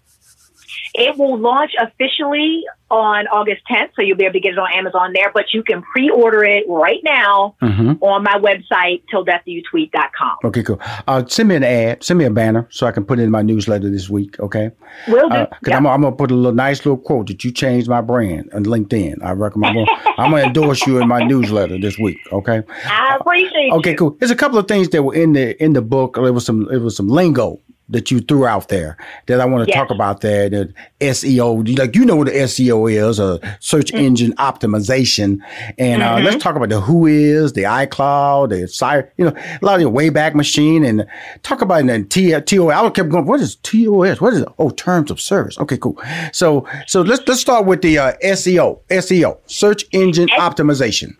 It 0.96 1.18
will 1.18 1.36
launch 1.38 1.72
officially 1.80 2.62
on 2.90 3.26
August 3.26 3.62
10th, 3.68 3.88
so 3.96 4.02
you'll 4.02 4.16
be 4.16 4.24
able 4.24 4.34
to 4.34 4.40
get 4.40 4.52
it 4.52 4.58
on 4.58 4.68
Amazon 4.72 5.12
there, 5.12 5.32
but 5.34 5.46
you 5.52 5.64
can 5.64 5.82
pre-order 5.82 6.44
it 6.44 6.64
right 6.68 7.00
now 7.02 7.56
Mhm. 7.60 7.98
on 8.00 8.22
my 8.22 8.38
website, 8.38 9.02
tilldeathyouTweet.com. 9.12 10.36
Okay, 10.44 10.62
cool. 10.62 10.80
Uh, 11.08 11.24
send 11.26 11.48
me 11.48 11.56
an 11.56 11.64
ad, 11.64 12.02
send 12.04 12.18
me 12.18 12.24
a 12.24 12.30
banner 12.30 12.66
so 12.70 12.86
I 12.86 12.92
can 12.92 13.04
put 13.04 13.18
it 13.18 13.22
in 13.22 13.30
my 13.30 13.42
newsletter 13.42 13.90
this 13.90 14.08
week. 14.08 14.38
Okay. 14.40 14.70
Will 15.08 15.28
do. 15.28 15.34
Uh, 15.34 15.46
Cause 15.46 15.58
Yep. 15.68 15.78
I'm, 15.78 15.86
I'm 15.86 16.02
gonna 16.02 16.14
put 16.14 16.30
a 16.30 16.34
little 16.34 16.52
nice 16.54 16.84
little 16.84 16.98
quote 16.98 17.26
that 17.28 17.42
you 17.44 17.50
changed 17.50 17.88
my 17.88 18.00
brand 18.00 18.50
on 18.54 18.64
LinkedIn. 18.64 19.24
I 19.24 19.32
recommend. 19.32 19.88
I'm 20.18 20.30
gonna, 20.30 20.44
endorse 20.44 20.86
you 20.86 21.00
in 21.00 21.08
my 21.08 21.24
newsletter 21.24 21.78
this 21.78 21.98
week. 21.98 22.18
Okay. 22.32 22.62
I 22.86 23.16
appreciate 23.18 23.72
Okay, 23.72 23.90
you. 23.92 23.96
cool. 23.96 24.16
There's 24.20 24.30
a 24.30 24.36
couple 24.36 24.58
of 24.58 24.68
things 24.68 24.90
that 24.90 25.02
were 25.02 25.14
in 25.14 25.32
the 25.32 25.60
in 25.62 25.72
the 25.72 25.82
book. 25.82 26.14
There 26.14 26.32
was 26.32 26.44
some 26.46 26.68
it 26.70 26.78
was 26.78 26.96
some 26.96 27.08
lingo 27.08 27.58
that 27.90 28.10
you 28.10 28.18
threw 28.20 28.46
out 28.46 28.68
there 28.70 28.96
that 29.26 29.40
I 29.40 29.44
want 29.44 29.64
to 29.64 29.68
Yes. 29.68 29.76
talk 29.76 29.90
about 29.90 30.22
there. 30.22 30.48
The 30.48 30.72
SEO, 31.02 31.78
like 31.78 31.94
you 31.94 32.04
know 32.06 32.16
what 32.16 32.28
the 32.28 32.32
SEO 32.40 32.90
is, 32.90 33.18
a 33.18 33.38
search 33.60 33.92
Mm. 33.92 33.98
engine 34.00 34.32
optimization. 34.36 35.38
And 35.78 36.02
uh, 36.02 36.14
Mm-hmm. 36.16 36.24
let's 36.24 36.42
talk 36.42 36.56
about 36.56 36.70
the 36.70 36.80
who 36.80 37.06
is, 37.06 37.52
the 37.52 37.64
iCloud, 37.64 38.50
the 38.50 38.68
site, 38.68 39.10
you 39.18 39.24
know, 39.26 39.34
a 39.60 39.64
lot 39.64 39.80
of 39.80 39.84
the 39.84 39.90
Wayback 39.90 40.34
Machine, 40.34 40.84
and 40.84 41.06
talk 41.42 41.60
about 41.60 41.86
the 41.86 42.02
T 42.04 42.30
TOS. 42.40 42.72
I 42.74 42.88
kept 42.90 43.10
going. 43.10 43.26
What 43.26 43.40
is 43.40 43.56
TOS? 43.56 44.20
What 44.20 44.32
is 44.32 44.40
it? 44.40 44.48
Oh, 44.58 44.70
terms 44.70 45.10
of 45.10 45.20
service. 45.20 45.58
Okay, 45.58 45.76
cool. 45.76 45.98
So 46.32 46.66
so 46.86 47.02
let's 47.02 47.26
let's 47.28 47.40
start 47.40 47.66
with 47.66 47.82
the 47.82 47.98
uh, 47.98 48.12
SEO. 48.22 48.78
SEO, 48.90 49.38
search 49.46 49.84
engine 49.92 50.28
optimization. 50.38 51.16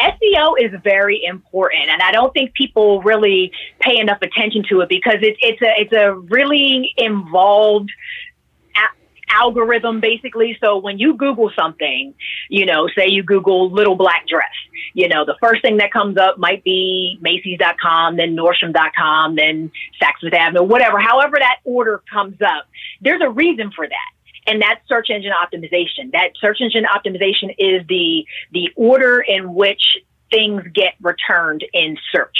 SEO 0.00 0.54
is 0.58 0.72
very 0.82 1.24
important, 1.24 1.88
and 1.88 2.02
I 2.02 2.12
don't 2.12 2.32
think 2.32 2.54
people 2.54 3.02
really 3.02 3.52
pay 3.80 3.98
enough 3.98 4.18
attention 4.22 4.64
to 4.70 4.80
it 4.80 4.88
because 4.88 5.18
it's 5.22 5.38
it's 5.42 5.62
a 5.62 5.80
it's 5.80 5.92
a 5.92 6.14
really 6.14 6.92
involved 6.96 7.90
algorithm 9.30 10.00
basically. 10.00 10.56
So 10.60 10.78
when 10.78 10.98
you 10.98 11.14
Google 11.14 11.50
something, 11.58 12.14
you 12.48 12.66
know, 12.66 12.88
say 12.96 13.08
you 13.08 13.22
Google 13.22 13.70
little 13.70 13.96
black 13.96 14.26
dress, 14.26 14.48
you 14.94 15.08
know, 15.08 15.24
the 15.24 15.36
first 15.40 15.62
thing 15.62 15.78
that 15.78 15.92
comes 15.92 16.16
up 16.16 16.38
might 16.38 16.64
be 16.64 17.18
Macy's.com, 17.20 18.16
then 18.16 18.36
Nordstrom.com, 18.36 19.36
then 19.36 19.70
Saks 20.02 20.20
Fifth 20.22 20.34
Avenue, 20.34 20.62
whatever. 20.62 20.98
However 20.98 21.36
that 21.38 21.58
order 21.64 22.02
comes 22.10 22.40
up, 22.42 22.66
there's 23.00 23.20
a 23.22 23.30
reason 23.30 23.70
for 23.74 23.86
that 23.86 24.17
and 24.48 24.62
that's 24.62 24.80
search 24.88 25.10
engine 25.10 25.32
optimization. 25.32 26.12
That 26.12 26.30
search 26.40 26.58
engine 26.60 26.84
optimization 26.84 27.54
is 27.58 27.86
the 27.86 28.24
the 28.52 28.70
order 28.76 29.20
in 29.20 29.54
which 29.54 29.82
things 30.30 30.62
get 30.74 30.94
returned 31.00 31.64
in 31.72 31.96
search. 32.12 32.36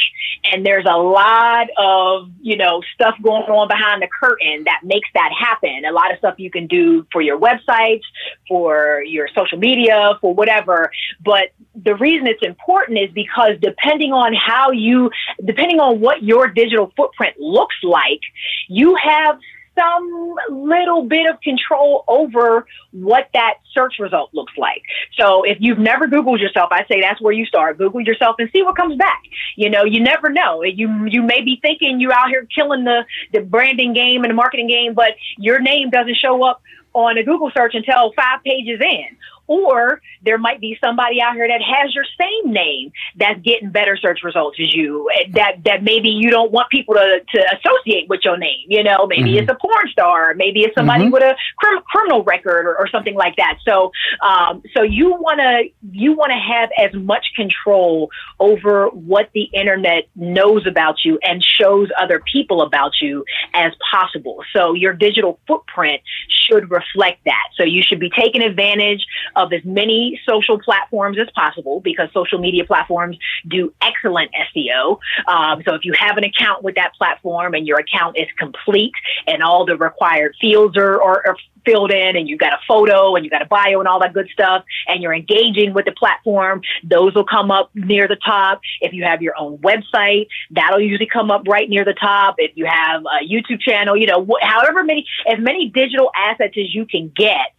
And 0.52 0.64
there's 0.64 0.84
a 0.88 0.96
lot 0.96 1.68
of, 1.76 2.30
you 2.40 2.56
know, 2.56 2.82
stuff 2.94 3.14
going 3.22 3.44
on 3.44 3.68
behind 3.68 4.02
the 4.02 4.08
curtain 4.20 4.64
that 4.64 4.80
makes 4.84 5.08
that 5.14 5.30
happen. 5.38 5.84
A 5.88 5.92
lot 5.92 6.12
of 6.12 6.18
stuff 6.18 6.34
you 6.38 6.50
can 6.50 6.66
do 6.66 7.06
for 7.12 7.20
your 7.20 7.38
websites, 7.38 8.02
for 8.46 9.02
your 9.06 9.28
social 9.34 9.58
media, 9.58 10.18
for 10.20 10.34
whatever. 10.34 10.90
But 11.24 11.52
the 11.74 11.94
reason 11.96 12.26
it's 12.26 12.42
important 12.42 12.98
is 12.98 13.10
because 13.12 13.52
depending 13.60 14.12
on 14.12 14.34
how 14.34 14.70
you, 14.70 15.10
depending 15.44 15.80
on 15.80 16.00
what 16.00 16.22
your 16.22 16.48
digital 16.48 16.92
footprint 16.96 17.36
looks 17.38 17.76
like, 17.82 18.20
you 18.68 18.96
have 18.96 19.38
some 19.78 20.34
little 20.50 21.04
bit 21.04 21.30
of 21.30 21.40
control 21.40 22.04
over 22.08 22.66
what 22.92 23.28
that 23.34 23.54
search 23.72 23.94
result 23.98 24.30
looks 24.32 24.52
like. 24.56 24.82
So 25.18 25.42
if 25.42 25.58
you've 25.60 25.78
never 25.78 26.06
Googled 26.06 26.40
yourself, 26.40 26.68
I 26.72 26.84
say 26.90 27.00
that's 27.00 27.20
where 27.20 27.32
you 27.32 27.46
start. 27.46 27.78
Google 27.78 28.00
yourself 28.00 28.36
and 28.38 28.50
see 28.52 28.62
what 28.62 28.76
comes 28.76 28.96
back. 28.96 29.22
You 29.56 29.70
know, 29.70 29.84
you 29.84 30.00
never 30.00 30.30
know. 30.30 30.62
You 30.62 31.06
you 31.06 31.22
may 31.22 31.42
be 31.42 31.58
thinking 31.62 32.00
you're 32.00 32.12
out 32.12 32.28
here 32.28 32.46
killing 32.54 32.84
the 32.84 33.04
the 33.32 33.40
branding 33.40 33.92
game 33.92 34.24
and 34.24 34.30
the 34.30 34.34
marketing 34.34 34.68
game, 34.68 34.94
but 34.94 35.12
your 35.38 35.60
name 35.60 35.90
doesn't 35.90 36.16
show 36.16 36.44
up 36.44 36.62
on 36.94 37.18
a 37.18 37.22
Google 37.22 37.50
search 37.56 37.74
until 37.74 38.12
five 38.14 38.42
pages 38.44 38.80
in 38.80 39.16
or 39.48 40.00
there 40.22 40.38
might 40.38 40.60
be 40.60 40.78
somebody 40.82 41.20
out 41.20 41.34
here 41.34 41.48
that 41.48 41.62
has 41.62 41.94
your 41.94 42.04
same 42.18 42.52
name 42.52 42.92
that's 43.16 43.40
getting 43.40 43.70
better 43.70 43.96
search 43.96 44.20
results 44.22 44.58
as 44.60 44.72
you. 44.72 45.10
Eh, 45.16 45.24
that 45.32 45.64
that 45.64 45.82
maybe 45.82 46.08
you 46.10 46.30
don't 46.30 46.52
want 46.52 46.70
people 46.70 46.94
to, 46.94 47.20
to 47.34 47.56
associate 47.56 48.08
with 48.08 48.20
your 48.24 48.36
name. 48.36 48.66
You 48.68 48.84
know, 48.84 49.06
maybe 49.06 49.30
mm-hmm. 49.30 49.38
it's 49.38 49.50
a 49.50 49.56
porn 49.60 49.88
star, 49.90 50.34
maybe 50.34 50.60
it's 50.60 50.74
somebody 50.76 51.04
mm-hmm. 51.04 51.12
with 51.12 51.22
a 51.22 51.34
crim- 51.58 51.82
criminal 51.86 52.22
record 52.22 52.66
or, 52.66 52.76
or, 52.78 52.88
something 52.88 53.14
like 53.14 53.36
that. 53.36 53.58
So, 53.66 53.90
um, 54.22 54.62
so 54.74 54.82
you 54.82 55.10
want 55.10 55.40
to 55.40 55.68
you 55.90 56.12
want 56.12 56.30
to 56.30 56.38
have 56.38 56.70
as 56.78 56.94
much 56.94 57.26
control 57.34 58.10
over 58.40 58.88
what 58.88 59.30
the 59.34 59.44
internet 59.54 60.04
knows 60.14 60.66
about 60.66 61.04
you 61.04 61.18
and 61.22 61.44
shows 61.44 61.88
other 61.98 62.22
people 62.32 62.62
about 62.62 62.92
you 63.00 63.24
as 63.54 63.72
possible. 63.90 64.42
So 64.54 64.74
your 64.74 64.92
digital 64.92 65.38
footprint 65.46 66.02
should 66.28 66.70
reflect 66.70 67.24
that. 67.24 67.48
So 67.56 67.62
you 67.62 67.82
should 67.82 68.00
be 68.00 68.10
taking 68.10 68.42
advantage 68.42 69.04
of 69.38 69.52
as 69.52 69.64
many 69.64 70.20
social 70.28 70.58
platforms 70.58 71.16
as 71.18 71.28
possible 71.34 71.80
because 71.80 72.08
social 72.12 72.38
media 72.38 72.64
platforms 72.64 73.16
do 73.46 73.72
excellent 73.80 74.30
SEO. 74.54 74.98
Um, 75.26 75.62
so 75.64 75.74
if 75.74 75.84
you 75.84 75.94
have 75.98 76.16
an 76.16 76.24
account 76.24 76.62
with 76.62 76.74
that 76.74 76.92
platform 76.94 77.54
and 77.54 77.66
your 77.66 77.78
account 77.78 78.18
is 78.18 78.26
complete 78.36 78.92
and 79.26 79.42
all 79.42 79.64
the 79.64 79.76
required 79.76 80.34
fields 80.40 80.76
are, 80.76 81.00
are, 81.00 81.22
are 81.26 81.36
filled 81.64 81.92
in 81.92 82.16
and 82.16 82.28
you've 82.28 82.38
got 82.38 82.52
a 82.52 82.58
photo 82.66 83.14
and 83.14 83.24
you've 83.24 83.30
got 83.30 83.42
a 83.42 83.46
bio 83.46 83.78
and 83.78 83.86
all 83.86 84.00
that 84.00 84.12
good 84.12 84.28
stuff 84.32 84.64
and 84.86 85.02
you're 85.02 85.14
engaging 85.14 85.72
with 85.74 85.84
the 85.84 85.92
platform, 85.92 86.60
those 86.82 87.14
will 87.14 87.26
come 87.26 87.50
up 87.50 87.70
near 87.74 88.08
the 88.08 88.16
top. 88.16 88.60
If 88.80 88.92
you 88.92 89.04
have 89.04 89.22
your 89.22 89.34
own 89.38 89.58
website, 89.58 90.28
that'll 90.50 90.80
usually 90.80 91.08
come 91.12 91.30
up 91.30 91.42
right 91.46 91.68
near 91.68 91.84
the 91.84 91.94
top. 91.94 92.36
If 92.38 92.52
you 92.54 92.66
have 92.66 93.02
a 93.02 93.24
YouTube 93.24 93.60
channel, 93.60 93.96
you 93.96 94.06
know, 94.06 94.24
wh- 94.24 94.44
however 94.44 94.82
many, 94.82 95.06
as 95.30 95.38
many 95.38 95.68
digital 95.68 96.10
assets 96.16 96.54
as 96.56 96.74
you 96.74 96.86
can 96.86 97.12
get, 97.14 97.52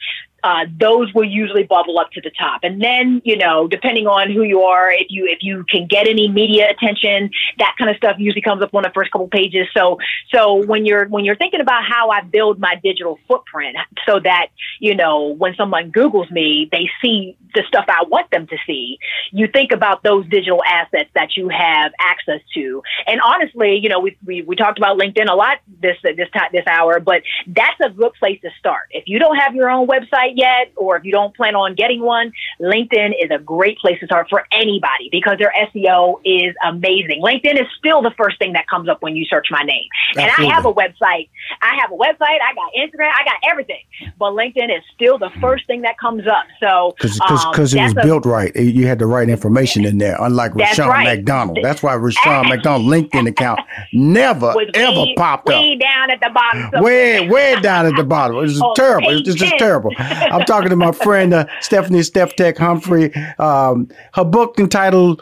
uh, 0.44 0.66
those 0.80 1.14
will 1.14 1.26
usually 1.26 1.64
bubble 1.64 2.00
up 2.00 2.12
to 2.12 2.22
the 2.22 2.32
top. 2.38 2.62
And 2.64 2.82
then, 2.82 3.22
you 3.26 3.38
know, 3.38 3.68
depending 3.68 4.08
on 4.08 4.32
who 4.32 4.44
you 4.44 4.62
are, 4.62 4.92
if 4.92 5.08
you 5.10 5.26
if 5.26 5.40
you 5.42 5.66
can 5.70 5.88
get 5.88 6.08
any 6.08 6.28
media 6.28 6.70
attention, 6.70 7.30
that 7.58 7.76
kind 7.78 7.90
of 7.90 7.98
stuff 7.98 8.16
usually 8.20 8.42
comes 8.42 8.62
up 8.62 8.74
on 8.74 8.84
the 8.84 8.92
first 8.94 9.12
couple 9.12 9.28
pages. 9.28 9.68
So 9.76 9.98
so 10.34 10.66
when 10.66 10.86
you're 10.86 11.08
when 11.08 11.26
you're 11.26 11.36
thinking 11.36 11.62
about 11.62 11.84
how 11.84 12.10
I 12.10 12.22
build 12.22 12.60
my 12.60 12.76
digital 12.84 13.20
footprint, 13.28 13.78
so 14.06 14.20
that 14.20 14.48
you 14.80 14.96
know 14.96 15.36
when 15.38 15.56
someone 15.56 15.92
Google's 15.92 16.30
me, 16.32 16.70
they 16.72 16.90
see 17.02 17.38
the 17.54 17.64
stuff 17.68 17.86
I 17.88 18.04
want 18.08 18.30
them 18.32 18.48
to 18.48 18.58
see. 18.66 18.98
You 19.32 19.48
think 19.48 19.72
about 19.72 20.04
those 20.04 20.28
digital 20.30 20.64
assets 20.64 21.10
that 21.16 21.36
you 21.36 21.50
have 21.50 21.92
access 22.00 22.42
to. 22.54 22.82
And 23.08 23.20
honestly, 23.22 23.80
you 23.82 23.90
know, 23.90 24.00
we 24.00 24.18
we, 24.26 24.42
we 24.44 24.56
talked 24.56 24.78
about 24.78 24.98
LinkedIn 24.98 25.30
a 25.30 25.36
lot 25.36 25.58
this 25.82 25.98
this 26.04 26.30
time 26.32 26.50
this 26.52 26.66
hour, 26.68 27.00
but 27.00 27.24
that's 27.48 27.80
a 27.84 27.90
good 27.90 28.14
place 28.20 28.40
to 28.42 28.50
start. 28.60 28.88
If 28.92 29.06
you 29.08 29.20
don't 29.20 29.36
have 29.38 29.56
your 29.56 29.70
own 29.70 29.88
website 29.88 30.29
yet, 30.36 30.72
or 30.76 30.98
if 30.98 31.04
you 31.04 31.12
don't 31.12 31.36
plan 31.36 31.56
on 31.56 31.76
getting 31.76 32.02
one, 32.02 32.32
LinkedIn 32.62 33.12
is 33.22 33.32
a 33.32 33.40
great 33.40 33.78
place 33.80 34.00
to 34.00 34.06
start 34.06 34.28
for 34.30 34.46
anybody 34.52 35.10
because 35.12 35.38
their 35.38 35.54
SEO 35.74 36.20
is 36.26 36.56
amazing. 36.66 37.22
LinkedIn 37.22 37.60
is 37.60 37.68
still 37.78 38.02
the 38.02 38.12
first 38.18 38.38
thing 38.40 38.54
that 38.54 38.68
comes 38.68 38.90
up 38.90 39.02
when 39.02 39.16
you 39.16 39.26
search 39.26 39.48
my 39.52 39.62
name. 39.64 39.88
Absolutely. 40.18 40.46
And 40.46 40.52
I 40.52 40.56
have 40.56 40.66
a 40.66 40.74
website. 40.74 41.30
I 41.62 41.78
have 41.82 41.92
a 41.92 41.96
website. 41.96 42.40
I 42.42 42.54
got 42.56 42.72
Instagram. 42.78 43.12
I 43.14 43.24
got 43.24 43.50
everything. 43.50 43.82
But 44.18 44.32
LinkedIn 44.32 44.76
is 44.76 44.84
still 44.94 45.18
the 45.18 45.30
first 45.42 45.68
thing 45.68 45.82
that 45.82 45.98
comes 45.98 46.28
up. 46.28 46.46
So 46.60 46.96
because 47.00 47.20
um, 47.22 47.80
it 47.80 47.84
was 47.84 47.92
a, 47.98 48.02
built 48.04 48.26
right, 48.26 48.56
you 48.56 48.88
had 48.88 49.00
the 49.00 49.06
right 49.06 49.30
information 49.30 49.86
in 49.86 49.98
there. 49.98 50.18
Unlike 50.20 50.56
Rushion 50.56 50.88
right. 50.88 51.18
McDonald, 51.18 51.60
that's 51.62 51.84
why 51.84 51.96
Rushion 51.96 52.50
McDonald 52.50 52.88
LinkedIn 52.92 53.28
account 53.28 53.60
never 53.94 54.54
ever 54.74 55.00
way, 55.00 55.14
popped 55.16 55.48
way 55.48 55.56
up. 55.56 55.62
Way 55.62 55.78
down 55.78 56.12
at 56.12 56.20
the 56.20 56.30
bottom. 56.30 56.84
Way 56.84 57.30
way 57.30 57.60
down 57.62 57.86
at 57.86 57.96
the 57.96 58.04
bottom. 58.04 58.44
It's 58.44 58.60
oh, 58.62 58.74
terrible. 58.76 59.10
It's 59.10 59.34
just 59.36 59.58
terrible. 59.58 59.92
I'm 60.20 60.46
talking 60.46 60.70
to 60.70 60.76
my 60.76 60.92
friend 60.92 61.34
uh, 61.34 61.46
Stephanie 61.62 62.04
Steph 62.04 62.36
Tech 62.36 62.58
Humphrey. 62.58 63.14
Um, 63.38 63.90
her 64.14 64.26
book 64.26 64.60
entitled 64.60 65.22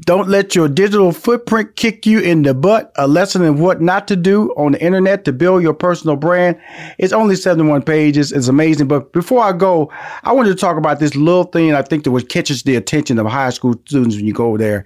don't 0.00 0.28
let 0.28 0.54
your 0.54 0.68
digital 0.68 1.12
footprint 1.12 1.74
kick 1.74 2.06
you 2.06 2.20
in 2.20 2.42
the 2.42 2.54
butt. 2.54 2.92
A 2.96 3.08
lesson 3.08 3.42
in 3.42 3.58
what 3.58 3.80
not 3.80 4.06
to 4.08 4.16
do 4.16 4.50
on 4.56 4.72
the 4.72 4.82
internet 4.82 5.24
to 5.24 5.32
build 5.32 5.62
your 5.62 5.74
personal 5.74 6.14
brand. 6.14 6.60
It's 6.98 7.12
only 7.12 7.34
71 7.34 7.82
pages. 7.82 8.30
It's 8.30 8.48
amazing. 8.48 8.86
But 8.86 9.12
before 9.12 9.42
I 9.42 9.52
go, 9.52 9.90
I 10.22 10.32
wanted 10.32 10.50
to 10.50 10.54
talk 10.54 10.76
about 10.76 11.00
this 11.00 11.16
little 11.16 11.44
thing 11.44 11.74
I 11.74 11.82
think 11.82 12.04
that 12.04 12.12
what 12.12 12.28
catches 12.28 12.62
the 12.62 12.76
attention 12.76 13.18
of 13.18 13.26
high 13.26 13.50
school 13.50 13.74
students 13.86 14.16
when 14.16 14.26
you 14.26 14.32
go 14.32 14.56
there. 14.56 14.84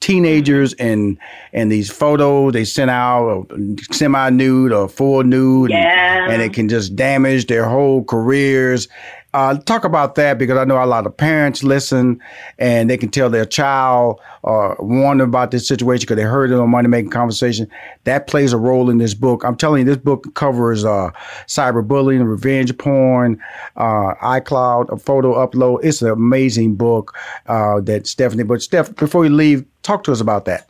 Teenagers 0.00 0.72
and 0.74 1.18
and 1.52 1.70
these 1.70 1.90
photos 1.90 2.52
they 2.52 2.64
send 2.64 2.90
out 2.90 3.46
semi 3.92 4.30
nude 4.30 4.72
or 4.72 4.88
full 4.88 5.24
nude 5.24 5.70
yeah. 5.70 6.24
and, 6.24 6.34
and 6.34 6.42
it 6.42 6.52
can 6.52 6.68
just 6.68 6.96
damage 6.96 7.46
their 7.46 7.68
whole 7.68 8.04
careers 8.04 8.88
uh, 9.34 9.58
talk 9.58 9.84
about 9.84 10.14
that 10.14 10.38
because 10.38 10.56
I 10.56 10.64
know 10.64 10.82
a 10.82 10.86
lot 10.86 11.06
of 11.06 11.16
parents 11.16 11.64
listen 11.64 12.20
and 12.56 12.88
they 12.88 12.96
can 12.96 13.08
tell 13.08 13.28
their 13.28 13.44
child 13.44 14.20
or 14.44 14.80
uh, 14.80 14.84
wonder 14.84 15.24
about 15.24 15.50
this 15.50 15.66
situation 15.66 16.04
because 16.04 16.16
they 16.16 16.22
heard 16.22 16.52
it 16.52 16.54
on 16.54 16.70
Money 16.70 16.86
Making 16.86 17.10
Conversation. 17.10 17.68
That 18.04 18.28
plays 18.28 18.52
a 18.52 18.58
role 18.58 18.88
in 18.88 18.98
this 18.98 19.12
book. 19.12 19.44
I'm 19.44 19.56
telling 19.56 19.80
you, 19.80 19.84
this 19.86 20.02
book 20.02 20.32
covers 20.34 20.84
uh, 20.84 21.10
cyberbullying, 21.48 22.24
revenge 22.24 22.78
porn, 22.78 23.42
uh, 23.76 24.14
iCloud, 24.22 25.02
photo 25.02 25.44
upload. 25.44 25.80
It's 25.82 26.00
an 26.00 26.10
amazing 26.10 26.76
book 26.76 27.16
uh, 27.46 27.80
that 27.80 28.06
Stephanie. 28.06 28.44
But 28.44 28.62
Steph, 28.62 28.94
before 28.94 29.24
you 29.24 29.32
leave, 29.32 29.64
talk 29.82 30.04
to 30.04 30.12
us 30.12 30.20
about 30.20 30.44
that. 30.44 30.68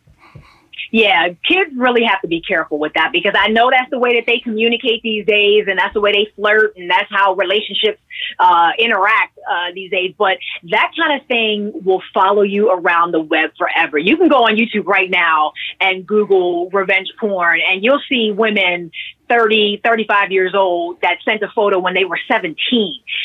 Yeah, 0.95 1.31
kids 1.45 1.73
really 1.77 2.05
have 2.05 2.21
to 2.21 2.29
be 2.29 2.41
careful 2.41 2.79
with 2.79 2.93
that 2.95 3.11
because 3.13 3.35
I 3.37 3.49
know 3.49 3.69
that's 3.69 3.91
the 3.91 3.99
way 3.99 4.15
that 4.15 4.27
they 4.29 4.39
communicate 4.39 5.03
these 5.03 5.27
days, 5.27 5.65
and 5.67 5.77
that's 5.77 5.93
the 5.93 6.01
way 6.01 6.13
they 6.13 6.29
flirt, 6.37 6.77
and 6.77 6.89
that's 6.89 7.11
how 7.11 7.35
relationships 7.35 7.99
uh, 8.39 8.71
interact 8.79 9.37
uh, 9.39 9.73
these 9.75 9.91
days. 9.91 10.15
But 10.17 10.39
that 10.71 10.93
kind 10.97 11.21
of 11.21 11.27
thing 11.27 11.73
will 11.85 12.01
follow 12.15 12.43
you 12.43 12.71
around 12.71 13.11
the 13.11 13.19
web 13.19 13.51
forever. 13.59 13.99
You 13.99 14.17
can 14.17 14.29
go 14.29 14.45
on 14.45 14.55
YouTube 14.55 14.87
right 14.87 15.11
now 15.11 15.55
and 15.81 16.07
Google 16.07 16.71
revenge 16.71 17.09
porn, 17.19 17.59
and 17.69 17.83
you'll 17.83 18.03
see 18.09 18.31
women 18.31 18.93
30, 19.29 19.81
35 19.85 20.33
years 20.33 20.55
old 20.55 21.01
that 21.03 21.19
sent 21.25 21.43
a 21.43 21.49
photo 21.55 21.79
when 21.79 21.95
they 21.95 22.05
were 22.05 22.19
17 22.29 22.57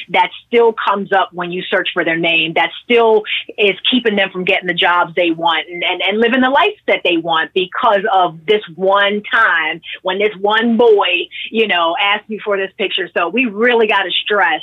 that 0.09 0.29
still 0.47 0.73
comes 0.73 1.11
up 1.11 1.29
when 1.33 1.51
you 1.51 1.61
search 1.63 1.89
for 1.93 2.03
their 2.03 2.17
name, 2.17 2.53
that 2.53 2.69
still 2.83 3.23
is 3.57 3.75
keeping 3.89 4.15
them 4.15 4.29
from 4.31 4.43
getting 4.43 4.67
the 4.67 4.73
jobs 4.73 5.13
they 5.15 5.31
want 5.31 5.67
and, 5.69 5.83
and, 5.83 6.01
and 6.01 6.19
living 6.19 6.41
the 6.41 6.49
life 6.49 6.77
that 6.87 7.01
they 7.03 7.17
want 7.17 7.53
because 7.53 8.01
of 8.13 8.45
this 8.45 8.61
one 8.75 9.21
time 9.31 9.81
when 10.01 10.19
this 10.19 10.35
one 10.39 10.77
boy, 10.77 11.27
you 11.51 11.67
know, 11.67 11.95
asked 12.01 12.29
you 12.29 12.39
for 12.43 12.57
this 12.57 12.71
picture. 12.77 13.09
So 13.15 13.29
we 13.29 13.45
really 13.45 13.87
got 13.87 14.03
to 14.03 14.11
stress 14.11 14.61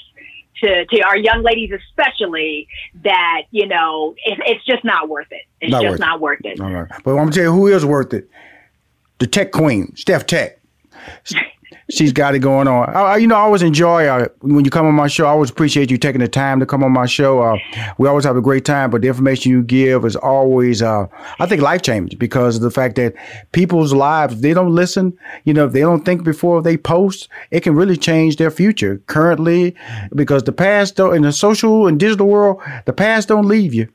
to, 0.63 0.87
to 0.87 1.01
our 1.03 1.19
young 1.19 1.43
ladies 1.43 1.71
especially 1.71 2.67
that 3.05 3.43
you 3.51 3.67
know 3.67 4.15
it, 4.25 4.39
it's 4.47 4.65
just 4.65 4.85
not 4.85 5.09
worth 5.09 5.27
it. 5.31 5.43
It's 5.61 5.71
not 5.71 5.83
just 5.83 5.93
worth 5.93 6.01
not 6.01 6.21
worth 6.21 6.41
it. 6.45 6.61
All 6.61 6.73
right. 6.73 6.89
But 7.05 7.11
i'm 7.11 7.17
gonna 7.17 7.31
tell 7.31 7.45
you 7.45 7.53
who 7.53 7.67
is 7.67 7.85
worth 7.85 8.15
it. 8.15 8.29
The 9.19 9.27
tech 9.27 9.53
queen 9.53 9.95
steph 9.97 10.27
tech 10.27 10.59
she's 11.91 12.13
got 12.13 12.35
it 12.35 12.41
going 12.41 12.69
on. 12.69 12.89
I, 12.95 13.17
you 13.17 13.27
know, 13.27 13.37
I 13.37 13.41
always 13.41 13.63
enjoy 13.63 14.07
uh, 14.07 14.29
when 14.41 14.65
you 14.65 14.71
come 14.71 14.87
on 14.87 14.95
my 14.95 15.07
show. 15.07 15.27
I 15.27 15.31
always 15.31 15.51
appreciate 15.51 15.91
you 15.91 15.99
taking 15.99 16.21
the 16.21 16.29
time 16.29 16.61
to 16.61 16.67
come 16.67 16.83
on 16.83 16.93
my 16.93 17.07
show. 17.07 17.43
Uh, 17.43 17.59
we 17.99 18.09
always 18.09 18.25
have 18.25 18.37
a 18.37 18.43
great 18.43 18.65
time, 18.65 18.91
but 18.91 19.03
the 19.03 19.09
information 19.09 19.53
you 19.53 19.63
give 19.63 20.05
is 20.05 20.17
always, 20.17 20.83
uh, 20.83 21.07
I 21.39 21.47
think, 21.47 21.63
life 21.63 21.83
changing 21.83 22.19
because 22.19 22.57
of 22.57 22.63
the 22.63 22.71
fact 22.71 22.97
that 22.97 23.15
people's 23.53 23.93
lives, 23.93 24.41
they 24.41 24.55
don't 24.55 24.75
listen. 24.75 25.17
You 25.45 25.55
know, 25.55 25.67
if 25.67 25.73
they 25.73 25.81
don't 25.81 26.05
think 26.05 26.25
before 26.25 26.63
they 26.63 26.77
post, 26.77 27.29
it 27.51 27.61
can 27.61 27.75
really 27.75 27.97
change 27.97 28.37
their 28.37 28.51
future 28.51 29.01
currently 29.07 29.75
because 30.15 30.45
the 30.45 30.53
past, 30.53 30.99
in 30.99 31.23
the 31.23 31.33
social 31.33 31.87
and 31.87 31.99
digital 31.99 32.27
world, 32.27 32.61
the 32.85 32.93
past 32.93 33.29
don't 33.29 33.47
leave 33.47 33.75
you. 33.75 33.89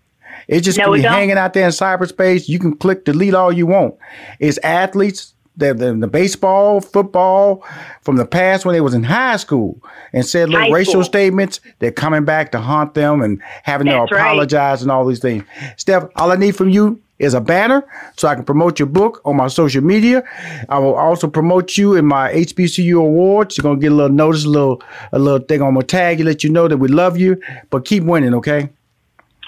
It's 0.48 0.66
just 0.66 0.78
no, 0.78 0.94
be 0.94 1.02
hanging 1.02 1.38
out 1.38 1.54
there 1.54 1.66
in 1.66 1.72
cyberspace. 1.72 2.50
You 2.50 2.60
can 2.60 2.76
click 2.76 3.06
delete 3.06 3.34
all 3.34 3.52
you 3.52 3.68
want. 3.68 3.96
It's 4.40 4.58
athletes, 4.60 5.34
the, 5.62 5.74
the, 5.74 5.94
the, 5.94 6.08
baseball, 6.08 6.82
football 6.82 7.64
from 8.02 8.18
the 8.18 8.26
past 8.26 8.66
when 8.66 8.74
they 8.74 8.82
was 8.82 8.94
in 8.94 9.04
high 9.04 9.38
school 9.38 9.82
and 10.12 10.26
said 10.26 10.50
little 10.50 10.66
high 10.66 10.72
racial 10.72 10.94
school. 10.94 11.04
statements. 11.06 11.62
They're 11.80 11.92
coming 11.92 12.26
back 12.26 12.52
to 12.52 12.60
haunt 12.60 12.94
them 12.94 13.22
and 13.22 13.42
having 13.64 13.88
That's 13.88 14.10
to 14.10 14.16
apologize 14.16 14.80
right. 14.80 14.82
and 14.82 14.92
all 14.92 15.06
these 15.06 15.20
things. 15.20 15.44
Steph, 15.78 16.10
all 16.16 16.32
I 16.32 16.36
need 16.36 16.56
from 16.56 16.70
you 16.70 17.02
is 17.20 17.34
a 17.34 17.42
banner 17.42 17.88
so 18.18 18.28
I 18.28 18.36
can 18.36 18.44
promote 18.44 18.80
your 18.80 18.88
book 18.88 19.22
on 19.24 19.38
my 19.38 19.48
social 19.48 19.84
media. 19.84 20.24
I 20.68 20.80
will 20.80 20.96
also 20.96 21.28
promote 21.28 21.78
you 21.78 21.96
in 21.96 22.06
my 22.06 22.34
HBCU 22.34 23.00
awards. 23.00 23.58
You're 23.58 23.64
gonna 23.64 23.80
get 23.80 23.92
a 23.92 23.96
little 23.96 24.16
notice, 24.16 24.44
a 24.44 24.50
little 24.50 24.82
a 25.12 25.20
little 25.20 25.46
thing 25.46 25.62
on 25.62 25.76
my 25.76 25.82
tag, 25.82 26.20
you 26.20 26.26
let 26.26 26.44
you 26.44 26.50
know 26.50 26.68
that 26.68 26.78
we 26.78 26.88
love 26.88 27.18
you, 27.18 27.42
but 27.70 27.86
keep 27.86 28.04
winning, 28.04 28.34
okay? 28.34 28.70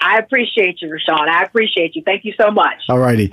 I 0.00 0.18
appreciate 0.18 0.80
you, 0.82 0.90
Rushion. 0.92 1.28
I 1.28 1.42
appreciate 1.42 1.96
you. 1.96 2.02
Thank 2.04 2.24
you 2.24 2.34
so 2.38 2.50
much. 2.50 2.76
All 2.88 2.98
righty. 2.98 3.32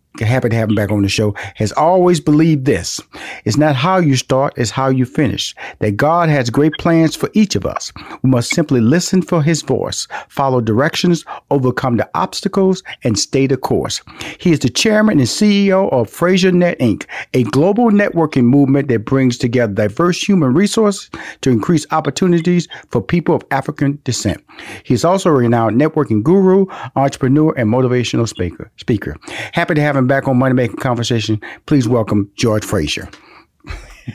happy 0.19 0.49
to 0.49 0.55
have 0.55 0.69
him 0.69 0.75
back 0.75 0.91
on 0.91 1.01
the 1.01 1.09
show, 1.09 1.33
has 1.55 1.71
always 1.73 2.19
believed 2.19 2.65
this. 2.65 2.99
It's 3.45 3.57
not 3.57 3.75
how 3.75 3.97
you 3.97 4.15
start, 4.15 4.53
it's 4.57 4.71
how 4.71 4.89
you 4.89 5.05
finish. 5.05 5.55
That 5.79 5.97
God 5.97 6.29
has 6.29 6.49
great 6.49 6.73
plans 6.79 7.15
for 7.15 7.29
each 7.33 7.55
of 7.55 7.65
us. 7.65 7.91
We 8.21 8.29
must 8.29 8.51
simply 8.51 8.81
listen 8.81 9.21
for 9.21 9.41
his 9.41 9.61
voice, 9.61 10.07
follow 10.27 10.61
directions, 10.61 11.25
overcome 11.49 11.97
the 11.97 12.09
obstacles, 12.13 12.83
and 13.03 13.17
stay 13.17 13.47
the 13.47 13.57
course. 13.57 14.01
He 14.39 14.51
is 14.51 14.59
the 14.59 14.69
chairman 14.69 15.19
and 15.19 15.27
CEO 15.27 15.91
of 15.91 16.09
FraserNet 16.09 16.77
Inc., 16.77 17.05
a 17.33 17.43
global 17.43 17.89
networking 17.89 18.45
movement 18.45 18.87
that 18.89 19.05
brings 19.05 19.37
together 19.37 19.73
diverse 19.73 20.21
human 20.21 20.53
resources 20.53 21.09
to 21.41 21.49
increase 21.49 21.85
opportunities 21.91 22.67
for 22.89 23.01
people 23.01 23.35
of 23.35 23.43
African 23.51 23.99
descent. 24.03 24.43
He 24.83 24.93
is 24.93 25.05
also 25.05 25.29
a 25.29 25.33
renowned 25.33 25.79
networking 25.79 26.23
guru, 26.23 26.65
entrepreneur, 26.95 27.53
and 27.57 27.69
motivational 27.69 28.27
speaker. 28.27 28.71
Speaker. 28.77 29.15
Happy 29.53 29.75
to 29.75 29.81
have 29.81 29.95
him 29.95 30.00
back 30.07 30.27
on 30.27 30.37
Money 30.37 30.53
Making 30.53 30.77
Conversation. 30.77 31.41
Please 31.65 31.87
welcome 31.87 32.31
George 32.35 32.63
Fraser. 32.63 33.09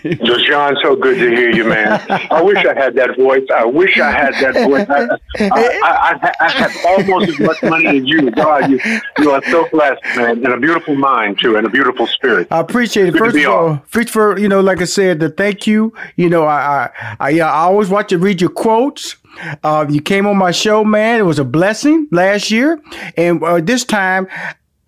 John, 0.02 0.76
so 0.82 0.96
good 0.96 1.18
to 1.18 1.30
hear 1.30 1.50
you, 1.50 1.64
man. 1.64 2.00
I 2.30 2.42
wish 2.42 2.58
I 2.58 2.74
had 2.74 2.94
that 2.96 3.16
voice. 3.16 3.46
I 3.54 3.64
wish 3.64 3.98
I 3.98 4.10
had 4.10 4.34
that 4.34 4.68
voice. 4.68 4.86
I, 4.88 5.48
I, 5.50 6.18
I, 6.22 6.32
I 6.40 6.50
have 6.50 6.76
almost 6.86 7.28
as 7.28 7.38
much 7.38 7.62
money 7.62 7.86
as 7.86 8.04
you. 8.04 8.30
God, 8.30 8.70
you, 8.70 8.80
you 9.18 9.30
are 9.30 9.42
so 9.44 9.68
blessed, 9.70 10.02
man, 10.16 10.44
and 10.44 10.46
a 10.46 10.58
beautiful 10.58 10.96
mind 10.96 11.38
too, 11.40 11.56
and 11.56 11.66
a 11.66 11.70
beautiful 11.70 12.06
spirit. 12.06 12.48
I 12.50 12.60
appreciate 12.60 13.08
it. 13.08 13.16
First 13.16 13.36
of 13.36 13.46
all, 13.46 13.82
first 13.86 14.10
for 14.10 14.38
you 14.38 14.48
know, 14.48 14.60
like 14.60 14.80
I 14.80 14.84
said, 14.84 15.20
the 15.20 15.30
thank 15.30 15.66
you. 15.66 15.92
You 16.16 16.28
know, 16.28 16.44
I 16.44 16.90
I 17.20 17.30
I, 17.30 17.40
I 17.40 17.48
always 17.48 17.88
watch 17.88 18.12
you 18.12 18.18
read 18.18 18.40
your 18.40 18.50
quotes. 18.50 19.16
Uh, 19.62 19.86
you 19.88 20.00
came 20.00 20.26
on 20.26 20.36
my 20.36 20.50
show, 20.50 20.82
man. 20.82 21.20
It 21.20 21.24
was 21.24 21.38
a 21.38 21.44
blessing 21.44 22.08
last 22.10 22.50
year, 22.50 22.80
and 23.16 23.42
uh, 23.42 23.60
this 23.60 23.84
time 23.84 24.26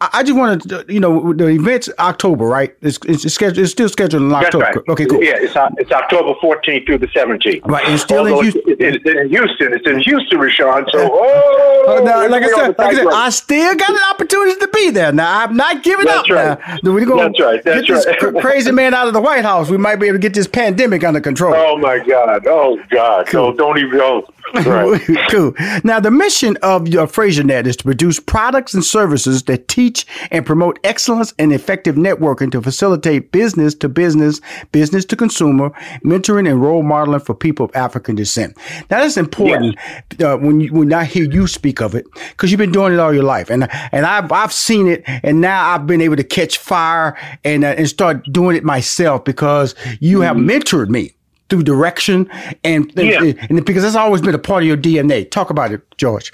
I 0.00 0.22
just 0.22 0.38
wanted 0.38 0.68
to, 0.68 0.92
you 0.92 1.00
know, 1.00 1.32
the 1.32 1.48
event's 1.48 1.88
October, 1.98 2.46
right? 2.46 2.72
It's, 2.82 3.00
it's, 3.04 3.34
scheduled, 3.34 3.58
it's 3.58 3.72
still 3.72 3.88
scheduled 3.88 4.22
in 4.22 4.32
October. 4.32 4.64
Right. 4.66 4.76
Okay, 4.90 5.06
cool. 5.06 5.24
Yeah, 5.24 5.32
it's, 5.38 5.56
uh, 5.56 5.70
it's 5.76 5.90
October 5.90 6.38
14th 6.40 6.86
through 6.86 6.98
the 6.98 7.08
17th. 7.08 7.66
Right, 7.66 7.84
and 7.84 7.98
still 7.98 8.18
Although 8.18 8.38
in 8.38 8.44
Houston. 8.44 8.62
It's, 8.78 9.04
in 9.04 9.28
Houston. 9.28 9.72
It's 9.74 9.88
in 9.88 9.98
Houston, 9.98 10.38
Rushion. 10.38 10.86
So, 10.92 10.98
oh, 11.12 11.84
oh 11.88 12.04
now, 12.04 12.28
like, 12.28 12.44
I 12.44 12.48
said, 12.48 12.78
like 12.78 12.78
I 12.78 12.94
said, 12.94 13.06
I 13.08 13.30
still 13.30 13.74
got 13.74 13.90
an 13.90 13.98
opportunity 14.08 14.60
to 14.60 14.68
be 14.72 14.90
there. 14.90 15.10
Now, 15.10 15.40
I'm 15.42 15.56
not 15.56 15.82
giving 15.82 16.06
That's 16.06 16.30
up. 16.30 16.58
Right. 16.58 16.82
Now, 16.84 16.92
we're 16.92 17.04
going 17.04 17.32
That's 17.32 17.40
right. 17.40 17.64
That's 17.64 17.88
get 17.88 18.20
this 18.20 18.40
crazy 18.40 18.70
man 18.70 18.94
out 18.94 19.08
of 19.08 19.14
the 19.14 19.20
White 19.20 19.44
House. 19.44 19.68
We 19.68 19.78
might 19.78 19.96
be 19.96 20.06
able 20.06 20.18
to 20.18 20.22
get 20.22 20.32
this 20.32 20.46
pandemic 20.46 21.02
under 21.02 21.20
control. 21.20 21.54
Oh, 21.56 21.76
my 21.76 21.98
God. 21.98 22.46
Oh, 22.46 22.80
God. 22.90 23.26
Cool. 23.26 23.50
No, 23.50 23.56
don't 23.56 23.78
even 23.78 23.98
go. 23.98 24.28
Right. 24.54 25.00
cool. 25.30 25.54
Now, 25.84 26.00
the 26.00 26.10
mission 26.10 26.56
of 26.62 26.88
your 26.88 27.06
FraserNet 27.06 27.66
is 27.66 27.76
to 27.76 27.84
produce 27.84 28.18
products 28.20 28.74
and 28.74 28.84
services 28.84 29.44
that 29.44 29.68
teach 29.68 30.06
and 30.30 30.44
promote 30.44 30.78
excellence 30.84 31.34
and 31.38 31.52
effective 31.52 31.96
networking 31.96 32.50
to 32.52 32.62
facilitate 32.62 33.32
business 33.32 33.74
to 33.76 33.88
business, 33.88 34.40
business 34.72 35.04
to 35.06 35.16
consumer, 35.16 35.70
mentoring 36.04 36.48
and 36.48 36.62
role 36.62 36.82
modeling 36.82 37.20
for 37.20 37.34
people 37.34 37.66
of 37.66 37.76
African 37.76 38.14
descent. 38.14 38.56
Now, 38.90 39.00
that's 39.00 39.16
important 39.16 39.76
yes. 40.18 40.22
uh, 40.22 40.36
when 40.38 40.60
you, 40.60 40.72
when 40.72 40.92
I 40.92 41.04
hear 41.04 41.24
you 41.24 41.46
speak 41.46 41.80
of 41.80 41.94
it 41.94 42.06
because 42.30 42.50
you've 42.50 42.58
been 42.58 42.72
doing 42.72 42.92
it 42.92 42.98
all 42.98 43.12
your 43.12 43.24
life, 43.24 43.50
and 43.50 43.68
and 43.92 44.06
I've 44.06 44.30
I've 44.32 44.52
seen 44.52 44.86
it, 44.86 45.02
and 45.06 45.40
now 45.40 45.70
I've 45.70 45.86
been 45.86 46.00
able 46.00 46.16
to 46.16 46.24
catch 46.24 46.58
fire 46.58 47.16
and 47.44 47.64
uh, 47.64 47.74
and 47.76 47.88
start 47.88 48.24
doing 48.32 48.56
it 48.56 48.64
myself 48.64 49.24
because 49.24 49.74
you 50.00 50.18
mm-hmm. 50.18 50.24
have 50.24 50.36
mentored 50.36 50.88
me 50.88 51.14
through 51.48 51.62
direction 51.62 52.30
and, 52.64 52.92
yeah. 52.94 53.22
and, 53.22 53.38
and 53.50 53.64
because 53.64 53.82
that's 53.82 53.96
always 53.96 54.20
been 54.20 54.34
a 54.34 54.38
part 54.38 54.62
of 54.62 54.66
your 54.66 54.76
DNA. 54.76 55.30
Talk 55.30 55.50
about 55.50 55.72
it, 55.72 55.82
George. 55.96 56.32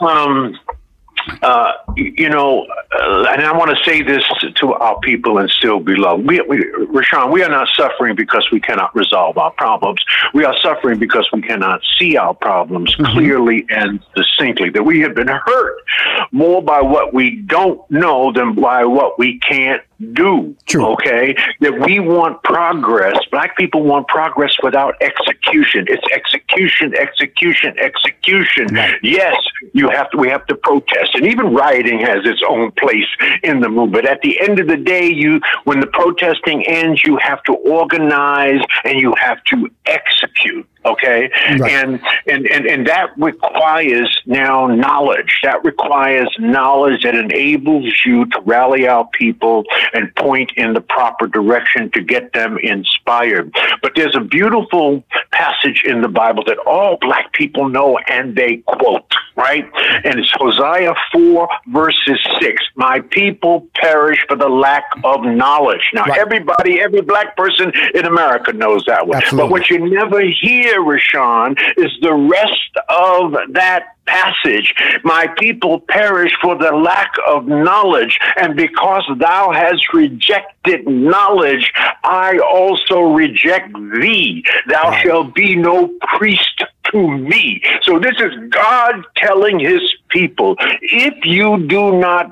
Um, 0.00 0.58
uh, 1.42 1.72
you 1.96 2.28
know, 2.28 2.66
uh, 2.98 3.26
and 3.32 3.42
I 3.42 3.56
want 3.56 3.70
to 3.70 3.82
say 3.84 4.02
this 4.02 4.24
to 4.56 4.74
our 4.74 4.98
people 5.00 5.38
and 5.38 5.48
still 5.50 5.80
be 5.80 5.94
loved. 5.94 6.26
We, 6.26 6.40
we, 6.42 6.64
Rushion, 6.88 7.30
we 7.30 7.42
are 7.42 7.48
not 7.48 7.68
suffering 7.74 8.14
because 8.14 8.46
we 8.52 8.60
cannot 8.60 8.94
resolve 8.94 9.38
our 9.38 9.50
problems. 9.52 10.04
We 10.34 10.44
are 10.44 10.54
suffering 10.62 10.98
because 10.98 11.28
we 11.32 11.40
cannot 11.40 11.80
see 11.98 12.16
our 12.16 12.34
problems 12.34 12.94
mm-hmm. 12.94 13.12
clearly 13.12 13.66
and 13.70 14.00
distinctly. 14.14 14.70
That 14.70 14.84
we 14.84 15.00
have 15.00 15.14
been 15.14 15.28
hurt 15.28 15.78
more 16.30 16.62
by 16.62 16.82
what 16.82 17.14
we 17.14 17.36
don't 17.36 17.88
know 17.90 18.32
than 18.32 18.54
by 18.54 18.84
what 18.84 19.18
we 19.18 19.38
can't 19.40 19.82
do. 20.12 20.56
True. 20.66 20.86
Okay? 20.94 21.36
That 21.60 21.80
we 21.80 22.00
want 22.00 22.42
progress. 22.42 23.16
Black 23.30 23.56
people 23.56 23.82
want 23.82 24.08
progress 24.08 24.54
without 24.62 24.94
execution. 25.00 25.86
It's 25.88 26.02
execution, 26.12 26.94
execution, 26.96 27.78
execution. 27.78 28.66
Right. 28.74 28.94
Yes, 29.02 29.36
you 29.72 29.88
have 29.88 30.10
to 30.10 30.18
we 30.18 30.28
have 30.28 30.46
to 30.46 30.54
protest. 30.54 31.14
And 31.14 31.26
even 31.26 31.54
rioting 31.54 32.00
has 32.00 32.24
its 32.24 32.42
own 32.48 32.72
place 32.72 33.06
in 33.42 33.60
the 33.60 33.68
movement. 33.68 34.06
At 34.06 34.20
the 34.22 34.40
end 34.40 34.60
of 34.60 34.68
the 34.68 34.76
day, 34.76 35.10
you 35.10 35.40
when 35.64 35.80
the 35.80 35.86
protesting 35.86 36.66
ends, 36.66 37.02
you 37.04 37.18
have 37.22 37.42
to 37.44 37.52
organize 37.52 38.60
and 38.84 39.00
you 39.00 39.14
have 39.20 39.42
to 39.44 39.68
execute 39.86 40.66
okay? 40.84 41.30
Right. 41.58 41.72
and, 41.72 42.00
and 42.26 42.46
and 42.46 42.66
and 42.66 42.86
that 42.86 43.10
requires 43.16 44.20
now 44.26 44.66
knowledge. 44.66 45.40
That 45.42 45.64
requires 45.64 46.28
knowledge 46.38 47.02
that 47.02 47.14
enables 47.14 47.92
you 48.04 48.26
to 48.26 48.40
rally 48.44 48.86
out 48.86 49.12
people 49.12 49.64
and 49.92 50.14
point 50.16 50.52
in 50.56 50.74
the 50.74 50.80
proper 50.80 51.26
direction 51.26 51.90
to 51.92 52.02
get 52.02 52.32
them 52.32 52.58
inspired. 52.58 53.54
But 53.82 53.92
there's 53.96 54.16
a 54.16 54.20
beautiful 54.20 55.04
passage 55.32 55.82
in 55.84 56.00
the 56.00 56.08
bible 56.08 56.44
that 56.46 56.58
all 56.66 56.96
black 57.00 57.32
people 57.32 57.68
know 57.68 57.98
and 58.08 58.36
they 58.36 58.58
quote 58.66 59.12
right? 59.36 59.64
And 60.04 60.18
it's 60.20 60.30
hosea 60.34 60.94
4 61.12 61.48
verses 61.68 62.20
6 62.40 62.62
my 62.76 63.00
people 63.00 63.68
perish 63.74 64.24
for 64.28 64.36
the 64.36 64.48
lack 64.48 64.84
of 65.02 65.24
knowledge. 65.24 65.90
Now 65.92 66.04
right. 66.04 66.18
everybody 66.18 66.80
every 66.80 67.00
black 67.00 67.36
person 67.36 67.72
in 67.94 68.06
america 68.06 68.52
knows 68.52 68.84
that 68.86 69.06
one. 69.06 69.18
Absolutely. 69.18 69.48
but 69.48 69.50
what 69.50 69.70
you 69.70 69.90
never 69.90 70.20
hear 70.20 70.73
Rushion, 70.80 71.56
is 71.76 71.92
the 72.00 72.14
rest 72.14 72.70
of 72.88 73.32
that 73.52 73.94
passage. 74.06 74.74
My 75.02 75.26
people 75.38 75.80
perish 75.80 76.32
for 76.42 76.56
the 76.56 76.72
lack 76.72 77.12
of 77.26 77.46
knowledge, 77.46 78.18
and 78.36 78.56
because 78.56 79.04
thou 79.18 79.52
hast 79.52 79.92
rejected 79.92 80.86
knowledge, 80.86 81.72
I 82.02 82.38
also 82.38 83.00
reject 83.00 83.74
thee. 84.00 84.44
Thou 84.68 84.90
wow. 84.90 84.98
shalt 85.02 85.34
be 85.34 85.56
no 85.56 85.90
priest 86.16 86.64
to 86.92 87.08
me. 87.18 87.62
So 87.82 87.98
this 87.98 88.14
is 88.18 88.50
God 88.50 89.04
telling 89.16 89.58
his 89.58 89.80
people, 90.10 90.56
if 90.82 91.14
you 91.24 91.66
do 91.66 91.98
not 91.98 92.30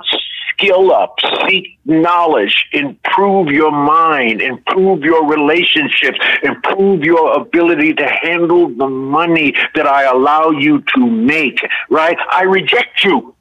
skill 0.62 0.92
up, 0.92 1.18
seek 1.46 1.78
knowledge, 1.84 2.66
improve 2.72 3.48
your 3.48 3.72
mind, 3.72 4.40
improve 4.40 5.02
your 5.02 5.26
relationships, 5.26 6.18
improve 6.42 7.02
your 7.02 7.40
ability 7.40 7.94
to 7.94 8.06
handle 8.06 8.68
the 8.68 8.86
money 8.86 9.54
that 9.74 9.86
I 9.86 10.04
allow 10.04 10.50
you 10.50 10.82
to 10.94 11.06
make, 11.06 11.58
right? 11.90 12.16
I 12.30 12.44
reject 12.44 13.02
you. 13.04 13.34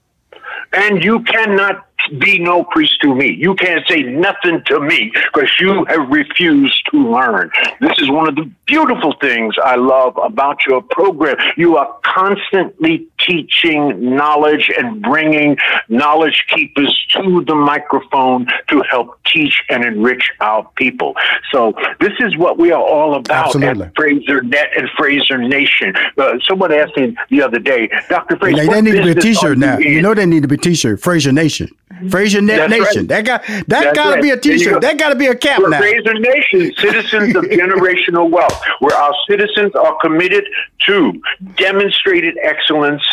And 0.73 1.03
you 1.03 1.21
cannot 1.23 1.90
be 2.19 2.39
no 2.39 2.63
priest 2.63 2.99
to 3.01 3.13
me. 3.13 3.33
You 3.33 3.55
can't 3.55 3.85
say 3.87 4.03
nothing 4.03 4.63
to 4.65 4.79
me 4.79 5.11
because 5.33 5.49
you 5.59 5.85
have 5.85 6.09
refused 6.09 6.89
to 6.91 6.97
learn. 6.97 7.51
This 7.79 7.97
is 7.99 8.09
one 8.09 8.27
of 8.27 8.35
the 8.35 8.49
beautiful 8.65 9.13
things 9.21 9.55
I 9.63 9.75
love 9.75 10.17
about 10.17 10.65
your 10.67 10.81
program. 10.81 11.37
You 11.57 11.77
are 11.77 11.95
constantly 12.03 13.07
teaching 13.19 14.15
knowledge 14.15 14.71
and 14.77 15.01
bringing 15.01 15.57
knowledge 15.89 16.45
keepers 16.49 17.05
to 17.11 17.43
the 17.45 17.55
microphone 17.55 18.47
to 18.69 18.81
help 18.89 19.19
teach 19.25 19.61
and 19.69 19.83
enrich 19.83 20.31
our 20.39 20.69
people. 20.75 21.15
So 21.51 21.73
this 21.99 22.13
is 22.19 22.37
what 22.37 22.57
we 22.57 22.71
are 22.71 22.81
all 22.81 23.15
about 23.15 23.47
Absolutely. 23.47 23.85
at 23.85 23.95
Fraser 23.95 24.41
Net 24.41 24.69
and 24.77 24.89
Fraser 24.97 25.37
Nation. 25.37 25.93
Uh, 26.17 26.37
someone 26.47 26.71
asked 26.71 26.97
me 26.97 27.15
the 27.29 27.41
other 27.41 27.59
day, 27.59 27.89
Dr. 28.09 28.37
Fraser, 28.37 28.65
they 28.65 28.81
need 28.81 28.95
to 28.95 29.03
be 29.03 29.11
a 29.11 29.15
t-shirt 29.15 29.57
now. 29.57 29.77
You, 29.77 29.89
you 29.89 30.01
know 30.01 30.13
they 30.13 30.25
need 30.25 30.41
to 30.41 30.47
be 30.47 30.55
a 30.55 30.59
t-shirt, 30.59 30.99
Fraser 31.01 31.31
Nation. 31.31 31.69
Fraser 32.09 32.41
Net 32.41 32.69
Nation. 32.69 33.07
Right. 33.07 33.07
That 33.07 33.25
got 33.25 33.43
that 33.67 33.95
got 33.95 34.05
to 34.05 34.11
right. 34.15 34.21
be 34.21 34.29
a 34.31 34.37
T-shirt. 34.37 34.73
Go. 34.73 34.79
That 34.79 34.97
got 34.97 35.09
to 35.09 35.15
be 35.15 35.27
a 35.27 35.35
cap 35.35 35.59
We're 35.59 35.69
now. 35.69 35.79
Fraser 35.79 36.13
Nation, 36.13 36.73
citizens 36.77 37.35
of 37.35 37.43
generational 37.45 38.29
wealth, 38.29 38.59
where 38.79 38.95
our 38.95 39.13
citizens 39.29 39.73
are 39.75 39.97
committed 40.01 40.45
to 40.87 41.21
demonstrated 41.55 42.37
excellence, 42.43 43.03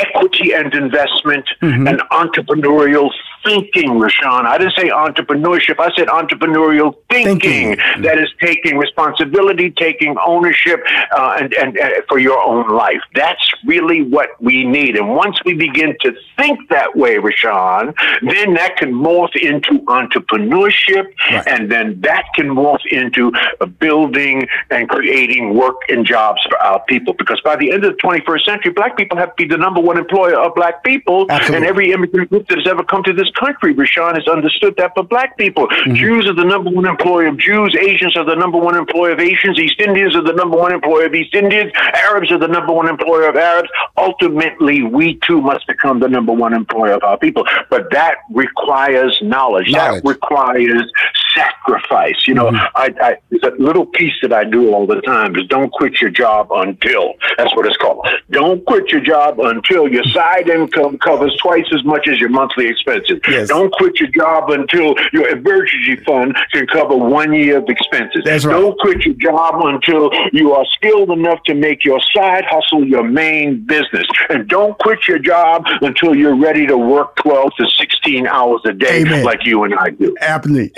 equity 0.00 0.52
and 0.52 0.72
investment, 0.74 1.46
mm-hmm. 1.62 1.86
and 1.86 2.00
entrepreneurial 2.10 3.10
thinking, 3.44 3.98
Rushion. 3.98 4.26
I 4.28 4.58
didn't 4.58 4.74
say 4.76 4.88
entrepreneurship. 4.88 5.78
I 5.78 5.90
said 5.96 6.08
entrepreneurial 6.08 6.96
thinking, 7.10 7.76
thinking. 7.76 8.02
that 8.02 8.18
is 8.18 8.28
taking 8.40 8.76
responsibility, 8.76 9.70
taking 9.70 10.16
ownership, 10.24 10.80
uh, 11.16 11.38
and, 11.40 11.54
and, 11.54 11.76
and 11.78 12.04
for 12.08 12.18
your 12.18 12.38
own 12.40 12.68
life. 12.68 13.00
That's 13.14 13.52
really 13.64 14.02
what 14.02 14.30
we 14.40 14.64
need. 14.64 14.96
And 14.96 15.14
once 15.14 15.38
we 15.44 15.54
begin 15.54 15.96
to 16.02 16.12
think 16.36 16.68
that 16.70 16.96
way, 16.96 17.18
Rushion, 17.18 17.94
then 18.22 18.54
that 18.54 18.76
can 18.76 18.92
morph 18.92 19.36
into 19.36 19.80
entrepreneurship, 19.86 21.06
right. 21.30 21.46
and 21.46 21.70
then 21.70 22.00
that 22.02 22.24
can 22.34 22.48
morph 22.48 22.84
into 22.90 23.32
building 23.78 24.46
and 24.70 24.88
creating 24.88 25.54
work 25.54 25.76
and 25.88 26.04
jobs 26.04 26.40
for 26.48 26.58
our 26.58 26.82
people. 26.84 27.14
Because 27.14 27.40
by 27.42 27.56
the 27.56 27.72
end 27.72 27.84
of 27.84 27.92
the 27.92 27.98
21st 28.02 28.44
century, 28.44 28.72
black 28.72 28.96
people 28.96 29.16
have 29.18 29.30
to 29.30 29.34
be 29.36 29.46
the 29.46 29.56
number 29.56 29.80
one 29.80 29.89
employer 29.98 30.38
of 30.38 30.54
black 30.54 30.82
people, 30.84 31.26
Absolutely. 31.28 31.56
and 31.56 31.66
every 31.66 31.92
immigrant 31.92 32.30
group 32.30 32.48
that 32.48 32.58
has 32.58 32.66
ever 32.66 32.82
come 32.84 33.02
to 33.04 33.12
this 33.12 33.30
country, 33.30 33.72
Rushion, 33.72 34.14
has 34.14 34.26
understood 34.28 34.76
that 34.76 34.92
for 34.94 35.02
black 35.02 35.36
people. 35.36 35.68
Mm-hmm. 35.68 35.94
Jews 35.94 36.26
are 36.26 36.34
the 36.34 36.44
number 36.44 36.70
one 36.70 36.86
employer 36.86 37.26
of 37.26 37.38
Jews, 37.38 37.76
Asians 37.80 38.16
are 38.16 38.24
the 38.24 38.34
number 38.34 38.58
one 38.58 38.76
employer 38.76 39.12
of 39.12 39.20
Asians, 39.20 39.58
East 39.58 39.80
Indians 39.80 40.14
are 40.14 40.22
the 40.22 40.32
number 40.32 40.56
one 40.56 40.72
employer 40.72 41.06
of 41.06 41.14
East 41.14 41.34
Indians, 41.34 41.72
Arabs 41.76 42.30
are 42.32 42.38
the 42.38 42.48
number 42.48 42.72
one 42.72 42.88
employer 42.88 43.28
of 43.28 43.36
Arabs. 43.36 43.68
Ultimately, 43.96 44.82
we 44.82 45.18
too 45.26 45.40
must 45.40 45.66
become 45.66 46.00
the 46.00 46.08
number 46.08 46.32
one 46.32 46.54
employer 46.54 46.92
of 46.92 47.02
our 47.02 47.18
people. 47.18 47.44
But 47.68 47.90
that 47.92 48.16
requires 48.32 49.18
knowledge. 49.22 49.70
knowledge. 49.70 50.02
That 50.02 50.08
requires 50.08 50.90
sacrifice. 51.34 52.26
You 52.26 52.34
know, 52.34 52.46
mm-hmm. 52.46 52.76
I, 52.76 52.94
I, 53.00 53.16
it's 53.30 53.44
a 53.44 53.50
little 53.62 53.86
piece 53.86 54.14
that 54.22 54.32
I 54.32 54.44
do 54.44 54.72
all 54.72 54.86
the 54.86 55.00
time 55.02 55.36
is 55.36 55.46
don't 55.46 55.72
quit 55.72 56.00
your 56.00 56.10
job 56.10 56.48
until. 56.50 57.14
That's 57.36 57.54
what 57.56 57.66
it's 57.66 57.76
called. 57.76 58.06
Don't 58.30 58.64
quit 58.64 58.90
your 58.90 59.00
job 59.00 59.40
until 59.40 59.88
your 59.88 60.04
side 60.04 60.48
income 60.48 60.98
covers 60.98 61.36
twice 61.42 61.66
as 61.72 61.84
much 61.84 62.08
as 62.08 62.18
your 62.18 62.28
monthly 62.28 62.66
expenses. 62.68 63.20
Yes. 63.28 63.48
Don't 63.48 63.72
quit 63.72 64.00
your 64.00 64.10
job 64.10 64.50
until 64.50 64.94
your 65.12 65.28
emergency 65.28 65.96
fund 66.04 66.36
can 66.52 66.66
cover 66.66 66.96
one 66.96 67.32
year 67.32 67.58
of 67.58 67.68
expenses. 67.68 68.22
That's 68.24 68.44
right. 68.44 68.52
Don't 68.52 68.78
quit 68.78 69.04
your 69.04 69.14
job 69.14 69.64
until 69.64 70.10
you 70.32 70.52
are 70.52 70.64
skilled 70.74 71.10
enough 71.10 71.42
to 71.44 71.54
make 71.54 71.84
your 71.84 72.00
side 72.14 72.44
hustle 72.48 72.86
your 72.86 73.04
main 73.04 73.64
business. 73.64 74.06
And 74.28 74.48
don't 74.48 74.78
quit 74.78 75.06
your 75.08 75.18
job 75.18 75.64
until 75.82 76.14
you're 76.14 76.36
ready 76.36 76.66
to 76.66 76.76
work 76.76 77.16
12 77.16 77.52
to 77.58 77.66
16 77.78 78.26
hours 78.26 78.60
a 78.64 78.72
day 78.72 79.02
Amen. 79.02 79.24
like 79.24 79.44
you 79.44 79.64
and 79.64 79.74
I 79.74 79.90
do. 79.90 80.16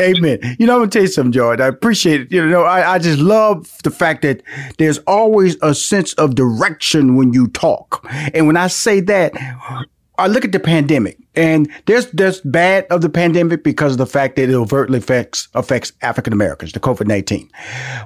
Amen. 0.01 0.23
Amen. 0.33 0.39
You 0.59 0.67
know, 0.67 0.75
I'm 0.75 0.81
going 0.81 0.91
to 0.91 0.99
tell 0.99 1.03
you 1.03 1.09
something, 1.09 1.33
George. 1.33 1.61
I 1.61 1.67
appreciate 1.67 2.23
it. 2.23 2.33
You 2.33 2.47
know, 2.47 2.63
I, 2.63 2.95
I 2.95 2.99
just 2.99 3.21
love 3.21 3.71
the 3.85 3.91
fact 3.91 4.23
that 4.23 4.43
there's 4.79 4.99
always 5.01 5.57
a 5.63 5.75
sense 5.75 6.13
of 6.15 6.35
direction 6.35 7.17
when 7.17 7.33
you 7.33 7.49
talk. 7.49 8.07
And 8.35 8.47
when 8.47 8.57
I 8.57 8.67
say 8.67 9.01
that, 9.01 9.33
I 10.19 10.27
look 10.27 10.45
at 10.45 10.53
the 10.53 10.61
pandemic, 10.61 11.17
and 11.35 11.71
there's 11.87 12.11
there's 12.11 12.41
bad 12.43 12.87
of 12.91 13.01
the 13.01 13.09
pandemic 13.09 13.65
because 13.65 13.93
of 13.93 13.99
the 13.99 14.07
fact 14.07 14.37
that 14.37 14.49
it 14.49 14.55
overtly 14.55 14.99
affects 14.99 15.49
affects 15.55 15.93
African 16.03 16.33
Americans, 16.33 16.73
the 16.73 16.81
COVID 16.81 17.07
nineteen. 17.07 17.51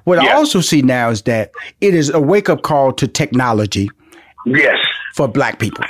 What 0.04 0.18
I 0.18 0.32
also 0.32 0.60
see 0.60 0.82
now 0.82 1.10
is 1.10 1.22
that 1.22 1.50
it 1.80 1.94
is 1.94 2.10
a 2.10 2.20
wake 2.20 2.48
up 2.48 2.62
call 2.62 2.92
to 2.92 3.08
technology. 3.08 3.90
Yes. 4.46 4.78
For 5.14 5.26
Black 5.26 5.58
people 5.58 5.84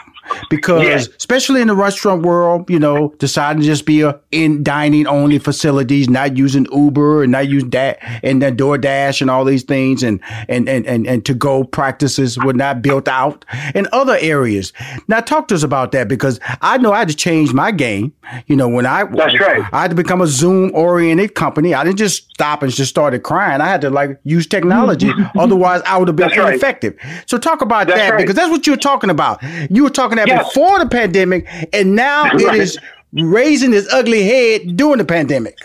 because 0.50 0.84
yeah. 0.84 1.14
especially 1.16 1.60
in 1.60 1.68
the 1.68 1.74
restaurant 1.74 2.22
world, 2.22 2.68
you 2.70 2.78
know, 2.78 3.14
deciding 3.18 3.62
to 3.62 3.66
just 3.66 3.86
be 3.86 4.02
a 4.02 4.18
in 4.30 4.62
dining 4.62 5.06
only 5.06 5.38
facilities, 5.38 6.08
not 6.08 6.36
using 6.36 6.66
Uber 6.72 7.22
and 7.22 7.32
not 7.32 7.48
using 7.48 7.70
that 7.70 7.98
and 8.22 8.42
then 8.42 8.56
DoorDash 8.56 9.20
and 9.20 9.30
all 9.30 9.44
these 9.44 9.62
things 9.62 10.02
and 10.02 10.20
and 10.48 10.68
and 10.68 10.86
and, 10.86 11.06
and 11.06 11.24
to 11.26 11.34
go 11.34 11.64
practices 11.64 12.38
were 12.38 12.52
not 12.52 12.82
built 12.82 13.08
out 13.08 13.44
in 13.74 13.86
other 13.92 14.16
areas. 14.20 14.72
Now 15.08 15.20
talk 15.20 15.48
to 15.48 15.54
us 15.54 15.62
about 15.62 15.92
that 15.92 16.08
because 16.08 16.40
I 16.60 16.78
know 16.78 16.92
I 16.92 16.98
had 17.00 17.08
to 17.08 17.16
change 17.16 17.52
my 17.52 17.70
game. 17.70 18.12
You 18.46 18.56
know, 18.56 18.68
when 18.68 18.86
I 18.86 19.04
That's 19.04 19.38
right. 19.40 19.62
I 19.72 19.82
had 19.82 19.90
to 19.90 19.96
become 19.96 20.20
a 20.20 20.26
Zoom 20.26 20.72
oriented 20.74 21.34
company. 21.34 21.74
I 21.74 21.84
didn't 21.84 21.98
just 21.98 22.28
stop 22.30 22.62
and 22.62 22.72
just 22.72 22.90
started 22.90 23.22
crying. 23.22 23.60
I 23.60 23.66
had 23.66 23.80
to 23.82 23.90
like 23.90 24.18
use 24.24 24.46
technology. 24.46 25.10
Otherwise 25.38 25.82
I 25.86 25.96
would 25.98 26.08
have 26.08 26.16
been 26.16 26.28
that's 26.28 26.38
ineffective. 26.38 26.96
Right. 27.02 27.24
So 27.26 27.38
talk 27.38 27.60
about 27.60 27.86
that's 27.86 27.98
that 27.98 28.10
right. 28.10 28.18
because 28.18 28.34
that's 28.34 28.50
what 28.50 28.66
you're 28.66 28.76
talking 28.76 29.10
about. 29.10 29.42
You 29.70 29.84
were 29.84 29.90
talking 29.90 30.15
that 30.16 30.28
yes. 30.28 30.48
before 30.48 30.78
the 30.78 30.88
pandemic, 30.88 31.46
and 31.72 31.94
now 31.94 32.24
right. 32.24 32.34
it 32.34 32.54
is 32.54 32.78
raising 33.12 33.72
its 33.72 33.90
ugly 33.92 34.24
head 34.24 34.76
during 34.76 34.98
the 34.98 35.04
pandemic. 35.04 35.58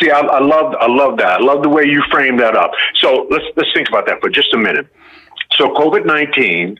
See, 0.00 0.10
I, 0.10 0.18
I 0.18 0.40
love, 0.40 0.74
I 0.80 0.88
love 0.88 1.16
that. 1.18 1.40
I 1.40 1.42
love 1.42 1.62
the 1.62 1.68
way 1.68 1.84
you 1.84 2.02
frame 2.10 2.36
that 2.38 2.56
up. 2.56 2.72
So 2.96 3.26
let's 3.30 3.44
let's 3.56 3.72
think 3.72 3.88
about 3.88 4.06
that 4.06 4.20
for 4.20 4.28
just 4.28 4.52
a 4.52 4.58
minute. 4.58 4.86
So 5.52 5.68
COVID 5.68 6.04
nineteen 6.04 6.78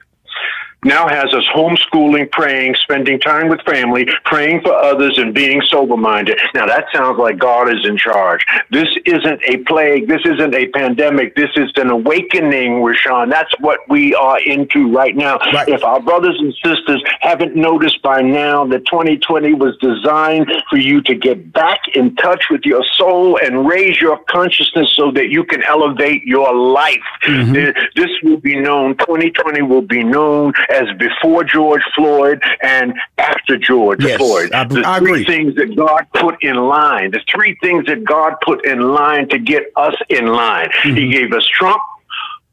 now 0.87 1.09
has 1.09 1.35
us 1.35 1.45
homeschooling, 1.55 2.31
praying, 2.31 2.77
spending 2.83 3.19
time 3.21 3.49
with 3.49 3.61
family, 3.63 4.07
praying 4.25 4.63
for 4.63 4.73
others, 4.73 5.19
and 5.19 5.35
being 5.35 5.61
sober 5.69 5.97
minded. 5.97 6.39
Now, 6.55 6.67
that 6.67 6.87
sounds 6.95 7.19
like 7.19 7.39
God 7.39 7.69
is 7.69 7.85
in 7.85 7.97
charge. 7.99 8.45
This 8.71 8.89
isn't 9.05 9.41
a 9.47 9.59
plague. 9.65 10.09
This 10.09 10.23
isn't 10.25 10.55
a 10.55 10.69
pandemic. 10.69 11.35
This 11.35 11.51
is 11.57 11.71
an 11.77 11.91
awakening, 11.91 12.83
Rushion. 12.83 13.29
That's 13.29 13.53
what 13.61 13.81
we 13.89 14.15
are 14.15 14.41
into 14.41 14.91
right 14.93 15.17
now. 15.17 15.39
Right. 15.53 15.69
If 15.69 15.85
our 15.85 16.01
brothers 16.01 16.37
and 16.39 16.55
sisters 16.65 17.03
haven't 17.21 17.57
noticed 17.57 18.01
by 18.03 18.23
now 18.23 18.65
that 18.67 18.87
2020 18.87 19.55
was 19.55 19.77
designed 19.79 20.47
for 20.71 20.77
you 20.77 21.01
to 21.03 21.15
get 21.15 21.53
back 21.53 21.81
in 21.95 22.15
touch 22.17 22.45
with 22.51 22.63
your 22.65 22.85
soul 22.95 23.39
and 23.43 23.67
raise 23.67 24.01
your 24.01 24.19
consciousness 24.29 24.93
so 24.95 25.11
that 25.13 25.31
you 25.31 25.45
can 25.45 25.63
elevate 25.65 26.23
your 26.25 26.55
life. 26.55 26.95
Mm-hmm. 27.23 27.79
This 27.95 28.11
will 28.23 28.39
be 28.39 28.57
known, 28.59 28.97
2020 28.99 29.63
will 29.63 29.83
be 29.83 30.05
known 30.05 30.53
as 30.77 30.97
before 30.99 31.45
George 31.45 31.83
Floyd 31.95 32.43
and 32.63 32.95
after 33.19 33.57
George 33.57 34.03
yes, 34.03 34.19
Floyd. 34.19 34.53
I, 34.53 34.65
the 34.65 34.83
I 34.85 34.99
three 34.99 35.23
agree. 35.23 35.25
things 35.25 35.55
that 35.57 35.75
God 35.77 36.07
put 36.15 36.43
in 36.43 36.57
line, 36.57 37.11
the 37.11 37.21
three 37.33 37.57
things 37.63 37.87
that 37.87 38.05
God 38.05 38.35
put 38.45 38.67
in 38.67 38.81
line 38.81 39.29
to 39.31 39.39
get 39.39 39.65
us 39.77 39.95
in 40.09 40.27
line. 40.27 40.69
Mm-hmm. 40.69 40.97
He 40.97 41.09
gave 41.11 41.33
us 41.33 41.47
Trump 41.47 41.83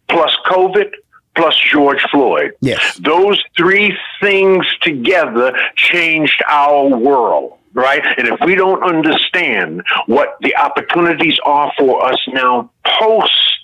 plus 0.09 0.35
COVID 0.45 0.91
plus 1.35 1.57
George 1.71 2.01
Floyd. 2.11 2.53
Yes. 2.61 2.97
Those 3.03 3.41
three 3.57 3.97
things 4.21 4.65
together 4.81 5.53
changed 5.75 6.41
our 6.47 6.87
world 6.87 7.59
right? 7.73 8.05
And 8.17 8.27
if 8.27 8.39
we 8.45 8.55
don't 8.55 8.83
understand 8.83 9.81
what 10.05 10.37
the 10.41 10.55
opportunities 10.55 11.39
are 11.43 11.71
for 11.77 12.05
us 12.05 12.19
now 12.27 12.69
post 12.99 13.59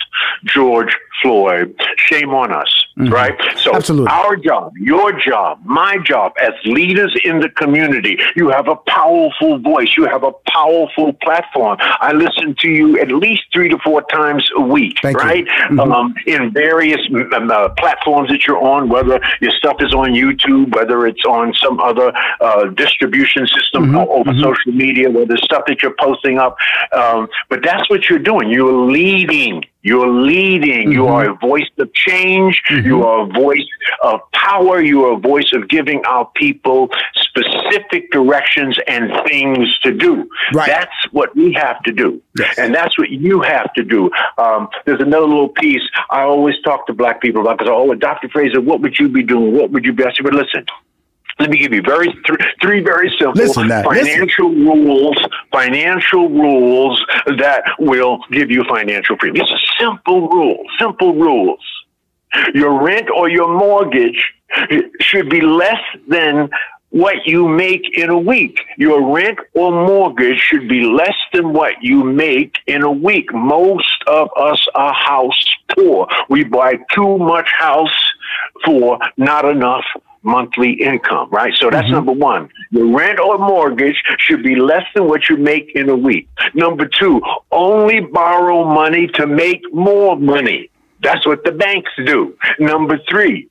George 0.46 0.96
Floyd, 1.22 1.76
shame 1.98 2.30
on 2.30 2.52
us, 2.54 2.86
mm-hmm. 2.98 3.12
right? 3.14 3.38
So 3.58 3.76
Absolutely. 3.76 4.10
our 4.10 4.36
job, 4.38 4.74
your 4.78 5.20
job, 5.20 5.60
my 5.66 5.98
job 5.98 6.34
as 6.42 6.54
leaders 6.66 7.18
in 7.26 7.40
the 7.40 7.50
community, 7.50 8.18
you 8.36 8.50
have 8.50 8.68
a 8.68 8.76
powerful 8.76 9.60
voice. 9.60 9.96
You 9.98 10.06
have 10.06 10.24
a 10.24 10.32
powerful 10.48 11.14
platform. 11.14 11.78
I 11.82 12.14
listen 12.14 12.56
to 12.60 12.70
you 12.70 13.00
at 13.00 13.10
least 13.10 13.44
three 13.54 13.70
to 13.70 13.78
four 13.80 14.02
times 14.04 14.50
a 14.56 14.62
week, 14.62 14.98
Thank 15.02 15.18
right? 15.18 15.46
Mm-hmm. 15.46 15.80
Um, 15.80 16.16
in 16.26 16.52
various 16.54 17.00
um, 17.34 17.52
uh, 17.52 17.70
platforms 17.70 18.30
that 18.30 18.46
you're 18.46 18.62
on, 18.62 18.90
whether 18.90 19.20
your 19.42 19.52
stuff 19.52 19.78
is 19.80 19.94
on 19.94 20.12
YouTube, 20.12 20.74
whether 20.76 21.06
it's 21.06 21.26
on 21.26 21.54
some 21.56 21.80
other 21.80 22.14
uh, 22.40 22.66
distribution 22.66 23.46
system 23.48 23.88
mm-hmm. 23.88 23.98
over 23.98 24.32
mm-hmm. 24.32 24.42
social 24.42 24.72
media, 24.72 25.10
whether 25.10 25.38
stuff 25.38 25.64
that 25.68 25.82
you're 25.82 25.96
posting 26.00 26.38
up. 26.38 26.56
Um, 26.92 27.28
but 27.50 27.62
that's 27.64 27.90
what 27.90 28.10
you're 28.10 28.20
doing. 28.20 28.50
You're 28.50 28.72
leading 28.72 29.64
you're 29.90 30.08
leading. 30.08 30.90
Mm-hmm. 30.90 30.92
You 30.92 31.08
are 31.08 31.32
a 31.32 31.34
voice 31.34 31.70
of 31.80 31.92
change. 31.94 32.62
Mm-hmm. 32.70 32.86
You 32.86 33.04
are 33.04 33.28
a 33.28 33.34
voice 33.34 33.68
of 34.04 34.20
power. 34.34 34.80
You 34.82 35.06
are 35.06 35.18
a 35.18 35.20
voice 35.20 35.52
of 35.54 35.68
giving 35.68 36.06
our 36.06 36.30
people 36.36 36.90
specific 37.16 38.12
directions 38.12 38.78
and 38.86 39.12
things 39.28 39.68
to 39.80 39.92
do. 39.92 40.30
Right. 40.54 40.68
That's 40.68 40.96
what 41.12 41.36
we 41.36 41.54
have 41.54 41.82
to 41.84 41.92
do. 41.92 42.22
Yes. 42.38 42.60
And 42.60 42.74
that's 42.74 43.00
what 43.00 43.10
you 43.10 43.42
have 43.42 43.74
to 43.74 43.84
do. 43.84 44.12
Um, 44.38 44.70
there's 44.86 45.02
another 45.02 45.26
little 45.26 45.50
piece 45.50 45.82
I 46.12 46.22
always 46.22 46.56
talk 46.64 46.86
to 46.86 46.94
black 46.94 47.20
people 47.20 47.42
about 47.42 47.58
because 47.58 47.72
I 47.72 47.74
always, 47.74 48.00
Dr. 48.00 48.30
Fraser, 48.30 48.62
what 48.62 48.82
would 48.82 49.00
you 49.00 49.10
be 49.10 49.24
doing? 49.24 49.54
What 49.58 49.72
would 49.72 49.86
you 49.86 49.94
be? 49.94 50.04
I 50.04 50.14
said, 50.14 50.24
but 50.24 50.34
listen, 50.34 50.68
let 51.40 51.50
me 51.50 51.58
give 51.58 51.74
you 51.74 51.82
very 51.82 52.08
th- 52.08 52.40
three 52.62 52.82
very 52.82 53.10
simple 53.18 53.34
listen, 53.34 53.70
financial 53.70 54.50
listen. 54.50 54.66
rules. 54.66 55.18
Financial 55.52 56.30
rules 56.30 57.04
that 57.38 57.64
will 57.80 58.20
give 58.32 58.52
you 58.52 58.64
financial 58.66 59.18
freedom. 59.18 59.42
It's 59.42 59.52
a 59.52 59.84
simple 59.84 60.30
rule. 60.30 60.64
Simple 60.78 61.14
rules. 61.16 61.60
Your 62.54 62.84
rent 62.84 63.10
or 63.10 63.30
your 63.30 63.58
mortgage 63.58 64.34
should 65.00 65.30
be 65.30 65.42
less 65.42 65.82
than 66.08 66.50
what 66.90 67.26
you 67.26 67.48
make 67.48 67.98
in 67.98 68.10
a 68.10 68.18
week. 68.18 68.60
Your 68.78 69.14
rent 69.16 69.40
or 69.54 69.72
mortgage 69.72 70.40
should 70.40 70.68
be 70.68 70.82
less 70.82 71.16
than 71.34 71.54
what 71.54 71.74
you 71.82 72.04
make 72.04 72.56
in 72.68 72.84
a 72.84 72.92
week. 72.92 73.34
Most 73.34 74.04
of 74.08 74.30
us 74.36 74.68
are 74.76 74.94
house 74.94 75.46
poor. 75.76 76.08
We 76.30 76.44
buy 76.44 76.80
too 76.94 77.18
much 77.18 77.48
house 77.58 77.98
for 78.66 79.00
not 79.18 79.46
enough 79.46 79.86
monthly 80.22 80.74
income, 80.74 81.30
right? 81.32 81.54
So 81.56 81.70
that's 81.70 81.86
mm-hmm. 81.86 81.94
number 81.94 82.12
one. 82.12 82.50
Your 82.72 82.96
rent 82.96 83.20
or 83.20 83.38
mortgage 83.38 84.02
should 84.18 84.44
be 84.44 84.56
less 84.56 84.84
than 84.94 85.08
what 85.08 85.30
you 85.30 85.38
make 85.38 85.72
in 85.76 85.90
a 85.90 85.96
week. 85.96 86.28
Number 86.54 86.88
two, 86.88 87.22
only 87.52 88.02
borrow 88.02 88.66
money 88.66 89.08
to 89.16 89.28
make 89.28 89.62
more 89.74 90.18
money. 90.18 90.70
That's 91.02 91.26
what 91.26 91.44
the 91.44 91.52
banks 91.52 91.92
do. 92.06 92.36
Number 92.60 93.00
three, 93.10 93.50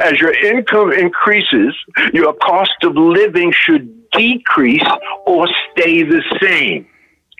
as 0.00 0.18
your 0.20 0.32
income 0.32 0.92
increases, 0.92 1.74
your 2.12 2.32
cost 2.34 2.72
of 2.82 2.96
living 2.96 3.52
should 3.52 4.10
decrease 4.10 4.82
or 5.26 5.48
stay 5.72 6.02
the 6.02 6.22
same 6.40 6.88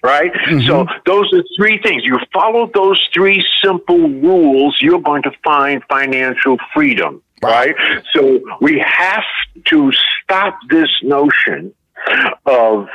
right? 0.02 0.32
Mm-hmm. 0.32 0.68
So 0.68 0.86
those 1.04 1.32
are 1.32 1.42
three 1.56 1.80
things. 1.82 2.04
You 2.04 2.20
follow 2.32 2.70
those 2.72 3.02
three 3.12 3.44
simple 3.60 4.08
rules, 4.08 4.78
you're 4.80 5.00
going 5.00 5.22
to 5.22 5.32
find 5.42 5.82
financial 5.88 6.58
freedom 6.72 7.22
right? 7.42 7.74
So 8.14 8.40
we 8.60 8.82
have 8.84 9.24
to 9.66 9.92
stop 10.22 10.58
this 10.68 10.90
notion 11.02 11.74
of 12.44 12.88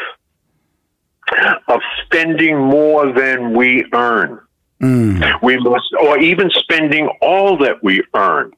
of 1.68 1.80
spending 2.04 2.58
more 2.58 3.14
than 3.14 3.56
we 3.56 3.86
earn. 3.94 4.40
Mm. 4.82 5.42
We 5.42 5.58
must, 5.58 5.86
or 6.02 6.18
even 6.20 6.50
spending 6.50 7.08
all 7.22 7.58
that 7.60 7.82
we 7.84 8.04
earn. 8.14 8.52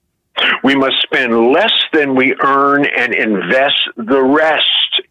We 0.63 0.75
must 0.75 1.01
spend 1.03 1.51
less 1.51 1.73
than 1.91 2.15
we 2.15 2.35
earn 2.41 2.85
and 2.85 3.13
invest 3.13 3.75
the 3.97 4.21
rest 4.23 4.65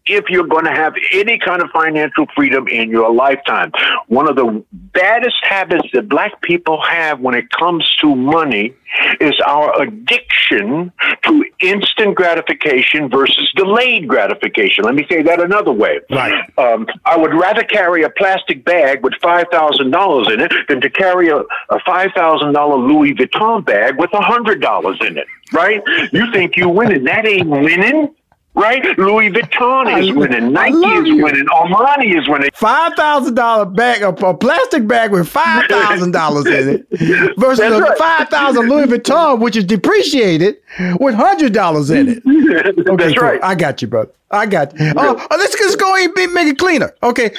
if 0.06 0.24
you're 0.28 0.46
going 0.46 0.64
to 0.64 0.72
have 0.72 0.94
any 1.12 1.38
kind 1.38 1.62
of 1.62 1.70
financial 1.70 2.26
freedom 2.34 2.66
in 2.66 2.90
your 2.90 3.12
lifetime. 3.12 3.70
One 4.08 4.28
of 4.28 4.34
the 4.34 4.64
baddest 4.72 5.36
habits 5.42 5.86
that 5.92 6.08
black 6.08 6.40
people 6.42 6.82
have 6.82 7.20
when 7.20 7.34
it 7.34 7.48
comes 7.50 7.88
to 8.00 8.16
money 8.16 8.74
is 9.20 9.34
our 9.46 9.80
addiction 9.80 10.92
to 11.24 11.44
instant 11.60 12.14
gratification 12.14 13.08
versus 13.08 13.52
delayed 13.56 14.08
gratification. 14.08 14.84
Let 14.84 14.94
me 14.94 15.06
say 15.10 15.22
that 15.22 15.40
another 15.40 15.72
way. 15.72 16.00
Right. 16.10 16.50
Um, 16.58 16.86
I 17.04 17.16
would 17.16 17.34
rather 17.34 17.62
carry 17.62 18.02
a 18.02 18.10
plastic 18.10 18.64
bag 18.64 19.02
with 19.02 19.14
$5,000 19.14 20.32
in 20.32 20.40
it 20.40 20.52
than 20.68 20.80
to 20.80 20.90
carry 20.90 21.28
a, 21.28 21.38
a 21.38 21.78
$5,000 21.86 22.88
Louis 22.88 23.14
Vuitton 23.14 23.64
bag 23.64 23.98
with 23.98 24.10
a 24.12 24.18
$100 24.18 25.06
in 25.06 25.18
it, 25.18 25.26
right? 25.52 25.82
You 26.12 26.30
think 26.32 26.56
you 26.56 26.68
winning. 26.68 27.04
That 27.04 27.26
ain't 27.26 27.48
winning 27.48 28.14
right? 28.54 28.98
Louis 28.98 29.30
Vuitton 29.30 30.00
is 30.00 30.10
I, 30.10 30.12
winning, 30.12 30.52
Nike 30.52 30.74
is 30.74 31.08
you. 31.08 31.22
winning, 31.24 31.46
Armani 31.46 32.18
is 32.18 32.28
winning. 32.28 32.50
Five 32.54 32.94
thousand 32.94 33.34
dollar 33.34 33.64
bag, 33.66 34.02
a, 34.02 34.08
a, 34.08 34.34
plastic 34.34 34.86
bag 34.86 35.12
with 35.12 35.28
five 35.28 35.66
thousand 35.68 36.12
dollars 36.12 36.46
in 36.46 36.68
it, 36.68 36.86
versus 37.38 37.58
That's 37.58 37.74
a 37.74 37.80
right. 37.80 37.98
five 37.98 38.28
thousand 38.28 38.68
Louis 38.68 38.86
Vuitton, 38.86 39.40
which 39.40 39.56
is 39.56 39.64
depreciated, 39.64 40.56
with 41.00 41.14
hundred 41.14 41.52
dollars 41.52 41.90
in 41.90 42.08
it. 42.08 42.22
Okay, 42.52 43.04
That's 43.04 43.18
cool. 43.18 43.28
right. 43.28 43.42
I 43.42 43.54
got 43.54 43.80
you, 43.82 43.88
bro. 43.88 44.08
I 44.32 44.46
got. 44.46 44.72
You. 44.72 44.86
Mm-hmm. 44.86 44.98
Oh, 44.98 45.26
oh, 45.30 45.36
let's 45.36 45.56
just 45.56 45.78
go 45.78 45.94
and 45.94 46.32
make 46.32 46.48
it 46.48 46.58
cleaner. 46.58 46.94
Okay, 47.02 47.34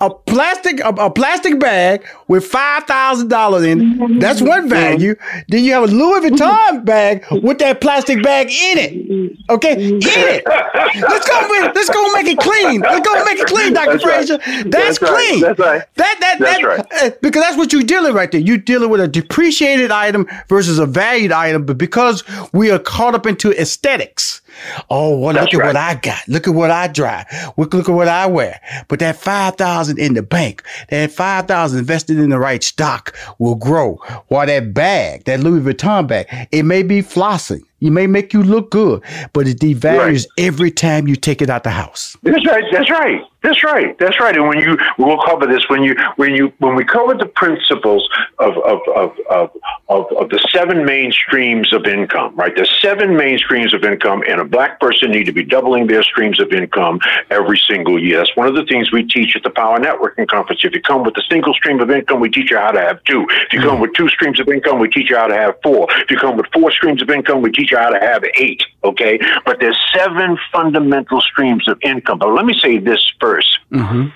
a 0.00 0.10
plastic 0.10 0.80
a, 0.80 0.88
a 0.88 1.10
plastic 1.10 1.58
bag 1.58 2.06
with 2.28 2.44
five 2.44 2.84
thousand 2.84 3.28
dollars 3.28 3.64
in. 3.64 3.80
Mm-hmm. 3.80 4.18
That's 4.20 4.40
one 4.40 4.62
mm-hmm. 4.62 4.68
value. 4.68 5.16
Then 5.48 5.64
you 5.64 5.72
have 5.72 5.84
a 5.84 5.86
Louis 5.92 6.30
Vuitton 6.30 6.84
bag 6.84 7.24
with 7.30 7.58
that 7.58 7.80
plastic 7.80 8.22
bag 8.22 8.46
in 8.46 8.78
it. 8.78 9.36
Okay, 9.50 9.72
in 9.72 10.00
it. 10.02 10.44
Let's 10.46 11.28
go. 11.28 11.70
Let's 11.74 11.90
go 11.90 12.12
make 12.12 12.26
it 12.26 12.38
clean. 12.38 12.80
Let's 12.80 13.06
go 13.06 13.24
make 13.24 13.40
it 13.40 13.46
clean, 13.48 13.72
Doctor 13.72 13.98
Fraser. 13.98 14.38
That's, 14.38 14.70
that's 14.70 14.98
clean. 14.98 15.42
Right. 15.42 15.56
That's 15.56 15.58
right. 15.58 15.82
That 15.96 16.16
that 16.20 16.38
that's 16.38 16.60
that. 16.60 16.64
Right. 16.64 16.86
Uh, 17.02 17.10
because 17.20 17.42
that's 17.42 17.56
what 17.56 17.72
you're 17.72 17.82
dealing 17.82 18.14
right 18.14 18.30
there. 18.30 18.40
You're 18.40 18.58
dealing 18.58 18.90
with 18.90 19.00
a 19.00 19.08
depreciated 19.08 19.90
item 19.90 20.28
versus 20.48 20.78
a 20.78 20.86
valued 20.86 21.32
item, 21.32 21.66
but 21.66 21.76
because 21.76 22.22
we 22.52 22.70
are 22.70 22.78
caught 22.78 23.14
up 23.14 23.26
into 23.26 23.50
aesthetics 23.60 24.42
Oh, 24.90 25.18
well, 25.18 25.34
look 25.34 25.54
at 25.54 25.62
what 25.62 25.76
I 25.76 25.94
got. 25.94 26.26
Look 26.28 26.48
at 26.48 26.54
what 26.54 26.70
I 26.70 26.88
drive. 26.88 27.26
Look, 27.56 27.74
look 27.74 27.88
at 27.88 27.94
what 27.94 28.08
I 28.08 28.26
wear. 28.26 28.60
But 28.88 28.98
that 29.00 29.16
5000 29.16 29.98
in 29.98 30.14
the 30.14 30.22
bank, 30.22 30.62
that 30.88 31.10
5000 31.10 31.78
invested 31.78 32.18
in 32.18 32.30
the 32.30 32.38
right 32.38 32.62
stock 32.62 33.14
will 33.38 33.54
grow. 33.54 33.96
While 34.28 34.46
that 34.46 34.74
bag, 34.74 35.24
that 35.24 35.40
Louis 35.40 35.60
Vuitton 35.60 36.06
bag, 36.06 36.48
it 36.52 36.64
may 36.64 36.82
be 36.82 37.02
flossing. 37.02 37.62
You 37.78 37.90
may 37.90 38.06
make 38.06 38.32
you 38.32 38.42
look 38.42 38.70
good, 38.70 39.02
but 39.32 39.46
it 39.46 39.58
devalues 39.58 40.26
right. 40.38 40.46
every 40.46 40.70
time 40.70 41.06
you 41.06 41.16
take 41.16 41.42
it 41.42 41.50
out 41.50 41.62
the 41.62 41.70
house. 41.70 42.16
That's 42.22 42.46
right. 42.46 42.64
That's 42.72 42.90
right. 42.90 43.22
That's 43.42 43.62
right. 43.62 43.96
That's 43.98 44.18
right. 44.18 44.34
And 44.34 44.48
when 44.48 44.58
you, 44.58 44.76
we'll 44.98 45.22
cover 45.22 45.46
this 45.46 45.68
when 45.68 45.84
you, 45.84 45.94
when 46.16 46.34
you, 46.34 46.52
when 46.58 46.74
we 46.74 46.84
cover 46.84 47.14
the 47.14 47.26
principles 47.26 48.08
of, 48.40 48.56
of, 48.58 48.80
of, 48.96 49.12
of, 49.30 49.50
of, 49.88 50.06
of 50.16 50.30
the 50.30 50.44
seven 50.52 50.84
main 50.84 51.12
streams 51.12 51.72
of 51.72 51.86
income, 51.86 52.34
right? 52.34 52.56
The 52.56 52.66
seven 52.80 53.16
main 53.16 53.38
streams 53.38 53.72
of 53.72 53.84
income 53.84 54.24
and 54.28 54.40
a 54.40 54.44
black 54.44 54.80
person 54.80 55.12
need 55.12 55.24
to 55.24 55.32
be 55.32 55.44
doubling 55.44 55.86
their 55.86 56.02
streams 56.02 56.40
of 56.40 56.52
income 56.52 56.98
every 57.30 57.58
single 57.58 58.02
year. 58.02 58.18
That's 58.18 58.34
one 58.34 58.48
of 58.48 58.56
the 58.56 58.64
things 58.64 58.90
we 58.90 59.04
teach 59.04 59.36
at 59.36 59.44
the 59.44 59.50
Power 59.50 59.78
Networking 59.78 60.26
Conference. 60.26 60.62
If 60.64 60.72
you 60.72 60.82
come 60.82 61.04
with 61.04 61.16
a 61.16 61.22
single 61.30 61.54
stream 61.54 61.78
of 61.78 61.90
income, 61.90 62.18
we 62.18 62.30
teach 62.30 62.50
you 62.50 62.56
how 62.56 62.72
to 62.72 62.80
have 62.80 63.04
two. 63.04 63.26
If 63.30 63.52
you 63.52 63.60
come 63.60 63.78
mm. 63.78 63.82
with 63.82 63.92
two 63.92 64.08
streams 64.08 64.40
of 64.40 64.48
income, 64.48 64.80
we 64.80 64.88
teach 64.88 65.08
you 65.08 65.16
how 65.16 65.28
to 65.28 65.36
have 65.36 65.54
four. 65.62 65.86
If 65.90 66.10
you 66.10 66.16
come 66.16 66.36
with 66.36 66.46
four 66.52 66.72
streams 66.72 67.00
of 67.00 67.10
income, 67.10 67.42
we 67.42 67.52
teach 67.52 67.65
teach 67.66 67.72
you 67.72 67.78
how 67.78 67.90
to 67.90 67.98
have 67.98 68.22
eight. 68.38 68.62
Okay, 68.84 69.18
but 69.44 69.58
there's 69.60 69.78
seven 69.94 70.38
fundamental 70.52 71.20
streams 71.20 71.68
of 71.68 71.78
income. 71.82 72.18
But 72.18 72.32
let 72.32 72.44
me 72.44 72.54
say 72.58 72.78
this 72.78 73.00
1st 73.20 73.42
Mm-hmm. 73.72 74.08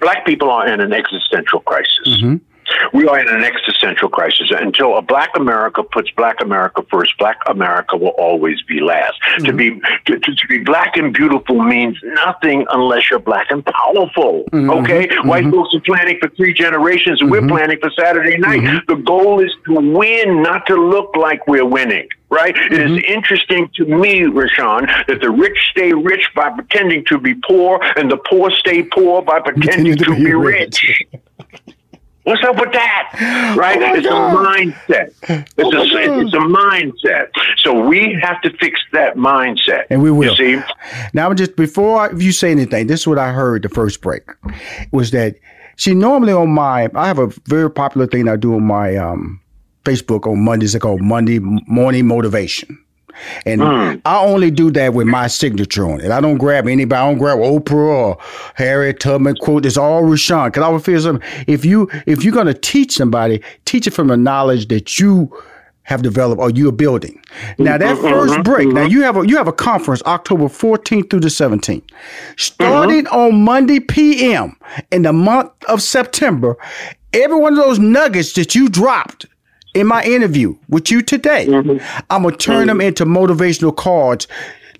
Black 0.00 0.24
people 0.24 0.50
are 0.50 0.66
in 0.68 0.80
an 0.80 0.92
existential 0.92 1.60
crisis. 1.60 2.08
Mm-hmm. 2.08 2.36
We 2.92 3.06
are 3.08 3.18
in 3.18 3.28
an 3.28 3.42
existential 3.44 4.08
crisis. 4.08 4.50
Until 4.50 4.96
a 4.96 5.02
black 5.02 5.30
America 5.36 5.82
puts 5.82 6.10
black 6.12 6.36
America 6.40 6.82
first, 6.90 7.16
black 7.18 7.38
America 7.48 7.96
will 7.96 8.14
always 8.18 8.60
be 8.62 8.80
last. 8.80 9.14
To 9.40 9.52
be 9.52 9.80
to, 10.06 10.18
to, 10.18 10.34
to 10.34 10.46
be 10.48 10.58
black 10.58 10.96
and 10.96 11.12
beautiful 11.12 11.62
means 11.62 11.98
nothing 12.24 12.64
unless 12.70 13.10
you're 13.10 13.18
black 13.20 13.48
and 13.50 13.64
powerful. 13.64 14.44
Mhm. 14.52 14.82
Okay? 14.82 15.08
White 15.24 15.44
Mhm. 15.44 15.52
folks 15.52 15.74
are 15.74 15.80
planning 15.80 16.18
for 16.20 16.28
three 16.30 16.52
generations 16.54 17.20
and 17.20 17.30
we're 17.30 17.46
planning 17.46 17.78
for 17.80 17.90
Saturday 17.90 18.36
night. 18.38 18.86
The 18.86 18.96
goal 18.96 19.40
is 19.40 19.52
to 19.66 19.74
win, 19.74 20.42
not 20.42 20.66
to 20.66 20.74
look 20.76 21.16
like 21.16 21.46
we're 21.46 21.64
winning. 21.66 22.08
Right? 22.30 22.56
It 22.56 22.80
is 22.80 23.00
interesting 23.06 23.70
to 23.76 23.84
me, 23.84 24.24
Rushion, 24.24 24.86
that 25.06 25.18
the 25.20 25.30
rich 25.30 25.56
stay 25.70 25.92
rich 25.92 26.28
by 26.34 26.50
pretending 26.50 27.04
to 27.04 27.18
be 27.18 27.34
poor, 27.46 27.78
and 27.96 28.10
the 28.10 28.16
poor 28.16 28.50
stay 28.50 28.82
poor 28.82 29.22
by 29.22 29.38
pretending 29.38 29.96
to 29.98 30.14
be 30.16 30.34
rich. 30.34 31.04
What's 32.24 32.42
up 32.42 32.58
with 32.58 32.72
that? 32.72 33.54
Right? 33.56 33.80
Oh 33.80 33.94
it's 33.94 34.06
God. 34.06 34.34
a 34.34 34.48
mindset. 34.48 35.12
It's 35.28 35.58
Oh 35.58 35.70
a 35.70 36.22
it's 36.22 36.34
a 36.34 36.38
mindset. 36.38 37.28
So 37.58 37.86
we 37.86 38.18
have 38.20 38.40
to 38.42 38.50
fix 38.56 38.80
that 38.92 39.16
mindset. 39.16 39.84
And 39.90 40.02
we 40.02 40.10
will. 40.10 40.34
See? 40.34 40.60
Now, 41.12 41.32
just 41.34 41.54
before 41.54 42.12
you 42.14 42.32
say 42.32 42.50
anything, 42.50 42.88
this 42.88 43.00
is 43.00 43.06
what 43.06 43.18
I 43.18 43.32
heard 43.32 43.62
the 43.62 43.68
first 43.68 44.00
break 44.00 44.22
was 44.90 45.12
that 45.12 45.36
see 45.76 45.94
normally 45.94 46.32
on 46.32 46.50
my 46.50 46.88
I 46.94 47.06
have 47.06 47.18
a 47.18 47.28
very 47.46 47.70
popular 47.70 48.06
thing 48.06 48.28
I 48.28 48.36
do 48.36 48.54
on 48.54 48.64
my 48.64 48.96
um, 48.96 49.40
Facebook 49.84 50.26
on 50.26 50.42
Mondays. 50.44 50.74
It's 50.74 50.82
called 50.82 51.00
Monday 51.00 51.38
Morning 51.38 52.06
Motivation. 52.06 52.78
And 53.46 53.60
Hmm. 53.62 53.96
I 54.04 54.18
only 54.20 54.50
do 54.50 54.70
that 54.72 54.94
with 54.94 55.06
my 55.06 55.26
signature 55.26 55.86
on 55.90 56.00
it. 56.00 56.10
I 56.10 56.20
don't 56.20 56.38
grab 56.38 56.66
anybody. 56.68 57.00
I 57.00 57.06
don't 57.10 57.18
grab 57.18 57.38
Oprah 57.38 57.72
or 57.74 58.18
Harry 58.54 58.92
Tubman 58.94 59.36
quote. 59.36 59.66
It's 59.66 59.76
all 59.76 60.02
Rushion. 60.04 60.46
Because 60.46 60.62
I 60.62 60.68
would 60.68 60.84
feel 60.84 61.00
something. 61.00 61.28
If 61.46 61.64
you 61.64 61.88
if 62.06 62.24
you're 62.24 62.34
gonna 62.34 62.54
teach 62.54 62.92
somebody, 62.96 63.42
teach 63.64 63.86
it 63.86 63.92
from 63.92 64.08
the 64.08 64.16
knowledge 64.16 64.68
that 64.68 64.98
you 64.98 65.30
have 65.86 66.00
developed 66.02 66.40
or 66.40 66.48
you're 66.50 66.72
building. 66.72 67.20
Now 67.58 67.76
that 67.76 67.96
Mhm, 67.98 68.10
1st 68.10 68.34
mhm, 68.38 68.44
break. 68.44 68.68
Now 68.68 68.86
mhm. 68.86 68.90
you 68.90 69.02
have 69.02 69.16
a 69.18 69.26
you 69.28 69.36
have 69.36 69.48
a 69.48 69.52
conference 69.52 70.02
October 70.06 70.48
14th 70.48 71.10
through 71.10 71.20
the 71.20 71.28
17th, 71.30 71.82
starting 72.36 73.06
on 73.08 73.42
Monday 73.44 73.80
p.m. 73.80 74.56
in 74.90 75.02
the 75.02 75.12
month 75.12 75.50
of 75.68 75.82
September. 75.82 76.56
Every 77.12 77.36
one 77.36 77.52
of 77.52 77.58
those 77.58 77.78
nuggets 77.78 78.32
that 78.32 78.54
you 78.54 78.68
dropped 78.68 79.26
in 79.74 79.86
my 79.86 80.02
interview 80.04 80.56
with 80.68 80.90
you 80.90 81.02
today, 81.02 81.46
mm-hmm. 81.46 82.04
I'm 82.10 82.22
gonna 82.22 82.36
turn 82.36 82.68
them 82.68 82.78
mm-hmm. 82.78 82.88
into 82.88 83.04
motivational 83.04 83.76
cards. 83.76 84.26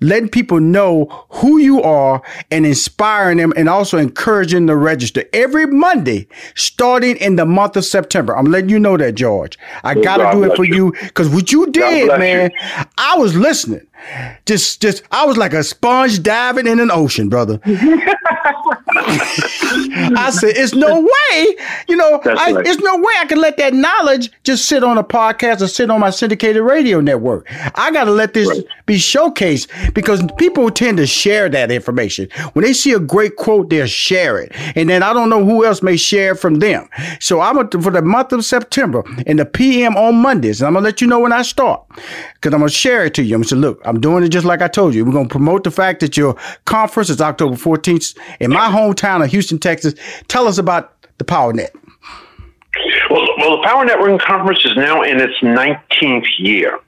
Letting 0.01 0.27
people 0.27 0.59
know 0.59 1.25
who 1.29 1.57
you 1.57 1.81
are 1.81 2.21
and 2.51 2.65
inspiring 2.65 3.37
them 3.37 3.53
and 3.55 3.69
also 3.69 3.97
encouraging 3.97 4.65
them 4.65 4.67
to 4.67 4.75
register 4.75 5.23
every 5.31 5.65
Monday 5.67 6.27
starting 6.53 7.15
in 7.15 7.37
the 7.37 7.45
month 7.45 7.77
of 7.77 7.85
September. 7.85 8.37
I'm 8.37 8.45
letting 8.45 8.69
you 8.69 8.77
know 8.77 8.97
that, 8.97 9.15
George. 9.15 9.57
I 9.85 9.93
gotta 9.93 10.23
God 10.23 10.33
do 10.33 10.43
it 10.43 10.55
for 10.57 10.65
you. 10.65 10.87
you 10.87 10.95
because 11.01 11.29
what 11.29 11.49
you 11.53 11.71
did, 11.71 12.07
man, 12.19 12.51
I 12.97 13.17
was 13.17 13.37
listening. 13.37 13.87
Just, 14.45 14.81
just, 14.81 15.03
I 15.11 15.25
was 15.25 15.37
like 15.37 15.53
a 15.53 15.63
sponge 15.63 16.21
diving 16.21 16.67
in 16.67 16.79
an 16.79 16.91
ocean, 16.91 17.29
brother. 17.29 17.59
I 18.97 20.29
said, 20.31 20.55
"It's 20.55 20.73
no 20.73 21.01
way, 21.01 21.55
you 21.87 21.95
know, 21.95 22.21
I, 22.23 22.51
right. 22.51 22.65
it's 22.65 22.81
no 22.81 22.97
way 22.97 23.13
I 23.17 23.25
can 23.25 23.39
let 23.39 23.57
that 23.57 23.73
knowledge 23.73 24.31
just 24.43 24.67
sit 24.67 24.83
on 24.83 24.97
a 24.97 25.03
podcast 25.03 25.61
or 25.61 25.67
sit 25.67 25.89
on 25.89 25.99
my 25.99 26.09
syndicated 26.09 26.61
radio 26.61 27.01
network. 27.01 27.47
I 27.75 27.91
got 27.91 28.05
to 28.05 28.11
let 28.11 28.33
this 28.33 28.63
be 28.85 28.95
showcased 28.95 29.93
because 29.93 30.23
people 30.37 30.69
tend 30.69 30.97
to 30.97 31.07
share 31.07 31.49
that 31.49 31.71
information. 31.71 32.29
When 32.53 32.63
they 32.63 32.73
see 32.73 32.93
a 32.93 32.99
great 32.99 33.35
quote, 33.35 33.69
they'll 33.69 33.87
share 33.87 34.39
it, 34.39 34.51
and 34.75 34.89
then 34.89 35.03
I 35.03 35.13
don't 35.13 35.29
know 35.29 35.43
who 35.43 35.65
else 35.65 35.81
may 35.81 35.97
share 35.97 36.33
it 36.33 36.39
from 36.39 36.55
them. 36.55 36.87
So 37.19 37.41
I'm 37.41 37.55
gonna, 37.55 37.83
for 37.83 37.91
the 37.91 38.01
month 38.01 38.31
of 38.31 38.45
September 38.45 39.03
in 39.25 39.37
the 39.37 39.45
PM 39.45 39.95
on 39.97 40.15
Mondays, 40.15 40.61
and 40.61 40.67
I'm 40.67 40.73
gonna 40.73 40.85
let 40.85 41.01
you 41.01 41.07
know 41.07 41.19
when 41.19 41.33
I 41.33 41.41
start 41.41 41.83
because 42.35 42.53
I'm 42.53 42.59
gonna 42.59 42.69
share 42.69 43.05
it 43.05 43.13
to 43.15 43.23
you. 43.23 43.35
I'm 43.35 43.41
gonna 43.41 43.49
say, 43.49 43.55
look, 43.55 43.81
I'm 43.85 43.99
doing 43.99 44.23
it 44.23 44.29
just 44.29 44.45
like 44.45 44.61
I 44.61 44.67
told 44.67 44.93
you. 44.95 45.05
We're 45.05 45.13
gonna 45.13 45.29
promote 45.29 45.63
the 45.63 45.71
fact 45.71 45.99
that 45.99 46.17
your 46.17 46.35
conference 46.65 47.09
is 47.09 47.21
October 47.21 47.55
14th 47.55 48.17
in 48.39 48.51
my 48.51 48.67
hometown 48.67 49.23
of 49.23 49.31
Houston, 49.31 49.59
Texas. 49.59 49.93
Tell 50.27 50.47
us 50.47 50.57
about 50.57 50.93
the 51.17 51.23
Power 51.23 51.53
Net. 51.53 51.73
Well, 53.09 53.25
well, 53.37 53.57
the 53.57 53.63
Power 53.63 53.85
Networking 53.85 54.19
Conference 54.19 54.65
is 54.65 54.75
now 54.75 55.01
in 55.03 55.19
its 55.19 55.33
19th 55.41 56.27
year. 56.39 56.79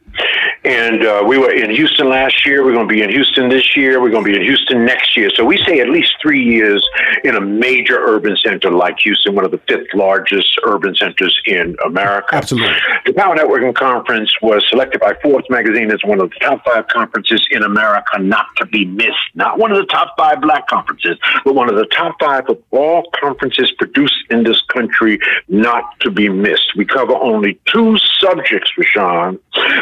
And 0.63 1.05
uh, 1.05 1.23
we 1.25 1.37
were 1.37 1.51
in 1.51 1.69
Houston 1.69 2.09
last 2.09 2.45
year. 2.45 2.65
We're 2.65 2.73
going 2.73 2.87
to 2.87 2.93
be 2.93 3.01
in 3.01 3.09
Houston 3.09 3.47
this 3.47 3.75
year. 3.75 4.01
We're 4.01 4.09
going 4.09 4.25
to 4.25 4.31
be 4.31 4.35
in 4.35 4.43
Houston 4.43 4.85
next 4.85 5.15
year. 5.15 5.29
So 5.33 5.45
we 5.45 5.57
say 5.65 5.79
at 5.79 5.89
least 5.89 6.15
three 6.21 6.43
years 6.43 6.85
in 7.23 7.35
a 7.35 7.41
major 7.41 7.97
urban 7.99 8.35
center 8.43 8.71
like 8.71 8.99
Houston, 8.99 9.35
one 9.35 9.45
of 9.45 9.51
the 9.51 9.61
fifth 9.67 9.93
largest 9.93 10.59
urban 10.63 10.95
centers 10.95 11.39
in 11.45 11.75
America. 11.85 12.35
Absolutely. 12.35 12.75
The 13.05 13.13
Power 13.13 13.35
Networking 13.35 13.73
Conference 13.73 14.33
was 14.41 14.65
selected 14.69 14.99
by 14.99 15.13
Forbes 15.21 15.45
magazine 15.49 15.91
as 15.91 16.03
one 16.03 16.19
of 16.19 16.29
the 16.29 16.35
top 16.39 16.65
five 16.65 16.87
conferences 16.87 17.47
in 17.51 17.63
America 17.63 18.19
not 18.19 18.47
to 18.57 18.65
be 18.65 18.85
missed. 18.85 19.13
Not 19.35 19.59
one 19.59 19.71
of 19.71 19.77
the 19.77 19.85
top 19.85 20.15
five 20.17 20.41
black 20.41 20.67
conferences, 20.67 21.17
but 21.45 21.55
one 21.55 21.69
of 21.69 21.75
the 21.75 21.85
top 21.85 22.15
five 22.19 22.49
of 22.49 22.61
all 22.71 23.09
conferences 23.19 23.71
produced 23.77 24.15
in 24.29 24.43
this 24.43 24.61
country 24.73 25.19
not 25.47 25.99
to 26.01 26.11
be 26.11 26.29
missed. 26.29 26.75
We 26.75 26.85
cover 26.85 27.15
only 27.15 27.59
two 27.65 27.97
subjects, 28.19 28.71
Rushion. 28.77 29.39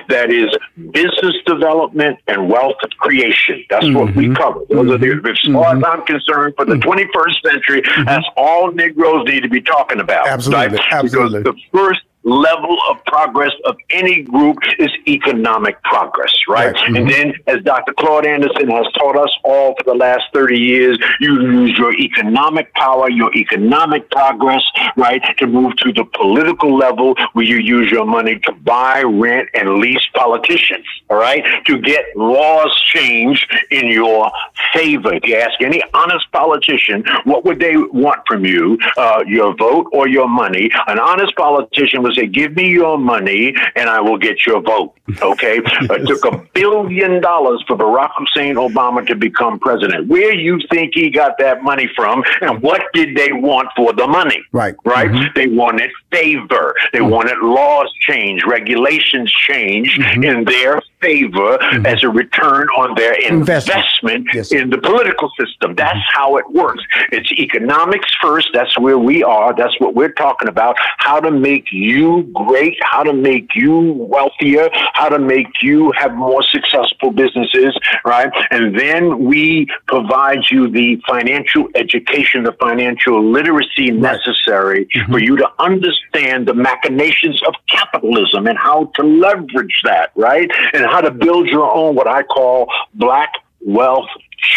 That 0.10 0.25
is 0.32 0.50
business 0.92 1.36
development 1.46 2.20
and 2.28 2.50
wealth 2.50 2.78
creation. 2.98 3.64
That's 3.70 3.90
what 3.92 4.16
we 4.16 4.26
mm-hmm. 4.26 4.34
cover. 4.36 4.62
Those 4.70 4.92
are 4.92 4.98
the, 4.98 5.08
mm-hmm. 5.08 5.28
as 5.28 5.54
far 5.54 5.78
as 5.78 5.84
I'm 5.84 6.06
concerned, 6.06 6.54
for 6.56 6.66
the 6.66 6.76
mm-hmm. 6.76 7.20
21st 7.20 7.52
century, 7.52 7.82
that's 8.06 8.28
all 8.38 8.72
Negroes 8.72 9.26
need 9.28 9.44
to 9.44 9.50
be 9.50 9.62
talking 9.62 10.00
about. 10.00 10.28
Absolutely, 10.28 10.78
right? 10.78 10.94
absolutely. 10.94 11.44
Because 11.44 11.56
the 11.72 11.78
first 11.78 12.02
level 12.26 12.78
of 12.90 12.98
progress 13.06 13.52
of 13.66 13.78
any 13.92 14.24
group 14.24 14.58
is 14.80 14.90
economic 15.08 15.82
progress, 15.84 16.34
right? 16.50 16.74
Right. 16.74 16.76
Mhm. 16.90 16.98
And 16.98 17.10
then, 17.10 17.34
as 17.48 17.62
Dr. 17.64 17.94
Claude 17.94 18.26
Anderson 18.26 18.70
has 18.70 18.88
taught 18.94 19.16
us 19.16 19.30
all 19.44 19.76
for 19.78 19.84
the 19.84 19.94
last 19.94 20.24
30 20.34 20.60
years, 20.60 20.98
you 21.20 21.40
use 21.42 21.78
your 21.78 21.94
economic 21.94 22.74
power, 22.74 23.10
your 23.10 23.32
economic 23.36 24.10
progress, 24.10 24.64
right, 24.98 25.22
to 25.38 25.46
move 25.46 25.76
to 25.78 25.94
the 25.94 26.04
political 26.06 26.76
level 26.76 27.16
where 27.34 27.46
you 27.46 27.58
use 27.58 27.92
your 27.92 28.06
money 28.06 28.40
to 28.40 28.52
buy, 28.64 29.04
rent, 29.04 29.48
and 29.54 29.76
lease 29.76 30.06
politicians, 30.16 30.86
all 31.10 31.18
right, 31.18 31.44
to 31.68 31.78
get 31.78 32.06
laws 32.16 32.74
changed 32.94 33.48
in 33.70 33.88
your 33.88 34.32
favor. 34.74 35.14
If 35.14 35.28
you 35.28 35.36
ask 35.36 35.62
any 35.62 35.82
honest 35.94 36.26
politician, 36.32 37.04
what 37.26 37.46
would 37.46 37.60
they 37.60 37.78
want 37.78 38.22
from 38.28 38.46
you, 38.46 38.80
uh, 38.98 39.24
your 39.28 39.54
vote 39.56 39.88
or 39.92 40.08
your 40.08 40.28
money? 40.28 40.72
An 40.88 41.00
honest 41.00 41.36
politician 41.36 42.02
would 42.02 42.15
say, 42.16 42.28
"Give 42.28 42.56
me 42.56 42.70
your 42.70 42.98
money, 42.98 43.54
and 43.76 43.90
I 43.90 44.02
will 44.02 44.18
get 44.18 44.46
your 44.46 44.62
vote." 44.62 44.94
Okay, 45.22 45.62
it 45.66 46.08
took 46.08 46.26
a 46.26 46.38
billion 46.54 47.22
dollars 47.22 47.64
for 47.68 47.78
Barack 47.78 48.12
Hussein 48.18 48.56
Obama 48.56 49.06
to 49.08 49.16
become 49.16 49.60
president. 49.60 50.08
Where 50.08 50.34
you 50.34 50.60
think 50.72 50.92
he 50.94 51.10
got 51.10 51.38
that 51.40 51.64
money 51.64 51.90
from, 51.96 52.24
and 52.42 52.62
what 52.62 52.82
did 52.94 53.16
they 53.16 53.32
want 53.32 53.70
for 53.76 53.94
the 53.94 54.08
money? 54.08 54.44
Right. 54.52 54.76
Right? 54.86 55.10
Mm-hmm. 55.10 55.34
They 55.36 55.48
wanted 55.48 55.92
favor. 56.12 56.74
They 56.94 57.00
mm-hmm. 57.00 57.10
wanted 57.10 57.38
laws 57.40 57.92
changed, 58.00 58.46
regulations 58.48 59.32
changed 59.32 60.00
mm-hmm. 60.00 60.24
in 60.24 60.46
their 60.46 60.82
favor 61.06 61.58
mm-hmm. 61.58 61.86
as 61.86 62.04
a 62.04 62.10
return 62.10 62.68
on 62.70 62.96
their 62.96 63.14
investment 63.14 64.28
in 64.52 64.70
the 64.70 64.78
political 64.78 65.30
system. 65.40 65.76
That's 65.76 65.92
mm-hmm. 65.92 66.20
how 66.20 66.38
it 66.38 66.46
works. 66.52 66.84
It's 67.12 67.32
economics 67.34 68.10
first. 68.22 68.50
That's 68.54 68.78
where 68.80 68.98
we 68.98 69.24
are. 69.24 69.56
That's 69.56 69.78
what 69.80 69.96
we're 69.96 70.12
talking 70.14 70.48
about. 70.48 70.76
How 70.98 71.20
to 71.20 71.32
make 71.32 71.72
you 71.72 72.24
great, 72.34 72.78
how 72.82 73.04
to 73.04 73.14
make 73.14 73.50
you 73.56 73.94
wealthier, 73.94 74.70
how 74.94 75.10
to 75.10 75.20
make 75.20 75.48
you 75.62 75.92
have 75.98 76.14
more 76.14 76.44
successful 76.44 77.12
businesses, 77.12 77.78
right? 78.06 78.32
And 78.52 78.78
then 78.78 79.26
we 79.26 79.68
provide 79.88 80.50
you 80.50 80.70
the 80.70 81.02
financial 81.08 81.68
education, 81.76 82.44
the 82.44 82.54
financial 82.54 83.24
literacy 83.24 83.92
necessary 83.92 84.86
mm-hmm. 84.86 85.12
for 85.12 85.20
you 85.20 85.36
to 85.38 85.48
understand 85.60 86.48
the 86.48 86.54
machinations 86.54 87.42
of 87.48 87.54
capitalism 87.68 88.48
and 88.48 88.58
how 88.58 88.92
to 88.96 89.04
leverage 89.04 89.82
that, 89.84 90.12
right? 90.16 90.50
And 90.74 90.86
how 90.96 91.02
to 91.02 91.12
build 91.12 91.48
your 91.48 91.70
own, 91.76 91.94
what 91.94 92.08
I 92.08 92.24
call 92.24 92.68
black 92.94 93.34
wealth 93.60 94.08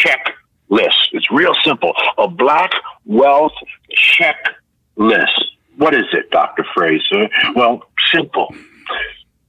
checklist. 0.00 1.08
It's 1.12 1.28
real 1.32 1.52
simple. 1.64 1.92
A 2.16 2.28
black 2.28 2.70
wealth 3.04 3.50
checklist. 3.92 5.40
What 5.78 5.94
is 5.94 6.04
it, 6.12 6.30
Dr. 6.30 6.64
Fraser? 6.74 7.28
Well, 7.56 7.82
simple. 8.12 8.54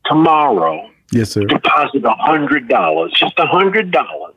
Tomorrow, 0.05 0.89
Yes, 1.11 1.31
sir. 1.31 1.45
deposit 1.45 2.03
a 2.05 2.13
hundred 2.13 2.67
dollars, 2.67 3.13
just 3.15 3.33
a 3.37 3.45
hundred 3.45 3.91
dollars, 3.91 4.35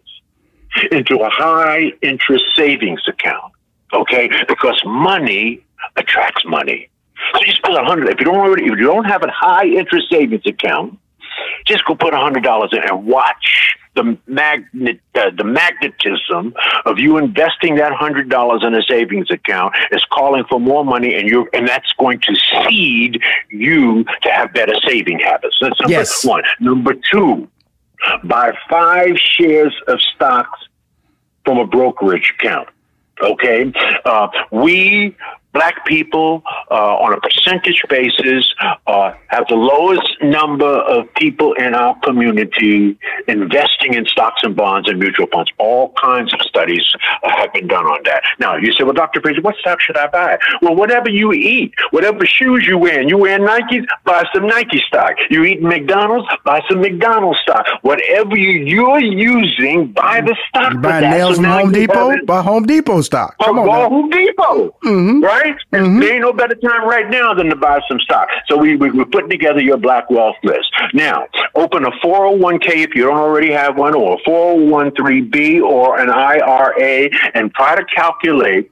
into 0.90 1.16
a 1.20 1.30
high 1.30 1.92
interest 2.02 2.44
savings 2.54 3.00
account. 3.08 3.52
Okay, 3.94 4.28
because 4.46 4.78
money 4.84 5.64
attracts 5.96 6.44
money. 6.44 6.90
So 7.34 7.40
you 7.46 7.52
spend 7.54 7.76
a 7.76 7.84
hundred. 7.84 8.10
If 8.10 8.18
you 8.20 8.26
don't 8.26 8.36
already, 8.36 8.64
if 8.64 8.70
you 8.78 8.86
don't 8.86 9.04
have 9.04 9.22
a 9.22 9.30
high 9.30 9.64
interest 9.66 10.08
savings 10.10 10.42
account, 10.46 10.98
Just 11.66 11.84
go 11.84 11.94
put 11.94 12.14
a 12.14 12.18
hundred 12.18 12.42
dollars 12.42 12.70
in 12.72 12.82
and 12.82 13.06
watch 13.06 13.76
the 13.94 14.16
magnet, 14.26 15.00
uh, 15.16 15.30
the 15.36 15.44
magnetism 15.44 16.54
of 16.86 16.98
you 16.98 17.18
investing 17.18 17.74
that 17.74 17.92
hundred 17.92 18.28
dollars 18.30 18.62
in 18.64 18.74
a 18.74 18.82
savings 18.82 19.30
account 19.30 19.74
is 19.90 20.02
calling 20.10 20.44
for 20.48 20.58
more 20.58 20.84
money, 20.84 21.14
and 21.14 21.28
you 21.28 21.48
and 21.52 21.68
that's 21.68 21.92
going 21.98 22.18
to 22.20 22.34
seed 22.66 23.20
you 23.50 24.04
to 24.22 24.30
have 24.30 24.52
better 24.54 24.74
saving 24.86 25.18
habits. 25.18 25.56
That's 25.60 25.78
number 25.80 25.92
Yes. 25.92 26.24
one. 26.24 26.42
Number 26.60 26.94
two, 27.10 27.48
buy 28.24 28.52
five 28.70 29.16
shares 29.18 29.74
of 29.88 30.00
stocks 30.14 30.58
from 31.44 31.58
a 31.58 31.66
brokerage 31.66 32.32
account. 32.38 32.68
Okay, 33.20 33.72
uh, 34.04 34.28
we 34.50 35.14
black 35.52 35.84
people 35.86 36.42
uh, 36.70 36.96
on 36.96 37.12
a 37.12 37.20
percentage 37.20 37.82
basis 37.88 38.52
uh, 38.86 39.12
have 39.28 39.44
the 39.48 39.54
lowest 39.54 40.08
number 40.22 40.66
of 40.66 41.12
people 41.14 41.52
in 41.54 41.74
our 41.74 41.98
community 42.00 42.98
investing 43.28 43.94
in 43.94 44.06
stocks 44.06 44.40
and 44.42 44.56
bonds 44.56 44.88
and 44.88 44.98
mutual 44.98 45.26
funds. 45.32 45.50
All 45.58 45.92
kinds 46.02 46.32
of 46.32 46.40
studies 46.42 46.84
uh, 47.22 47.30
have 47.36 47.52
been 47.52 47.66
done 47.66 47.84
on 47.84 48.00
that. 48.04 48.22
Now 48.38 48.56
you 48.56 48.72
say, 48.72 48.84
well, 48.84 48.94
Dr. 48.94 49.20
Fraser, 49.20 49.40
what 49.42 49.56
stock 49.56 49.80
should 49.80 49.96
I 49.96 50.06
buy? 50.08 50.38
Well, 50.60 50.74
whatever 50.74 51.10
you 51.10 51.32
eat, 51.32 51.74
whatever 51.90 52.24
shoes 52.24 52.66
you 52.66 52.78
wear, 52.78 53.00
and 53.00 53.10
you 53.10 53.18
wear 53.18 53.38
Nikes, 53.38 53.84
buy 54.04 54.24
some 54.34 54.46
Nike 54.46 54.82
stock. 54.86 55.12
You 55.30 55.44
eat 55.44 55.62
McDonald's, 55.62 56.28
buy 56.44 56.60
some 56.70 56.80
McDonald's 56.80 57.40
stock. 57.40 57.66
Whatever 57.82 58.36
you, 58.36 58.50
you're 58.64 59.00
using, 59.00 59.92
buy 59.92 60.20
the 60.20 60.36
stock. 60.48 60.72
You 60.72 60.78
buy 60.78 61.00
nails 61.00 61.36
So 61.36 61.42
from 61.42 61.50
Home 61.52 61.72
Depot? 61.72 62.24
Buy 62.24 62.42
Home 62.42 62.64
Depot 62.64 63.00
stock. 63.02 63.36
Come 63.42 63.58
on. 63.58 63.66
Go 63.66 63.72
now. 63.72 63.88
Home 63.88 64.10
Depot, 64.10 64.74
right? 65.20 65.41
And 65.72 65.86
mm-hmm. 65.86 66.00
There 66.00 66.12
ain't 66.14 66.22
no 66.22 66.32
better 66.32 66.54
time 66.54 66.88
right 66.88 67.08
now 67.08 67.34
than 67.34 67.46
to 67.48 67.56
buy 67.56 67.80
some 67.88 68.00
stock. 68.00 68.28
So 68.48 68.56
we, 68.56 68.76
we 68.76 68.90
we're 68.90 69.04
putting 69.04 69.30
together 69.30 69.60
your 69.60 69.76
Black 69.76 70.10
Wealth 70.10 70.36
list. 70.42 70.72
Now, 70.94 71.26
open 71.54 71.84
a 71.84 71.90
401k 72.04 72.76
if 72.76 72.94
you 72.94 73.04
don't 73.04 73.18
already 73.18 73.52
have 73.52 73.76
one, 73.76 73.94
or 73.94 74.18
a 74.18 74.28
401(b) 74.28 75.62
or 75.62 75.98
an 75.98 76.10
IRA, 76.10 77.10
and 77.34 77.52
try 77.54 77.76
to 77.76 77.84
calculate 77.84 78.71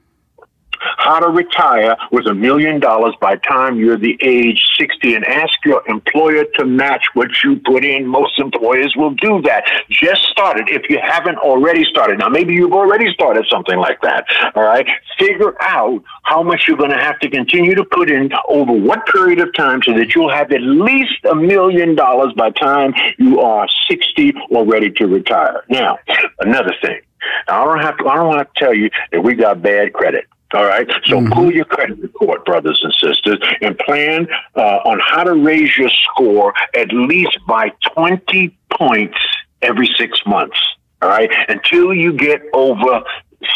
how 0.97 1.19
to 1.19 1.27
retire 1.27 1.95
with 2.11 2.27
a 2.27 2.33
million 2.33 2.79
dollars 2.79 3.13
by 3.19 3.35
time 3.37 3.77
you're 3.77 3.97
the 3.97 4.17
age 4.21 4.61
60 4.77 5.15
and 5.15 5.25
ask 5.25 5.53
your 5.65 5.87
employer 5.87 6.45
to 6.55 6.65
match 6.65 7.05
what 7.13 7.29
you 7.43 7.59
put 7.65 7.83
in. 7.83 8.05
Most 8.07 8.39
employers 8.39 8.93
will 8.95 9.13
do 9.15 9.41
that. 9.43 9.65
Just 9.89 10.23
start 10.23 10.59
it 10.59 10.69
if 10.69 10.89
you 10.89 10.99
haven't 11.01 11.37
already 11.37 11.85
started. 11.85 12.19
Now, 12.19 12.29
maybe 12.29 12.53
you've 12.53 12.73
already 12.73 13.13
started 13.13 13.45
something 13.49 13.77
like 13.77 14.01
that. 14.01 14.25
All 14.55 14.63
right. 14.63 14.87
Figure 15.17 15.55
out 15.61 16.03
how 16.23 16.43
much 16.43 16.65
you're 16.67 16.77
going 16.77 16.91
to 16.91 16.97
have 16.97 17.19
to 17.19 17.29
continue 17.29 17.75
to 17.75 17.83
put 17.83 18.09
in 18.09 18.31
over 18.49 18.71
what 18.71 19.05
period 19.07 19.39
of 19.39 19.53
time 19.53 19.81
so 19.83 19.93
that 19.93 20.15
you'll 20.15 20.31
have 20.31 20.51
at 20.51 20.61
least 20.61 21.23
a 21.29 21.35
million 21.35 21.95
dollars 21.95 22.33
by 22.35 22.49
time 22.51 22.93
you 23.17 23.39
are 23.39 23.67
60 23.89 24.33
or 24.49 24.65
ready 24.65 24.91
to 24.91 25.07
retire. 25.07 25.63
Now, 25.69 25.99
another 26.39 26.73
thing. 26.81 27.01
Now, 27.47 27.63
I 27.63 27.65
don't 27.65 27.83
have 27.83 27.97
to, 27.97 28.07
I 28.07 28.15
don't 28.15 28.27
want 28.27 28.47
to 28.53 28.59
tell 28.59 28.73
you 28.73 28.89
that 29.11 29.21
we 29.21 29.35
got 29.35 29.61
bad 29.61 29.93
credit. 29.93 30.27
All 30.53 30.65
right. 30.65 30.89
So 31.05 31.25
pull 31.27 31.51
your 31.51 31.65
credit 31.65 31.99
report, 31.99 32.45
brothers 32.45 32.79
and 32.83 32.93
sisters, 32.93 33.39
and 33.61 33.77
plan 33.79 34.27
uh, 34.55 34.79
on 34.85 34.99
how 34.99 35.23
to 35.23 35.33
raise 35.33 35.77
your 35.77 35.89
score 35.89 36.53
at 36.75 36.91
least 36.91 37.37
by 37.47 37.71
20 37.95 38.57
points 38.73 39.17
every 39.61 39.89
six 39.97 40.19
months. 40.25 40.57
All 41.01 41.09
right. 41.09 41.31
Until 41.47 41.93
you 41.93 42.13
get 42.13 42.41
over 42.53 43.01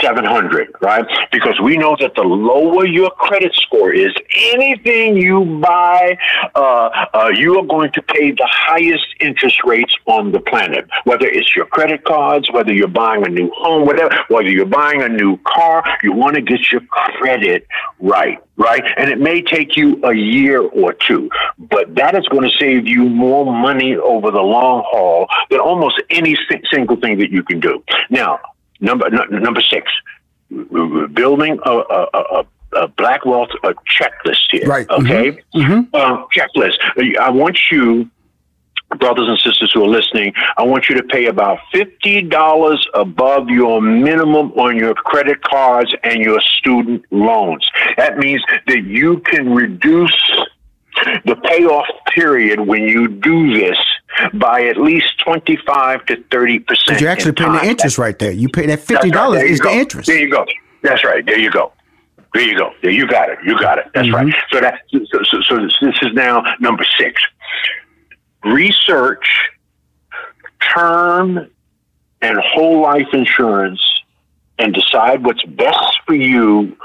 700, 0.02 0.74
right? 0.82 1.06
Because 1.32 1.60
we 1.62 1.78
know 1.78 1.96
that 2.00 2.16
the 2.16 2.24
lower 2.24 2.86
your 2.86 3.10
credit 3.12 3.54
score 3.56 3.94
is, 3.94 4.14
anything 4.36 5.18
you 5.18 5.60
buy, 5.62 6.18
uh, 6.56 7.08
uh, 7.14 7.32
you 7.36 7.60
are 7.60 7.66
going 7.66 7.92
to 7.94 8.02
pay 8.02 8.32
the 8.32 8.48
highest 8.50 9.06
interest 9.20 9.64
rates 9.64 9.96
on 10.06 10.32
the 10.32 10.40
planet. 10.40 10.88
Whether 11.04 11.28
it's 11.28 11.56
your 11.56 11.66
credit 11.66 12.04
cards, 12.04 12.50
whether 12.52 12.74
you're 12.74 12.88
buying 12.88 13.26
a 13.26 13.30
new 13.30 13.52
home, 13.56 13.86
whatever, 13.86 14.16
whether 14.30 14.50
you're 14.50 14.66
buying 14.66 15.02
a 15.02 15.10
new 15.10 15.38
car, 15.46 15.84
you 16.04 16.14
want 16.14 16.36
to 16.36 16.42
get 16.42 16.72
your 16.72 16.82
credit 16.82 17.68
right, 18.00 18.40
right? 18.58 18.84
And 18.98 19.10
it 19.10 19.20
may 19.20 19.42
take 19.42 19.76
you 19.78 20.02
a 20.04 20.14
year 20.14 20.62
or 20.62 20.94
two, 20.94 21.30
but 21.58 21.96
that 21.96 22.16
is 22.16 22.28
going 22.28 22.44
to 22.44 22.56
save 22.60 22.88
you 22.88 23.08
more 23.10 23.46
money 23.46 23.96
over 23.96 24.32
the 24.32 24.42
long 24.42 24.84
haul 24.86 25.28
than 25.50 25.60
almost 25.60 26.02
any 26.10 26.38
single 26.72 26.98
thing 26.98 27.18
that 27.20 27.32
you 27.32 27.44
can 27.44 27.60
do. 27.60 27.84
Now, 28.10 28.40
Number 28.80 29.08
n- 29.08 29.42
number 29.42 29.62
six, 29.62 29.92
building 31.14 31.60
a, 31.66 31.72
a, 31.72 32.08
a, 32.14 32.46
a 32.76 32.88
black 32.90 33.26
wealth 33.26 33.50
a 33.64 33.74
checklist 33.90 34.48
here. 34.52 34.68
Right. 34.68 34.90
Okay. 34.90 35.42
Um, 35.94 36.28
checklist. 36.36 36.78
I 37.20 37.30
want 37.30 37.58
you, 37.72 38.10
brothers 39.00 39.28
and 39.28 39.40
sisters 39.40 39.72
who 39.74 39.84
are 39.84 39.88
listening, 39.88 40.34
I 40.58 40.64
want 40.64 40.90
you 40.90 40.96
to 40.96 41.04
pay 41.04 41.26
about 41.26 41.60
fifty 41.72 42.22
dollars 42.22 42.86
above 42.94 43.50
your 43.50 43.82
minimum 43.82 44.52
on 44.54 44.78
your 44.78 44.94
credit 44.94 45.42
cards 45.42 45.94
and 46.04 46.20
your 46.20 46.42
student 46.42 47.06
loans. 47.12 47.66
That 47.98 48.18
means 48.18 48.44
that 48.68 48.84
you 48.84 49.20
can 49.20 49.54
reduce 49.54 50.16
the 51.26 51.36
payoff 51.44 51.88
period 52.14 52.60
when 52.62 52.84
you 52.84 53.08
do 53.08 53.54
this 53.54 53.78
by 54.34 54.64
at 54.66 54.78
least 54.78 55.20
25 55.24 56.06
to 56.06 56.24
30 56.32 56.60
percent. 56.60 57.02
You're 57.02 57.10
actually 57.10 57.34
paying 57.34 57.52
the 57.52 57.66
interest 57.66 57.98
right 57.98 58.18
there. 58.18 58.32
You 58.32 58.50
pay 58.50 58.66
that 58.68 58.80
fifty 58.80 58.94
That's 58.94 59.06
right. 59.06 59.14
dollars 59.14 59.40
There 59.40 59.48
is 59.48 59.60
the 59.60 59.72
interest. 59.72 60.08
There 60.08 60.20
you 60.20 60.32
go. 60.32 60.46
That's 60.82 61.04
right. 61.04 61.26
There 61.26 61.40
you 61.40 61.52
go. 61.52 61.74
There 62.34 62.44
you 62.44 62.58
go. 62.58 62.72
There 62.82 62.92
you 62.92 63.08
got 63.08 63.30
it. 63.30 63.40
You 63.46 63.58
got 63.60 63.78
it. 63.78 63.86
That's 63.94 64.12
right. 64.12 64.28
Mm-hmm. 64.28 64.56
So 64.56 64.62
that 64.62 64.82
so, 64.92 65.00
so, 65.24 65.42
so 65.42 65.56
this, 65.64 65.74
this 65.82 65.96
is 66.02 66.14
now 66.14 66.44
number 66.60 66.86
six. 66.98 67.22
Research 68.44 69.26
term 70.76 71.50
and 72.22 72.38
whole 72.40 72.82
life 72.82 73.08
insurance 73.14 73.82
and 74.60 74.74
decide 74.74 75.24
what's 75.24 75.44
best 75.44 76.00
for 76.06 76.14
you. 76.16 76.76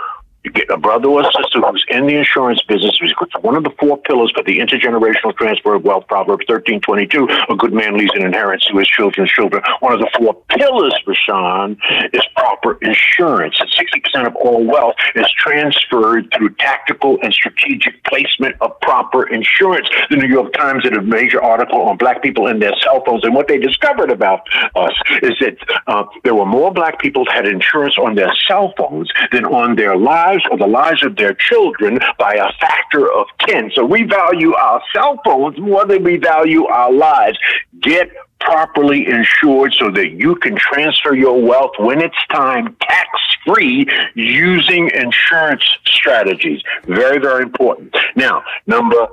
You 0.43 0.51
get 0.53 0.71
a 0.71 0.79
brother 0.79 1.09
or 1.09 1.23
sister 1.25 1.61
who's 1.61 1.85
in 1.89 2.07
the 2.07 2.17
insurance 2.17 2.63
business. 2.67 2.99
It's 3.03 3.13
one 3.43 3.57
of 3.57 3.65
the 3.65 3.73
four 3.79 3.99
pillars 3.99 4.33
for 4.35 4.43
the 4.43 4.59
intergenerational 4.59 5.37
transfer 5.37 5.75
of 5.75 5.85
wealth. 5.85 6.07
Proverbs 6.09 6.47
thirteen 6.49 6.81
twenty 6.81 7.07
two. 7.07 7.29
A 7.51 7.55
good 7.55 7.75
man 7.75 7.99
leaves 7.99 8.13
an 8.15 8.25
inheritance 8.25 8.65
to 8.71 8.79
his 8.79 8.89
children's 8.89 9.31
children. 9.31 9.63
One 9.81 9.93
of 9.93 10.01
the 10.01 10.09
four 10.17 10.35
pillars 10.49 10.95
Sean 11.27 11.77
is 12.15 12.23
proper 12.37 12.79
insurance. 12.81 13.57
And 13.61 13.69
sixty 13.77 14.01
percent 14.01 14.29
of 14.29 14.37
all 14.37 14.65
wealth 14.65 14.95
is 15.15 15.27
transferred 15.37 16.33
through 16.35 16.55
tactical 16.55 17.19
and 17.23 17.35
strategic 17.35 18.03
placement 18.05 18.57
of 18.63 18.81
proper 18.81 19.29
insurance. 19.29 19.89
The 20.09 20.17
New 20.17 20.29
York 20.29 20.55
Times 20.55 20.85
did 20.85 20.97
a 20.97 21.03
major 21.03 21.43
article 21.43 21.83
on 21.83 21.99
black 21.99 22.23
people 22.23 22.47
and 22.47 22.63
their 22.63 22.75
cell 22.83 23.05
phones, 23.05 23.25
and 23.25 23.35
what 23.35 23.47
they 23.47 23.59
discovered 23.59 24.11
about 24.11 24.41
us 24.75 24.93
is 25.23 25.33
that 25.41 25.57
uh, 25.87 26.05
there 26.25 26.35
were 26.35 26.47
more 26.47 26.73
black 26.73 26.99
people 26.99 27.27
that 27.27 27.35
had 27.35 27.47
insurance 27.47 27.99
on 27.99 28.15
their 28.15 28.33
cell 28.49 28.73
phones 28.79 29.11
than 29.33 29.45
on 29.45 29.77
their 29.77 29.97
lives 29.97 30.30
or 30.51 30.59
the 30.59 30.67
lives 30.67 31.05
of 31.05 31.17
their 31.17 31.35
children 31.35 31.99
by 32.19 32.35
a 32.35 32.53
factor 32.61 33.11
of 33.13 33.27
10. 33.47 33.73
So 33.75 33.85
we 33.85 34.05
value 34.05 34.55
our 34.55 34.83
cell 34.95 35.21
phones 35.25 35.59
more 35.59 35.85
than 35.85 36.05
we 36.05 36.17
value 36.17 36.67
our 36.67 36.93
lives. 36.93 37.39
Get 37.81 38.11
properly 38.41 39.07
insured 39.07 39.75
so 39.79 39.91
that 39.91 40.11
you 40.13 40.35
can 40.37 40.57
transfer 40.57 41.15
your 41.15 41.41
wealth 41.41 41.73
when 41.79 42.01
it's 42.01 42.17
time 42.31 42.77
tax 42.81 43.09
free 43.47 43.87
using 44.15 44.91
insurance 44.95 45.63
strategies. 45.87 46.63
Very, 46.85 47.19
very 47.19 47.43
important. 47.43 47.95
Now, 48.17 48.43
number 48.67 49.07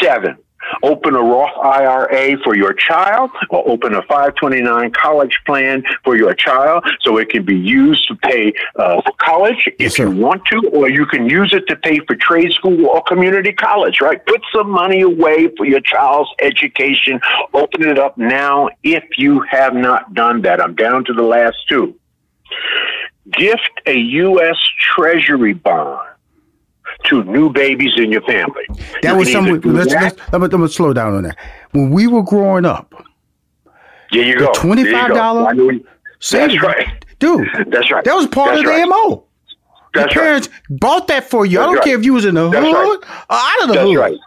seven. 0.00 0.36
Open 0.82 1.14
a 1.14 1.22
Roth 1.22 1.56
IRA 1.62 2.38
for 2.42 2.56
your 2.56 2.72
child 2.72 3.30
or 3.50 3.66
open 3.68 3.94
a 3.94 4.02
529 4.02 4.92
college 4.92 5.38
plan 5.46 5.82
for 6.02 6.16
your 6.16 6.34
child 6.34 6.84
so 7.02 7.18
it 7.18 7.28
can 7.28 7.44
be 7.44 7.56
used 7.56 8.06
to 8.08 8.14
pay 8.16 8.52
uh, 8.76 9.00
for 9.02 9.12
college 9.18 9.68
if 9.78 9.98
you 9.98 10.10
want 10.10 10.44
to, 10.46 10.60
or 10.72 10.90
you 10.90 11.06
can 11.06 11.28
use 11.28 11.52
it 11.52 11.66
to 11.68 11.76
pay 11.76 11.98
for 12.06 12.16
trade 12.16 12.52
school 12.52 12.86
or 12.86 13.02
community 13.02 13.52
college, 13.52 14.00
right? 14.00 14.24
Put 14.26 14.42
some 14.54 14.70
money 14.70 15.02
away 15.02 15.48
for 15.56 15.66
your 15.66 15.80
child's 15.80 16.30
education. 16.40 17.20
Open 17.52 17.82
it 17.82 17.98
up 17.98 18.16
now 18.18 18.68
if 18.82 19.04
you 19.16 19.40
have 19.50 19.74
not 19.74 20.14
done 20.14 20.42
that. 20.42 20.60
I'm 20.60 20.74
down 20.74 21.04
to 21.06 21.12
the 21.12 21.22
last 21.22 21.56
two. 21.68 21.98
Gift 23.32 23.70
a 23.86 23.96
U.S. 23.96 24.56
Treasury 24.78 25.54
bond 25.54 26.13
to 27.04 27.24
new 27.24 27.50
babies 27.52 27.92
in 27.96 28.10
your 28.12 28.22
family. 28.22 28.64
That 29.02 29.12
You 29.12 29.16
was 29.16 29.32
something. 29.32 29.60
Let's, 29.72 29.92
that- 29.92 30.02
let's, 30.02 30.32
let, 30.32 30.40
me, 30.40 30.48
let 30.48 30.60
me 30.60 30.68
slow 30.68 30.92
down 30.92 31.14
on 31.14 31.22
that. 31.24 31.36
When 31.72 31.90
we 31.90 32.06
were 32.06 32.22
growing 32.22 32.64
up, 32.64 32.92
There 34.12 34.22
you 34.22 34.34
the 34.38 34.46
go. 34.46 34.52
twenty 34.54 34.90
five 34.90 35.08
dollar. 35.12 35.52
That's 36.30 36.62
right. 36.62 37.04
dude. 37.18 37.48
That's 37.68 37.90
right. 37.90 38.04
That 38.04 38.14
was 38.14 38.26
part 38.28 38.50
That's 38.50 38.60
of 38.60 38.64
the 38.66 38.70
right. 38.70 38.88
mo. 38.88 39.24
That's 39.92 40.14
Your 40.14 40.24
right. 40.24 40.28
parents 40.28 40.48
bought 40.70 41.06
that 41.08 41.28
for 41.30 41.44
you. 41.46 41.60
I 41.60 41.66
don't 41.66 41.74
right. 41.76 41.84
care 41.84 41.98
if 41.98 42.04
you 42.04 42.14
was 42.14 42.24
in 42.24 42.34
the 42.34 42.48
That's 42.50 42.64
hood 42.64 42.74
right. 42.74 43.26
or 43.30 43.36
out 43.36 43.62
of 43.62 43.68
the 43.68 43.74
That's 43.74 43.86
hood. 43.88 43.96
right. 43.98 44.18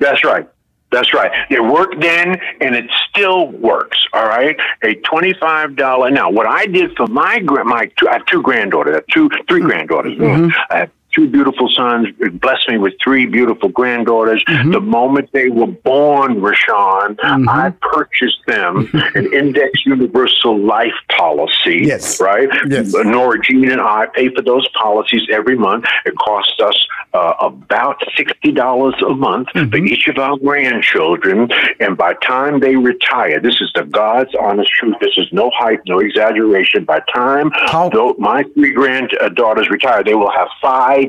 That's 0.00 0.24
right. 0.24 0.48
That's 0.90 1.12
right. 1.12 1.30
It 1.50 1.60
worked 1.60 2.00
then, 2.00 2.40
and 2.60 2.74
it 2.76 2.84
still 3.10 3.48
works. 3.48 3.98
All 4.12 4.26
right, 4.28 4.56
a 4.84 4.94
twenty-five 4.96 5.74
dollar. 5.74 6.08
Now, 6.10 6.30
what 6.30 6.46
I 6.46 6.66
did 6.66 6.96
for 6.96 7.08
my 7.08 7.40
grand, 7.40 7.68
my 7.68 7.86
two, 7.98 8.08
I 8.08 8.12
have 8.14 8.26
two 8.26 8.42
granddaughters, 8.42 8.92
I 8.92 8.96
have 8.96 9.06
two, 9.08 9.28
three 9.48 9.60
granddaughters. 9.60 10.16
Mm-hmm. 10.16 10.50
I 10.70 10.76
have 10.78 10.90
two 11.14 11.28
beautiful 11.28 11.68
sons, 11.70 12.08
blessed 12.34 12.68
me 12.68 12.78
with 12.78 12.94
three 13.02 13.26
beautiful 13.26 13.68
granddaughters. 13.68 14.42
Mm-hmm. 14.48 14.72
The 14.72 14.80
moment 14.80 15.30
they 15.32 15.48
were 15.48 15.66
born, 15.66 16.40
Rushion, 16.40 17.16
I 17.48 17.72
purchased 17.80 18.40
them 18.46 18.88
an 19.14 19.32
Index 19.32 19.84
Universal 19.86 20.58
Life 20.58 20.92
policy. 21.16 21.82
Yes. 21.84 22.20
Right? 22.20 22.48
Yes. 22.68 22.92
Nora 22.94 23.40
Jean 23.40 23.70
and 23.70 23.80
I 23.80 24.06
pay 24.14 24.28
for 24.34 24.42
those 24.42 24.66
policies 24.68 25.22
every 25.30 25.56
month. 25.56 25.84
It 26.04 26.14
costs 26.18 26.60
us 26.60 26.76
uh, 27.12 27.34
about 27.40 28.00
$60 28.18 29.10
a 29.10 29.14
month 29.14 29.48
Mm-hmm. 29.54 29.70
for 29.70 29.76
each 29.76 30.08
of 30.08 30.18
our 30.18 30.36
grandchildren. 30.38 31.48
And 31.78 31.96
by 31.96 32.14
time 32.14 32.60
they 32.60 32.76
retire, 32.76 33.40
this 33.40 33.60
is 33.60 33.70
the 33.74 33.84
God's 33.84 34.34
honest 34.40 34.70
truth. 34.72 34.96
This 35.00 35.16
is 35.16 35.26
no 35.32 35.50
hype, 35.54 35.82
no 35.86 35.98
exaggeration. 36.00 36.84
By 36.84 37.00
time 37.14 37.50
though 37.92 38.14
my 38.18 38.42
three 38.54 38.72
granddaughters 38.72 39.68
retire, 39.70 40.02
they 40.02 40.14
will 40.14 40.30
have 40.30 40.48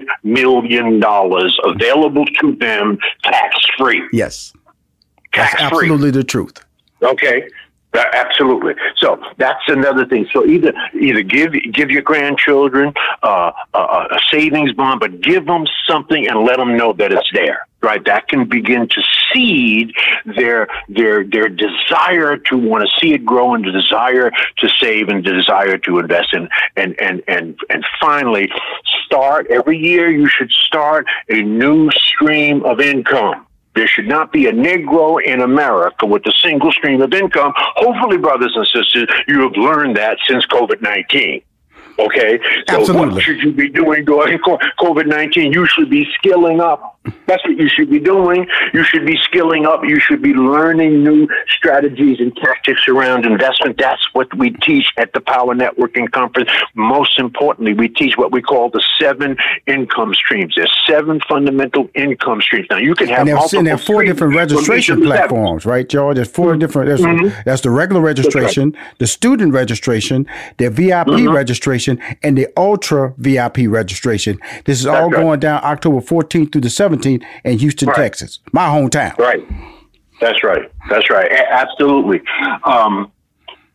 $5 0.01 0.23
million 0.23 1.01
available 1.63 2.25
to 2.25 2.55
them 2.55 2.97
tax 3.23 3.65
free. 3.77 4.01
Yes. 4.11 4.53
Tax 5.33 5.53
That's 5.53 5.69
free. 5.69 5.87
absolutely 5.87 6.11
the 6.11 6.23
truth. 6.23 6.63
Okay. 7.01 7.47
Absolutely. 7.93 8.73
So 8.97 9.21
that's 9.37 9.61
another 9.67 10.05
thing. 10.05 10.27
So 10.33 10.45
either 10.45 10.73
either 10.99 11.21
give 11.21 11.53
give 11.71 11.89
your 11.89 12.01
grandchildren 12.01 12.93
uh, 13.23 13.51
a, 13.73 13.79
a 13.79 14.19
savings 14.31 14.73
bond, 14.73 14.99
but 14.99 15.21
give 15.21 15.45
them 15.45 15.65
something 15.87 16.27
and 16.27 16.43
let 16.45 16.57
them 16.57 16.75
know 16.75 16.93
that 16.93 17.13
it's 17.13 17.29
there. 17.33 17.64
Right. 17.81 18.03
That 18.05 18.27
can 18.27 18.47
begin 18.49 18.87
to 18.89 19.01
seed 19.31 19.93
their 20.25 20.67
their 20.89 21.23
their 21.23 21.49
desire 21.49 22.37
to 22.37 22.57
want 22.57 22.87
to 22.87 22.89
see 22.99 23.13
it 23.13 23.23
grow 23.23 23.53
and 23.53 23.63
the 23.63 23.71
desire 23.71 24.31
to 24.31 24.69
save 24.81 25.09
and 25.09 25.23
the 25.23 25.31
desire 25.31 25.77
to 25.77 25.99
invest 25.99 26.33
in 26.33 26.49
and 26.75 26.99
and 26.99 27.21
and 27.27 27.59
and 27.69 27.85
finally 28.01 28.49
start 29.05 29.47
every 29.51 29.77
year. 29.77 30.09
You 30.09 30.27
should 30.27 30.51
start 30.51 31.05
a 31.29 31.41
new 31.43 31.91
stream 31.91 32.65
of 32.65 32.79
income. 32.79 33.45
There 33.75 33.87
should 33.87 34.07
not 34.07 34.31
be 34.31 34.47
a 34.47 34.53
Negro 34.53 35.21
in 35.21 35.41
America 35.41 36.05
with 36.05 36.25
a 36.25 36.31
single 36.41 36.71
stream 36.71 37.01
of 37.01 37.13
income. 37.13 37.53
Hopefully, 37.57 38.17
brothers 38.17 38.53
and 38.55 38.65
sisters, 38.67 39.09
you 39.27 39.41
have 39.41 39.51
learned 39.57 39.97
that 39.97 40.17
since 40.27 40.45
COVID 40.45 40.81
19. 40.81 41.41
Okay? 41.99 42.39
So, 42.69 42.79
Absolutely. 42.79 43.13
what 43.15 43.21
should 43.21 43.39
you 43.39 43.51
be 43.51 43.69
doing 43.69 44.05
during 44.05 44.39
COVID 44.39 45.07
19? 45.07 45.51
You 45.51 45.65
should 45.67 45.89
be 45.89 46.07
skilling 46.17 46.61
up. 46.61 46.94
That's 47.27 47.43
what 47.45 47.57
you 47.57 47.69
should 47.69 47.89
be 47.89 47.99
doing. 47.99 48.47
You 48.73 48.83
should 48.83 49.05
be 49.05 49.17
skilling 49.23 49.65
up. 49.65 49.81
You 49.83 49.99
should 49.99 50.21
be 50.21 50.33
learning 50.33 51.03
new 51.03 51.27
strategies 51.47 52.19
and 52.19 52.35
tactics 52.37 52.87
around 52.87 53.25
investment. 53.25 53.77
That's 53.77 54.01
what 54.13 54.27
we 54.37 54.51
teach 54.51 54.85
at 54.97 55.13
the 55.13 55.21
Power 55.21 55.55
Networking 55.55 56.11
Conference. 56.11 56.49
Most 56.75 57.19
importantly, 57.19 57.73
we 57.73 57.87
teach 57.89 58.17
what 58.17 58.31
we 58.31 58.41
call 58.41 58.69
the 58.69 58.83
seven 58.99 59.37
income 59.67 60.13
streams. 60.13 60.53
There's 60.55 60.73
seven 60.87 61.19
fundamental 61.27 61.89
income 61.95 62.41
streams. 62.41 62.67
Now, 62.69 62.77
you 62.77 62.95
can 62.95 63.07
have 63.07 63.19
and 63.19 63.27
there's 63.29 63.37
multiple 63.39 63.59
and 63.59 63.67
there 63.67 63.75
are 63.75 63.77
four 63.77 64.03
different 64.03 64.33
from 64.33 64.33
each 64.33 64.51
of 64.51 64.51
registration 64.57 64.99
the 64.99 65.05
seven. 65.07 65.17
platforms, 65.17 65.65
right, 65.65 65.87
George? 65.89 66.15
There's 66.15 66.29
4 66.31 66.55
different. 66.57 66.87
There's, 66.87 67.01
Mhm. 67.01 67.43
That's 67.45 67.61
the 67.61 67.69
regular 67.71 68.01
registration, 68.01 68.75
the 68.99 69.07
student 69.07 69.53
registration, 69.53 70.27
the 70.57 70.69
VIP 70.69 71.07
Mhm. 71.27 71.33
registration, 71.33 71.99
and 72.23 72.37
the 72.37 72.47
ultra 72.57 73.13
VIP 73.17 73.67
registration. 73.67 74.39
This 74.65 74.79
is 74.79 74.87
all 74.87 75.09
right. 75.09 75.21
going 75.21 75.39
down 75.39 75.61
October 75.63 76.01
14th 76.01 76.51
through 76.51 76.61
the 76.61 76.69
17th 76.97 77.23
in 77.43 77.57
Houston, 77.59 77.89
Texas, 77.93 78.39
my 78.51 78.65
hometown. 78.67 79.17
Right. 79.17 79.45
That's 80.21 80.43
right. 80.43 80.71
That's 80.89 81.09
right. 81.09 81.31
A- 81.31 81.53
absolutely. 81.53 82.21
Um, 82.63 83.11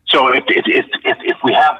so 0.07 0.33
if, 0.33 0.43
if, 0.47 0.65
if, 0.67 0.85
if, 1.05 1.17
if 1.21 1.37
we 1.43 1.53
have 1.53 1.77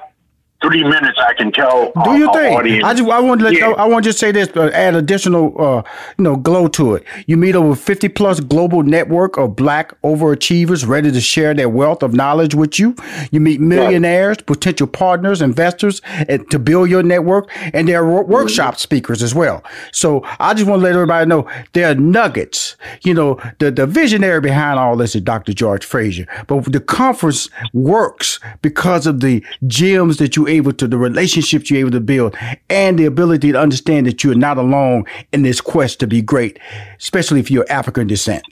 three 0.62 0.84
minutes, 0.84 1.18
I 1.20 1.34
can 1.34 1.52
tell 1.52 1.92
Do 2.04 2.10
our, 2.10 2.18
your 2.18 2.30
our 2.30 2.60
audience. 2.60 2.84
I 2.84 2.94
just 2.94 3.10
I 3.10 3.20
want 3.20 3.40
to 3.40 3.46
let 3.46 3.58
Yeah. 3.58 3.72
I 3.72 3.86
want 3.88 4.04
to 4.04 4.10
just 4.10 4.20
say 4.20 4.32
this, 4.32 4.48
but 4.48 4.74
add 4.74 4.96
additional 4.96 5.54
uh, 5.60 5.84
you 6.18 6.24
know 6.24 6.36
glow 6.36 6.68
to 6.70 6.96
it. 6.96 7.04
You 7.26 7.38
meet 7.38 7.56
over 7.56 7.76
fifty 7.76 8.08
plus 8.08 8.40
global 8.40 8.84
network 8.84 9.38
of 9.38 9.56
black 9.56 10.00
overachievers 10.02 10.88
ready 10.88 11.12
to 11.12 11.22
share 11.22 11.54
their 11.54 11.70
wealth 11.70 12.04
of 12.04 12.14
knowledge 12.14 12.56
with 12.56 12.80
you. 12.80 12.96
You 13.32 13.40
meet 13.40 13.60
millionaires, 13.60 14.38
potential 14.38 14.88
partners, 14.88 15.42
investors, 15.42 16.02
and 16.06 16.50
to 16.52 16.60
build 16.60 16.90
your 16.90 17.04
network, 17.04 17.50
and 17.74 17.88
there 17.88 18.04
are 18.04 18.08
wor- 18.08 18.24
workshop 18.24 18.78
speakers 18.78 19.24
as 19.24 19.34
well. 19.34 19.64
So 19.92 20.22
I 20.40 20.54
just 20.54 20.68
want 20.68 20.80
to 20.82 20.84
let 20.84 20.94
everybody 20.94 21.26
know 21.28 21.50
there 21.74 21.92
are 21.92 21.96
nuggets. 21.96 22.76
You 23.04 23.14
know, 23.14 23.40
the 23.60 23.72
the 23.72 23.88
visionary 23.88 24.42
behind 24.42 24.80
all 24.80 24.96
this 24.96 25.16
is 25.16 25.22
Dr. 25.22 25.54
George 25.54 25.84
Fraser, 25.84 26.28
but 26.48 26.72
the 26.72 26.80
conference 26.80 27.50
works 27.74 28.40
because 28.62 29.08
of 29.08 29.22
the 29.22 29.44
gems 29.68 30.18
that 30.18 30.36
you're 30.36 30.51
able 30.52 30.74
to, 30.74 30.88
the 30.88 30.98
relationships 30.98 31.70
you're 31.70 31.80
able 31.80 31.92
to 31.92 32.00
build, 32.00 32.36
and 32.70 33.00
the 33.00 33.06
ability 33.06 33.52
to 33.52 33.60
understand 33.60 34.06
that 34.08 34.24
you're 34.24 34.36
not 34.36 34.58
alone 34.58 35.06
in 35.32 35.42
this 35.42 35.62
quest 35.62 36.00
to 36.02 36.08
be 36.08 36.22
great, 36.22 36.60
especially 37.00 37.40
if 37.40 37.50
you're 37.50 37.66
African 37.70 38.08
descent. 38.08 38.44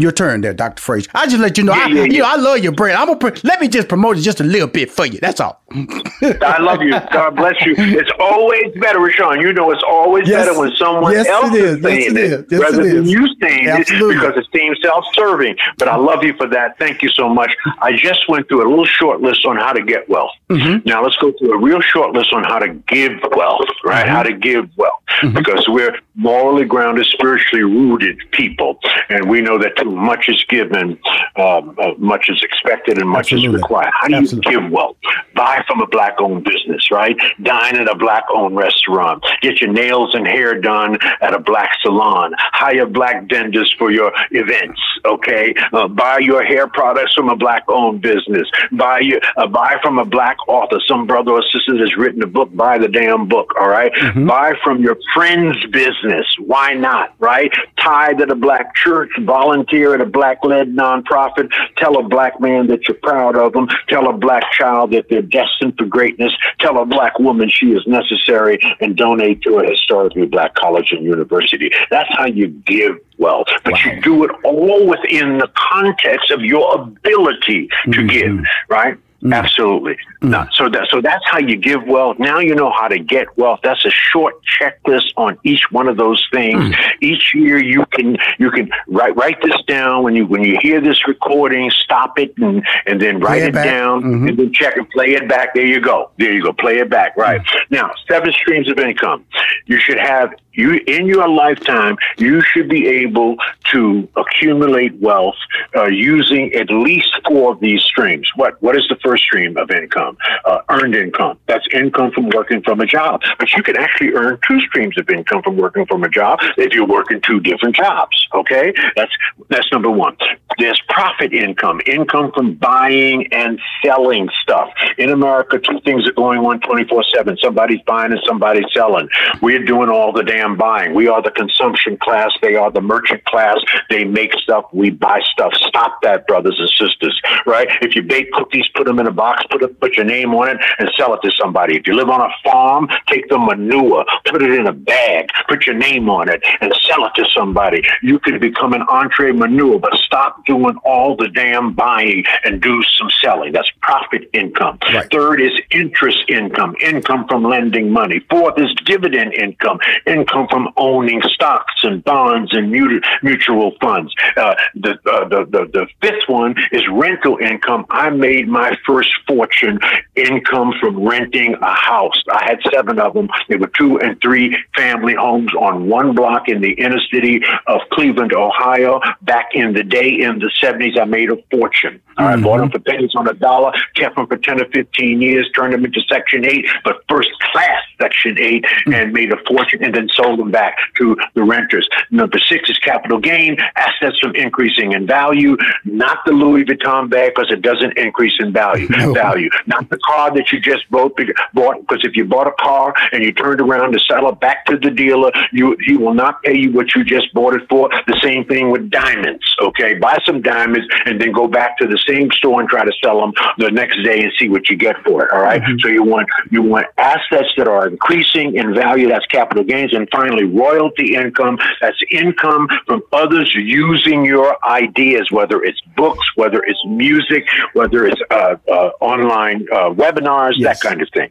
Your 0.00 0.12
turn 0.12 0.42
there, 0.42 0.54
Dr. 0.54 0.80
Fraser. 0.80 1.10
I 1.12 1.26
just 1.26 1.38
let 1.40 1.58
you 1.58 1.64
know, 1.64 1.72
I, 1.72 1.86
yeah, 1.88 2.04
you 2.04 2.18
know. 2.20 2.24
I 2.28 2.36
love 2.36 2.58
your 2.60 2.70
brand. 2.70 2.96
I'm 2.98 3.08
gonna 3.08 3.18
pr- 3.18 3.40
let 3.42 3.60
me 3.60 3.66
just 3.66 3.88
promote 3.88 4.16
it 4.16 4.20
just 4.20 4.38
a 4.40 4.44
little 4.44 4.68
bit 4.68 4.92
for 4.92 5.04
you. 5.04 5.18
That's 5.20 5.40
all. 5.40 5.60
I 5.72 6.58
love 6.60 6.82
you. 6.82 6.92
God 7.12 7.34
bless 7.34 7.54
you. 7.66 7.74
It's 7.76 8.10
always 8.20 8.72
better, 8.80 9.00
Rushion. 9.00 9.40
You 9.40 9.52
know, 9.52 9.72
it's 9.72 9.82
always 9.88 10.28
Yes. 10.28 10.46
better 10.46 10.58
when 10.60 10.70
someone 10.76 11.12
Yes, 11.14 11.26
else 11.26 11.52
is. 11.52 11.76
is 11.78 11.82
saying 11.82 12.00
Yes, 12.00 12.10
it 12.12 12.16
it, 12.16 12.32
is. 12.32 12.44
Yes, 12.48 12.60
rather 12.60 12.82
it 12.82 12.94
than 12.94 13.08
you 13.08 13.26
saying 13.42 13.68
Absolutely. 13.68 14.14
it 14.14 14.20
because 14.20 14.36
it 14.36 14.46
seems 14.56 14.78
self-serving. 14.82 15.56
But 15.78 15.88
I 15.88 15.96
love 15.96 16.22
you 16.22 16.34
for 16.36 16.46
that. 16.46 16.78
Thank 16.78 17.02
you 17.02 17.08
so 17.08 17.28
much. 17.28 17.50
I 17.82 17.90
just 17.96 18.28
went 18.28 18.46
through 18.48 18.66
a 18.66 18.68
little 18.68 18.84
short 18.86 19.20
list 19.20 19.44
on 19.46 19.56
how 19.56 19.72
to 19.72 19.82
get 19.82 20.08
wealth. 20.08 20.30
Mm-hmm. 20.48 20.88
Now 20.88 21.02
let's 21.02 21.16
go 21.16 21.32
through 21.38 21.54
a 21.54 21.58
real 21.58 21.80
short 21.80 22.12
list 22.12 22.32
on 22.32 22.44
how 22.44 22.60
to 22.60 22.68
give 22.68 23.12
wealth, 23.36 23.62
right? 23.84 24.06
Mm-hmm. 24.06 24.14
How 24.14 24.22
to 24.22 24.32
give 24.32 24.68
wealth. 24.76 24.94
Because 25.34 25.66
we're 25.68 25.96
morally 26.18 26.64
grounded, 26.64 27.06
spiritually 27.06 27.62
rooted 27.62 28.18
people. 28.32 28.78
And 29.08 29.30
we 29.30 29.40
know 29.40 29.56
that 29.58 29.76
too 29.76 29.90
much 29.90 30.28
is 30.28 30.44
given, 30.48 30.98
um, 31.36 31.76
uh, 31.78 31.92
much 31.96 32.28
is 32.28 32.42
expected, 32.42 32.98
and 32.98 33.08
much 33.08 33.32
Absolutely. 33.32 33.48
is 33.48 33.62
required. 33.62 33.92
How 33.94 34.08
do 34.08 34.20
you 34.20 34.40
give 34.40 34.70
wealth? 34.70 34.96
Buy 35.36 35.62
from 35.68 35.80
a 35.80 35.86
black 35.86 36.20
owned 36.20 36.42
business, 36.42 36.90
right? 36.90 37.16
Dine 37.42 37.76
at 37.76 37.88
a 37.88 37.94
black 37.94 38.24
owned 38.34 38.56
restaurant. 38.56 39.24
Get 39.42 39.60
your 39.60 39.72
nails 39.72 40.12
and 40.14 40.26
hair 40.26 40.60
done 40.60 40.98
at 41.22 41.34
a 41.34 41.38
black 41.38 41.70
salon. 41.82 42.34
Hire 42.36 42.86
black 42.86 43.28
dentists 43.28 43.74
for 43.78 43.92
your 43.92 44.12
events, 44.32 44.80
okay? 45.04 45.54
Uh, 45.72 45.86
buy 45.86 46.18
your 46.18 46.44
hair 46.44 46.66
products 46.66 47.14
from 47.14 47.28
a 47.28 47.36
black 47.36 47.62
owned 47.68 48.02
business. 48.02 48.50
Buy 48.72 49.00
your, 49.00 49.20
uh, 49.36 49.46
buy 49.46 49.78
from 49.82 50.00
a 50.00 50.04
black 50.04 50.36
author. 50.48 50.80
Some 50.88 51.06
brother 51.06 51.30
or 51.30 51.42
sister 51.42 51.78
that's 51.78 51.96
written 51.96 52.22
a 52.24 52.26
book, 52.26 52.54
buy 52.56 52.76
the 52.78 52.88
damn 52.88 53.28
book, 53.28 53.54
all 53.60 53.68
right? 53.68 53.92
Buy 54.26 54.54
from 54.64 54.82
your 54.82 54.96
friend's 55.14 55.64
business. 55.66 56.07
Why 56.38 56.74
not, 56.74 57.14
right? 57.18 57.52
Tithe 57.80 58.20
at 58.20 58.30
a 58.30 58.34
black 58.34 58.74
church, 58.74 59.10
volunteer 59.20 59.94
at 59.94 60.00
a 60.00 60.06
black 60.06 60.44
led 60.44 60.74
nonprofit. 60.74 61.50
Tell 61.76 61.98
a 61.98 62.02
black 62.02 62.40
man 62.40 62.66
that 62.68 62.88
you're 62.88 62.96
proud 62.96 63.36
of 63.36 63.52
them. 63.52 63.68
Tell 63.88 64.08
a 64.08 64.12
black 64.12 64.44
child 64.52 64.92
that 64.92 65.06
they're 65.08 65.22
destined 65.22 65.74
for 65.78 65.86
greatness. 65.86 66.32
Tell 66.60 66.78
a 66.78 66.86
black 66.86 67.18
woman 67.18 67.50
she 67.50 67.72
is 67.72 67.86
necessary 67.86 68.58
and 68.80 68.96
donate 68.96 69.42
to 69.42 69.58
a 69.58 69.70
historically 69.70 70.26
black 70.26 70.54
college 70.54 70.92
and 70.92 71.04
university. 71.04 71.70
That's 71.90 72.08
how 72.16 72.26
you 72.26 72.48
give 72.48 72.98
wealth. 73.18 73.48
But 73.64 73.82
you 73.84 74.00
do 74.00 74.24
it 74.24 74.30
all 74.44 74.86
within 74.86 75.38
the 75.38 75.50
context 75.54 76.30
of 76.30 76.40
your 76.40 76.80
ability 76.80 77.68
to 77.84 77.90
mm-hmm. 77.90 78.06
give, 78.06 78.44
right? 78.68 78.98
Mm. 79.22 79.34
Absolutely. 79.34 79.96
Mm. 80.22 80.30
No, 80.30 80.46
so 80.52 80.68
that 80.68 80.88
so 80.90 81.00
that's 81.00 81.24
how 81.26 81.38
you 81.38 81.56
give 81.56 81.84
wealth. 81.86 82.18
Now 82.20 82.38
you 82.38 82.54
know 82.54 82.70
how 82.70 82.86
to 82.86 82.98
get 82.98 83.36
wealth. 83.36 83.60
That's 83.64 83.84
a 83.84 83.90
short 83.90 84.34
checklist 84.44 85.12
on 85.16 85.38
each 85.42 85.70
one 85.72 85.88
of 85.88 85.96
those 85.96 86.24
things. 86.32 86.74
Mm. 86.74 86.92
Each 87.00 87.34
year 87.34 87.58
you 87.58 87.84
can 87.92 88.16
you 88.38 88.50
can 88.50 88.70
write 88.86 89.16
write 89.16 89.42
this 89.42 89.60
down 89.66 90.04
when 90.04 90.14
you 90.14 90.24
when 90.26 90.44
you 90.44 90.56
hear 90.60 90.80
this 90.80 91.08
recording, 91.08 91.70
stop 91.70 92.18
it 92.18 92.32
and 92.38 92.64
and 92.86 93.02
then 93.02 93.18
write 93.18 93.42
it 93.42 93.48
it, 93.48 93.64
down 93.64 94.02
mm-hmm. 94.02 94.28
and 94.28 94.38
then 94.38 94.52
check 94.52 94.76
and 94.76 94.88
play 94.90 95.14
it 95.14 95.28
back. 95.28 95.52
There 95.52 95.66
you 95.66 95.80
go. 95.80 96.10
There 96.18 96.32
you 96.32 96.42
go. 96.42 96.52
Play 96.52 96.78
it 96.78 96.88
back. 96.88 97.16
Right. 97.16 97.40
Now, 97.70 97.90
seven 98.08 98.32
streams 98.32 98.70
of 98.70 98.78
income. 98.78 99.24
You 99.66 99.80
should 99.80 99.98
have 99.98 100.32
you 100.58 100.80
in 100.86 101.06
your 101.06 101.28
lifetime, 101.28 101.96
you 102.18 102.42
should 102.42 102.68
be 102.68 102.86
able 102.88 103.36
to 103.72 104.08
accumulate 104.16 104.92
wealth 105.00 105.36
uh, 105.76 105.86
using 105.86 106.52
at 106.54 106.68
least 106.68 107.08
four 107.26 107.52
of 107.52 107.60
these 107.60 107.82
streams. 107.82 108.28
What 108.34 108.60
what 108.60 108.76
is 108.76 108.86
the 108.88 108.96
first 108.96 109.22
stream 109.22 109.56
of 109.56 109.70
income? 109.70 110.18
Uh, 110.44 110.58
earned 110.68 110.96
income. 110.96 111.38
That's 111.46 111.66
income 111.72 112.10
from 112.10 112.30
working 112.30 112.62
from 112.62 112.80
a 112.80 112.86
job. 112.86 113.22
But 113.38 113.52
you 113.52 113.62
can 113.62 113.76
actually 113.76 114.12
earn 114.14 114.38
two 114.46 114.60
streams 114.62 114.98
of 114.98 115.08
income 115.08 115.42
from 115.42 115.56
working 115.56 115.86
from 115.86 116.02
a 116.02 116.08
job 116.08 116.40
if 116.56 116.72
you're 116.74 116.86
working 116.86 117.20
two 117.20 117.38
different 117.40 117.76
jobs. 117.76 118.16
Okay, 118.34 118.74
that's 118.96 119.12
that's 119.48 119.70
number 119.70 119.90
one. 119.90 120.16
There's 120.58 120.80
profit 120.88 121.32
income, 121.32 121.80
income 121.86 122.32
from 122.34 122.54
buying 122.54 123.32
and 123.32 123.60
selling 123.84 124.28
stuff. 124.42 124.70
In 124.96 125.10
America, 125.10 125.58
two 125.58 125.80
things 125.84 126.06
are 126.08 126.12
going 126.12 126.40
on 126.40 126.60
24 126.60 127.04
7. 127.14 127.36
Somebody's 127.42 127.80
buying 127.86 128.10
and 128.10 128.20
somebody's 128.26 128.66
selling. 128.74 129.08
We're 129.40 129.64
doing 129.64 129.88
all 129.88 130.12
the 130.12 130.24
damn 130.24 130.47
buying. 130.56 130.94
We 130.94 131.08
are 131.08 131.22
the 131.22 131.30
consumption 131.30 131.96
class, 131.98 132.30
they 132.42 132.54
are 132.54 132.70
the 132.70 132.80
merchant 132.80 133.24
class. 133.24 133.58
They 133.90 134.04
make 134.04 134.32
stuff, 134.34 134.66
we 134.72 134.90
buy 134.90 135.20
stuff. 135.32 135.52
Stop 135.54 136.00
that, 136.02 136.26
brothers 136.26 136.56
and 136.58 136.68
sisters, 136.70 137.20
right? 137.46 137.68
If 137.82 137.94
you 137.94 138.02
bake 138.02 138.32
cookies, 138.32 138.66
put 138.74 138.86
them 138.86 138.98
in 138.98 139.06
a 139.06 139.12
box, 139.12 139.44
put, 139.50 139.62
a, 139.62 139.68
put 139.68 139.94
your 139.94 140.06
name 140.06 140.34
on 140.34 140.48
it, 140.48 140.58
and 140.78 140.90
sell 140.96 141.14
it 141.14 141.20
to 141.22 141.30
somebody. 141.40 141.76
If 141.76 141.86
you 141.86 141.94
live 141.94 142.08
on 142.08 142.20
a 142.20 142.30
farm, 142.44 142.88
take 143.08 143.28
the 143.28 143.38
manure, 143.38 144.04
put 144.26 144.42
it 144.42 144.52
in 144.52 144.66
a 144.66 144.72
bag, 144.72 145.28
put 145.48 145.66
your 145.66 145.76
name 145.76 146.08
on 146.08 146.28
it, 146.28 146.42
and 146.60 146.72
sell 146.86 147.04
it 147.06 147.12
to 147.16 147.26
somebody. 147.36 147.82
You 148.02 148.18
could 148.18 148.40
become 148.40 148.72
an 148.72 148.82
entrepreneur, 148.82 149.78
but 149.78 149.94
stop 149.94 150.44
doing 150.46 150.76
all 150.84 151.16
the 151.16 151.28
damn 151.28 151.72
buying 151.74 152.24
and 152.44 152.60
do 152.60 152.82
some 152.96 153.10
selling. 153.22 153.52
That's 153.52 153.70
profit 153.80 154.28
income. 154.32 154.78
Right. 154.92 155.10
Third 155.10 155.40
is 155.40 155.52
interest 155.70 156.24
income, 156.28 156.76
income 156.80 157.26
from 157.28 157.42
lending 157.42 157.90
money. 157.90 158.20
Fourth 158.30 158.58
is 158.58 158.74
dividend 158.84 159.34
income, 159.34 159.78
income 160.06 160.37
from 160.46 160.68
owning 160.76 161.20
stocks 161.22 161.74
and 161.82 162.04
bonds 162.04 162.54
and 162.54 162.70
mutual 162.70 163.72
funds. 163.80 164.14
Uh, 164.36 164.54
the, 164.74 164.90
uh, 165.10 165.28
the, 165.28 165.44
the, 165.50 165.70
the 165.72 165.86
fifth 166.00 166.28
one 166.28 166.54
is 166.72 166.82
rental 166.92 167.38
income. 167.38 167.86
I 167.90 168.10
made 168.10 168.48
my 168.48 168.76
first 168.86 169.10
fortune 169.26 169.78
income 170.14 170.74
from 170.80 171.06
renting 171.06 171.54
a 171.54 171.74
house. 171.74 172.22
I 172.30 172.44
had 172.44 172.60
seven 172.72 172.98
of 172.98 173.14
them. 173.14 173.28
They 173.48 173.56
were 173.56 173.70
two 173.78 173.98
and 174.00 174.20
three 174.20 174.56
family 174.76 175.14
homes 175.14 175.52
on 175.54 175.88
one 175.88 176.14
block 176.14 176.48
in 176.48 176.60
the 176.60 176.72
inner 176.72 177.00
city 177.12 177.40
of 177.66 177.80
Cleveland, 177.92 178.32
Ohio. 178.32 179.00
Back 179.22 179.50
in 179.54 179.72
the 179.72 179.82
day, 179.82 180.20
in 180.20 180.38
the 180.38 180.50
70s, 180.62 180.98
I 181.00 181.04
made 181.04 181.30
a 181.30 181.36
fortune. 181.50 182.00
Mm-hmm. 182.18 182.22
I 182.22 182.36
bought 182.42 182.58
them 182.58 182.70
for 182.70 182.80
pennies 182.80 183.12
on 183.14 183.28
a 183.28 183.34
dollar, 183.34 183.72
kept 183.94 184.16
them 184.16 184.26
for 184.26 184.36
10 184.36 184.60
or 184.60 184.66
15 184.66 185.22
years, 185.22 185.48
turned 185.54 185.72
them 185.72 185.84
into 185.84 186.00
Section 186.10 186.44
8, 186.44 186.66
but 186.84 187.04
first 187.08 187.30
class 187.52 187.82
Section 188.00 188.38
8, 188.38 188.64
mm-hmm. 188.64 188.94
and 188.94 189.12
made 189.12 189.32
a 189.32 189.36
fortune 189.46 189.84
and 189.84 189.94
then 189.94 190.08
sold 190.12 190.27
them 190.36 190.50
back 190.50 190.76
to 190.96 191.16
the 191.34 191.42
renters. 191.42 191.88
Number 192.10 192.38
six 192.38 192.70
is 192.70 192.78
capital 192.78 193.18
gain, 193.18 193.56
assets 193.76 194.18
from 194.20 194.34
increasing 194.34 194.92
in 194.92 195.06
value, 195.06 195.56
not 195.84 196.18
the 196.26 196.32
Louis 196.32 196.64
Vuitton 196.64 197.10
bag 197.10 197.32
because 197.34 197.50
it 197.50 197.62
doesn't 197.62 197.96
increase 197.98 198.36
in 198.38 198.52
value. 198.52 198.88
No. 198.98 199.14
Value, 199.14 199.48
not 199.66 199.88
the 199.90 199.98
car 199.98 200.34
that 200.34 200.50
you 200.50 200.58
just 200.58 200.90
bought. 200.90 201.16
Bought 201.54 201.80
because 201.86 202.04
if 202.04 202.16
you 202.16 202.24
bought 202.24 202.48
a 202.48 202.52
car 202.60 202.92
and 203.12 203.22
you 203.22 203.32
turned 203.32 203.60
around 203.60 203.92
to 203.92 203.98
sell 204.00 204.28
it 204.28 204.40
back 204.40 204.66
to 204.66 204.76
the 204.76 204.90
dealer, 204.90 205.30
you 205.52 205.76
he 205.86 205.96
will 205.96 206.14
not 206.14 206.42
pay 206.42 206.56
you 206.56 206.72
what 206.72 206.94
you 206.96 207.04
just 207.04 207.32
bought 207.32 207.54
it 207.54 207.62
for. 207.68 207.88
The 208.06 208.18
same 208.20 208.44
thing 208.44 208.70
with 208.70 208.90
diamonds. 208.90 209.44
Okay, 209.60 209.94
buy 209.94 210.18
some 210.26 210.42
diamonds 210.42 210.86
and 211.06 211.20
then 211.20 211.32
go 211.32 211.46
back 211.46 211.78
to 211.78 211.86
the 211.86 211.98
same 212.08 212.30
store 212.32 212.60
and 212.60 212.68
try 212.68 212.84
to 212.84 212.92
sell 213.02 213.20
them 213.20 213.32
the 213.58 213.70
next 213.70 214.02
day 214.02 214.20
and 214.22 214.32
see 214.38 214.48
what 214.48 214.68
you 214.68 214.76
get 214.76 214.96
for 215.04 215.26
it. 215.26 215.32
All 215.32 215.40
right? 215.40 215.62
mm-hmm. 215.62 215.78
So 215.78 215.88
you 215.88 216.02
want 216.02 216.28
you 216.50 216.62
want 216.62 216.86
assets 216.96 217.48
that 217.56 217.68
are 217.68 217.88
increasing 217.88 218.56
in 218.56 218.74
value. 218.74 219.08
That's 219.08 219.26
capital 219.26 219.64
gains, 219.64 219.94
and 219.94 220.07
finally 220.12 220.44
royalty 220.44 221.14
income. 221.14 221.58
That's 221.80 221.98
income 222.10 222.68
from 222.86 223.02
others 223.12 223.54
using 223.54 224.24
your 224.24 224.56
ideas, 224.66 225.28
whether 225.30 225.62
it's 225.62 225.80
books, 225.96 226.26
whether 226.36 226.62
it's 226.64 226.80
music, 226.86 227.46
whether 227.72 228.06
it's 228.06 228.20
uh, 228.30 228.56
uh, 228.68 228.90
online 229.00 229.66
uh, 229.72 229.90
webinars, 229.90 230.52
yes. 230.56 230.80
that 230.80 230.88
kind 230.88 231.02
of 231.02 231.08
thing. 231.14 231.30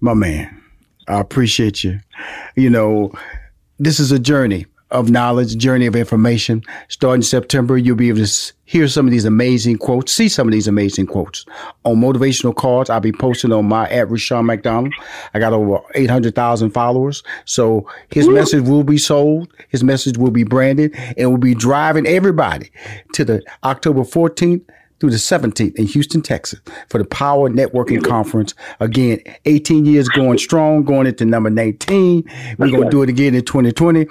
My 0.00 0.14
man, 0.14 0.62
I 1.08 1.20
appreciate 1.20 1.84
you. 1.84 2.00
You 2.56 2.70
know, 2.70 3.12
this 3.78 4.00
is 4.00 4.12
a 4.12 4.18
journey 4.18 4.66
of 4.94 5.10
knowledge, 5.10 5.56
journey 5.56 5.86
of 5.86 5.96
information. 5.96 6.62
Starting 6.88 7.20
September, 7.20 7.76
you'll 7.76 7.96
be 7.96 8.08
able 8.08 8.24
to 8.24 8.52
hear 8.64 8.88
some 8.88 9.06
of 9.06 9.10
these 9.10 9.24
amazing 9.24 9.76
quotes, 9.76 10.12
see 10.12 10.28
some 10.28 10.48
of 10.48 10.52
these 10.52 10.68
amazing 10.68 11.06
quotes 11.06 11.44
on 11.84 11.96
motivational 11.96 12.54
cards. 12.54 12.88
I'll 12.88 13.00
be 13.00 13.12
posting 13.12 13.52
on 13.52 13.66
my 13.66 13.88
at 13.90 14.08
Rushion 14.08 14.46
McDonald. 14.46 14.94
I 15.34 15.40
got 15.40 15.52
over 15.52 15.80
800,000 15.94 16.70
followers. 16.70 17.22
So 17.44 17.86
his 18.10 18.26
Woo. 18.26 18.34
message 18.34 18.62
will 18.62 18.84
be 18.84 18.96
sold. 18.96 19.52
His 19.68 19.82
message 19.82 20.16
will 20.16 20.30
be 20.30 20.44
branded 20.44 20.94
and 21.18 21.30
will 21.30 21.38
be 21.38 21.54
driving 21.54 22.06
everybody 22.06 22.70
to 23.14 23.24
the 23.24 23.42
October 23.64 24.02
14th 24.02 24.62
through 25.04 25.10
the 25.10 25.18
17th 25.18 25.76
in 25.76 25.84
Houston, 25.84 26.22
Texas 26.22 26.62
for 26.88 26.96
the 26.96 27.04
Power 27.04 27.50
Networking 27.50 28.02
Conference. 28.02 28.54
Again, 28.80 29.20
18 29.44 29.84
years 29.84 30.08
going 30.08 30.38
strong, 30.38 30.82
going 30.82 31.06
into 31.06 31.26
number 31.26 31.50
19. 31.50 32.24
We're 32.56 32.70
going 32.70 32.84
to 32.84 32.90
do 32.90 33.02
it 33.02 33.10
again 33.10 33.34
in 33.34 33.44
2020. 33.44 34.06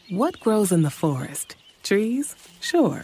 What 0.10 0.40
grows 0.40 0.72
in 0.72 0.84
the 0.84 0.90
forest? 0.90 1.58
Trees? 1.84 2.36
Sure. 2.62 3.04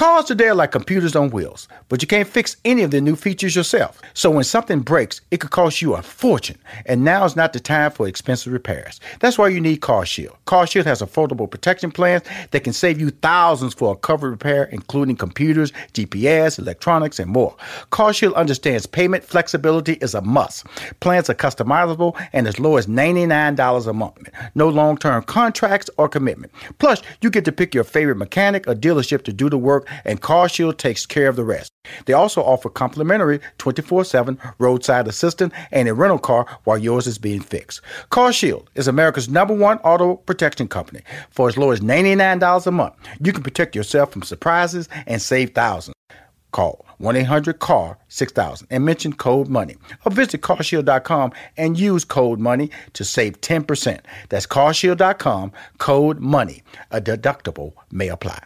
Cars 0.00 0.24
today 0.24 0.48
are 0.48 0.54
like 0.54 0.72
computers 0.72 1.14
on 1.14 1.28
wheels, 1.28 1.68
but 1.90 2.00
you 2.00 2.08
can't 2.08 2.26
fix 2.26 2.56
any 2.64 2.82
of 2.82 2.90
the 2.90 3.02
new 3.02 3.14
features 3.14 3.54
yourself. 3.54 4.00
So 4.14 4.30
when 4.30 4.44
something 4.44 4.80
breaks, 4.80 5.20
it 5.30 5.40
could 5.40 5.50
cost 5.50 5.82
you 5.82 5.92
a 5.92 6.00
fortune. 6.00 6.56
And 6.86 7.04
now 7.04 7.26
is 7.26 7.36
not 7.36 7.52
the 7.52 7.60
time 7.60 7.90
for 7.90 8.08
expensive 8.08 8.50
repairs. 8.50 8.98
That's 9.18 9.36
why 9.36 9.48
you 9.48 9.60
need 9.60 9.82
CarShield. 9.82 10.34
CarShield 10.46 10.86
has 10.86 11.02
affordable 11.02 11.50
protection 11.50 11.90
plans 11.90 12.22
that 12.50 12.64
can 12.64 12.72
save 12.72 12.98
you 12.98 13.10
thousands 13.10 13.74
for 13.74 13.92
a 13.92 13.96
covered 13.96 14.30
repair, 14.30 14.64
including 14.72 15.16
computers, 15.16 15.70
GPS, 15.92 16.58
electronics, 16.58 17.18
and 17.18 17.30
more. 17.30 17.54
CarShield 17.92 18.34
understands 18.36 18.86
payment 18.86 19.22
flexibility 19.22 19.98
is 20.00 20.14
a 20.14 20.22
must. 20.22 20.64
Plans 21.00 21.28
are 21.28 21.34
customizable 21.34 22.18
and 22.32 22.48
as 22.48 22.58
low 22.58 22.78
as 22.78 22.86
$99 22.86 23.86
a 23.86 23.92
month. 23.92 24.30
No 24.54 24.70
long-term 24.70 25.24
contracts 25.24 25.90
or 25.98 26.08
commitment. 26.08 26.54
Plus, 26.78 27.02
you 27.20 27.28
get 27.28 27.44
to 27.44 27.52
pick 27.52 27.74
your 27.74 27.84
favorite 27.84 28.16
mechanic 28.16 28.66
or 28.66 28.74
dealership 28.74 29.24
to 29.24 29.32
do 29.34 29.50
the 29.50 29.58
work 29.58 29.88
and 30.04 30.20
CarShield 30.20 30.78
takes 30.78 31.06
care 31.06 31.28
of 31.28 31.36
the 31.36 31.44
rest. 31.44 31.72
They 32.06 32.12
also 32.12 32.42
offer 32.42 32.68
complimentary 32.68 33.40
24 33.58 34.04
7 34.04 34.38
roadside 34.58 35.08
assistance 35.08 35.54
and 35.70 35.88
a 35.88 35.94
rental 35.94 36.18
car 36.18 36.46
while 36.64 36.78
yours 36.78 37.06
is 37.06 37.18
being 37.18 37.40
fixed. 37.40 37.80
CarShield 38.10 38.66
is 38.74 38.88
America's 38.88 39.28
number 39.28 39.54
one 39.54 39.78
auto 39.78 40.16
protection 40.16 40.68
company. 40.68 41.00
For 41.30 41.48
as 41.48 41.56
low 41.56 41.70
as 41.70 41.80
$99 41.80 42.66
a 42.66 42.70
month, 42.70 42.94
you 43.20 43.32
can 43.32 43.42
protect 43.42 43.74
yourself 43.74 44.12
from 44.12 44.22
surprises 44.22 44.88
and 45.06 45.20
save 45.20 45.54
thousands. 45.54 45.94
Call 46.52 46.84
1 46.98 47.16
800 47.16 47.58
CAR 47.60 47.98
6000 48.08 48.66
and 48.70 48.84
mention 48.84 49.12
code 49.12 49.48
MONEY. 49.48 49.76
Or 50.04 50.12
visit 50.12 50.40
carshield.com 50.42 51.32
and 51.56 51.78
use 51.78 52.04
code 52.04 52.40
MONEY 52.40 52.70
to 52.94 53.04
save 53.04 53.40
10%. 53.40 54.00
That's 54.28 54.46
carshield.com, 54.46 55.52
code 55.78 56.20
MONEY. 56.20 56.62
A 56.90 57.00
deductible 57.00 57.74
may 57.90 58.08
apply. 58.08 58.40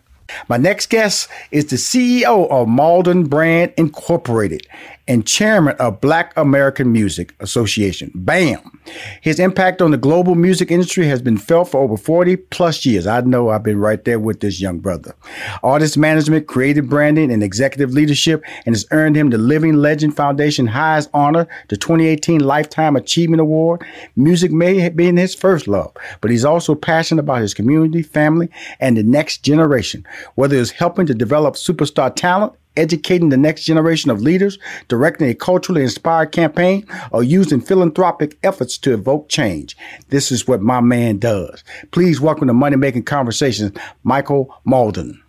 My 0.49 0.57
next 0.57 0.91
guest 0.91 1.29
is 1.51 1.67
the 1.67 1.77
CEO 1.77 2.49
of 2.51 2.69
Mauldin 2.69 3.29
Brand 3.29 3.73
Incorporated 3.77 4.67
and 5.07 5.27
chairman 5.27 5.77
of 5.79 6.01
Black 6.01 6.33
American 6.37 6.91
Music 6.93 7.35
Association, 7.41 8.11
BAM. 8.15 8.81
His 9.21 9.39
impact 9.39 9.83
on 9.83 9.91
the 9.91 9.97
global 9.97 10.35
music 10.35 10.71
industry 10.71 11.07
has 11.07 11.21
been 11.23 11.39
felt 11.39 11.71
for 11.71 11.81
over 11.81 11.97
40 11.97 12.37
plus 12.37 12.85
years. 12.85 13.07
I 13.07 13.21
know 13.21 13.51
I've 13.51 13.63
been 13.63 13.79
right 13.79 14.03
there 14.05 14.19
with 14.19 14.41
this 14.41 14.61
young 14.61 14.79
brother. 14.79 15.15
Artist 15.63 15.97
management, 15.99 16.47
creative 16.47 16.89
branding, 16.89 17.31
and 17.31 17.43
executive 17.43 17.93
leadership, 17.93 18.43
and 18.67 18.75
has 18.75 18.87
earned 18.91 19.17
him 19.17 19.31
the 19.31 19.39
Living 19.39 19.75
Legend 19.75 20.17
Foundation 20.17 20.67
highest 20.67 21.11
honor, 21.15 21.47
the 21.69 21.77
2018 21.77 22.41
Lifetime 22.41 22.97
Achievement 22.97 23.41
Award. 23.41 23.85
Music 24.17 24.53
may 24.53 24.79
have 24.79 24.97
been 24.97 25.17
his 25.17 25.35
first 25.35 25.69
love, 25.69 25.93
but 26.21 26.31
he's 26.31 26.45
also 26.45 26.75
passionate 26.75 27.21
about 27.21 27.41
his 27.41 27.55
community, 27.55 28.03
family, 28.03 28.49
and 28.81 28.97
the 28.97 29.03
next 29.03 29.39
generation, 29.39 30.07
whether 30.35 30.57
it's 30.57 30.71
helping 30.71 31.07
to 31.07 31.15
develop 31.15 31.55
superstar 31.55 32.15
talent 32.15 32.55
educating 32.77 33.29
the 33.29 33.37
next 33.37 33.65
generation 33.65 34.11
of 34.11 34.21
leaders, 34.21 34.59
directing 34.89 35.29
a 35.29 35.35
culturally 35.35 35.83
inspired 35.83 36.33
campaign, 36.33 36.87
or 37.11 37.23
using 37.23 37.61
philanthropic 37.61 38.39
efforts 38.43 38.79
to 38.79 38.93
evoke 38.93 39.29
change. 39.29 39.77
This 40.09 40.31
is 40.31 40.47
what 40.47 40.61
my 40.61 40.81
man 40.81 41.19
does. 41.19 41.65
Please 41.91 42.21
welcome 42.21 42.49
to 42.49 42.55
Money 42.55 42.77
Making 42.77 43.05
Conversations, 43.05 43.73
Michael 44.03 44.55
Mauldin. 44.67 45.24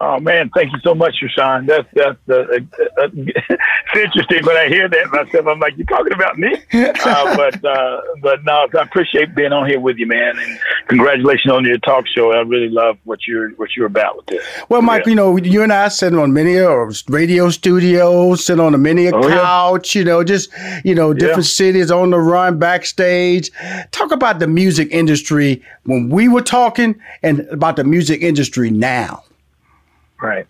Oh 0.00 0.18
man, 0.18 0.50
thank 0.54 0.72
you 0.72 0.80
so 0.80 0.92
much, 0.92 1.14
Rushion. 1.22 1.66
That's 1.66 1.88
that's 1.94 2.18
uh, 2.28 2.34
uh, 2.34 3.08
it's 3.14 3.94
interesting 3.94 4.44
when 4.44 4.56
I 4.56 4.68
hear 4.68 4.88
that 4.88 5.12
myself. 5.12 5.46
I'm 5.46 5.60
like, 5.60 5.76
you're 5.76 5.86
talking 5.86 6.12
about 6.12 6.38
me? 6.38 6.56
Uh, 7.04 7.36
but 7.36 7.64
uh, 7.64 8.00
but 8.22 8.44
no, 8.44 8.66
I 8.76 8.82
appreciate 8.82 9.34
being 9.34 9.52
on 9.52 9.68
here 9.68 9.78
with 9.78 9.98
you, 9.98 10.06
man, 10.06 10.38
and 10.38 10.58
congratulations 10.88 11.52
on 11.52 11.64
your 11.64 11.78
talk 11.78 12.06
show. 12.08 12.32
I 12.32 12.40
really 12.40 12.68
love 12.68 12.98
what 13.04 13.20
you're 13.26 13.50
what 13.52 13.76
you're 13.76 13.86
about 13.86 14.16
with 14.16 14.26
this. 14.26 14.44
Well, 14.68 14.80
Mike, 14.80 15.04
yeah. 15.04 15.10
you 15.10 15.16
know, 15.16 15.36
you 15.36 15.62
and 15.62 15.72
I 15.72 15.88
sitting 15.88 16.18
on 16.18 16.32
many 16.32 16.58
or 16.58 16.90
radio 17.08 17.50
studios, 17.50 18.46
sitting 18.46 18.64
on 18.64 18.74
a 18.74 18.78
many 18.78 19.08
oh, 19.08 19.22
couch, 19.28 19.94
yeah. 19.94 20.00
you 20.00 20.04
know, 20.04 20.24
just 20.24 20.50
you 20.84 20.94
know, 20.94 21.12
different 21.12 21.44
yeah. 21.44 21.56
cities 21.56 21.90
on 21.90 22.10
the 22.10 22.18
run, 22.18 22.58
backstage. 22.58 23.50
Talk 23.90 24.12
about 24.12 24.38
the 24.38 24.46
music 24.46 24.88
industry 24.90 25.62
when 25.84 26.08
we 26.08 26.28
were 26.28 26.42
talking, 26.42 26.98
and 27.22 27.40
about 27.50 27.76
the 27.76 27.84
music 27.84 28.22
industry 28.22 28.70
now. 28.70 29.22
Right. 30.24 30.46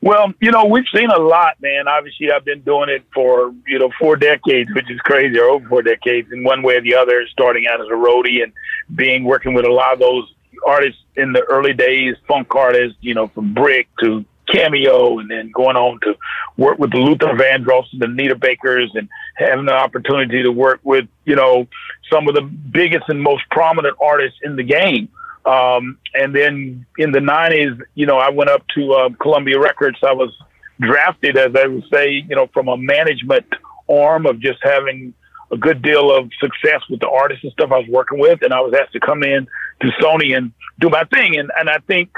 Well, 0.00 0.34
you 0.40 0.50
know, 0.50 0.66
we've 0.66 0.88
seen 0.94 1.08
a 1.08 1.18
lot, 1.18 1.62
man. 1.62 1.88
Obviously, 1.88 2.30
I've 2.30 2.44
been 2.44 2.60
doing 2.60 2.90
it 2.90 3.04
for, 3.14 3.54
you 3.66 3.78
know, 3.78 3.90
four 3.98 4.16
decades, 4.16 4.70
which 4.74 4.90
is 4.90 5.00
crazy, 5.00 5.38
or 5.38 5.46
over 5.46 5.68
four 5.68 5.82
decades 5.82 6.30
in 6.30 6.44
one 6.44 6.62
way 6.62 6.76
or 6.76 6.82
the 6.82 6.94
other, 6.94 7.26
starting 7.28 7.66
out 7.66 7.80
as 7.80 7.86
a 7.86 7.92
roadie 7.92 8.42
and 8.42 8.52
being 8.94 9.24
working 9.24 9.54
with 9.54 9.64
a 9.64 9.72
lot 9.72 9.94
of 9.94 10.00
those 10.00 10.30
artists 10.66 11.00
in 11.16 11.32
the 11.32 11.42
early 11.44 11.72
days, 11.72 12.16
funk 12.28 12.54
artists, 12.54 12.98
you 13.00 13.14
know, 13.14 13.28
from 13.28 13.54
Brick 13.54 13.88
to 14.00 14.24
Cameo, 14.52 15.20
and 15.20 15.30
then 15.30 15.50
going 15.54 15.76
on 15.76 16.00
to 16.00 16.14
work 16.58 16.78
with 16.78 16.90
the 16.90 16.98
Luther 16.98 17.28
Vandross 17.28 17.86
and 17.92 18.02
the 18.02 18.08
Nita 18.08 18.34
Bakers, 18.34 18.90
and 18.94 19.08
having 19.36 19.64
the 19.64 19.72
opportunity 19.72 20.42
to 20.42 20.50
work 20.50 20.80
with, 20.82 21.08
you 21.24 21.36
know, 21.36 21.66
some 22.12 22.28
of 22.28 22.34
the 22.34 22.42
biggest 22.42 23.08
and 23.08 23.22
most 23.22 23.44
prominent 23.50 23.96
artists 24.02 24.38
in 24.42 24.56
the 24.56 24.64
game. 24.64 25.08
Um, 25.44 25.98
and 26.14 26.34
then 26.34 26.86
in 26.98 27.12
the 27.12 27.18
90s, 27.18 27.80
you 27.94 28.06
know, 28.06 28.16
I 28.16 28.30
went 28.30 28.50
up 28.50 28.66
to 28.76 28.92
uh, 28.92 29.08
Columbia 29.20 29.60
Records. 29.60 29.98
I 30.02 30.12
was 30.12 30.32
drafted, 30.80 31.36
as 31.36 31.54
I 31.54 31.66
would 31.66 31.84
say, 31.92 32.24
you 32.28 32.34
know, 32.34 32.48
from 32.52 32.68
a 32.68 32.76
management 32.76 33.46
arm 33.88 34.26
of 34.26 34.40
just 34.40 34.58
having 34.62 35.12
a 35.52 35.56
good 35.56 35.82
deal 35.82 36.10
of 36.10 36.30
success 36.40 36.80
with 36.88 37.00
the 37.00 37.08
artists 37.08 37.44
and 37.44 37.52
stuff 37.52 37.70
I 37.72 37.78
was 37.78 37.88
working 37.88 38.18
with. 38.18 38.40
And 38.42 38.54
I 38.54 38.60
was 38.60 38.74
asked 38.74 38.92
to 38.94 39.00
come 39.00 39.22
in 39.22 39.46
to 39.82 39.88
Sony 40.00 40.36
and 40.36 40.52
do 40.80 40.88
my 40.88 41.04
thing. 41.04 41.38
And, 41.38 41.50
and 41.58 41.68
I 41.68 41.78
think, 41.86 42.10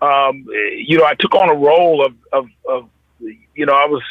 um, 0.00 0.46
you 0.48 0.98
know, 0.98 1.04
I 1.04 1.14
took 1.18 1.34
on 1.34 1.48
a 1.48 1.54
role 1.54 2.06
of, 2.06 2.14
of, 2.32 2.46
of, 2.68 2.88
you 3.20 3.66
know, 3.66 3.74
I 3.74 3.86
was 3.86 4.02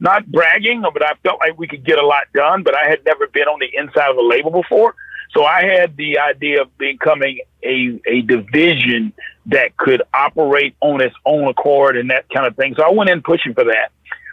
not 0.00 0.26
bragging, 0.30 0.82
but 0.92 1.04
I 1.04 1.12
felt 1.22 1.38
like 1.40 1.58
we 1.58 1.68
could 1.68 1.84
get 1.84 1.98
a 1.98 2.06
lot 2.06 2.24
done, 2.34 2.62
but 2.64 2.74
I 2.74 2.88
had 2.88 3.04
never 3.04 3.28
been 3.28 3.46
on 3.46 3.60
the 3.60 3.68
inside 3.78 4.10
of 4.10 4.16
a 4.16 4.22
label 4.22 4.50
before. 4.50 4.96
So 5.32 5.44
I 5.44 5.64
had 5.64 5.96
the 5.96 6.18
idea 6.18 6.62
of 6.62 6.76
becoming 6.76 7.40
a, 7.62 8.00
a 8.06 8.22
division 8.22 9.12
that 9.46 9.76
could 9.76 10.02
operate 10.12 10.74
on 10.80 11.00
its 11.00 11.14
own 11.24 11.48
accord 11.48 11.96
and 11.96 12.10
that 12.10 12.28
kind 12.30 12.46
of 12.46 12.56
thing. 12.56 12.74
So 12.76 12.82
I 12.82 12.90
went 12.90 13.10
in 13.10 13.22
pushing 13.22 13.54
for 13.54 13.64
that. 13.64 13.92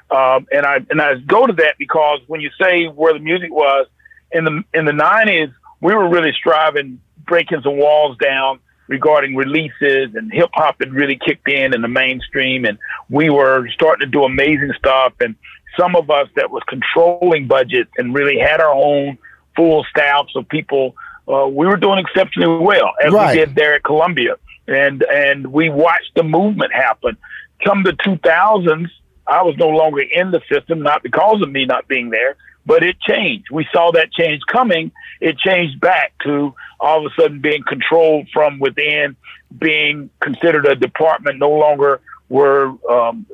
Um, 0.09 0.47
and 0.51 0.65
I 0.65 0.77
and 0.89 1.01
I 1.01 1.15
go 1.15 1.45
to 1.45 1.53
that 1.53 1.75
because 1.77 2.21
when 2.27 2.39
you 2.39 2.49
say 2.61 2.85
where 2.85 3.13
the 3.13 3.19
music 3.19 3.51
was 3.51 3.87
in 4.31 4.45
the 4.45 4.63
in 4.73 4.85
the 4.85 4.93
nineties, 4.93 5.49
we 5.81 5.93
were 5.93 6.07
really 6.07 6.31
striving, 6.31 7.01
breaking 7.25 7.61
some 7.61 7.77
walls 7.77 8.17
down 8.17 8.59
regarding 8.87 9.35
releases, 9.35 10.15
and 10.15 10.31
hip 10.31 10.49
hop 10.53 10.77
had 10.79 10.93
really 10.93 11.19
kicked 11.23 11.49
in 11.49 11.73
in 11.73 11.81
the 11.81 11.89
mainstream, 11.89 12.63
and 12.63 12.77
we 13.09 13.29
were 13.29 13.67
starting 13.73 14.05
to 14.05 14.11
do 14.11 14.23
amazing 14.23 14.71
stuff. 14.77 15.11
And 15.19 15.35
some 15.77 15.95
of 15.95 16.09
us 16.09 16.29
that 16.35 16.51
was 16.51 16.63
controlling 16.67 17.47
budgets 17.47 17.91
and 17.97 18.13
really 18.13 18.39
had 18.39 18.61
our 18.61 18.73
own 18.73 19.17
full 19.55 19.85
staffs 19.89 20.33
of 20.35 20.47
people. 20.47 20.95
Uh, 21.27 21.47
we 21.47 21.67
were 21.67 21.77
doing 21.77 21.99
exceptionally 21.99 22.63
well 22.63 22.93
as 23.03 23.11
right. 23.11 23.37
we 23.37 23.45
did 23.45 23.55
there 23.55 23.75
at 23.75 23.83
Columbia, 23.83 24.35
and 24.67 25.03
and 25.03 25.47
we 25.47 25.69
watched 25.69 26.11
the 26.15 26.23
movement 26.23 26.73
happen. 26.73 27.17
Come 27.65 27.83
the 27.83 27.93
2000s, 27.93 28.89
I 29.25 29.41
was 29.41 29.55
no 29.57 29.67
longer 29.69 30.01
in 30.01 30.31
the 30.31 30.41
system, 30.49 30.81
not 30.81 31.03
because 31.03 31.41
of 31.41 31.51
me 31.51 31.65
not 31.65 31.87
being 31.87 32.11
there, 32.11 32.37
but 32.65 32.83
it 32.83 32.99
changed. 33.01 33.47
We 33.51 33.67
saw 33.73 33.91
that 33.93 34.11
change 34.13 34.41
coming. 34.47 34.91
It 35.19 35.37
changed 35.37 35.79
back 35.79 36.13
to 36.23 36.53
all 36.79 37.05
of 37.05 37.11
a 37.11 37.21
sudden 37.21 37.41
being 37.41 37.63
controlled 37.63 38.27
from 38.31 38.59
within, 38.59 39.15
being 39.57 40.09
considered 40.21 40.65
a 40.65 40.75
department, 40.75 41.39
no 41.39 41.49
longer 41.49 42.01
were 42.29 42.73
um, 42.89 43.25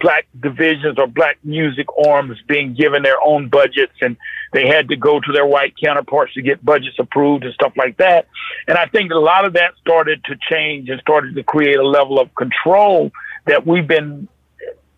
black 0.00 0.26
divisions 0.40 0.98
or 0.98 1.06
black 1.06 1.38
music 1.44 1.86
arms 2.06 2.38
being 2.46 2.74
given 2.74 3.02
their 3.02 3.20
own 3.24 3.48
budgets 3.48 3.94
and 4.00 4.16
they 4.52 4.66
had 4.66 4.88
to 4.88 4.96
go 4.96 5.20
to 5.20 5.32
their 5.32 5.46
white 5.46 5.74
counterparts 5.82 6.34
to 6.34 6.42
get 6.42 6.64
budgets 6.64 6.98
approved 6.98 7.44
and 7.44 7.54
stuff 7.54 7.72
like 7.76 7.96
that. 7.98 8.26
And 8.66 8.76
I 8.76 8.86
think 8.86 9.12
a 9.12 9.18
lot 9.18 9.44
of 9.44 9.52
that 9.54 9.74
started 9.80 10.24
to 10.24 10.36
change 10.50 10.88
and 10.88 11.00
started 11.00 11.34
to 11.36 11.42
create 11.42 11.78
a 11.78 11.86
level 11.86 12.18
of 12.18 12.34
control 12.34 13.12
that 13.46 13.66
we've 13.66 13.86
been 13.86 14.28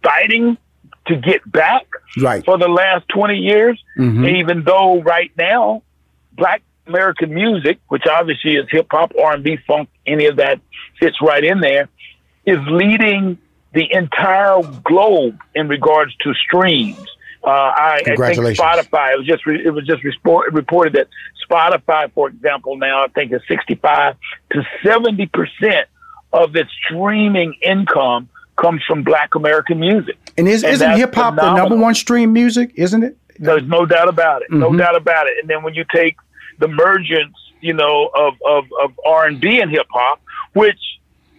fighting 0.02 0.56
to 1.06 1.16
get 1.16 1.50
back 1.50 1.86
right. 2.20 2.44
for 2.44 2.58
the 2.58 2.68
last 2.68 3.08
20 3.08 3.36
years. 3.36 3.82
Mm-hmm. 3.98 4.24
Even 4.26 4.64
though 4.64 5.02
right 5.02 5.30
now, 5.36 5.82
black 6.32 6.62
American 6.86 7.32
music, 7.34 7.78
which 7.88 8.04
obviously 8.06 8.56
is 8.56 8.66
hip 8.70 8.86
hop, 8.90 9.12
R&B, 9.20 9.58
funk, 9.66 9.88
any 10.06 10.26
of 10.26 10.36
that 10.36 10.60
fits 10.98 11.16
right 11.20 11.44
in 11.44 11.60
there, 11.60 11.88
is 12.44 12.58
leading 12.68 13.38
the 13.72 13.92
entire 13.92 14.60
globe 14.84 15.38
in 15.54 15.68
regards 15.68 16.14
to 16.16 16.34
streams. 16.34 17.06
Uh, 17.44 17.48
I, 17.48 17.94
I, 17.94 18.02
think 18.04 18.18
Spotify. 18.18 19.14
It 19.14 19.18
was 19.18 19.26
just 19.26 19.46
re, 19.46 19.60
it 19.64 19.70
was 19.70 19.84
just 19.84 20.04
report, 20.04 20.52
reported 20.52 20.92
that 20.92 21.08
Spotify, 21.48 22.12
for 22.12 22.28
example, 22.28 22.76
now 22.76 23.04
I 23.04 23.08
think 23.08 23.32
is 23.32 23.42
sixty 23.48 23.74
five 23.74 24.16
to 24.52 24.62
seventy 24.84 25.26
percent 25.26 25.88
of 26.32 26.54
its 26.54 26.70
streaming 26.84 27.54
income 27.62 28.28
comes 28.56 28.82
from 28.86 29.02
Black 29.02 29.34
American 29.34 29.80
music. 29.80 30.16
And, 30.38 30.48
is, 30.48 30.62
and 30.62 30.74
isn't 30.74 30.96
hip 30.96 31.14
hop 31.14 31.34
the 31.34 31.54
number 31.54 31.76
one 31.76 31.94
stream 31.94 32.32
music? 32.32 32.72
Isn't 32.76 33.02
it? 33.02 33.16
There's 33.38 33.64
no 33.64 33.86
doubt 33.86 34.08
about 34.08 34.42
it. 34.42 34.50
Mm-hmm. 34.50 34.60
No 34.60 34.76
doubt 34.76 34.96
about 34.96 35.26
it. 35.26 35.34
And 35.40 35.50
then 35.50 35.62
when 35.62 35.74
you 35.74 35.84
take 35.92 36.16
the 36.58 36.68
mergence, 36.68 37.36
you 37.60 37.74
know, 37.74 38.10
of 38.14 38.34
of, 38.46 38.64
of 38.82 38.92
R 39.04 39.26
and 39.26 39.40
B 39.40 39.60
and 39.60 39.70
hip 39.70 39.86
hop, 39.90 40.22
which 40.52 40.78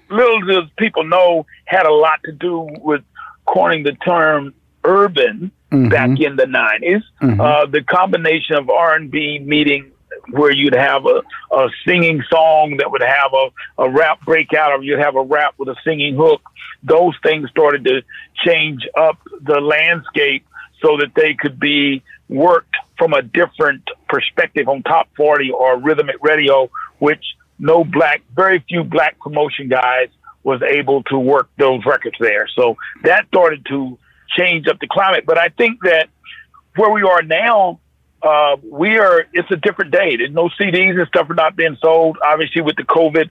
little 0.10 0.42
does 0.42 0.70
people 0.78 1.06
know 1.06 1.46
had 1.66 1.86
a 1.86 1.94
lot 1.94 2.20
to 2.26 2.34
do 2.34 2.68
with 2.82 3.04
coining 3.46 3.84
the 3.84 3.94
term 3.94 4.54
urban 4.84 5.52
mm-hmm. 5.74 5.90
back 5.90 6.20
in 6.20 6.36
the 6.36 6.46
90s. 6.46 7.04
Mm-hmm. 7.22 7.42
Uh, 7.42 7.66
the 7.66 7.82
combination 7.82 8.56
of 8.56 8.70
R&B 8.70 9.40
meeting 9.40 9.92
where 10.30 10.52
you'd 10.52 10.76
have 10.76 11.06
a, 11.06 11.22
a 11.56 11.70
singing 11.86 12.24
song 12.30 12.78
that 12.78 12.92
would 12.92 13.02
have 13.02 13.34
a, 13.34 13.84
a 13.84 13.90
rap 13.90 14.24
breakout 14.24 14.72
or 14.72 14.84
you'd 14.84 15.00
have 15.00 15.16
a 15.16 15.22
rap 15.22 15.56
with 15.58 15.68
a 15.68 15.76
singing 15.84 16.16
hook. 16.16 16.42
Those 16.84 17.14
things 17.24 17.50
started 17.50 17.84
to 17.86 18.02
change 18.46 18.88
up 18.96 19.18
the 19.42 19.60
landscape 19.60 20.46
so 20.82 20.98
that 20.98 21.14
they 21.16 21.34
could 21.34 21.60
be 21.60 22.04
worked 22.30 22.76
from 22.98 23.14
a 23.14 23.22
different 23.22 23.84
perspective 24.08 24.68
on 24.68 24.84
top 24.84 25.08
40 25.18 25.52
or 25.52 25.80
rhythmic 25.80 26.18
radio, 26.22 26.70
which 27.00 27.24
no 27.60 27.84
black, 27.84 28.22
very 28.36 28.64
few 28.68 28.84
black 28.84 29.20
promotion 29.20 29.68
guys 29.68 30.10
was 30.44 30.62
able 30.62 31.04
to 31.04 31.18
work 31.18 31.50
those 31.58 31.86
records 31.86 32.18
there. 32.20 32.48
So 32.56 32.76
that 33.04 33.28
started 33.28 33.66
to 33.68 33.98
change 34.38 34.68
up 34.68 34.80
the 34.80 34.88
climate. 34.88 35.26
But 35.26 35.38
I 35.38 35.50
think 35.50 35.82
that 35.84 36.10
where 36.76 36.92
we 36.92 37.04
are 37.04 37.22
now, 37.22 37.80
uh, 38.22 38.58
we 38.64 38.98
are, 38.98 39.26
it's 39.34 39.52
a 39.52 39.58
different 39.58 39.92
day. 39.92 40.18
There's 40.18 40.32
no 40.32 40.50
CDs 40.50 40.98
and 40.98 41.08
stuff 41.08 41.30
are 41.30 41.36
not 41.36 41.56
being 41.56 41.78
sold. 41.82 42.18
Obviously, 42.24 42.62
with 42.62 42.76
the 42.76 42.84
COVID, 42.84 43.30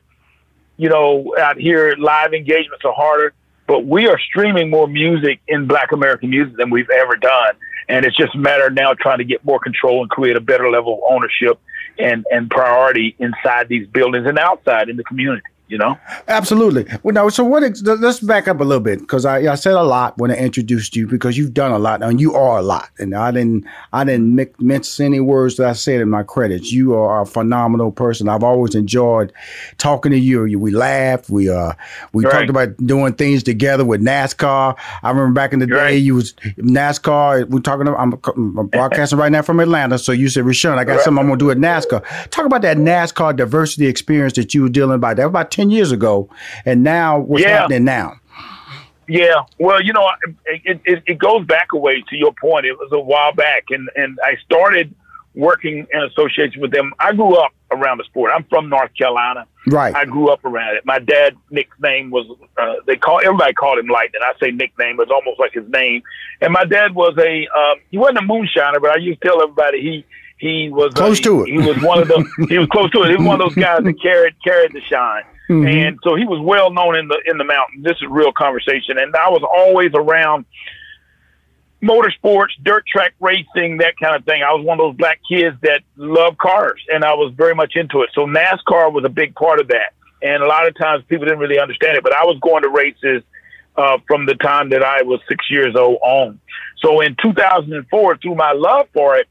you 0.76 0.88
know, 0.88 1.34
out 1.38 1.58
here, 1.58 1.94
live 1.98 2.34
engagements 2.34 2.84
are 2.84 2.92
harder, 2.92 3.32
but 3.66 3.86
we 3.86 4.06
are 4.08 4.18
streaming 4.18 4.70
more 4.70 4.86
music 4.86 5.40
in 5.48 5.66
Black 5.66 5.92
American 5.92 6.30
music 6.30 6.56
than 6.56 6.70
we've 6.70 6.90
ever 6.90 7.16
done. 7.16 7.54
And 7.88 8.04
it's 8.04 8.16
just 8.16 8.34
a 8.34 8.38
matter 8.38 8.66
of 8.66 8.74
now 8.74 8.94
trying 8.94 9.18
to 9.18 9.24
get 9.24 9.44
more 9.44 9.58
control 9.58 10.02
and 10.02 10.10
create 10.10 10.36
a 10.36 10.40
better 10.40 10.70
level 10.70 10.94
of 10.94 11.00
ownership 11.10 11.60
and, 11.98 12.24
and 12.30 12.50
priority 12.50 13.14
inside 13.18 13.68
these 13.68 13.86
buildings 13.88 14.26
and 14.26 14.38
outside 14.38 14.88
in 14.88 14.96
the 14.96 15.04
community 15.04 15.42
you 15.72 15.78
know? 15.78 15.98
Absolutely. 16.28 16.86
Well, 17.02 17.14
now, 17.14 17.28
so 17.30 17.44
what? 17.44 17.62
Let's 17.82 18.20
back 18.20 18.46
up 18.46 18.60
a 18.60 18.64
little 18.64 18.82
bit 18.82 19.00
because 19.00 19.24
I, 19.24 19.50
I 19.50 19.54
said 19.54 19.72
a 19.72 19.82
lot 19.82 20.18
when 20.18 20.30
I 20.30 20.36
introduced 20.36 20.94
you 20.94 21.06
because 21.06 21.38
you've 21.38 21.54
done 21.54 21.72
a 21.72 21.78
lot 21.78 22.02
and 22.02 22.20
you 22.20 22.34
are 22.34 22.58
a 22.58 22.62
lot, 22.62 22.90
and 22.98 23.14
I 23.14 23.30
didn't 23.30 23.64
I 23.92 24.04
didn't 24.04 24.34
mix, 24.34 24.60
mince 24.60 25.00
any 25.00 25.18
words 25.18 25.56
that 25.56 25.66
I 25.66 25.72
said 25.72 26.02
in 26.02 26.10
my 26.10 26.24
credits. 26.24 26.70
You 26.70 26.94
are 26.94 27.22
a 27.22 27.26
phenomenal 27.26 27.90
person. 27.90 28.28
I've 28.28 28.44
always 28.44 28.74
enjoyed 28.74 29.32
talking 29.78 30.12
to 30.12 30.18
you. 30.18 30.58
We 30.58 30.72
laughed. 30.72 31.30
We 31.30 31.48
uh 31.48 31.72
we 32.12 32.24
right. 32.24 32.32
talked 32.32 32.50
about 32.50 32.76
doing 32.76 33.14
things 33.14 33.42
together 33.42 33.86
with 33.86 34.02
NASCAR. 34.02 34.76
I 35.02 35.08
remember 35.08 35.32
back 35.32 35.54
in 35.54 35.60
the 35.60 35.66
right. 35.66 35.92
day 35.92 35.96
you 35.96 36.16
was 36.16 36.34
NASCAR. 36.58 37.48
We're 37.48 37.60
talking. 37.60 37.88
About, 37.88 37.98
I'm, 37.98 38.58
I'm 38.58 38.66
broadcasting 38.66 39.18
right 39.18 39.32
now 39.32 39.40
from 39.40 39.58
Atlanta. 39.58 39.98
So 39.98 40.12
you 40.12 40.28
said, 40.28 40.44
Rushion, 40.44 40.72
I 40.72 40.84
got 40.84 40.96
right. 40.96 41.00
something 41.00 41.20
I'm 41.20 41.28
gonna 41.28 41.38
do 41.38 41.50
at 41.50 41.56
NASCAR. 41.56 42.28
Talk 42.28 42.44
about 42.44 42.60
that 42.60 42.76
NASCAR 42.76 43.34
diversity 43.34 43.86
experience 43.86 44.34
that 44.34 44.52
you 44.52 44.62
were 44.62 44.68
dealing 44.68 45.00
by. 45.00 45.14
That 45.14 45.24
was 45.24 45.30
about 45.30 45.50
10 45.50 45.61
years 45.70 45.92
ago. 45.92 46.28
And 46.64 46.82
now, 46.82 47.18
what's 47.18 47.44
yeah. 47.44 47.60
happening 47.60 47.84
now? 47.84 48.20
Yeah, 49.08 49.42
well, 49.58 49.82
you 49.82 49.92
know, 49.92 50.08
it, 50.46 50.80
it, 50.84 51.02
it 51.06 51.18
goes 51.18 51.44
back 51.46 51.68
a 51.74 51.76
way 51.76 52.02
to 52.08 52.16
your 52.16 52.32
point. 52.40 52.66
It 52.66 52.78
was 52.78 52.90
a 52.92 53.00
while 53.00 53.32
back, 53.34 53.64
and, 53.70 53.90
and 53.96 54.18
I 54.24 54.36
started 54.44 54.94
working 55.34 55.86
in 55.92 56.02
association 56.02 56.60
with 56.60 56.70
them. 56.70 56.92
I 56.98 57.12
grew 57.12 57.36
up 57.36 57.52
around 57.70 57.98
the 57.98 58.04
sport. 58.04 58.32
I'm 58.34 58.44
from 58.44 58.68
North 58.68 58.90
Carolina. 58.96 59.46
Right. 59.66 59.94
I 59.94 60.04
grew 60.04 60.28
up 60.28 60.44
around 60.44 60.76
it. 60.76 60.84
My 60.84 60.98
dad 60.98 61.36
nickname 61.50 62.10
was 62.10 62.26
uh, 62.56 62.74
they 62.86 62.96
call 62.96 63.20
everybody 63.24 63.52
called 63.54 63.78
him 63.78 63.86
Lightning. 63.86 64.20
I 64.22 64.32
say 64.40 64.50
nickname, 64.50 64.98
it's 65.00 65.10
almost 65.10 65.38
like 65.38 65.52
his 65.52 65.68
name. 65.68 66.02
And 66.40 66.52
my 66.52 66.64
dad 66.64 66.94
was 66.94 67.16
a 67.18 67.46
um, 67.46 67.80
he 67.90 67.98
wasn't 67.98 68.18
a 68.18 68.22
moonshiner, 68.22 68.80
but 68.80 68.90
I 68.90 68.96
used 68.96 69.22
to 69.22 69.28
tell 69.28 69.42
everybody 69.42 69.80
he 69.80 70.04
he 70.38 70.68
was 70.70 70.92
close 70.94 71.20
to 71.20 71.44
it. 71.44 71.48
He 71.48 71.58
was 71.58 71.80
one 71.82 72.02
of 72.02 72.08
the 72.08 72.46
he 72.48 72.58
was 72.58 72.68
close 72.68 72.90
to 72.90 73.02
it. 73.02 73.10
He 73.10 73.16
was 73.16 73.26
one 73.26 73.40
of 73.40 73.48
those 73.48 73.54
guys 73.54 73.82
that 73.84 74.02
carried 74.02 74.34
carried 74.42 74.72
the 74.72 74.80
shine. 74.90 75.22
Mm-hmm. 75.52 75.66
And 75.66 75.98
so 76.02 76.14
he 76.14 76.24
was 76.24 76.40
well 76.40 76.70
known 76.70 76.96
in 76.96 77.08
the 77.08 77.20
in 77.26 77.36
the 77.36 77.44
mountain. 77.44 77.82
This 77.82 77.96
is 78.00 78.08
real 78.08 78.32
conversation. 78.32 78.98
And 78.98 79.14
I 79.14 79.28
was 79.28 79.42
always 79.42 79.90
around 79.94 80.46
motorsports, 81.82 82.50
dirt 82.62 82.86
track 82.86 83.14
racing, 83.20 83.78
that 83.78 83.94
kind 84.00 84.16
of 84.16 84.24
thing. 84.24 84.42
I 84.42 84.52
was 84.54 84.64
one 84.64 84.80
of 84.80 84.84
those 84.84 84.96
black 84.96 85.20
kids 85.28 85.56
that 85.62 85.82
loved 85.96 86.38
cars 86.38 86.80
and 86.92 87.04
I 87.04 87.14
was 87.14 87.34
very 87.36 87.54
much 87.54 87.72
into 87.74 88.02
it. 88.02 88.10
So 88.14 88.24
NASCAR 88.24 88.92
was 88.92 89.04
a 89.04 89.08
big 89.10 89.34
part 89.34 89.60
of 89.60 89.68
that. 89.68 89.92
And 90.22 90.42
a 90.42 90.46
lot 90.46 90.68
of 90.68 90.78
times 90.78 91.04
people 91.08 91.26
didn't 91.26 91.40
really 91.40 91.58
understand 91.58 91.96
it, 91.96 92.04
but 92.04 92.14
I 92.14 92.24
was 92.24 92.38
going 92.40 92.62
to 92.62 92.68
races 92.70 93.24
uh, 93.76 93.98
from 94.06 94.26
the 94.26 94.34
time 94.34 94.70
that 94.70 94.84
I 94.84 95.02
was 95.02 95.20
six 95.28 95.50
years 95.50 95.74
old 95.74 95.98
on. 96.02 96.40
So 96.78 97.00
in 97.00 97.16
2004, 97.20 98.16
through 98.18 98.36
my 98.36 98.52
love 98.52 98.86
for 98.94 99.16
it, 99.16 99.26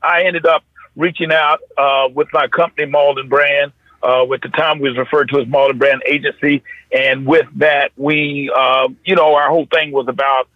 I 0.00 0.22
ended 0.22 0.46
up 0.46 0.62
reaching 0.94 1.32
out 1.32 1.60
uh, 1.76 2.08
with 2.14 2.28
my 2.32 2.46
company, 2.46 2.86
Mauldin 2.90 3.28
Brand, 3.28 3.72
uh, 4.06 4.24
with 4.24 4.40
the 4.40 4.48
time 4.48 4.78
we 4.78 4.88
was 4.88 4.96
referred 4.96 5.28
to 5.30 5.40
as 5.40 5.46
Mauldin 5.46 5.78
Brand 5.78 6.02
Agency. 6.06 6.62
And 6.96 7.26
with 7.26 7.46
that, 7.56 7.90
we, 7.96 8.50
uh, 8.56 8.88
you 9.04 9.16
know, 9.16 9.34
our 9.34 9.48
whole 9.48 9.66
thing 9.66 9.90
was 9.90 10.06
about 10.08 10.48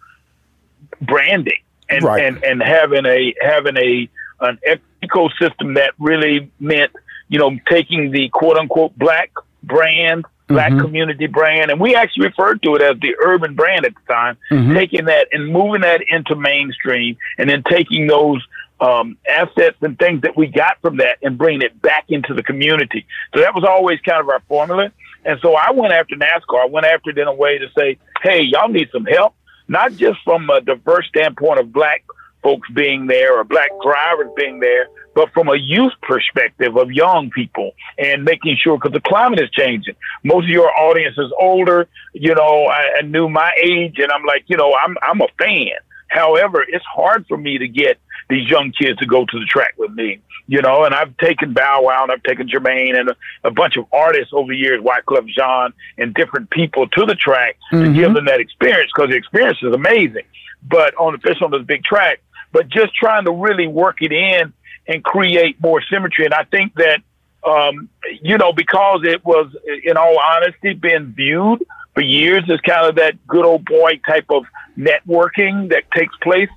branding 1.01 1.61
and, 1.89 2.03
right. 2.03 2.23
and, 2.23 2.41
and 2.43 2.63
having 2.63 3.05
a, 3.05 3.33
having 3.41 3.75
a, 3.75 4.09
an 4.39 4.57
ecosystem 5.03 5.75
that 5.75 5.93
really 5.99 6.49
meant, 6.59 6.93
you 7.27 7.39
know, 7.39 7.57
taking 7.69 8.11
the 8.11 8.29
quote 8.29 8.57
unquote 8.57 8.97
black 8.97 9.31
brand, 9.63 10.23
black 10.47 10.71
mm-hmm. 10.71 10.81
community 10.81 11.27
brand, 11.27 11.71
and 11.71 11.79
we 11.79 11.93
actually 11.93 12.27
referred 12.27 12.63
to 12.63 12.75
it 12.75 12.81
as 12.81 12.99
the 13.01 13.15
urban 13.21 13.53
brand 13.55 13.85
at 13.85 13.93
the 13.93 14.13
time, 14.13 14.37
mm-hmm. 14.49 14.73
taking 14.73 15.05
that 15.05 15.27
and 15.33 15.51
moving 15.51 15.81
that 15.81 16.01
into 16.09 16.35
mainstream 16.35 17.17
and 17.37 17.49
then 17.49 17.63
taking 17.69 18.07
those 18.07 18.41
um, 18.81 19.17
assets 19.29 19.77
and 19.81 19.97
things 19.97 20.21
that 20.21 20.35
we 20.35 20.47
got 20.47 20.81
from 20.81 20.97
that 20.97 21.19
and 21.21 21.37
bringing 21.37 21.61
it 21.61 21.79
back 21.81 22.05
into 22.09 22.33
the 22.33 22.43
community. 22.43 23.05
So 23.33 23.39
that 23.41 23.53
was 23.53 23.63
always 23.63 23.99
kind 24.01 24.19
of 24.19 24.27
our 24.27 24.41
formula. 24.47 24.91
And 25.23 25.39
so 25.41 25.55
I 25.55 25.71
went 25.71 25.93
after 25.93 26.15
NASCAR. 26.15 26.63
I 26.63 26.65
went 26.65 26.87
after 26.87 27.11
it 27.11 27.17
in 27.17 27.27
a 27.27 27.33
way 27.33 27.59
to 27.59 27.67
say, 27.77 27.97
hey, 28.23 28.41
y'all 28.41 28.69
need 28.69 28.89
some 28.91 29.05
help, 29.05 29.35
not 29.67 29.93
just 29.93 30.19
from 30.23 30.49
a 30.49 30.61
diverse 30.61 31.07
standpoint 31.07 31.59
of 31.59 31.71
black 31.71 32.03
folks 32.41 32.67
being 32.71 33.05
there 33.05 33.37
or 33.37 33.43
black 33.43 33.69
drivers 33.83 34.29
being 34.35 34.59
there, 34.59 34.87
but 35.13 35.31
from 35.31 35.47
a 35.47 35.55
youth 35.55 35.93
perspective 36.01 36.75
of 36.75 36.91
young 36.91 37.29
people 37.29 37.73
and 37.99 38.23
making 38.23 38.57
sure 38.57 38.77
because 38.77 38.93
the 38.93 39.01
climate 39.01 39.39
is 39.39 39.49
changing. 39.51 39.95
Most 40.23 40.45
of 40.45 40.49
your 40.49 40.71
audience 40.75 41.17
is 41.19 41.31
older. 41.39 41.87
You 42.13 42.33
know, 42.33 42.65
I, 42.65 42.99
I 42.99 43.01
knew 43.01 43.29
my 43.29 43.51
age, 43.61 43.99
and 43.99 44.11
I'm 44.11 44.23
like, 44.25 44.45
you 44.47 44.57
know, 44.57 44.73
I'm 44.73 44.97
I'm 45.03 45.21
a 45.21 45.27
fan. 45.37 45.77
However, 46.07 46.65
it's 46.67 46.85
hard 46.85 47.25
for 47.27 47.37
me 47.37 47.57
to 47.59 47.67
get 47.67 47.99
these 48.29 48.49
young 48.49 48.71
kids 48.71 48.99
to 48.99 49.05
go 49.05 49.25
to 49.25 49.39
the 49.39 49.45
track 49.45 49.73
with 49.77 49.91
me, 49.91 50.21
you 50.47 50.61
know, 50.61 50.83
and 50.83 50.93
I've 50.93 51.15
taken 51.17 51.53
Bow 51.53 51.83
Wow 51.83 52.03
and 52.03 52.11
I've 52.11 52.23
taken 52.23 52.47
Jermaine 52.47 52.99
and 52.99 53.09
a, 53.09 53.15
a 53.43 53.51
bunch 53.51 53.77
of 53.77 53.85
artists 53.91 54.33
over 54.33 54.51
the 54.51 54.57
years, 54.57 54.81
Wyclef 54.81 55.27
Jean 55.27 55.73
and 55.97 56.13
different 56.13 56.49
people 56.49 56.87
to 56.89 57.05
the 57.05 57.15
track 57.15 57.57
mm-hmm. 57.71 57.85
to 57.85 57.93
give 57.93 58.13
them 58.13 58.25
that 58.25 58.39
experience 58.39 58.91
because 58.95 59.09
the 59.09 59.15
experience 59.15 59.57
is 59.61 59.73
amazing. 59.73 60.25
But 60.63 60.93
on 60.95 61.15
especially 61.15 61.45
on 61.45 61.51
this 61.51 61.63
big 61.63 61.83
track, 61.83 62.21
but 62.51 62.69
just 62.69 62.93
trying 62.93 63.25
to 63.25 63.31
really 63.31 63.67
work 63.67 64.01
it 64.01 64.11
in 64.11 64.53
and 64.87 65.03
create 65.03 65.61
more 65.61 65.81
symmetry. 65.89 66.25
And 66.25 66.33
I 66.33 66.43
think 66.43 66.73
that, 66.75 66.99
um, 67.43 67.89
you 68.21 68.37
know, 68.37 68.53
because 68.53 69.01
it 69.03 69.23
was, 69.25 69.55
in 69.83 69.97
all 69.97 70.19
honesty, 70.19 70.73
been 70.73 71.13
viewed 71.13 71.63
for 71.93 72.01
years 72.01 72.43
as 72.49 72.59
kind 72.61 72.87
of 72.87 72.95
that 72.95 73.25
good 73.27 73.45
old 73.45 73.65
boy 73.65 73.99
type 74.05 74.25
of 74.29 74.43
networking 74.77 75.69
that 75.69 75.89
takes 75.91 76.15
place 76.17 76.49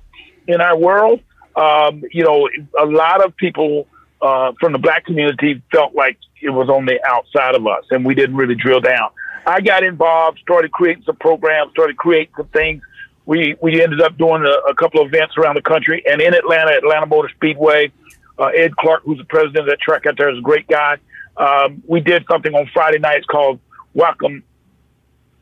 in 0.47 0.61
our 0.61 0.77
world 0.77 1.21
um, 1.55 2.03
you 2.11 2.23
know, 2.23 2.49
a 2.79 2.85
lot 2.85 3.23
of 3.23 3.35
people 3.37 3.87
uh, 4.21 4.53
from 4.59 4.73
the 4.73 4.79
black 4.79 5.05
community 5.05 5.61
felt 5.71 5.95
like 5.95 6.17
it 6.41 6.49
was 6.49 6.69
on 6.69 6.85
the 6.85 6.99
outside 7.07 7.55
of 7.55 7.65
us, 7.67 7.85
and 7.91 8.05
we 8.05 8.15
didn't 8.15 8.35
really 8.35 8.55
drill 8.55 8.81
down. 8.81 9.09
I 9.45 9.61
got 9.61 9.83
involved, 9.83 10.39
started 10.39 10.71
creating 10.71 11.03
some 11.03 11.15
programs, 11.17 11.71
started 11.71 11.97
creating 11.97 12.33
some 12.35 12.47
things. 12.47 12.81
We 13.25 13.55
we 13.61 13.81
ended 13.81 14.01
up 14.01 14.17
doing 14.17 14.43
a, 14.45 14.69
a 14.69 14.75
couple 14.75 15.01
of 15.01 15.07
events 15.07 15.35
around 15.37 15.55
the 15.55 15.61
country, 15.61 16.03
and 16.09 16.21
in 16.21 16.33
Atlanta, 16.33 16.71
Atlanta 16.71 17.05
Motor 17.05 17.29
Speedway. 17.35 17.91
Uh, 18.37 18.47
Ed 18.47 18.75
Clark, 18.75 19.03
who's 19.03 19.17
the 19.17 19.23
president 19.23 19.59
of 19.59 19.65
that 19.67 19.79
track 19.79 20.05
out 20.05 20.17
there, 20.17 20.29
is 20.29 20.37
a 20.37 20.41
great 20.41 20.67
guy. 20.67 20.97
Um, 21.37 21.81
we 21.87 22.01
did 22.01 22.25
something 22.29 22.53
on 22.53 22.69
Friday 22.73 22.99
nights 22.99 23.25
called 23.27 23.61
Welcome 23.93 24.43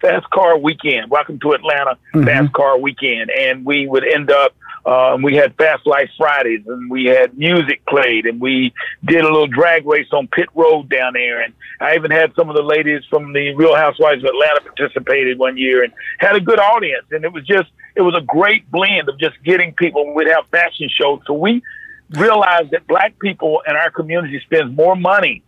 Fast 0.04 0.30
Car 0.32 0.58
Weekend. 0.58 1.10
Welcome 1.10 1.40
to 1.40 1.54
Atlanta 1.54 1.98
mm-hmm. 2.14 2.26
Fast 2.26 2.52
Car 2.52 2.78
Weekend, 2.78 3.32
and 3.32 3.64
we 3.64 3.88
would 3.88 4.04
end 4.06 4.30
up 4.30 4.54
um, 4.86 5.22
we 5.22 5.36
had 5.36 5.56
Fast 5.56 5.88
Life 5.88 6.10
Fridays, 6.18 6.68
and 6.68 6.92
we 6.92 7.06
had 7.06 7.38
music 7.38 7.86
played, 7.86 8.26
and 8.26 8.42
we 8.42 8.74
did 9.06 9.22
a 9.22 9.32
little 9.32 9.48
drag 9.48 9.86
race 9.86 10.10
on 10.12 10.28
Pit 10.28 10.50
Road 10.56 10.90
down 10.90 11.14
there. 11.14 11.42
And 11.42 11.54
I 11.80 11.96
even 11.96 12.12
had 12.12 12.36
some 12.36 12.50
of 12.50 12.58
the 12.58 12.62
ladies 12.62 13.02
from 13.10 13.32
the 13.32 13.56
Real 13.56 13.78
Housewives 13.78 14.22
of 14.26 14.30
Atlanta 14.32 14.60
participated 14.60 15.40
one 15.40 15.56
year, 15.56 15.86
and 15.86 15.94
had 16.18 16.36
a 16.36 16.42
good 16.42 16.60
audience. 16.60 17.06
And 17.12 17.24
it 17.24 17.32
was 17.32 17.46
just, 17.46 17.70
it 17.96 18.02
was 18.02 18.14
a 18.14 18.22
great 18.22 18.70
blend 18.70 19.08
of 19.08 19.18
just 19.18 19.42
getting 19.46 19.74
people. 19.74 20.14
We'd 20.14 20.28
have 20.28 20.46
fashion 20.52 20.90
shows, 20.90 21.22
so 21.26 21.32
we 21.32 21.64
realized 22.10 22.72
that 22.72 22.86
black 22.88 23.18
people 23.20 23.64
in 23.66 23.78
our 23.78 23.90
community 23.90 24.42
spends 24.42 24.76
more 24.76 24.98
money 24.98 25.44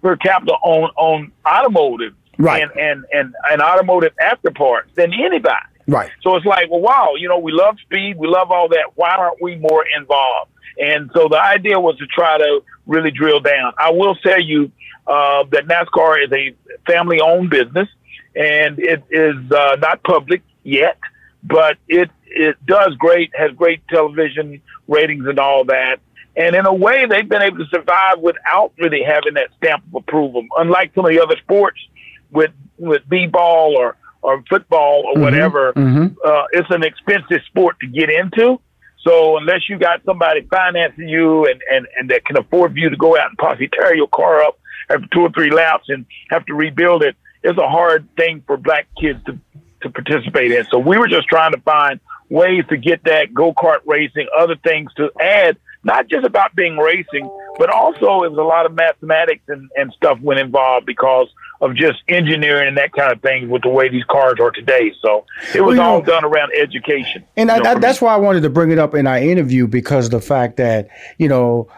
per 0.00 0.14
capita 0.14 0.52
on 0.52 0.90
on 0.94 1.32
automotive 1.44 2.14
right. 2.38 2.62
and, 2.62 2.70
and 2.78 3.04
and 3.12 3.34
and 3.50 3.60
automotive 3.60 4.12
after 4.20 4.50
parts 4.50 4.90
than 4.94 5.12
anybody. 5.12 5.66
Right. 5.86 6.10
So 6.22 6.36
it's 6.36 6.44
like, 6.44 6.70
well, 6.70 6.80
wow, 6.80 7.14
you 7.18 7.28
know, 7.28 7.38
we 7.38 7.52
love 7.52 7.78
speed, 7.80 8.18
we 8.18 8.28
love 8.28 8.50
all 8.50 8.68
that. 8.68 8.92
Why 8.94 9.10
aren't 9.10 9.40
we 9.40 9.56
more 9.56 9.84
involved? 9.96 10.50
And 10.78 11.10
so 11.14 11.28
the 11.28 11.42
idea 11.42 11.80
was 11.80 11.96
to 11.98 12.06
try 12.06 12.38
to 12.38 12.62
really 12.86 13.10
drill 13.10 13.40
down. 13.40 13.72
I 13.78 13.90
will 13.90 14.14
tell 14.16 14.40
you 14.40 14.70
uh, 15.06 15.44
that 15.50 15.66
NASCAR 15.66 16.24
is 16.24 16.32
a 16.32 16.54
family 16.86 17.20
owned 17.20 17.50
business 17.50 17.88
and 18.36 18.78
it 18.78 19.02
is 19.10 19.50
uh, 19.50 19.76
not 19.80 20.02
public 20.04 20.42
yet, 20.62 20.98
but 21.42 21.78
it, 21.88 22.10
it 22.26 22.64
does 22.66 22.94
great, 22.98 23.32
has 23.34 23.50
great 23.52 23.80
television 23.88 24.60
ratings 24.86 25.26
and 25.26 25.38
all 25.38 25.64
that. 25.64 26.00
And 26.36 26.54
in 26.54 26.66
a 26.66 26.74
way, 26.74 27.06
they've 27.06 27.28
been 27.28 27.42
able 27.42 27.58
to 27.58 27.66
survive 27.70 28.20
without 28.20 28.72
really 28.78 29.02
having 29.02 29.34
that 29.34 29.48
stamp 29.56 29.82
of 29.88 29.94
approval. 29.96 30.46
Unlike 30.56 30.92
some 30.94 31.04
of 31.04 31.10
the 31.10 31.20
other 31.20 31.36
sports 31.38 31.80
with, 32.30 32.52
with 32.78 33.02
B-ball 33.08 33.76
or 33.76 33.96
or 34.20 34.42
football 34.50 35.04
or 35.06 35.12
mm-hmm. 35.12 35.22
whatever, 35.22 35.72
mm-hmm. 35.74 36.14
Uh, 36.24 36.44
it's 36.52 36.68
an 36.70 36.82
expensive 36.82 37.40
sport 37.46 37.76
to 37.80 37.86
get 37.86 38.10
into. 38.10 38.60
So 39.02 39.38
unless 39.38 39.68
you 39.68 39.78
got 39.78 40.04
somebody 40.04 40.42
financing 40.42 41.08
you 41.08 41.46
and, 41.46 41.62
and, 41.72 41.86
and 41.96 42.10
that 42.10 42.24
can 42.24 42.36
afford 42.36 42.76
you 42.76 42.90
to 42.90 42.96
go 42.96 43.16
out 43.16 43.28
and 43.28 43.38
possibly 43.38 43.68
tear 43.68 43.94
your 43.94 44.08
car 44.08 44.42
up 44.42 44.58
after 44.90 45.06
two 45.12 45.20
or 45.20 45.30
three 45.30 45.50
laps 45.50 45.84
and 45.88 46.04
have 46.30 46.44
to 46.46 46.54
rebuild 46.54 47.04
it, 47.04 47.16
it's 47.42 47.58
a 47.58 47.68
hard 47.68 48.08
thing 48.16 48.42
for 48.46 48.56
black 48.56 48.88
kids 49.00 49.22
to 49.26 49.38
to 49.82 49.90
participate 49.90 50.50
in. 50.50 50.64
So 50.64 50.78
we 50.78 50.98
were 50.98 51.06
just 51.06 51.28
trying 51.28 51.52
to 51.52 51.60
find 51.60 52.00
ways 52.28 52.64
to 52.68 52.76
get 52.76 53.04
that 53.04 53.32
go 53.32 53.52
kart 53.52 53.78
racing, 53.86 54.26
other 54.36 54.56
things 54.56 54.92
to 54.94 55.10
add, 55.20 55.56
not 55.84 56.08
just 56.08 56.26
about 56.26 56.56
being 56.56 56.76
racing, 56.76 57.30
but 57.58 57.70
also 57.70 58.22
it 58.22 58.30
was 58.30 58.38
a 58.38 58.42
lot 58.42 58.64
of 58.66 58.72
mathematics 58.74 59.42
and, 59.48 59.68
and 59.76 59.92
stuff 59.92 60.18
went 60.20 60.40
involved 60.40 60.86
because 60.86 61.28
of 61.60 61.74
just 61.74 62.02
engineering 62.08 62.68
and 62.68 62.76
that 62.76 62.92
kind 62.92 63.12
of 63.12 63.20
thing 63.20 63.50
with 63.50 63.62
the 63.62 63.68
way 63.68 63.88
these 63.88 64.04
cars 64.04 64.34
are 64.40 64.52
today. 64.52 64.92
So 65.02 65.26
it 65.54 65.60
was 65.60 65.76
Well, 65.76 65.90
all 65.90 65.98
know- 65.98 66.04
done 66.06 66.24
around 66.24 66.52
education. 66.56 67.24
And 67.36 67.50
I, 67.50 67.72
I, 67.72 67.74
that's 67.74 68.00
why 68.00 68.14
I 68.14 68.16
wanted 68.16 68.42
to 68.42 68.50
bring 68.50 68.70
it 68.70 68.78
up 68.78 68.94
in 68.94 69.06
our 69.06 69.18
interview 69.18 69.66
because 69.66 70.06
of 70.06 70.10
the 70.12 70.20
fact 70.20 70.56
that, 70.58 70.88
you 71.18 71.28
know, 71.28 71.68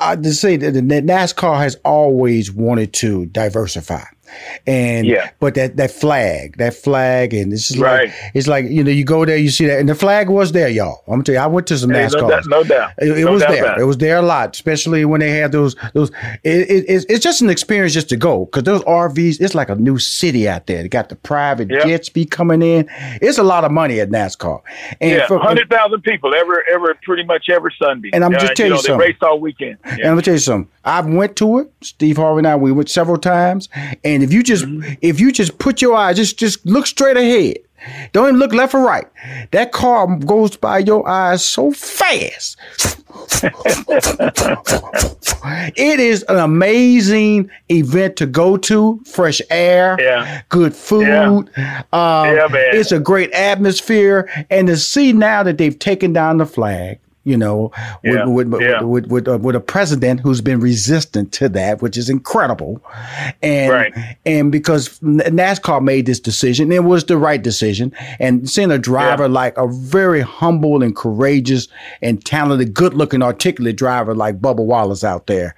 I 0.00 0.16
to 0.16 0.32
say 0.34 0.56
that 0.56 0.72
the 0.72 0.80
NASCAR 0.80 1.58
has 1.58 1.76
always 1.84 2.52
wanted 2.52 2.92
to 2.94 3.26
diversify. 3.26 4.02
And 4.66 5.06
Yeah. 5.06 5.30
but 5.40 5.54
that 5.54 5.76
that 5.76 5.90
flag, 5.90 6.56
that 6.58 6.74
flag, 6.74 7.34
and 7.34 7.52
it's 7.52 7.68
just 7.68 7.80
Right. 7.80 8.06
like 8.08 8.14
it's 8.34 8.46
like 8.48 8.66
you 8.68 8.82
know 8.84 8.90
you 8.90 9.04
go 9.04 9.24
there, 9.24 9.36
you 9.36 9.50
see 9.50 9.66
that, 9.66 9.78
and 9.78 9.88
the 9.88 9.94
flag 9.94 10.28
was 10.28 10.52
there, 10.52 10.68
y'all. 10.68 11.02
I'm 11.06 11.14
gonna 11.14 11.24
tell 11.24 11.34
you, 11.34 11.40
I 11.40 11.46
went 11.46 11.66
to 11.68 11.78
some 11.78 11.90
Hey, 11.90 12.02
no 12.02 12.08
NASCAR. 12.08 12.28
doubt- 12.30 12.46
no 12.46 12.64
doubt. 12.64 12.90
It, 12.98 13.18
it 13.18 13.24
No 13.24 13.32
was 13.32 13.42
doubt 13.42 13.50
there. 13.52 13.72
it. 13.72 13.80
It 13.80 13.84
was 13.84 13.98
there 13.98 14.16
a 14.18 14.22
lot, 14.22 14.54
especially 14.54 15.04
when 15.04 15.20
they 15.20 15.30
had 15.30 15.52
those 15.52 15.76
those. 15.94 16.10
It, 16.44 16.70
it, 16.70 16.84
it's, 16.88 17.04
it's 17.08 17.22
just 17.24 17.40
an 17.42 17.50
experience 17.50 17.92
just 17.94 18.08
to 18.10 18.16
go 18.16 18.46
because 18.46 18.62
those 18.64 18.82
RVs. 18.84 19.40
It's 19.40 19.54
like 19.54 19.68
a 19.68 19.74
new 19.74 19.98
city 19.98 20.48
out 20.48 20.66
there. 20.66 20.82
They 20.82 20.88
got 20.88 21.08
the 21.08 21.16
private 21.16 21.70
Yep. 21.70 21.86
jets 21.86 22.08
be 22.08 22.24
coming 22.24 22.62
in. 22.62 22.88
It's 23.20 23.38
a 23.38 23.42
lot 23.42 23.64
of 23.64 23.70
money 23.70 24.00
at 24.00 24.10
NASCAR. 24.10 24.60
And 25.00 25.10
yeah, 25.12 25.26
hundred 25.38 25.68
thousand 25.70 26.02
people 26.02 26.34
every 26.34 26.56
every 26.72 26.94
pretty 27.02 27.24
much 27.24 27.48
every 27.50 27.72
Sunday. 27.80 28.10
And 28.12 28.24
I'm 28.24 28.32
just 28.32 28.52
Uh, 28.52 28.54
telling 28.54 28.70
you 28.72 28.76
know, 28.76 28.80
something. 28.82 28.98
they 28.98 29.06
raced 29.06 29.22
all 29.22 29.38
weekend. 29.40 29.76
And 29.84 30.00
I'm 30.02 30.06
gonna 30.10 30.22
tell 30.22 30.34
you 30.34 30.40
something. 30.40 30.68
I 30.84 31.00
went 31.00 31.36
to 31.36 31.58
it. 31.58 31.70
Steve 31.82 32.16
Harvey 32.16 32.38
and 32.38 32.46
I 32.46 32.56
we 32.56 32.72
went 32.72 32.88
several 32.88 33.18
times. 33.18 33.68
And 34.04 34.15
if 34.22 34.32
you 34.32 34.42
just 34.42 34.64
Mm-hmm. 34.64 34.94
if 35.02 35.20
you 35.20 35.32
just 35.32 35.58
put 35.58 35.80
your 35.82 35.94
eyes, 35.94 36.16
just 36.16 36.38
just 36.38 36.64
look 36.66 36.86
straight 36.86 37.16
ahead. 37.16 37.58
Don't 38.12 38.26
even 38.28 38.40
look 38.40 38.52
left 38.52 38.74
or 38.74 38.80
right. 38.84 39.06
That 39.52 39.70
car 39.70 40.08
goes 40.16 40.56
by 40.56 40.78
your 40.80 41.08
eyes 41.08 41.44
so 41.44 41.70
fast. 41.70 42.56
it 45.76 46.00
is 46.00 46.24
an 46.28 46.38
amazing 46.38 47.48
event 47.68 48.16
to 48.16 48.26
go 48.26 48.56
to. 48.56 49.00
Fresh 49.06 49.40
air, 49.50 49.96
Yeah. 50.00 50.42
good 50.48 50.74
food. 50.74 51.06
Um, 51.06 51.46
Yeah. 51.92 52.48
It's 52.52 52.92
a 52.92 52.98
great 52.98 53.30
atmosphere, 53.32 54.28
and 54.50 54.66
to 54.66 54.76
see 54.76 55.12
now 55.12 55.42
that 55.44 55.58
they've 55.58 55.78
taken 55.78 56.12
down 56.12 56.38
the 56.38 56.46
flag. 56.46 56.98
You 57.26 57.36
know, 57.36 57.72
with, 58.04 58.14
Yeah, 58.14 58.24
with, 58.26 58.46
with, 58.48 58.62
yeah. 58.62 58.82
with, 58.82 59.06
with, 59.08 59.26
uh, 59.26 59.36
with 59.38 59.56
a 59.56 59.60
president 59.60 60.20
who's 60.20 60.40
been 60.40 60.60
resistant 60.60 61.32
to 61.32 61.48
that, 61.50 61.82
which 61.82 61.96
is 61.98 62.08
incredible, 62.08 62.80
and 63.42 63.72
Right. 63.72 63.92
and 64.24 64.52
because 64.52 65.00
NASCAR 65.00 65.82
made 65.82 66.06
this 66.06 66.20
decision, 66.20 66.70
it 66.70 66.84
was 66.84 67.04
the 67.04 67.18
right 67.18 67.42
decision, 67.42 67.92
and 68.20 68.48
seeing 68.48 68.70
a 68.70 68.78
driver 68.78 69.28
like 69.28 69.56
a 69.58 69.66
very 69.66 70.20
humble 70.20 70.84
and 70.84 70.94
courageous 70.94 71.66
and 72.00 72.24
talented, 72.24 72.72
good-looking, 72.74 73.22
articulate 73.22 73.76
driver 73.76 74.14
like 74.14 74.40
Bubba 74.40 74.64
Wallace 74.64 75.02
out 75.02 75.26
there, 75.26 75.56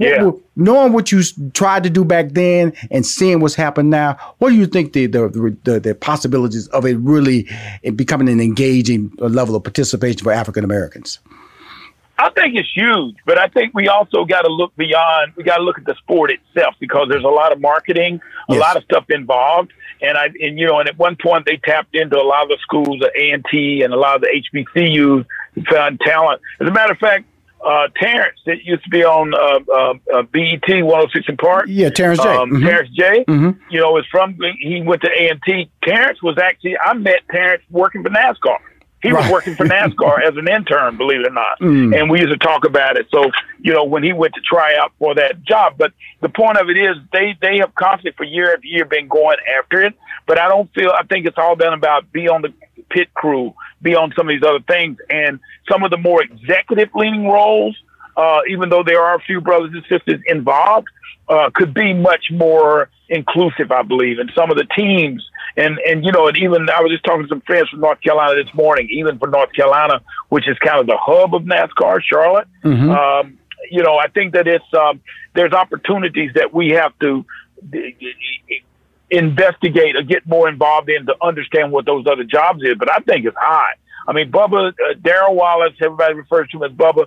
Yeah. 0.00 0.22
Well, 0.22 0.40
knowing 0.56 0.94
what 0.94 1.12
you 1.12 1.22
tried 1.52 1.82
to 1.84 1.90
do 1.90 2.04
back 2.06 2.30
then 2.30 2.72
and 2.90 3.04
seeing 3.04 3.40
what's 3.40 3.54
happened 3.54 3.90
now, 3.90 4.16
what 4.38 4.48
do 4.48 4.56
you 4.56 4.66
think 4.66 4.94
the 4.94 5.06
the, 5.06 5.56
the, 5.64 5.78
the 5.78 5.94
possibilities 5.94 6.66
of 6.68 6.86
it 6.86 6.96
really 6.98 7.46
becoming 7.94 8.28
an 8.30 8.40
engaging 8.40 9.12
level 9.18 9.54
of 9.54 9.62
participation 9.62 10.24
for 10.24 10.32
African 10.32 10.64
Americans? 10.64 11.18
I 12.18 12.28
think 12.30 12.54
it's 12.54 12.68
huge, 12.74 13.16
but 13.24 13.38
I 13.38 13.48
think 13.48 13.72
we 13.74 13.88
also 13.88 14.24
got 14.26 14.42
to 14.42 14.52
look 14.52 14.76
beyond. 14.76 15.32
We 15.36 15.42
got 15.42 15.56
to 15.56 15.62
look 15.62 15.78
at 15.78 15.86
the 15.86 15.94
sport 15.96 16.30
itself 16.30 16.74
because 16.78 17.08
there's 17.10 17.24
a 17.24 17.28
lot 17.28 17.52
of 17.52 17.60
marketing, 17.60 18.20
a 18.48 18.52
Yes. 18.54 18.60
lot 18.60 18.76
of 18.76 18.84
stuff 18.84 19.04
involved, 19.08 19.72
and 20.02 20.18
I 20.18 20.26
and 20.26 20.58
you 20.58 20.66
know, 20.66 20.80
and 20.80 20.88
at 20.88 20.98
one 20.98 21.16
point 21.16 21.46
they 21.46 21.56
tapped 21.58 21.94
into 21.94 22.18
a 22.18 22.24
lot 22.24 22.42
of 22.42 22.48
the 22.50 22.58
schools, 22.60 22.98
the 23.00 23.10
A 23.18 23.30
and 23.30 23.44
T, 23.50 23.82
and 23.82 23.92
a 23.94 23.96
lot 23.96 24.16
of 24.16 24.20
the 24.22 24.28
HBCUs 24.54 25.24
found 25.70 26.00
talent. 26.00 26.42
As 26.60 26.68
a 26.68 26.70
matter 26.70 26.92
of 26.92 26.98
fact, 26.98 27.24
uh, 27.66 27.88
Terrence 27.96 28.38
that 28.46 28.64
used 28.64 28.82
to 28.84 28.90
be 28.90 29.04
on 29.04 29.34
uh, 29.34 29.60
uh, 29.72 29.94
uh, 30.18 30.22
BET 30.22 30.66
106 30.66 31.26
& 31.36 31.38
Park. 31.38 31.64
Yeah, 31.68 31.90
Terrence 31.90 32.20
J. 32.22 32.28
Um, 32.28 32.50
Mhm. 32.50 32.64
Terrence 32.66 32.90
J. 32.90 33.24
Mhm. 33.28 33.58
You 33.70 33.80
know, 33.80 33.96
is 33.98 34.06
from 34.10 34.36
he 34.58 34.80
went 34.82 35.02
to 35.02 35.10
A 35.10 35.28
and 35.28 35.40
T. 35.42 35.70
Terrence 35.84 36.22
was 36.22 36.38
actually 36.38 36.76
I 36.78 36.94
met 36.94 37.20
Terrence 37.30 37.62
working 37.70 38.02
for 38.02 38.10
NASCAR. 38.10 38.58
He 39.02 39.14
was 39.14 39.26
working 39.30 39.54
for 39.54 39.64
NASCAR 39.64 40.22
as 40.26 40.36
an 40.36 40.46
intern, 40.46 40.98
believe 40.98 41.20
it 41.20 41.28
or 41.28 41.30
not. 41.30 41.58
Mm. 41.60 41.98
And 41.98 42.10
we 42.10 42.20
used 42.20 42.32
to 42.32 42.36
talk 42.38 42.66
about 42.66 42.98
it. 42.98 43.06
So, 43.10 43.30
you 43.60 43.72
know, 43.72 43.82
when 43.84 44.02
he 44.02 44.12
went 44.12 44.34
to 44.34 44.42
try 44.42 44.76
out 44.76 44.92
for 44.98 45.14
that 45.14 45.42
job, 45.42 45.76
but 45.78 45.92
the 46.20 46.28
point 46.28 46.58
of 46.58 46.68
it 46.68 46.76
is 46.76 46.96
they, 47.10 47.34
they 47.40 47.56
have 47.58 47.74
constantly 47.76 48.12
for 48.16 48.24
year 48.24 48.52
after 48.52 48.66
year 48.66 48.84
been 48.84 49.08
going 49.08 49.38
after 49.58 49.80
it. 49.80 49.94
But 50.30 50.38
I 50.38 50.46
don't 50.46 50.72
feel, 50.72 50.92
I 50.96 51.02
think 51.02 51.26
it's 51.26 51.38
all 51.38 51.56
been 51.56 51.72
about 51.72 52.12
be 52.12 52.28
on 52.28 52.42
the 52.42 52.52
pit 52.88 53.12
crew, 53.14 53.52
be 53.82 53.96
on 53.96 54.12
some 54.16 54.28
of 54.28 54.32
these 54.32 54.48
other 54.48 54.60
things. 54.60 54.96
And 55.10 55.40
some 55.68 55.82
of 55.82 55.90
the 55.90 55.96
more 55.96 56.22
executive 56.22 56.90
leaning 56.94 57.26
roles, 57.26 57.76
uh, 58.16 58.42
even 58.48 58.68
though 58.68 58.84
there 58.84 59.02
are 59.02 59.16
a 59.16 59.20
few 59.22 59.40
brothers 59.40 59.72
and 59.74 59.82
sisters 59.88 60.20
involved, 60.28 60.86
uh, 61.28 61.50
could 61.52 61.74
be 61.74 61.92
much 61.94 62.26
more 62.30 62.90
inclusive, 63.08 63.72
I 63.72 63.82
believe, 63.82 64.20
and 64.20 64.30
some 64.32 64.52
of 64.52 64.56
the 64.56 64.66
teams. 64.66 65.28
And, 65.56 65.80
and, 65.80 66.04
you 66.04 66.12
know, 66.12 66.28
and 66.28 66.36
even 66.36 66.70
I 66.70 66.80
was 66.80 66.92
just 66.92 67.02
talking 67.02 67.24
to 67.24 67.28
some 67.28 67.40
friends 67.40 67.68
from 67.68 67.80
North 67.80 68.00
Carolina 68.00 68.40
this 68.40 68.54
morning, 68.54 68.88
even 68.92 69.18
for 69.18 69.26
North 69.26 69.52
Carolina, 69.52 70.00
which 70.28 70.48
is 70.48 70.56
kind 70.60 70.78
of 70.78 70.86
the 70.86 70.96
hub 70.96 71.34
of 71.34 71.42
NASCAR, 71.42 72.00
Charlotte. 72.04 72.46
Mhm. 72.64 72.96
Um, 72.96 73.36
you 73.68 73.82
know, 73.82 73.98
I 73.98 74.06
think 74.06 74.34
that 74.34 74.46
it's, 74.46 74.72
um, 74.74 75.00
there's 75.34 75.52
opportunities 75.52 76.30
that 76.36 76.54
we 76.54 76.68
have 76.68 76.96
to 77.00 77.24
investigate 79.10 79.96
or 79.96 80.02
get 80.02 80.26
more 80.26 80.48
involved 80.48 80.88
in 80.88 81.06
to 81.06 81.14
understand 81.22 81.72
what 81.72 81.84
those 81.86 82.06
other 82.06 82.24
jobs 82.24 82.62
is. 82.62 82.74
But 82.78 82.90
I 82.92 82.98
think 83.00 83.26
it's 83.26 83.36
high. 83.38 83.72
I 84.08 84.12
mean, 84.12 84.30
Bubba, 84.30 84.68
uh, 84.70 84.94
Darrell 85.02 85.34
Wallace, 85.34 85.74
everybody 85.82 86.14
refers 86.14 86.48
to 86.50 86.56
him 86.58 86.62
as 86.64 86.72
Bubba. 86.72 87.06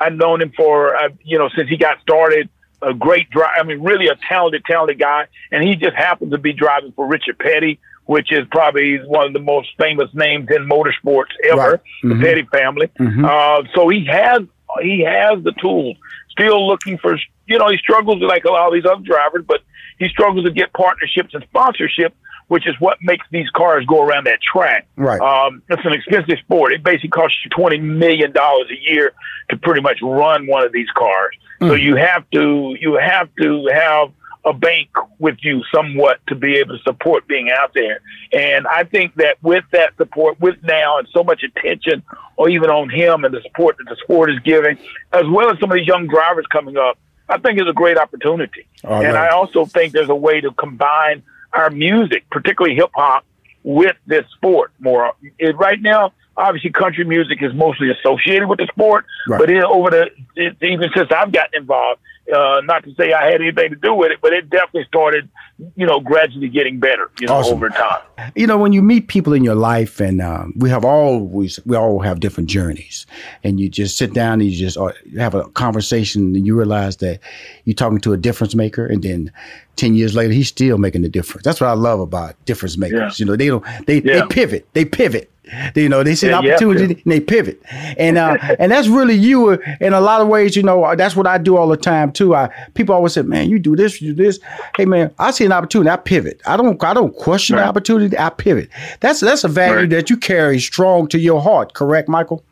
I've 0.00 0.14
known 0.14 0.42
him 0.42 0.52
for, 0.56 0.96
uh, 0.96 1.08
you 1.22 1.38
know, 1.38 1.48
since 1.56 1.68
he 1.68 1.76
got 1.76 2.00
started. 2.00 2.48
A 2.82 2.92
great 2.92 3.30
driver. 3.30 3.52
I 3.56 3.62
mean, 3.62 3.80
really 3.82 4.08
a 4.08 4.16
talented, 4.28 4.62
talented 4.66 4.98
guy. 4.98 5.26
And 5.50 5.64
he 5.66 5.74
just 5.74 5.96
happens 5.96 6.32
to 6.32 6.38
be 6.38 6.52
driving 6.52 6.92
for 6.92 7.06
Richard 7.06 7.38
Petty, 7.38 7.78
which 8.04 8.30
is 8.30 8.46
probably 8.50 8.98
one 8.98 9.26
of 9.28 9.32
the 9.32 9.38
most 9.40 9.70
famous 9.78 10.10
names 10.12 10.48
in 10.54 10.68
motorsports 10.68 11.30
ever, 11.50 11.56
Right. 11.70 11.80
the 12.02 12.08
Mhm. 12.14 12.20
Petty 12.22 12.42
family. 12.52 12.88
Mhm. 13.00 13.24
Uh, 13.24 13.66
so 13.74 13.88
he 13.88 14.04
has 14.06 14.42
he 14.82 15.00
has 15.02 15.42
the 15.44 15.52
tools. 15.52 15.96
Still 16.30 16.66
looking 16.66 16.98
for 16.98 17.16
you 17.46 17.58
know 17.58 17.68
he 17.70 17.76
struggles 17.78 18.20
like 18.22 18.44
a 18.44 18.50
lot 18.50 18.68
of 18.68 18.74
these 18.74 18.84
other 18.90 19.02
drivers, 19.02 19.44
but 19.46 19.60
he 19.98 20.08
struggles 20.08 20.44
to 20.44 20.50
get 20.50 20.72
partnerships 20.72 21.34
and 21.34 21.42
sponsorship, 21.44 22.14
which 22.48 22.66
is 22.66 22.74
what 22.80 22.98
makes 23.02 23.26
these 23.30 23.48
cars 23.50 23.84
go 23.86 24.02
around 24.02 24.26
that 24.26 24.40
track. 24.42 24.86
Right. 24.96 25.20
Um, 25.20 25.62
it's 25.68 25.84
an 25.84 25.92
expensive 25.92 26.38
sport. 26.44 26.72
It 26.72 26.82
basically 26.82 27.10
costs 27.10 27.36
you 27.44 27.50
twenty 27.50 27.78
million 27.78 28.32
dollars 28.32 28.66
a 28.70 28.90
year 28.90 29.12
to 29.50 29.56
pretty 29.56 29.80
much 29.80 29.98
run 30.02 30.46
one 30.46 30.64
of 30.64 30.72
these 30.72 30.90
cars. 30.96 31.36
So 31.60 31.68
Mm. 31.68 31.82
you 31.82 31.96
have 31.96 32.28
to 32.32 32.76
you 32.80 32.94
have 33.00 33.28
to 33.40 33.68
have 33.72 34.08
a 34.46 34.52
bank 34.52 34.90
with 35.18 35.36
you 35.40 35.62
somewhat 35.74 36.18
to 36.26 36.34
be 36.34 36.56
able 36.56 36.76
to 36.76 36.82
support 36.82 37.26
being 37.26 37.50
out 37.50 37.72
there. 37.72 38.00
And 38.32 38.66
I 38.66 38.84
think 38.84 39.14
that 39.14 39.42
with 39.42 39.64
that 39.72 39.96
support, 39.96 40.38
with 40.38 40.56
now 40.62 40.98
and 40.98 41.08
so 41.14 41.24
much 41.24 41.42
attention, 41.42 42.02
or 42.36 42.50
even 42.50 42.68
on 42.68 42.90
him 42.90 43.24
and 43.24 43.32
the 43.32 43.40
support 43.40 43.76
that 43.78 43.86
the 43.88 43.96
sport 44.02 44.30
is 44.30 44.38
giving, 44.40 44.76
as 45.14 45.22
well 45.30 45.48
as 45.50 45.58
some 45.60 45.70
of 45.70 45.76
these 45.78 45.86
young 45.86 46.08
drivers 46.08 46.44
coming 46.52 46.76
up, 46.76 46.98
I 47.28 47.38
think 47.38 47.58
it's 47.58 47.68
a 47.68 47.72
great 47.72 47.96
opportunity. 47.96 48.66
All 48.84 49.02
and 49.02 49.14
right. 49.14 49.28
I 49.30 49.34
also 49.34 49.64
think 49.64 49.92
there's 49.92 50.08
a 50.10 50.14
way 50.14 50.40
to 50.40 50.50
combine 50.52 51.22
our 51.52 51.70
music, 51.70 52.24
particularly 52.30 52.76
hip 52.76 52.90
hop, 52.94 53.24
with 53.62 53.96
this 54.06 54.24
sport 54.36 54.72
more. 54.78 55.12
It, 55.38 55.56
right 55.56 55.80
now, 55.80 56.12
obviously, 56.36 56.70
country 56.70 57.04
music 57.04 57.38
is 57.42 57.54
mostly 57.54 57.90
associated 57.90 58.46
with 58.48 58.58
the 58.58 58.66
sport, 58.66 59.06
Right. 59.26 59.38
but 59.38 59.50
it, 59.50 59.62
over 59.64 59.90
the 59.90 60.10
it, 60.36 60.56
even 60.62 60.90
since 60.94 61.10
I've 61.10 61.32
gotten 61.32 61.62
involved, 61.62 62.00
uh, 62.32 62.60
not 62.64 62.84
to 62.84 62.94
say 62.94 63.12
I 63.12 63.26
had 63.30 63.40
anything 63.40 63.70
to 63.70 63.76
do 63.76 63.92
with 63.94 64.10
it, 64.12 64.18
but 64.22 64.32
it 64.32 64.48
definitely 64.48 64.84
started, 64.84 65.28
you 65.76 65.86
know, 65.86 66.00
gradually 66.00 66.48
getting 66.48 66.80
better, 66.80 67.10
you 67.20 67.26
know, 67.26 67.34
Awesome. 67.34 67.54
over 67.54 67.68
time. 67.68 68.00
You 68.34 68.46
know, 68.46 68.56
when 68.56 68.72
you 68.72 68.80
meet 68.82 69.08
people 69.08 69.32
in 69.34 69.44
your 69.44 69.54
life, 69.54 70.00
and 70.00 70.20
um, 70.22 70.54
we 70.56 70.70
have 70.70 70.84
always, 70.84 71.58
we 71.66 71.76
all 71.76 72.00
have 72.00 72.20
different 72.20 72.48
journeys, 72.48 73.06
and 73.42 73.60
you 73.60 73.68
just 73.68 73.98
sit 73.98 74.14
down 74.14 74.40
and 74.40 74.44
you 74.44 74.56
just 74.56 74.76
uh, 74.78 74.92
have 75.18 75.34
a 75.34 75.44
conversation, 75.50 76.34
and 76.34 76.46
you 76.46 76.56
realize 76.56 76.96
that 76.98 77.20
you're 77.64 77.74
talking 77.74 78.00
to 78.00 78.12
a 78.12 78.16
difference 78.16 78.54
maker, 78.54 78.86
and 78.86 79.02
then 79.02 79.30
ten 79.76 79.94
years 79.94 80.14
later, 80.14 80.32
he's 80.32 80.48
still 80.48 80.78
making 80.78 81.04
a 81.04 81.08
difference. 81.08 81.44
That's 81.44 81.60
what 81.60 81.68
I 81.68 81.74
love 81.74 82.00
about 82.00 82.42
difference 82.46 82.78
makers. 82.78 83.18
Yeah. 83.20 83.24
You 83.24 83.30
know, 83.30 83.36
they 83.36 83.48
don't, 83.48 83.64
they 83.86 84.00
Yeah. 84.02 84.20
they 84.20 84.26
pivot, 84.28 84.66
they 84.72 84.84
pivot. 84.84 85.30
They, 85.74 85.82
you 85.82 85.88
know, 85.88 86.02
they 86.02 86.14
see 86.14 86.28
Yeah, 86.28 86.38
an 86.38 86.44
you 86.44 86.50
have 86.52 86.58
to. 86.60 86.70
opportunity 86.70 87.02
and 87.04 87.12
they 87.12 87.20
pivot, 87.20 87.60
and 87.98 88.16
uh, 88.18 88.38
and 88.58 88.72
that's 88.72 88.88
really 88.88 89.14
you. 89.14 89.50
uh, 89.50 89.56
In 89.80 89.92
a 89.92 90.00
lot 90.00 90.20
of 90.20 90.28
ways, 90.28 90.56
you 90.56 90.62
know, 90.62 90.94
that's 90.96 91.14
what 91.16 91.26
I 91.26 91.38
do 91.38 91.56
all 91.56 91.68
the 91.68 91.76
time 91.76 92.12
too. 92.12 92.34
I 92.34 92.48
people 92.74 92.94
always 92.94 93.12
say, 93.12 93.22
"Man, 93.22 93.50
you 93.50 93.58
do 93.58 93.76
this, 93.76 94.00
you 94.00 94.14
do 94.14 94.24
this." 94.24 94.40
Hey, 94.76 94.84
man, 94.86 95.10
I 95.18 95.30
see 95.30 95.44
an 95.44 95.52
opportunity, 95.52 95.90
I 95.90 95.96
pivot. 95.96 96.40
I 96.46 96.56
don't, 96.56 96.82
I 96.82 96.94
don't 96.94 97.14
question 97.14 97.56
the 97.56 97.62
opportunity. 97.64 98.16
I 98.18 98.30
pivot. 98.30 98.70
That's 99.00 99.20
that's 99.20 99.44
a 99.44 99.48
value 99.48 99.80
Right. 99.80 99.90
that 99.90 100.10
you 100.10 100.16
carry 100.16 100.58
strong 100.58 101.08
to 101.08 101.18
your 101.18 101.40
heart. 101.40 101.74
Correct, 101.74 102.08
Michael? 102.08 102.44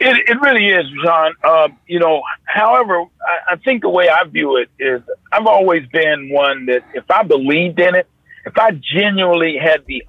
It, 0.00 0.28
it 0.28 0.40
really 0.40 0.68
is, 0.68 0.86
John. 1.04 1.32
Uh, 1.42 1.68
you 1.88 1.98
know, 1.98 2.22
however, 2.44 3.00
I, 3.00 3.54
I 3.54 3.56
think 3.56 3.82
the 3.82 3.88
way 3.88 4.08
I 4.08 4.22
view 4.28 4.56
it 4.56 4.68
is 4.78 5.02
I've 5.32 5.46
always 5.46 5.86
been 5.88 6.30
one 6.30 6.66
that 6.66 6.84
if 6.92 7.10
I 7.10 7.24
believed 7.24 7.80
in 7.80 7.96
it, 7.96 8.08
if 8.46 8.56
I 8.56 8.70
genuinely 8.72 9.56
had 9.56 9.84
the 9.86 10.04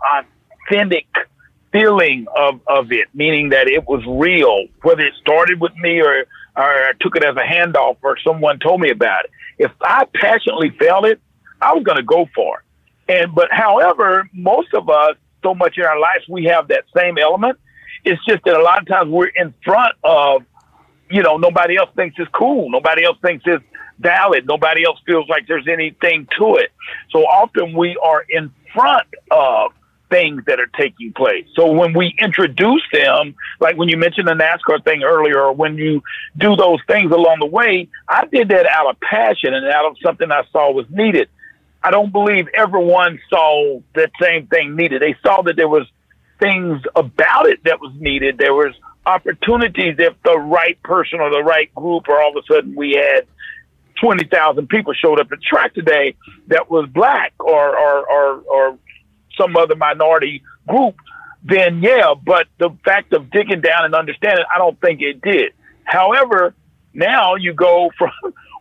authentic 0.70 1.08
feeling 1.72 2.26
of, 2.36 2.60
of 2.68 2.92
it, 2.92 3.08
meaning 3.14 3.50
that 3.50 3.68
it 3.68 3.88
was 3.88 4.04
real, 4.08 4.66
whether 4.82 5.02
it 5.02 5.14
started 5.22 5.60
with 5.60 5.76
me 5.78 6.02
or, 6.02 6.26
or 6.56 6.64
I 6.64 6.92
took 7.00 7.16
it 7.16 7.24
as 7.24 7.36
a 7.36 7.42
handoff 7.42 7.98
or 8.02 8.18
someone 8.24 8.60
told 8.60 8.82
me 8.82 8.90
about 8.90 9.26
it. 9.26 9.32
If 9.58 9.72
I 9.82 10.06
passionately 10.14 10.72
felt 10.72 11.06
it, 11.06 11.20
I 11.62 11.74
was 11.74 11.84
going 11.84 11.98
to 11.98 12.04
go 12.04 12.28
for 12.34 12.60
it. 12.60 13.22
And, 13.22 13.36
but 13.36 13.50
however, 13.52 14.30
most 14.34 14.74
of 14.74 14.90
us, 14.90 15.16
so 15.44 15.56
much 15.56 15.78
in 15.78 15.86
our 15.86 16.00
lives, 16.00 16.26
we 16.28 16.46
have 16.46 16.68
that 16.68 16.84
same 16.96 17.18
element. 17.18 17.58
It's 18.04 18.24
just 18.26 18.44
that 18.46 18.56
a 18.56 18.62
lot 18.62 18.82
of 18.82 18.88
times 18.88 19.10
we're 19.10 19.32
in 19.36 19.54
front 19.64 19.94
of, 20.04 20.44
you 21.10 21.24
know, 21.24 21.38
nobody 21.38 21.78
else 21.78 21.90
thinks 21.96 22.16
it's 22.20 22.30
cool. 22.34 22.70
Nobody 22.70 23.04
else 23.04 23.18
thinks 23.22 23.44
it's 23.48 23.64
valid. 24.00 24.48
Nobody 24.48 24.86
else 24.86 25.00
feels 25.06 25.28
like 25.28 25.48
there's 25.48 25.68
anything 25.68 26.28
to 26.38 26.56
it. 26.56 26.72
So 27.12 27.20
often 27.20 27.76
we 27.76 27.98
are 28.02 28.26
in 28.30 28.54
front 28.74 29.08
of 29.32 29.72
things 30.10 30.44
that 30.48 30.60
are 30.60 30.70
taking 30.80 31.14
place. 31.14 31.46
So 31.56 31.72
when 31.72 31.94
we 31.94 32.16
introduce 32.20 32.84
them, 32.92 33.36
like 33.60 33.78
when 33.78 33.90
you 33.90 33.98
mentioned 33.98 34.28
the 34.28 34.34
NASCAR 34.34 34.84
thing 34.84 35.04
earlier, 35.04 35.40
or 35.42 35.54
when 35.54 35.78
you 35.78 36.02
do 36.38 36.56
those 36.56 36.80
things 36.88 37.12
along 37.12 37.38
the 37.40 37.46
way, 37.46 37.88
I 38.08 38.26
did 38.26 38.50
that 38.50 38.66
out 38.66 38.90
of 38.90 39.00
passion 39.00 39.54
and 39.54 39.66
out 39.68 39.86
of 39.86 39.98
something 40.04 40.32
I 40.32 40.44
saw 40.52 40.72
was 40.72 40.86
needed. 40.90 41.30
I 41.82 41.92
don't 41.92 42.12
believe 42.12 42.48
everyone 42.56 43.20
saw 43.30 43.80
that 43.96 44.12
same 44.22 44.48
thing 44.48 44.76
needed. 44.76 45.02
They 45.02 45.16
saw 45.24 45.42
that 45.44 45.56
there 45.56 45.70
was 45.70 45.88
things 46.40 46.82
about 46.96 47.48
it 47.48 47.64
that 47.64 47.80
was 47.80 47.94
needed. 48.00 48.38
There 48.38 48.54
was 48.54 48.74
opportunities 49.06 49.96
if 49.98 50.14
the 50.24 50.38
right 50.38 50.82
person 50.84 51.20
or 51.20 51.30
the 51.30 51.44
right 51.44 51.74
group, 51.74 52.08
or 52.10 52.22
all 52.22 52.38
of 52.38 52.44
a 52.44 52.54
sudden 52.54 52.76
we 52.76 52.92
had 52.92 53.26
20,000 54.02 54.68
people 54.68 54.94
showed 54.94 55.20
up 55.20 55.32
at 55.32 55.42
track 55.42 55.74
today 55.74 56.16
that 56.48 56.70
was 56.70 56.88
black 56.90 57.34
or, 57.40 57.78
or, 57.78 58.10
or, 58.10 58.42
or 58.42 58.80
some 59.40 59.56
other 59.56 59.76
minority 59.76 60.44
group, 60.68 60.96
then 61.44 61.82
yeah, 61.82 62.14
but 62.22 62.48
the 62.58 62.70
fact 62.84 63.14
of 63.14 63.32
digging 63.32 63.62
down 63.62 63.86
and 63.86 63.96
understanding, 63.96 64.44
I 64.54 64.58
don't 64.58 64.78
think 64.82 65.02
it 65.02 65.22
did. 65.22 65.54
However, 65.84 66.54
now 66.94 67.36
you 67.36 67.54
go 67.54 67.90
from 67.98 68.12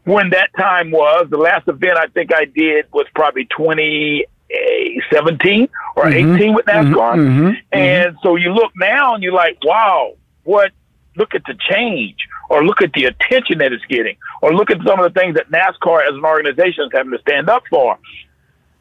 when 0.04 0.30
that 0.30 0.50
time 0.56 0.90
was, 0.90 1.26
the 1.30 1.36
last 1.36 1.68
event 1.68 1.98
I 1.98 2.06
think 2.06 2.32
I 2.32 2.46
did 2.46 2.86
was 2.92 3.06
probably 3.14 3.44
2017 3.56 5.68
or 5.96 6.04
mm-hmm. 6.04 6.36
18 6.36 6.54
with 6.54 6.64
NASCAR. 6.66 6.94
Mm-hmm. 6.94 7.46
mm-hmm. 7.46 7.54
And 7.72 8.16
so 8.22 8.36
you 8.36 8.52
look 8.52 8.72
now 8.76 9.14
and 9.14 9.22
you're 9.22 9.34
like, 9.34 9.58
wow, 9.62 10.14
what, 10.44 10.72
look 11.16 11.34
at 11.34 11.42
the 11.46 11.54
change 11.68 12.16
or 12.48 12.64
look 12.64 12.80
at 12.80 12.94
the 12.94 13.04
attention 13.04 13.58
that 13.58 13.70
it's 13.72 13.84
getting 13.86 14.16
or 14.40 14.54
look 14.54 14.70
at 14.70 14.78
some 14.86 14.98
of 14.98 15.12
the 15.12 15.20
things 15.20 15.34
that 15.34 15.50
NASCAR 15.50 16.08
as 16.08 16.14
an 16.14 16.24
organization 16.24 16.84
is 16.84 16.90
having 16.92 17.12
to 17.12 17.18
stand 17.18 17.50
up 17.50 17.64
for. 17.68 17.98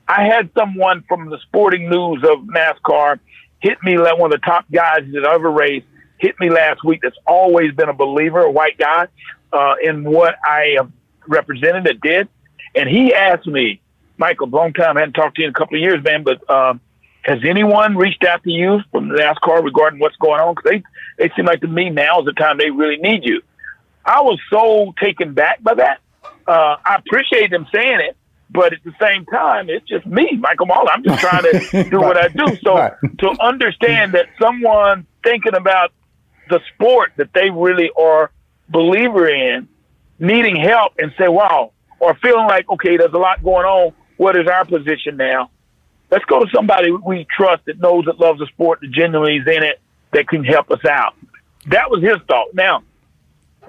I 0.08 0.24
had 0.24 0.50
someone 0.58 1.04
from 1.08 1.30
the 1.30 1.38
sporting 1.48 1.90
news 1.90 2.24
of 2.24 2.40
NASCAR 2.46 3.20
hit 3.60 3.78
me 3.84 3.98
one 3.98 4.32
of 4.32 4.32
the 4.32 4.46
top 4.46 4.66
guys 4.72 5.02
that 5.12 5.26
I 5.26 5.34
ever 5.34 5.52
raced 5.52 5.86
hit 6.20 6.40
me 6.40 6.50
last 6.50 6.84
week 6.84 7.02
that's 7.04 7.18
always 7.26 7.74
been 7.74 7.90
a 7.90 7.94
believer, 7.94 8.40
a 8.40 8.52
white 8.52 8.78
guy, 8.78 9.08
uh, 9.54 9.76
in 9.84 10.04
what 10.04 10.36
I 10.44 10.76
have 10.78 10.92
represented 11.28 11.84
that 11.86 12.02
did. 12.02 12.28
And 12.76 12.90
he 12.90 13.14
asked 13.14 13.48
me, 13.48 13.82
Michael, 14.18 14.48
long 14.48 14.74
time, 14.74 14.98
I 14.98 15.02
hadn't 15.02 15.14
talked 15.14 15.36
to 15.36 15.42
you 15.42 15.48
in 15.48 15.52
a 15.52 15.54
couple 15.54 15.76
of 15.76 15.82
years, 15.82 16.04
man, 16.04 16.24
but 16.24 16.50
um, 16.50 16.82
has 17.22 17.40
anyone 17.48 17.96
reached 17.96 18.24
out 18.24 18.44
to 18.44 18.50
you 18.50 18.80
from 18.92 19.10
NASCAR 19.10 19.64
regarding 19.64 20.00
what's 20.00 20.16
going 20.16 20.40
on? 20.42 20.56
Because 20.56 20.72
they, 20.72 20.84
they 21.18 21.34
seem 21.36 21.46
like 21.46 21.62
to 21.62 21.68
me 21.68 21.90
now 21.90 22.20
is 22.20 22.26
the 22.26 22.34
time 22.34 22.58
they 22.58 22.72
really 22.72 22.98
need 22.98 23.24
you. 23.24 23.42
I 24.06 24.22
was 24.22 24.40
so 24.50 24.94
taken 25.00 25.34
back 25.34 25.62
by 25.62 25.76
that. 25.76 26.00
Uh, 26.48 26.78
I 26.84 26.96
appreciate 26.96 27.52
them 27.52 27.68
saying 27.74 28.00
it, 28.00 28.16
but 28.50 28.74
at 28.74 28.80
the 28.84 28.94
same 29.00 29.26
time, 29.26 29.70
it's 29.70 29.88
just 29.88 30.06
me, 30.06 30.38
Michael 30.40 30.68
Mauldin. 30.68 30.88
I'm 30.94 31.04
just 31.04 31.20
trying 31.20 31.44
to 31.44 31.90
do 31.90 32.00
what 32.00 32.18
I 32.18 32.30
do. 32.30 32.56
So 32.64 32.76
right. 32.76 32.94
to 33.20 33.36
understand 33.42 34.14
that 34.14 34.28
someone 34.40 35.06
thinking 35.24 35.56
about 35.56 35.92
the 36.50 36.62
sport 36.74 37.12
that 37.18 37.34
they 37.34 37.50
really 37.50 37.92
are 38.00 38.32
believer 38.70 39.28
in, 39.28 39.68
needing 40.20 40.56
help, 40.56 40.94
and 40.98 41.14
say, 41.18 41.28
"Wow," 41.28 41.74
or 42.00 42.16
feeling 42.16 42.48
like, 42.48 42.70
"Okay, 42.70 42.98
there's 42.98 43.14
a 43.14 43.18
lot 43.18 43.44
going 43.44 43.66
on. 43.66 43.94
What 44.16 44.38
is 44.38 44.48
our 44.48 44.66
position 44.66 45.18
now?" 45.18 45.52
Let's 46.10 46.24
go 46.26 46.40
to 46.40 46.50
somebody 46.56 46.90
we 46.92 47.28
trust 47.36 47.66
that 47.66 47.80
knows 47.80 48.06
that 48.06 48.18
loves 48.18 48.40
the 48.40 48.48
sport, 48.48 48.80
that 48.80 48.92
genuinely 48.92 49.38
is 49.38 49.48
in 49.48 49.62
it, 49.64 49.82
that 50.14 50.30
can 50.30 50.46
help 50.46 50.72
us 50.72 50.86
out. 50.86 51.16
That 51.66 51.92
was 51.92 52.02
his 52.02 52.16
thought. 52.30 52.54
Now, 52.54 52.84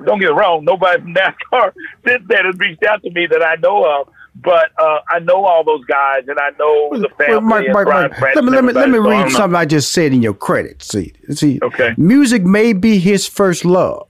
don't 0.05 0.21
get 0.21 0.33
wrong, 0.33 0.65
nobody 0.65 1.03
from 1.03 1.15
NASCAR 1.15 1.73
since 2.07 2.23
then 2.29 2.45
has 2.45 2.55
reached 2.59 2.85
out 2.85 3.03
to 3.03 3.11
me 3.11 3.27
that 3.27 3.43
I 3.43 3.57
know 3.57 3.85
of 3.85 4.09
but 4.43 4.71
uh, 4.79 5.01
I 5.09 5.19
know 5.21 5.45
all 5.45 5.65
those 5.65 5.85
guys, 5.85 6.25
and 6.29 6.39
I 6.39 6.51
know 6.59 6.91
the 6.93 7.09
family. 7.17 7.33
Well, 7.35 7.41
Mark, 7.41 7.65
Mark, 7.73 7.89
Mark, 7.89 8.35
let 8.35 8.45
me 8.45 8.51
let 8.51 8.65
me 8.65 8.73
let 8.73 8.91
me 8.91 8.99
read 8.99 9.31
something 9.33 9.57
I 9.57 9.65
just 9.65 9.93
said 9.93 10.13
in 10.13 10.23
your 10.23 10.35
credit. 10.35 10.83
See, 10.83 11.13
see. 11.31 11.59
Okay. 11.63 11.95
Music 11.97 12.45
may 12.45 12.73
be 12.73 12.99
his 12.99 13.27
first 13.27 13.65
love, 13.65 14.07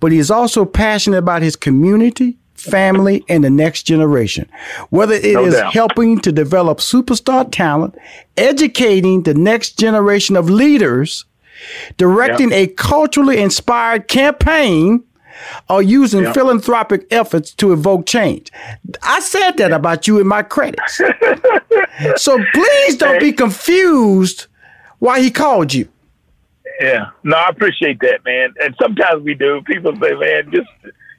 but 0.00 0.12
he 0.12 0.18
is 0.18 0.30
also 0.30 0.64
passionate 0.64 1.18
about 1.18 1.42
his 1.42 1.56
community, 1.56 2.38
family, 2.54 3.24
and 3.28 3.42
the 3.42 3.50
next 3.50 3.82
generation. 3.82 4.48
Whether 4.90 5.14
it 5.14 5.34
no 5.34 5.46
is 5.46 5.54
doubt. 5.54 5.72
helping 5.72 6.20
to 6.20 6.30
develop 6.30 6.78
superstar 6.78 7.50
talent, 7.50 7.96
educating 8.36 9.22
the 9.22 9.34
next 9.34 9.78
generation 9.78 10.36
of 10.36 10.48
leaders, 10.48 11.24
directing 11.96 12.50
yep. 12.50 12.68
a 12.68 12.72
culturally 12.74 13.40
inspired 13.40 14.06
campaign 14.06 15.02
are 15.68 15.82
using 15.82 16.24
yeah. 16.24 16.32
philanthropic 16.32 17.06
efforts 17.10 17.52
to 17.54 17.72
evoke 17.72 18.06
change. 18.06 18.50
I 19.02 19.20
said 19.20 19.52
that 19.52 19.72
about 19.72 20.06
you 20.06 20.20
in 20.20 20.26
my 20.26 20.42
credits. 20.42 20.96
so 22.16 22.38
please 22.52 22.96
don't 22.96 23.20
be 23.20 23.32
confused 23.32 24.46
why 24.98 25.20
he 25.20 25.30
called 25.30 25.74
you. 25.74 25.88
Yeah, 26.80 27.10
no, 27.22 27.36
I 27.36 27.48
appreciate 27.48 28.00
that, 28.00 28.24
man. 28.24 28.54
And 28.60 28.74
sometimes 28.80 29.22
we 29.22 29.34
do. 29.34 29.60
People 29.62 29.92
say, 30.00 30.14
man, 30.14 30.50
just 30.50 30.68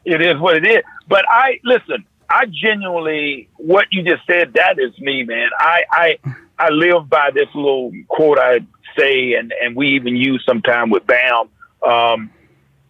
it 0.04 0.22
is 0.22 0.40
what 0.40 0.58
it 0.58 0.66
is. 0.66 0.84
But 1.08 1.26
I 1.30 1.60
listen. 1.64 2.06
I 2.28 2.46
genuinely, 2.48 3.48
what 3.58 3.86
you 3.92 4.02
just 4.02 4.26
said, 4.26 4.54
that 4.54 4.80
is 4.80 5.00
me, 5.00 5.24
man. 5.24 5.50
I 5.60 5.84
I 5.92 6.18
I 6.58 6.70
live 6.70 7.10
by 7.10 7.32
this 7.32 7.48
little 7.54 7.92
quote 8.08 8.40
I 8.40 8.60
say, 8.98 9.34
and 9.34 9.54
and 9.62 9.76
we 9.76 9.90
even 9.90 10.16
use 10.16 10.44
sometime 10.46 10.90
with 10.90 11.06
Bam. 11.06 11.50
Um, 11.86 12.32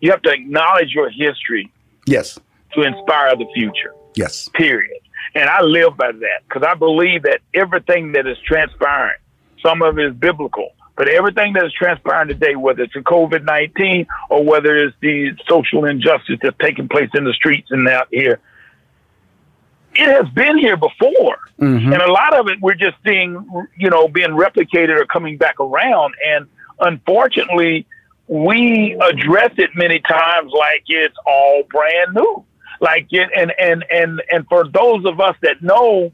you 0.06 0.12
have 0.12 0.22
to 0.22 0.32
acknowledge 0.32 0.92
your 0.94 1.10
history. 1.10 1.72
Yes. 2.06 2.38
To 2.74 2.82
inspire 2.84 3.36
the 3.36 3.48
future. 3.56 3.92
Yes. 4.16 4.48
Period. 4.54 5.02
And 5.34 5.50
I 5.50 5.62
live 5.62 5.98
by 5.98 6.12
that 6.12 6.44
because 6.48 6.62
I 6.62 6.76
believe 6.76 7.24
that 7.24 7.42
everything 7.56 8.12
that 8.12 8.28
is 8.28 8.38
transpiring, 8.46 9.18
some 9.64 9.82
of 9.82 9.98
it 9.98 10.06
is 10.06 10.14
biblical, 10.14 10.70
but 10.96 11.10
everything 11.10 11.54
that 11.54 11.66
is 11.66 11.74
transpiring 11.74 12.28
today, 12.28 12.56
whether 12.56 12.84
it's 12.84 12.96
a 12.96 13.00
COVID 13.00 13.44
19 13.46 14.06
or 14.30 14.44
whether 14.44 14.78
it's 14.78 14.96
the 15.02 15.32
social 15.50 15.86
injustice 15.86 16.38
that's 16.42 16.56
taking 16.62 16.88
place 16.88 17.10
in 17.16 17.24
the 17.24 17.34
streets 17.34 17.72
and 17.72 17.88
out 17.88 18.08
here, 18.12 18.40
it 19.96 20.08
has 20.08 20.32
been 20.34 20.60
here 20.60 20.78
before. 20.78 21.40
Mm-hmm. 21.60 21.94
And 21.94 22.02
a 22.02 22.12
lot 22.12 22.38
of 22.38 22.48
it 22.48 22.62
we're 22.62 22.76
just 22.76 22.98
seeing, 23.04 23.34
you 23.76 23.90
know, 23.90 24.08
being 24.08 24.30
replicated 24.30 25.02
or 25.02 25.06
coming 25.06 25.38
back 25.38 25.60
around. 25.60 26.14
And 26.24 26.48
unfortunately, 26.80 27.88
we 28.28 28.98
address 29.02 29.52
it 29.58 29.72
many 29.76 30.00
times 30.00 30.52
like 30.52 30.84
it's 30.88 31.16
all 31.26 31.64
brand 31.70 32.14
new. 32.14 32.46
Like 32.82 33.08
it, 33.12 33.30
and, 33.36 33.54
and, 33.58 33.86
and, 33.90 34.22
and 34.32 34.48
for 34.48 34.68
those 34.68 35.06
of 35.06 35.20
us 35.20 35.36
that 35.42 35.62
know 35.62 36.12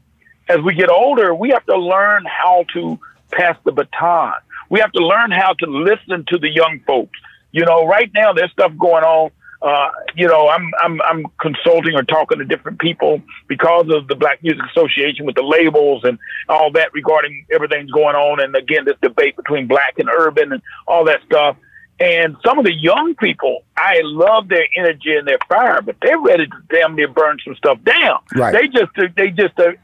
as 0.48 0.60
we 0.60 0.74
get 0.74 0.90
older, 0.90 1.34
we 1.34 1.50
have 1.50 1.64
to 1.66 1.76
learn 1.76 2.24
how 2.26 2.64
to 2.74 2.98
pass 3.32 3.56
the 3.64 3.72
baton. 3.72 4.34
We 4.70 4.80
have 4.80 4.92
to 4.92 5.04
learn 5.04 5.30
how 5.30 5.54
to 5.54 5.66
listen 5.66 6.24
to 6.28 6.38
the 6.38 6.48
young 6.48 6.80
folks. 6.86 7.18
You 7.52 7.64
know, 7.64 7.86
right 7.86 8.10
now 8.14 8.32
there's 8.32 8.50
stuff 8.52 8.72
going 8.78 9.04
on. 9.04 9.30
Uh, 9.60 9.90
you 10.16 10.26
know, 10.26 10.48
I'm 10.48 10.72
I'm 10.82 11.00
I'm 11.02 11.26
consulting 11.40 11.94
or 11.94 12.02
talking 12.02 12.38
to 12.38 12.44
different 12.44 12.80
people 12.80 13.22
because 13.46 13.86
of 13.90 14.08
the 14.08 14.16
Black 14.16 14.42
Music 14.42 14.62
Association 14.74 15.24
with 15.24 15.36
the 15.36 15.42
labels 15.42 16.02
and 16.04 16.18
all 16.48 16.72
that 16.72 16.92
regarding 16.92 17.46
everything's 17.52 17.90
going 17.92 18.16
on. 18.16 18.40
And 18.40 18.56
again, 18.56 18.84
this 18.84 18.96
debate 19.00 19.36
between 19.36 19.68
black 19.68 19.98
and 19.98 20.08
urban 20.08 20.52
and 20.52 20.62
all 20.88 21.04
that 21.04 21.20
stuff. 21.26 21.56
And 22.02 22.36
some 22.44 22.58
of 22.58 22.64
the 22.64 22.74
young 22.74 23.14
people, 23.14 23.62
I 23.76 24.00
love 24.02 24.48
their 24.48 24.66
energy 24.76 25.14
and 25.14 25.26
their 25.26 25.38
fire, 25.48 25.80
but 25.82 25.94
they're 26.02 26.18
ready 26.18 26.48
to 26.48 26.56
damn 26.68 26.96
near 26.96 27.06
burn 27.06 27.38
some 27.44 27.54
stuff 27.54 27.78
down. 27.84 28.18
Right. 28.34 28.52
They 28.52 28.66
just 28.66 28.90
they 29.14 29.30
just 29.30 29.56
are 29.60 29.76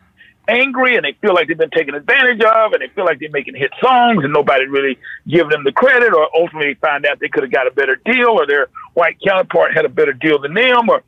angry 0.49 0.97
and 0.97 1.05
they 1.05 1.13
feel 1.21 1.33
like 1.33 1.47
they've 1.47 1.57
been 1.57 1.71
taken 1.71 1.95
advantage 1.95 2.41
of 2.41 2.73
and 2.73 2.83
they 2.83 2.89
feel 2.89 3.05
like 3.05 3.21
they're 3.21 3.31
making 3.31 3.55
hit 3.55 3.71
songs 3.81 4.25
and 4.25 4.33
nobody 4.33 4.67
really 4.67 4.99
give 5.29 5.49
them 5.49 5.63
the 5.63 5.71
credit 5.71 6.13
or 6.13 6.29
ultimately 6.35 6.75
find 6.75 7.07
out 7.07 7.21
they 7.21 7.29
could 7.29 7.45
have 7.45 7.53
got 7.53 7.69
a 7.69 7.71
better 7.71 7.97
deal 8.05 8.31
or 8.31 8.47
their 8.47 8.67
white 8.95 9.17
counterpart 9.25 9.73
had 9.73 9.85
a 9.85 9.89
better 9.89 10.13
deal 10.13 10.41
than 10.41 10.55
them 10.55 10.89
or 10.89 11.03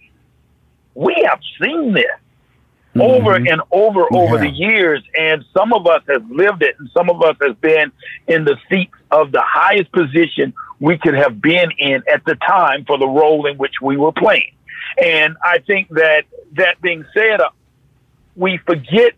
we 0.94 1.26
have 1.26 1.40
seen 1.60 1.94
this 1.94 2.04
mm-hmm. 2.94 3.00
over 3.00 3.34
and 3.34 3.62
over 3.70 4.06
over 4.14 4.36
the 4.36 4.50
years 4.50 5.02
and 5.18 5.42
some 5.56 5.72
of 5.72 5.86
us 5.86 6.02
have 6.06 6.30
lived 6.30 6.62
it 6.62 6.76
and 6.78 6.90
some 6.92 7.08
of 7.08 7.22
us 7.22 7.36
has 7.40 7.56
been 7.56 7.90
in 8.28 8.44
the 8.44 8.58
seats 8.68 8.92
of 9.10 9.32
the 9.32 9.42
highest 9.42 9.90
position 9.90 10.52
we 10.80 10.98
could 10.98 11.14
have 11.14 11.40
been 11.40 11.70
in 11.78 12.02
at 12.12 12.24
the 12.24 12.34
time 12.36 12.84
for 12.86 12.98
the 12.98 13.06
role 13.06 13.46
in 13.46 13.58
which 13.58 13.74
we 13.82 13.96
were 13.96 14.12
playing. 14.12 14.52
And 15.02 15.36
I 15.44 15.58
think 15.58 15.88
that 15.90 16.24
that 16.54 16.80
being 16.80 17.04
said, 17.14 17.40
uh, 17.40 17.50
we 18.34 18.58
forget 18.66 19.14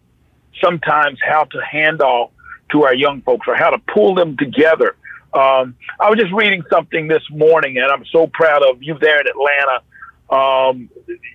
sometimes 0.62 1.18
how 1.24 1.44
to 1.44 1.60
hand 1.62 2.02
off 2.02 2.30
to 2.72 2.84
our 2.84 2.94
young 2.94 3.22
folks 3.22 3.47
or 3.47 3.55
how 3.55 3.70
to 3.70 3.78
pull 3.78 4.14
them 4.14 4.36
together. 4.36 4.97
Um, 5.32 5.76
I 5.98 6.10
was 6.10 6.18
just 6.18 6.32
reading 6.32 6.62
something 6.70 7.09
this 7.09 7.22
morning, 7.30 7.78
and 7.78 7.86
I'm 7.86 8.05
so 8.06 8.26
proud 8.26 8.62
of 8.62 8.82
you 8.82 8.98
there 9.01 9.20
in 9.20 9.26
Atlanta 9.28 9.82
um, 10.30 10.90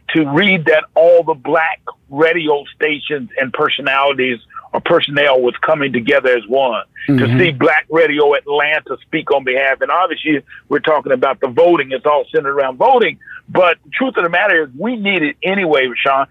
to 0.09 0.29
read 0.29 0.65
that 0.65 0.85
all 0.93 1.23
the 1.23 1.33
black 1.33 1.81
radio 2.09 2.63
stations 2.75 3.29
and 3.39 3.51
personalities 3.53 4.39
or 4.73 4.81
personnel 4.81 5.41
was 5.41 5.55
coming 5.57 5.93
together 5.93 6.29
as 6.35 6.45
one 6.47 6.83
mm-hmm. 7.07 7.19
to 7.19 7.37
see 7.37 7.51
Black 7.51 7.85
Radio 7.89 8.33
Atlanta 8.33 8.97
speak 9.01 9.31
on 9.31 9.43
behalf. 9.43 9.81
And 9.81 9.91
obviously, 9.91 10.43
we're 10.69 10.79
talking 10.79 11.11
about 11.11 11.39
the 11.39 11.47
voting. 11.47 11.91
It's 11.91 12.05
all 12.05 12.25
centered 12.33 12.53
around 12.53 12.77
voting. 12.77 13.19
But 13.49 13.77
the 13.83 13.91
truth 13.91 14.17
of 14.17 14.23
the 14.23 14.29
matter 14.29 14.63
is, 14.63 14.69
we 14.77 14.95
need 14.95 15.23
it 15.23 15.37
anyway, 15.43 15.87
Rushion. 15.87 16.27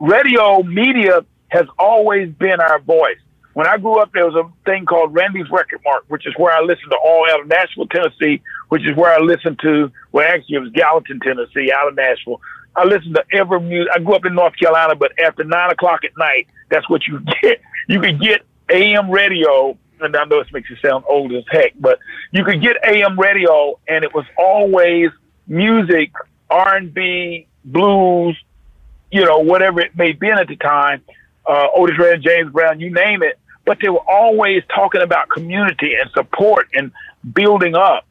Radio 0.00 0.62
media 0.62 1.24
has 1.48 1.66
always 1.78 2.30
been 2.30 2.60
our 2.60 2.80
voice. 2.80 3.18
When 3.54 3.66
I 3.66 3.76
grew 3.76 3.98
up, 3.98 4.12
there 4.12 4.26
was 4.26 4.34
a 4.34 4.50
thing 4.64 4.86
called 4.86 5.14
Randy's 5.14 5.50
Record 5.50 5.80
Mart, 5.84 6.04
which 6.08 6.26
is 6.26 6.32
where 6.38 6.54
I 6.54 6.62
listened 6.62 6.90
to 6.90 6.96
all 6.96 7.26
out 7.30 7.40
of 7.40 7.48
Nashville, 7.48 7.86
Tennessee, 7.86 8.40
which 8.70 8.86
is 8.86 8.96
where 8.96 9.12
I 9.12 9.18
listened 9.18 9.58
to, 9.60 9.92
well, 10.10 10.26
actually, 10.26 10.56
it 10.56 10.60
was 10.60 10.70
Gallatin, 10.70 11.20
Tennessee, 11.20 11.70
out 11.70 11.88
of 11.88 11.94
Nashville. 11.94 12.40
I 12.74 12.84
listened 12.84 13.14
to 13.14 13.24
every 13.32 13.60
music. 13.60 13.92
I 13.94 13.98
grew 13.98 14.14
up 14.14 14.24
in 14.24 14.34
North 14.34 14.54
Carolina, 14.58 14.94
but 14.94 15.12
after 15.20 15.44
nine 15.44 15.70
o'clock 15.70 16.04
at 16.04 16.12
night, 16.16 16.46
that's 16.70 16.88
what 16.88 17.06
you 17.06 17.20
get. 17.42 17.60
You 17.88 18.00
could 18.00 18.20
get 18.20 18.42
AM 18.70 19.10
radio, 19.10 19.76
and 20.00 20.16
I 20.16 20.24
know 20.24 20.42
this 20.42 20.52
makes 20.52 20.70
you 20.70 20.76
sound 20.76 21.04
old 21.08 21.32
as 21.32 21.44
heck, 21.50 21.72
but 21.78 21.98
you 22.30 22.44
could 22.44 22.62
get 22.62 22.76
AM 22.84 23.18
radio, 23.18 23.78
and 23.88 24.04
it 24.04 24.14
was 24.14 24.24
always 24.38 25.10
music, 25.46 26.12
R 26.50 26.76
and 26.76 26.92
B, 26.92 27.46
blues, 27.64 28.36
you 29.10 29.24
know, 29.24 29.38
whatever 29.38 29.80
it 29.80 29.96
may 29.96 30.12
be 30.12 30.30
at 30.30 30.48
the 30.48 30.56
time. 30.56 31.02
Uh, 31.46 31.66
Otis 31.74 31.98
Redding, 31.98 32.22
James 32.22 32.52
Brown, 32.52 32.80
you 32.80 32.90
name 32.90 33.22
it. 33.22 33.38
But 33.64 33.78
they 33.80 33.88
were 33.88 34.02
always 34.08 34.62
talking 34.74 35.02
about 35.02 35.28
community 35.28 35.94
and 35.94 36.10
support 36.10 36.68
and 36.74 36.90
building 37.32 37.76
up 37.76 38.04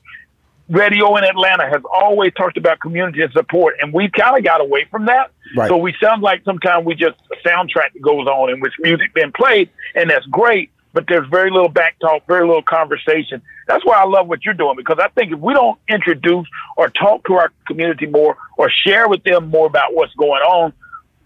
radio 0.72 1.18
in 1.18 1.24
Atlanta 1.24 1.70
has 1.70 1.82
always 1.94 2.34
talked 2.34 2.58
about 2.58 2.80
community 2.80 3.22
and 3.22 3.32
support, 3.34 3.76
and 3.82 3.94
we 3.94 4.10
kind 4.10 4.38
of 4.38 4.44
got 4.44 4.62
away 4.62 4.86
from 4.90 5.06
that. 5.06 5.32
Right. 5.56 5.68
So 5.68 5.78
we 5.78 5.94
sound 6.02 6.24
like 6.24 6.44
sometimes 6.46 6.86
we 6.86 6.96
just 6.96 7.18
a 7.32 7.48
soundtrack 7.48 7.94
that 7.94 8.02
goes 8.02 8.26
on 8.26 8.50
in 8.50 8.62
which 8.62 8.74
music 8.80 9.14
being 9.14 9.34
played, 9.34 9.70
and 9.96 10.10
that's 10.10 10.26
great. 10.28 10.72
But 10.94 11.06
there's 11.08 11.28
very 11.30 11.52
little 11.52 11.70
back 11.70 11.98
talk, 12.00 12.26
very 12.28 12.46
little 12.46 12.64
conversation. 12.64 13.42
That's 13.68 13.86
why 13.86 13.96
I 13.96 14.06
love 14.06 14.28
what 14.28 14.44
you're 14.44 14.54
doing 14.54 14.76
because 14.76 14.98
I 15.00 15.08
think 15.10 15.32
if 15.32 15.40
we 15.40 15.54
don't 15.54 15.80
introduce 15.88 16.48
or 16.76 16.90
talk 16.90 17.26
to 17.28 17.34
our 17.36 17.52
community 17.66 18.08
more 18.08 18.38
or 18.58 18.70
share 18.70 19.08
with 19.08 19.24
them 19.24 19.48
more 19.50 19.68
about 19.68 19.94
what's 19.94 20.14
going 20.16 20.42
on, 20.42 20.74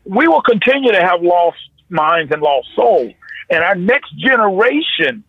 we 0.03 0.27
will 0.27 0.43
continue 0.43 0.91
to 0.91 1.01
have 1.01 1.23
lost 1.23 1.57
minds 1.89 2.31
and 2.31 2.43
lost 2.43 2.67
souls. 2.76 3.13
And 3.49 3.63
our 3.63 3.76
next 3.76 4.15
generation 4.17 5.23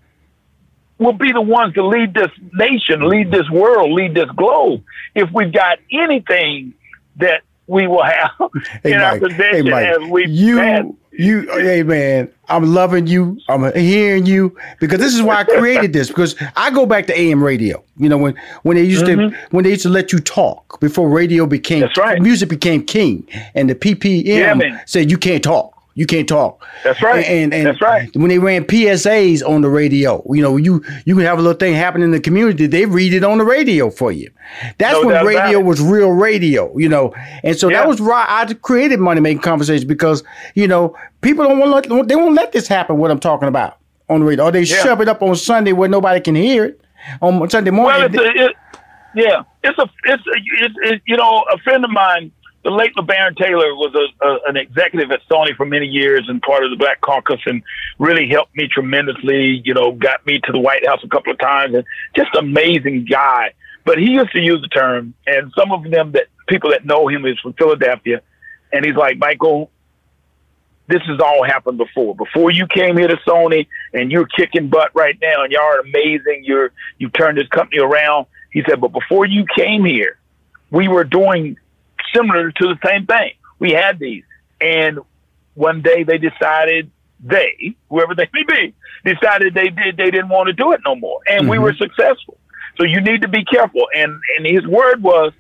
will 0.99 1.13
be 1.13 1.33
the 1.33 1.41
ones 1.41 1.75
to 1.75 1.87
lead 1.87 2.15
this 2.15 2.31
nation, 2.53 3.09
lead 3.09 3.31
this 3.31 3.49
world, 3.51 3.93
lead 3.93 4.15
this 4.15 4.31
globe. 4.31 4.83
If 5.15 5.31
we've 5.33 5.53
got 5.53 5.79
anything 5.91 6.75
that 7.17 7.43
we 7.67 7.87
will 7.87 8.03
have 8.03 8.31
hey, 8.83 8.93
in 8.93 9.01
Mike, 9.01 9.13
our 9.13 9.19
possession 9.19 9.67
hey, 9.67 9.91
as 9.91 10.11
we 10.11 10.27
you 10.29 10.59
had. 10.59 10.95
you 11.11 11.43
hey 11.51 11.83
man 11.83 12.31
i'm 12.49 12.63
loving 12.73 13.07
you 13.07 13.39
i'm 13.49 13.73
hearing 13.75 14.25
you 14.25 14.57
because 14.79 15.01
this 15.01 15.15
is 15.15 15.23
why 15.23 15.37
i 15.37 15.45
created 15.59 15.93
this 15.93 16.09
because 16.09 16.37
i 16.55 16.71
go 16.71 16.87
back 16.87 17.07
to 17.07 17.19
am 17.19 17.43
radio 17.43 17.83
you 17.97 18.09
know 18.09 18.19
when 18.19 18.35
when 18.63 18.77
they 18.77 18.85
used 18.85 19.05
mm-hmm. 19.05 19.35
to 19.35 19.49
when 19.51 19.65
they 19.65 19.71
used 19.71 19.83
to 19.83 19.89
let 19.89 20.13
you 20.13 20.21
talk 20.21 20.79
before 20.81 21.09
radio 21.09 21.47
became 21.47 21.89
right. 21.97 22.23
music 22.23 22.49
became 22.49 22.85
king 22.85 23.27
and 23.55 23.69
the 23.69 23.75
ppm 23.75 24.25
yeah, 24.63 24.81
said 24.87 25.11
you 25.11 25.19
can't 25.19 25.43
talk 25.43 25.76
you 25.97 26.05
can't 26.05 26.29
talk. 26.29 26.63
That's 26.85 27.03
right. 27.03 27.25
And, 27.25 27.55
and 27.55 27.67
that's 27.67 27.81
right. 27.81 28.15
When 28.15 28.29
they 28.29 28.39
ran 28.39 28.67
PSAs 28.67 29.43
on 29.43 29.63
the 29.63 29.71
radio, 29.71 30.23
you 30.31 30.43
know, 30.43 30.59
you 30.59 30.85
you 31.07 31.15
can 31.17 31.25
have 31.25 31.39
a 31.39 31.43
little 31.43 31.59
thing 31.59 31.75
happen 31.75 32.03
in 32.03 32.11
the 32.11 32.21
community. 32.21 32.67
They 32.67 32.85
read 32.85 33.15
it 33.15 33.25
on 33.25 33.39
the 33.39 33.45
radio 33.45 33.89
for 33.89 34.13
you. 34.13 34.31
That's 34.77 34.93
no 34.93 35.07
when 35.07 35.25
radio 35.25 35.59
was 35.59 35.81
real 35.81 36.11
radio, 36.11 36.77
you 36.77 36.91
know. 36.91 37.15
And 37.43 37.57
so 37.59 37.71
yeah. 37.71 37.79
that 37.81 37.89
was 37.89 38.01
why 38.01 38.27
I 38.29 38.53
created 38.53 39.01
Money 39.01 39.23
Making 39.23 39.41
Conversations 39.41 39.87
because 39.87 40.23
you 40.55 40.69
know 40.69 40.95
people 41.23 41.47
don't 41.47 41.59
want 41.59 41.85
to, 41.85 42.03
they 42.05 42.15
won't 42.15 42.35
let 42.35 42.53
this 42.53 42.69
happen. 42.69 42.99
What 42.99 43.11
I'm 43.11 43.19
talking 43.19 43.49
about 43.49 43.79
on 44.11 44.21
the 44.21 44.27
radio, 44.27 44.45
or 44.45 44.53
they 44.53 44.63
yeah. 44.63 44.83
shove 44.83 45.01
it 45.01 45.09
up 45.09 45.23
on 45.23 45.35
Sunday 45.35 45.73
where 45.73 45.89
nobody 45.89 46.21
can 46.21 46.35
hear 46.35 46.67
it 46.67 46.81
on 47.23 47.49
Sunday 47.49 47.71
morning. 47.71 48.13
Well, 48.13 48.27
it's 48.27 48.39
a, 48.39 48.45
it, 48.45 48.57
yeah, 49.15 49.45
it's 49.65 49.79
a 49.79 49.89
it's 50.05 50.27
a, 50.27 50.31
it's, 50.61 50.75
it, 50.83 51.03
you 51.07 51.17
know 51.17 51.47
a 51.51 51.57
friend 51.59 51.87
of 51.87 51.91
mine 51.91 52.33
the 52.67 52.73
late 52.73 52.93
LeBaron 52.97 53.37
Taylor 53.37 53.77
was 53.77 53.95
a, 53.95 54.27
a, 54.27 54.39
an 54.49 54.57
executive 54.57 55.13
at 55.13 55.21
Sony 55.31 55.55
for 55.57 55.65
many 55.65 55.87
years 55.87 56.25
and 56.29 56.43
part 56.43 56.65
of 56.65 56.71
the 56.71 56.77
Black 56.77 57.01
Caucus 57.01 57.41
and 57.47 57.63
really 58.01 58.29
helped 58.29 58.57
me 58.57 58.67
tremendously. 58.67 59.63
You 59.65 59.73
know, 59.73 59.93
got 59.93 60.27
me 60.27 60.41
to 60.41 60.51
the 60.51 60.59
White 60.59 60.85
House 60.85 60.99
a 61.05 61.09
couple 61.09 61.33
of 61.33 61.39
times 61.39 61.77
and 61.77 61.85
just 62.17 62.35
amazing 62.37 63.05
guy. 63.05 63.55
But 63.85 63.99
he 63.99 64.07
used 64.07 64.33
to 64.33 64.41
use 64.41 64.61
the 64.63 64.69
term, 64.69 65.15
and 65.29 65.53
some 65.57 65.71
of 65.71 65.89
them 65.89 66.11
that 66.13 66.27
people 66.49 66.71
that 66.71 66.85
know 66.85 67.07
him 67.07 67.25
is 67.25 67.39
from 67.39 67.53
Philadelphia, 67.53 68.21
and 68.73 68.85
he's 68.85 68.97
like, 68.97 69.17
Michael, 69.17 69.71
this 70.89 71.03
has 71.03 71.21
all 71.21 71.45
happened 71.45 71.79
before. 71.79 72.17
Before 72.17 72.51
you 72.51 72.67
came 72.67 72.97
here 72.97 73.07
to 73.07 73.17
Sony, 73.19 73.69
and 73.93 74.11
you're 74.11 74.27
kicking 74.27 74.69
butt 74.71 74.91
right 74.93 75.17
now, 75.23 75.45
and 75.45 75.53
y'all 75.53 75.63
are 75.63 75.79
amazing. 75.83 76.43
You're 76.43 76.73
you 76.99 77.11
turned 77.11 77.39
this 77.39 77.47
company 77.47 77.81
around. 77.81 78.27
He 78.51 78.65
said, 78.69 78.81
but 78.81 78.89
before 78.93 79.25
you 79.25 79.47
came 79.57 79.85
here, 79.85 80.19
we 80.73 80.89
were 80.89 81.05
doing 81.05 81.57
similar 82.15 82.51
to 82.51 82.67
the 82.69 82.79
same 82.85 83.07
thing. 83.07 83.33
We 83.59 83.73
had 83.73 83.99
these, 83.99 84.25
and 84.61 84.99
one 85.55 85.83
day 85.83 86.05
they 86.05 86.19
decided 86.19 86.91
they, 87.21 87.77
whoever 87.89 88.15
they 88.15 88.29
may 88.33 88.43
be, 88.43 88.75
decided 89.05 89.55
they 89.55 89.69
did 89.69 89.97
they 89.97 90.11
didn't 90.11 90.29
want 90.29 90.49
to 90.49 90.53
do 90.53 90.73
it 90.73 90.81
no 90.85 90.95
more, 90.95 91.21
and 91.27 91.43
mm-hmm. 91.43 91.51
we 91.51 91.59
were 91.59 91.75
successful. 91.75 92.39
So 92.77 92.85
you 92.85 93.01
need 93.01 93.23
to 93.23 93.29
be 93.29 93.45
careful. 93.45 93.87
And 93.95 94.21
and 94.37 94.47
his 94.47 94.67
word 94.67 95.03
was 95.03 95.33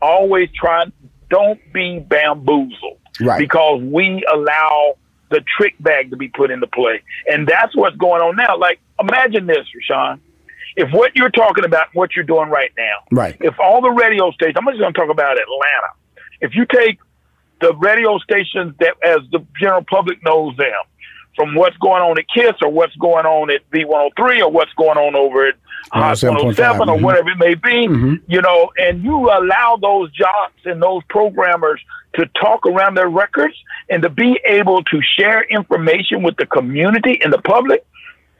always 0.00 0.48
try 0.52 0.84
don't 1.28 1.60
be 1.72 1.98
bamboozled, 1.98 2.98
right? 3.20 3.38
Because 3.38 3.82
we 3.82 4.24
allow 4.32 4.96
the 5.30 5.42
trick 5.56 5.74
bag 5.80 6.10
to 6.10 6.16
be 6.16 6.28
put 6.28 6.50
into 6.50 6.66
play, 6.66 7.02
and 7.26 7.46
that's 7.46 7.74
what's 7.76 7.96
going 7.96 8.22
on 8.22 8.36
now. 8.36 8.56
Like 8.56 8.80
imagine 8.98 9.46
this, 9.46 9.66
Rushion 9.74 10.20
if 10.76 10.90
what 10.92 11.14
you're 11.16 11.30
talking 11.30 11.64
about, 11.64 11.88
what 11.92 12.14
you're 12.14 12.24
doing 12.24 12.48
right 12.48 12.72
now, 12.76 12.98
right? 13.10 13.36
If 13.40 13.58
all 13.60 13.80
the 13.80 13.90
radio 13.90 14.30
stations, 14.32 14.56
I'm 14.58 14.66
just 14.66 14.78
going 14.78 14.92
to 14.92 14.98
talk 14.98 15.10
about 15.10 15.32
Atlanta. 15.32 15.92
If 16.40 16.54
you 16.54 16.66
take 16.66 16.98
the 17.60 17.74
radio 17.74 18.18
stations 18.18 18.74
that, 18.80 18.94
as 19.02 19.20
the 19.30 19.44
general 19.58 19.84
public 19.84 20.22
knows 20.24 20.56
them, 20.56 20.72
from 21.36 21.54
what's 21.54 21.76
going 21.78 22.02
on 22.02 22.18
at 22.18 22.28
KISS 22.28 22.56
or 22.62 22.70
what's 22.70 22.94
going 22.96 23.24
on 23.24 23.50
at 23.50 23.68
V103 23.70 24.40
or 24.40 24.50
what's 24.50 24.72
going 24.74 24.98
on 24.98 25.14
over 25.14 25.48
at 25.48 25.54
Hot 25.90 26.22
107 26.22 26.88
or 26.88 26.94
mm-hmm. 26.96 27.04
whatever 27.04 27.30
it 27.30 27.38
may 27.38 27.54
be, 27.54 27.88
mm-hmm. 27.88 28.14
you 28.26 28.40
know, 28.40 28.70
and 28.76 29.02
you 29.02 29.30
allow 29.30 29.78
those 29.80 30.12
jocks 30.12 30.60
and 30.64 30.82
those 30.82 31.02
programmers 31.08 31.80
to 32.14 32.26
talk 32.40 32.66
around 32.66 32.96
their 32.96 33.08
records 33.08 33.54
and 33.88 34.02
to 34.02 34.10
be 34.10 34.38
able 34.44 34.84
to 34.84 35.00
share 35.16 35.42
information 35.44 36.22
with 36.22 36.36
the 36.36 36.46
community 36.46 37.20
and 37.22 37.32
the 37.32 37.40
public, 37.40 37.84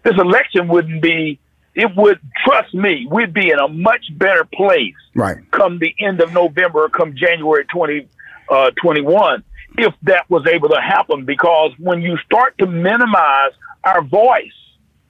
this 0.02 0.14
election 0.18 0.68
wouldn't 0.68 1.02
be 1.02 1.38
it 1.74 1.90
would 1.96 2.20
trust 2.44 2.74
me, 2.74 3.06
we'd 3.10 3.32
be 3.32 3.50
in 3.50 3.58
a 3.58 3.68
much 3.68 4.06
better 4.16 4.44
place 4.44 4.94
right 5.14 5.38
come 5.50 5.78
the 5.78 5.94
end 5.98 6.20
of 6.20 6.32
November 6.32 6.84
or 6.84 6.88
come 6.88 7.14
January 7.16 7.64
2021 7.72 9.32
uh, 9.32 9.38
if 9.78 9.94
that 10.02 10.28
was 10.28 10.46
able 10.46 10.68
to 10.68 10.80
happen 10.80 11.24
because 11.24 11.72
when 11.78 12.02
you 12.02 12.16
start 12.18 12.56
to 12.58 12.66
minimize 12.66 13.52
our 13.84 14.02
voice, 14.02 14.52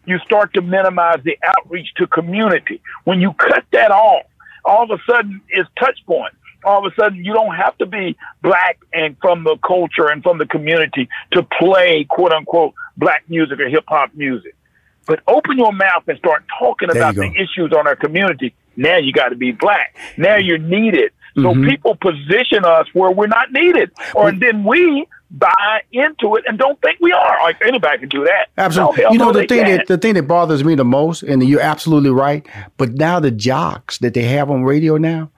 you 0.06 0.18
start 0.20 0.54
to 0.54 0.62
minimize 0.62 1.18
the 1.24 1.36
outreach 1.44 1.88
to 1.96 2.06
community. 2.06 2.80
When 3.04 3.20
you 3.20 3.32
cut 3.34 3.64
that 3.72 3.90
off, 3.90 4.26
all 4.64 4.84
of 4.84 4.90
a 4.90 5.02
sudden 5.10 5.40
it's 5.48 5.68
touch 5.78 5.98
point. 6.06 6.34
All 6.64 6.86
of 6.86 6.92
a 6.92 6.94
sudden 6.94 7.24
you 7.24 7.32
don't 7.32 7.54
have 7.56 7.76
to 7.78 7.86
be 7.86 8.16
black 8.42 8.78
and 8.92 9.16
from 9.20 9.44
the 9.44 9.56
culture 9.66 10.08
and 10.08 10.22
from 10.22 10.38
the 10.38 10.46
community 10.46 11.08
to 11.32 11.42
play 11.42 12.04
quote 12.08 12.32
unquote 12.32 12.74
black 12.96 13.24
music 13.28 13.58
or 13.58 13.68
hip 13.68 13.84
hop 13.88 14.10
music. 14.14 14.54
But 15.06 15.20
open 15.26 15.58
your 15.58 15.72
mouth 15.72 16.04
and 16.06 16.18
start 16.18 16.44
talking 16.58 16.88
there 16.88 17.02
about 17.02 17.14
the 17.14 17.32
issues 17.34 17.72
on 17.76 17.86
our 17.86 17.96
community. 17.96 18.54
Now 18.76 18.98
you 18.98 19.12
got 19.12 19.30
to 19.30 19.36
be 19.36 19.52
black. 19.52 19.96
Now 20.16 20.36
you're 20.36 20.58
needed. 20.58 21.12
So 21.34 21.42
mm-hmm. 21.42 21.66
people 21.66 21.96
position 21.96 22.64
us 22.64 22.86
where 22.92 23.10
we're 23.10 23.26
not 23.26 23.52
needed, 23.52 23.90
or 24.14 24.24
well, 24.24 24.38
then 24.38 24.64
we 24.64 25.06
buy 25.30 25.80
into 25.90 26.36
it 26.36 26.44
and 26.46 26.58
don't 26.58 26.78
think 26.82 26.98
we 27.00 27.10
are. 27.10 27.42
Like 27.42 27.56
anybody 27.62 27.98
can 28.00 28.08
do 28.10 28.24
that. 28.24 28.48
Absolutely. 28.58 29.04
No, 29.04 29.12
you 29.12 29.18
know 29.18 29.32
the 29.32 29.46
thing 29.46 29.64
can. 29.64 29.78
that 29.78 29.86
the 29.86 29.96
thing 29.96 30.14
that 30.14 30.24
bothers 30.24 30.62
me 30.62 30.74
the 30.74 30.84
most, 30.84 31.22
and 31.22 31.42
you're 31.42 31.60
absolutely 31.60 32.10
right. 32.10 32.46
But 32.76 32.92
now 32.92 33.18
the 33.18 33.30
jocks 33.30 33.98
that 33.98 34.12
they 34.12 34.24
have 34.24 34.50
on 34.50 34.64
radio 34.64 34.98
now, 34.98 35.30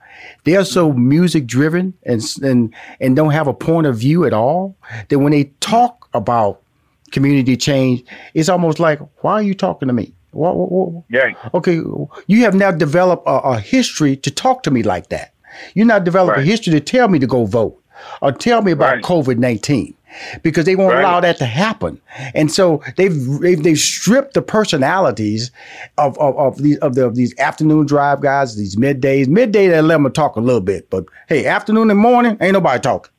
they 0.43 0.57
are 0.57 0.65
so 0.65 0.91
music 0.91 1.45
driven 1.45 1.93
and 2.03 2.21
and 2.43 2.73
and 2.99 3.15
don't 3.15 3.31
have 3.31 3.47
a 3.47 3.53
point 3.53 3.87
of 3.87 3.97
view 3.97 4.25
at 4.25 4.33
all 4.33 4.75
that 5.07 5.19
when 5.19 5.31
they 5.31 5.45
talk 5.61 6.09
about 6.13 6.61
community 7.15 7.57
change, 7.57 8.03
it's 8.35 8.49
almost 8.49 8.79
like, 8.79 8.99
why 9.23 9.33
are 9.33 9.41
you 9.49 9.55
talking 9.55 9.87
to 9.87 9.93
me? 9.93 10.13
What, 10.31 10.55
what, 10.57 10.69
what? 10.71 11.03
Yeah. 11.09 11.33
Okay, 11.53 11.81
you 12.27 12.41
have 12.41 12.53
now 12.55 12.71
developed 12.71 13.23
a, 13.25 13.37
a 13.55 13.59
history 13.59 14.15
to 14.17 14.29
talk 14.29 14.63
to 14.63 14.71
me 14.71 14.83
like 14.83 15.07
that. 15.09 15.33
You 15.73 15.85
now 15.85 15.99
developed 15.99 16.37
a 16.37 16.41
history 16.43 16.71
to 16.73 16.81
tell 16.81 17.07
me 17.07 17.17
to 17.19 17.27
go 17.27 17.45
vote 17.45 17.81
or 18.21 18.31
tell 18.33 18.61
me 18.61 18.71
about 18.73 19.01
COVID 19.03 19.37
nineteen 19.37 19.95
because 20.43 20.65
they 20.65 20.75
won't 20.75 20.93
Right. 20.93 21.01
allow 21.01 21.19
that 21.21 21.37
to 21.37 21.45
happen. 21.45 22.01
And 22.33 22.51
so 22.51 22.81
they've 22.97 23.15
they've, 23.39 23.61
they've 23.63 23.77
stripped 23.77 24.33
the 24.33 24.41
personalities 24.41 25.51
of 25.97 26.17
of, 26.19 26.37
of 26.37 26.61
these 26.61 26.77
of, 26.79 26.95
the, 26.95 27.05
of 27.05 27.15
these 27.15 27.33
afternoon 27.39 27.85
drive 27.85 28.19
guys, 28.21 28.57
these 28.57 28.75
middays. 28.75 29.27
Midday 29.29 29.67
they 29.69 29.81
let 29.81 29.95
them 30.01 30.11
talk 30.11 30.35
a 30.35 30.41
little 30.41 30.61
bit, 30.61 30.89
but 30.89 31.05
hey, 31.29 31.45
afternoon 31.45 31.89
and 31.89 31.99
morning 31.99 32.37
ain't 32.41 32.53
nobody 32.53 32.79
talking. 32.81 33.11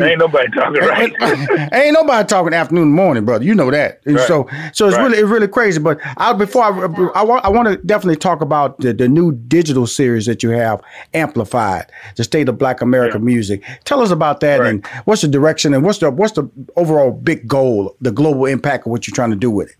Ain't 0.00 0.18
nobody 0.18 0.48
talking 0.52 0.80
right. 0.82 1.12
Ain't 1.72 1.94
nobody 1.94 2.26
talking 2.26 2.54
afternoon 2.54 2.84
and 2.84 2.92
morning, 2.94 3.24
brother. 3.24 3.44
You 3.44 3.54
know 3.54 3.70
that. 3.70 4.00
Right. 4.06 4.26
So, 4.26 4.48
so 4.72 4.88
it's 4.88 4.96
Right. 4.96 5.04
really, 5.04 5.18
it's 5.18 5.28
really 5.28 5.48
crazy. 5.48 5.80
But 5.80 5.98
I, 6.16 6.32
before 6.32 6.64
I, 6.64 6.68
I 7.14 7.22
want, 7.24 7.44
I 7.44 7.48
want 7.48 7.68
to 7.68 7.76
definitely 7.78 8.16
talk 8.16 8.40
about 8.40 8.78
the, 8.80 8.92
the 8.92 9.08
new 9.08 9.32
digital 9.32 9.86
series 9.86 10.26
that 10.26 10.42
you 10.42 10.50
have, 10.50 10.80
Amplified, 11.14 11.90
the 12.16 12.24
state 12.24 12.48
of 12.48 12.58
Black 12.58 12.80
American 12.80 13.24
music. 13.24 13.62
Tell 13.84 14.00
us 14.00 14.10
about 14.10 14.40
that 14.40 14.60
and 14.60 14.86
what's 15.04 15.22
the 15.22 15.28
direction 15.28 15.74
and 15.74 15.84
what's 15.84 15.98
the 15.98 16.10
what's 16.10 16.32
the 16.32 16.48
overall 16.76 17.10
big 17.12 17.46
goal, 17.48 17.96
the 18.00 18.12
global 18.12 18.46
impact 18.46 18.86
of 18.86 18.90
what 18.92 19.06
you're 19.06 19.14
trying 19.14 19.30
to 19.30 19.36
do 19.36 19.50
with 19.50 19.70
it. 19.70 19.76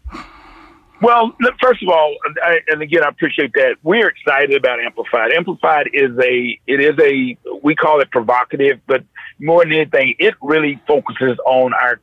Well, 1.00 1.32
first 1.62 1.80
of 1.80 1.88
all, 1.90 2.16
I, 2.42 2.58
and 2.68 2.82
again, 2.82 3.04
I 3.04 3.08
appreciate 3.08 3.52
that. 3.54 3.76
We're 3.84 4.08
excited 4.08 4.56
about 4.56 4.80
Amplified. 4.80 5.30
Amplified 5.32 5.90
is 5.92 6.10
a, 6.18 6.58
it 6.66 6.80
is 6.80 6.98
a, 6.98 7.38
we 7.62 7.76
call 7.76 8.00
it 8.00 8.10
provocative, 8.10 8.80
but 8.88 9.04
more 9.40 9.64
than 9.64 9.72
anything, 9.72 10.14
it 10.18 10.34
really 10.42 10.80
focuses 10.86 11.38
on 11.46 11.72
our 11.74 12.00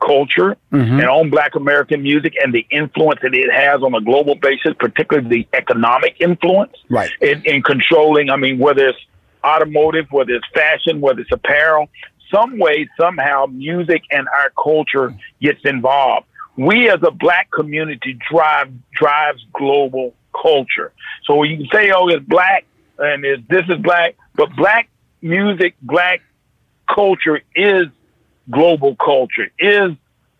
culture 0.00 0.56
Mhm. 0.72 1.00
and 1.00 1.04
on 1.08 1.30
Black 1.30 1.54
American 1.54 2.02
music 2.02 2.34
and 2.42 2.52
the 2.52 2.66
influence 2.70 3.20
that 3.22 3.34
it 3.34 3.50
has 3.52 3.82
on 3.82 3.94
a 3.94 4.00
global 4.00 4.34
basis, 4.34 4.74
particularly 4.78 5.28
the 5.28 5.48
economic 5.56 6.16
influence 6.20 6.76
Right. 6.90 7.10
in, 7.20 7.42
in 7.44 7.62
controlling. 7.62 8.30
I 8.30 8.36
mean, 8.36 8.58
whether 8.58 8.88
it's 8.88 8.98
automotive, 9.42 10.06
whether 10.10 10.34
it's 10.34 10.46
fashion, 10.52 11.00
whether 11.00 11.20
it's 11.20 11.32
apparel, 11.32 11.88
some 12.30 12.58
way, 12.58 12.88
somehow, 13.00 13.46
music 13.46 14.02
and 14.10 14.28
our 14.28 14.50
culture 14.62 15.14
gets 15.40 15.64
involved. 15.64 16.26
We 16.56 16.90
as 16.90 17.02
a 17.02 17.10
black 17.10 17.50
community 17.50 18.18
drive 18.30 18.68
drives 18.92 19.44
global 19.52 20.14
culture. 20.42 20.92
So 21.24 21.42
you 21.44 21.56
can 21.58 21.68
say, 21.72 21.90
"Oh, 21.90 22.08
it's 22.08 22.24
black," 22.26 22.64
and 22.98 23.24
it's, 23.24 23.42
this 23.48 23.64
is 23.68 23.76
black, 23.78 24.16
but 24.34 24.54
black 24.56 24.88
music, 25.22 25.74
black 25.82 26.20
culture 26.92 27.40
is 27.54 27.86
global 28.50 28.96
culture, 28.96 29.48
is 29.58 29.92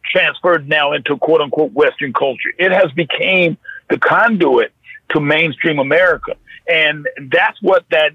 transferred 0.05 0.69
now 0.69 0.93
into 0.93 1.17
quote 1.17 1.41
unquote 1.41 1.73
Western 1.73 2.13
culture. 2.13 2.53
It 2.59 2.73
has 2.73 2.91
became 2.93 3.57
the 3.91 3.99
conduit 3.99 4.73
to 5.11 5.21
mainstream 5.21 5.79
America. 5.79 6.37
And 6.69 7.07
that's 7.31 7.61
what 7.63 7.85
that 7.91 8.13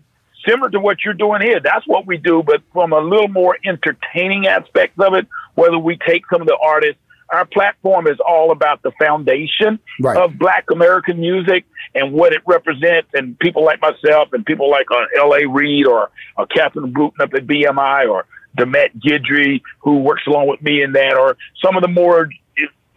similar 0.47 0.69
to 0.71 0.79
what 0.79 0.97
you're 1.03 1.13
doing 1.13 1.41
here. 1.41 1.59
That's 1.59 1.87
what 1.87 2.05
we 2.05 2.17
do, 2.17 2.43
but 2.43 2.61
from 2.73 2.93
a 2.93 2.99
little 2.99 3.27
more 3.27 3.57
entertaining 3.63 4.47
aspects 4.47 4.99
of 4.99 5.13
it, 5.13 5.27
whether 5.55 5.77
we 5.77 5.97
take 5.97 6.23
some 6.31 6.41
of 6.41 6.47
the 6.47 6.57
artists, 6.57 7.00
our 7.31 7.45
platform 7.45 8.07
is 8.07 8.17
all 8.25 8.51
about 8.51 8.81
the 8.83 8.91
foundation 8.99 9.79
Right. 9.99 10.17
of 10.17 10.37
black 10.37 10.65
American 10.71 11.19
music 11.19 11.65
and 11.95 12.13
what 12.13 12.33
it 12.33 12.41
represents 12.45 13.09
and 13.13 13.37
people 13.39 13.63
like 13.63 13.81
myself 13.81 14.29
and 14.33 14.45
people 14.45 14.69
like 14.69 14.87
uh, 14.91 15.05
L.A. 15.17 15.45
Reid 15.45 15.85
or, 15.87 16.09
or 16.37 16.45
Catherine 16.47 16.91
Brewton 16.91 17.21
up 17.21 17.33
at 17.33 17.47
BMI 17.47 18.09
or 18.09 18.25
Demmette 18.57 18.99
Guidry, 18.99 19.61
who 19.79 19.99
works 19.99 20.23
along 20.27 20.47
with 20.47 20.61
me 20.61 20.81
in 20.83 20.91
that, 20.93 21.15
or 21.15 21.37
some 21.63 21.75
of 21.77 21.81
the 21.81 21.87
more 21.87 22.29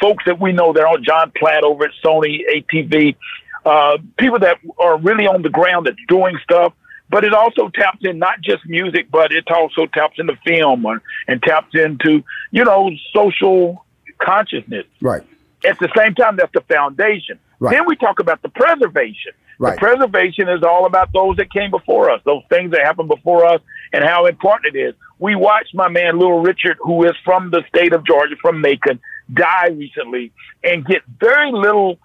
folks 0.00 0.24
that 0.26 0.40
we 0.40 0.52
know 0.52 0.72
that 0.72 0.80
are 0.82 0.88
on 0.88 1.04
Jon 1.04 1.32
Platt 1.36 1.62
over 1.64 1.84
at 1.84 1.90
Sony 2.04 2.40
ATV, 2.54 3.14
uh, 3.64 3.98
people 4.18 4.38
that 4.40 4.58
are 4.78 4.98
really 4.98 5.26
on 5.26 5.42
the 5.42 5.48
ground 5.48 5.86
that's 5.86 5.96
doing 6.08 6.36
stuff. 6.42 6.72
But 7.10 7.22
it 7.22 7.32
also 7.34 7.68
taps 7.68 7.98
in 8.02 8.18
not 8.18 8.40
just 8.40 8.66
music, 8.66 9.08
but 9.10 9.30
it 9.30 9.44
also 9.50 9.86
taps 9.86 10.18
into 10.18 10.36
film 10.44 10.84
or, 10.84 11.00
and 11.28 11.40
taps 11.42 11.74
into, 11.74 12.24
you 12.50 12.64
know, 12.64 12.90
social 13.14 13.83
consciousness. 14.24 14.86
Right. 15.00 15.22
At 15.64 15.78
the 15.78 15.88
same 15.96 16.14
time, 16.14 16.36
that's 16.36 16.52
the 16.52 16.60
foundation. 16.62 17.38
Right. 17.58 17.72
Then 17.74 17.86
we 17.86 17.96
talk 17.96 18.20
about 18.20 18.42
the 18.42 18.48
preservation. 18.48 19.32
Right. 19.58 19.74
The 19.74 19.78
preservation 19.78 20.48
is 20.48 20.62
all 20.62 20.86
about 20.86 21.12
those 21.12 21.36
that 21.36 21.52
came 21.52 21.70
before 21.70 22.10
us, 22.10 22.20
those 22.24 22.42
things 22.48 22.72
that 22.72 22.80
happened 22.84 23.08
before 23.08 23.46
us, 23.46 23.60
and 23.92 24.04
how 24.04 24.26
important 24.26 24.74
it 24.74 24.78
is. 24.78 24.94
We 25.18 25.36
watched 25.36 25.74
my 25.74 25.88
man 25.88 26.18
Little 26.18 26.40
Richard, 26.40 26.76
who 26.80 27.04
is 27.04 27.12
from 27.24 27.50
the 27.50 27.62
state 27.68 27.92
of 27.92 28.04
Georgia, 28.04 28.34
from 28.42 28.60
Macon, 28.60 29.00
die 29.32 29.68
recently 29.68 30.32
and 30.62 30.84
get 30.84 31.02
very 31.20 31.52
little 31.52 31.98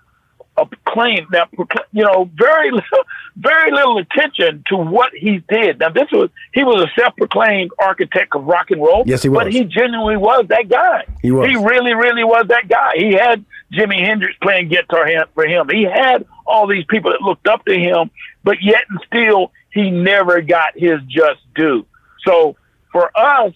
acclaim. 0.61 1.27
Now, 1.31 1.45
procl- 1.45 1.85
you 1.91 2.03
know, 2.03 2.29
very 2.35 2.71
little, 2.71 3.03
very 3.37 3.71
little 3.71 3.97
attention 3.97 4.63
to 4.67 4.77
what 4.77 5.11
he 5.13 5.43
did. 5.49 5.79
Now, 5.79 5.89
this 5.89 6.11
was 6.11 6.29
he 6.53 6.63
was 6.63 6.83
a 6.83 6.99
self-proclaimed 6.99 7.71
architect 7.79 8.35
of 8.35 8.45
rock 8.45 8.71
and 8.71 8.81
roll. 8.81 9.03
Yes, 9.05 9.23
he 9.23 9.29
was. 9.29 9.43
But 9.45 9.53
he 9.53 9.63
genuinely 9.63 10.17
was 10.17 10.45
that 10.49 10.69
guy. 10.69 11.05
He 11.21 11.31
was. 11.31 11.49
He 11.49 11.55
really, 11.55 11.93
really 11.93 12.23
was 12.23 12.47
that 12.49 12.67
guy. 12.67 12.91
He 12.95 13.13
had 13.13 13.43
Jimi 13.73 13.99
Hendrix 13.99 14.35
playing 14.41 14.69
guitar 14.69 15.07
for 15.33 15.45
him. 15.45 15.69
He 15.69 15.83
had 15.83 16.25
all 16.45 16.67
these 16.67 16.85
people 16.89 17.11
that 17.11 17.21
looked 17.21 17.47
up 17.47 17.63
to 17.65 17.77
him, 17.77 18.09
but 18.43 18.57
yet 18.61 18.83
and 18.89 18.99
still, 19.05 19.51
he 19.71 19.91
never 19.91 20.41
got 20.41 20.77
his 20.77 20.99
just 21.07 21.39
due. 21.55 21.85
So 22.25 22.55
for 22.91 23.11
us, 23.17 23.53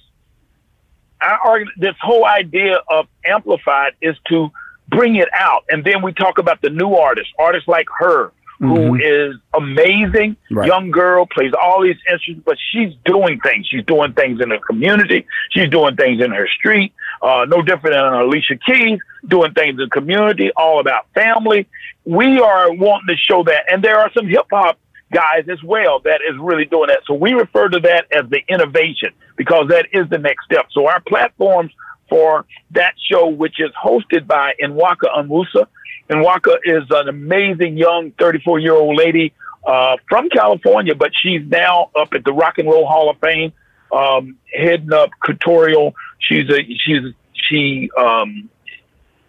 our 1.22 1.40
organ- 1.46 1.72
this 1.78 1.96
whole 2.02 2.26
idea 2.26 2.80
of 2.88 3.08
amplified 3.26 3.94
is 4.02 4.16
to 4.28 4.52
bring 4.96 5.16
it 5.16 5.30
out, 5.34 5.64
and 5.70 5.84
then 5.84 6.02
we 6.02 6.14
talk 6.14 6.38
about 6.38 6.62
the 6.62 6.70
new 6.70 6.94
artists, 6.96 7.32
artists 7.40 7.68
like 7.68 7.88
her, 8.00 8.32
who 8.60 8.98
Mhm. 8.98 9.02
is 9.04 9.36
amazing, 9.54 10.38
Right. 10.52 10.68
young 10.68 10.90
girl, 10.92 11.26
plays 11.26 11.54
all 11.54 11.82
these 11.82 11.98
instruments, 12.10 12.46
but 12.46 12.58
she's 12.72 12.94
doing 13.04 13.40
things. 13.42 13.68
She's 13.68 13.84
doing 13.84 14.14
things 14.14 14.40
in 14.40 14.50
the 14.50 14.58
community. 14.60 15.26
She's 15.50 15.70
doing 15.70 15.96
things 15.96 16.24
in 16.24 16.32
her 16.32 16.48
street. 16.48 16.94
Uh, 17.22 17.46
no 17.50 17.62
different 17.62 17.96
than 17.96 18.06
Alicia 18.06 18.56
Keys, 18.58 19.00
doing 19.28 19.54
things 19.54 19.72
in 19.72 19.78
the 19.78 19.90
community, 19.90 20.52
all 20.56 20.80
about 20.80 21.08
family. 21.14 21.68
We 22.06 22.40
are 22.40 22.72
wanting 22.72 23.08
to 23.08 23.18
show 23.18 23.44
that, 23.44 23.66
and 23.72 23.84
there 23.84 23.98
are 23.98 24.12
some 24.14 24.28
hip 24.28 24.46
hop 24.52 24.78
guys 25.12 25.46
as 25.50 25.62
well 25.64 26.00
that 26.00 26.22
is 26.28 26.38
really 26.38 26.66
doing 26.66 26.88
that. 26.88 27.00
So 27.06 27.14
we 27.14 27.34
refer 27.34 27.70
to 27.70 27.80
that 27.82 28.06
as 28.12 28.30
the 28.30 28.42
innovation 28.48 29.12
because 29.36 29.68
that 29.70 29.88
is 29.92 30.08
the 30.10 30.18
next 30.18 30.46
step. 30.46 30.68
So 30.72 30.88
our 30.88 31.02
platforms 31.02 31.72
for 32.14 32.46
that 32.70 32.94
show, 33.10 33.28
which 33.28 33.60
is 33.60 33.72
hosted 33.72 34.28
by 34.28 34.54
Nwaka 34.62 35.10
Onwusa. 35.18 35.66
Nwaka 36.12 36.58
is 36.64 36.84
an 36.92 37.08
amazing 37.10 37.76
young 37.76 38.12
34 38.20 38.60
year 38.60 38.74
old 38.74 38.96
lady 38.96 39.34
uh, 39.66 39.98
from 40.08 40.30
California, 40.30 40.94
but 40.94 41.10
she's 41.20 41.42
now 41.48 41.90
up 41.96 42.14
at 42.14 42.24
the 42.24 42.32
Rock 42.32 42.60
and 42.60 42.68
Roll 42.68 42.86
Hall 42.86 43.10
of 43.10 43.18
Fame, 43.18 43.52
um, 43.92 44.38
heading 44.54 44.94
up 44.94 45.10
curatorial. 45.26 45.94
She's 46.20 46.48
a 46.52 46.60
she's 46.86 47.14
she 47.34 47.90
um, 47.98 48.48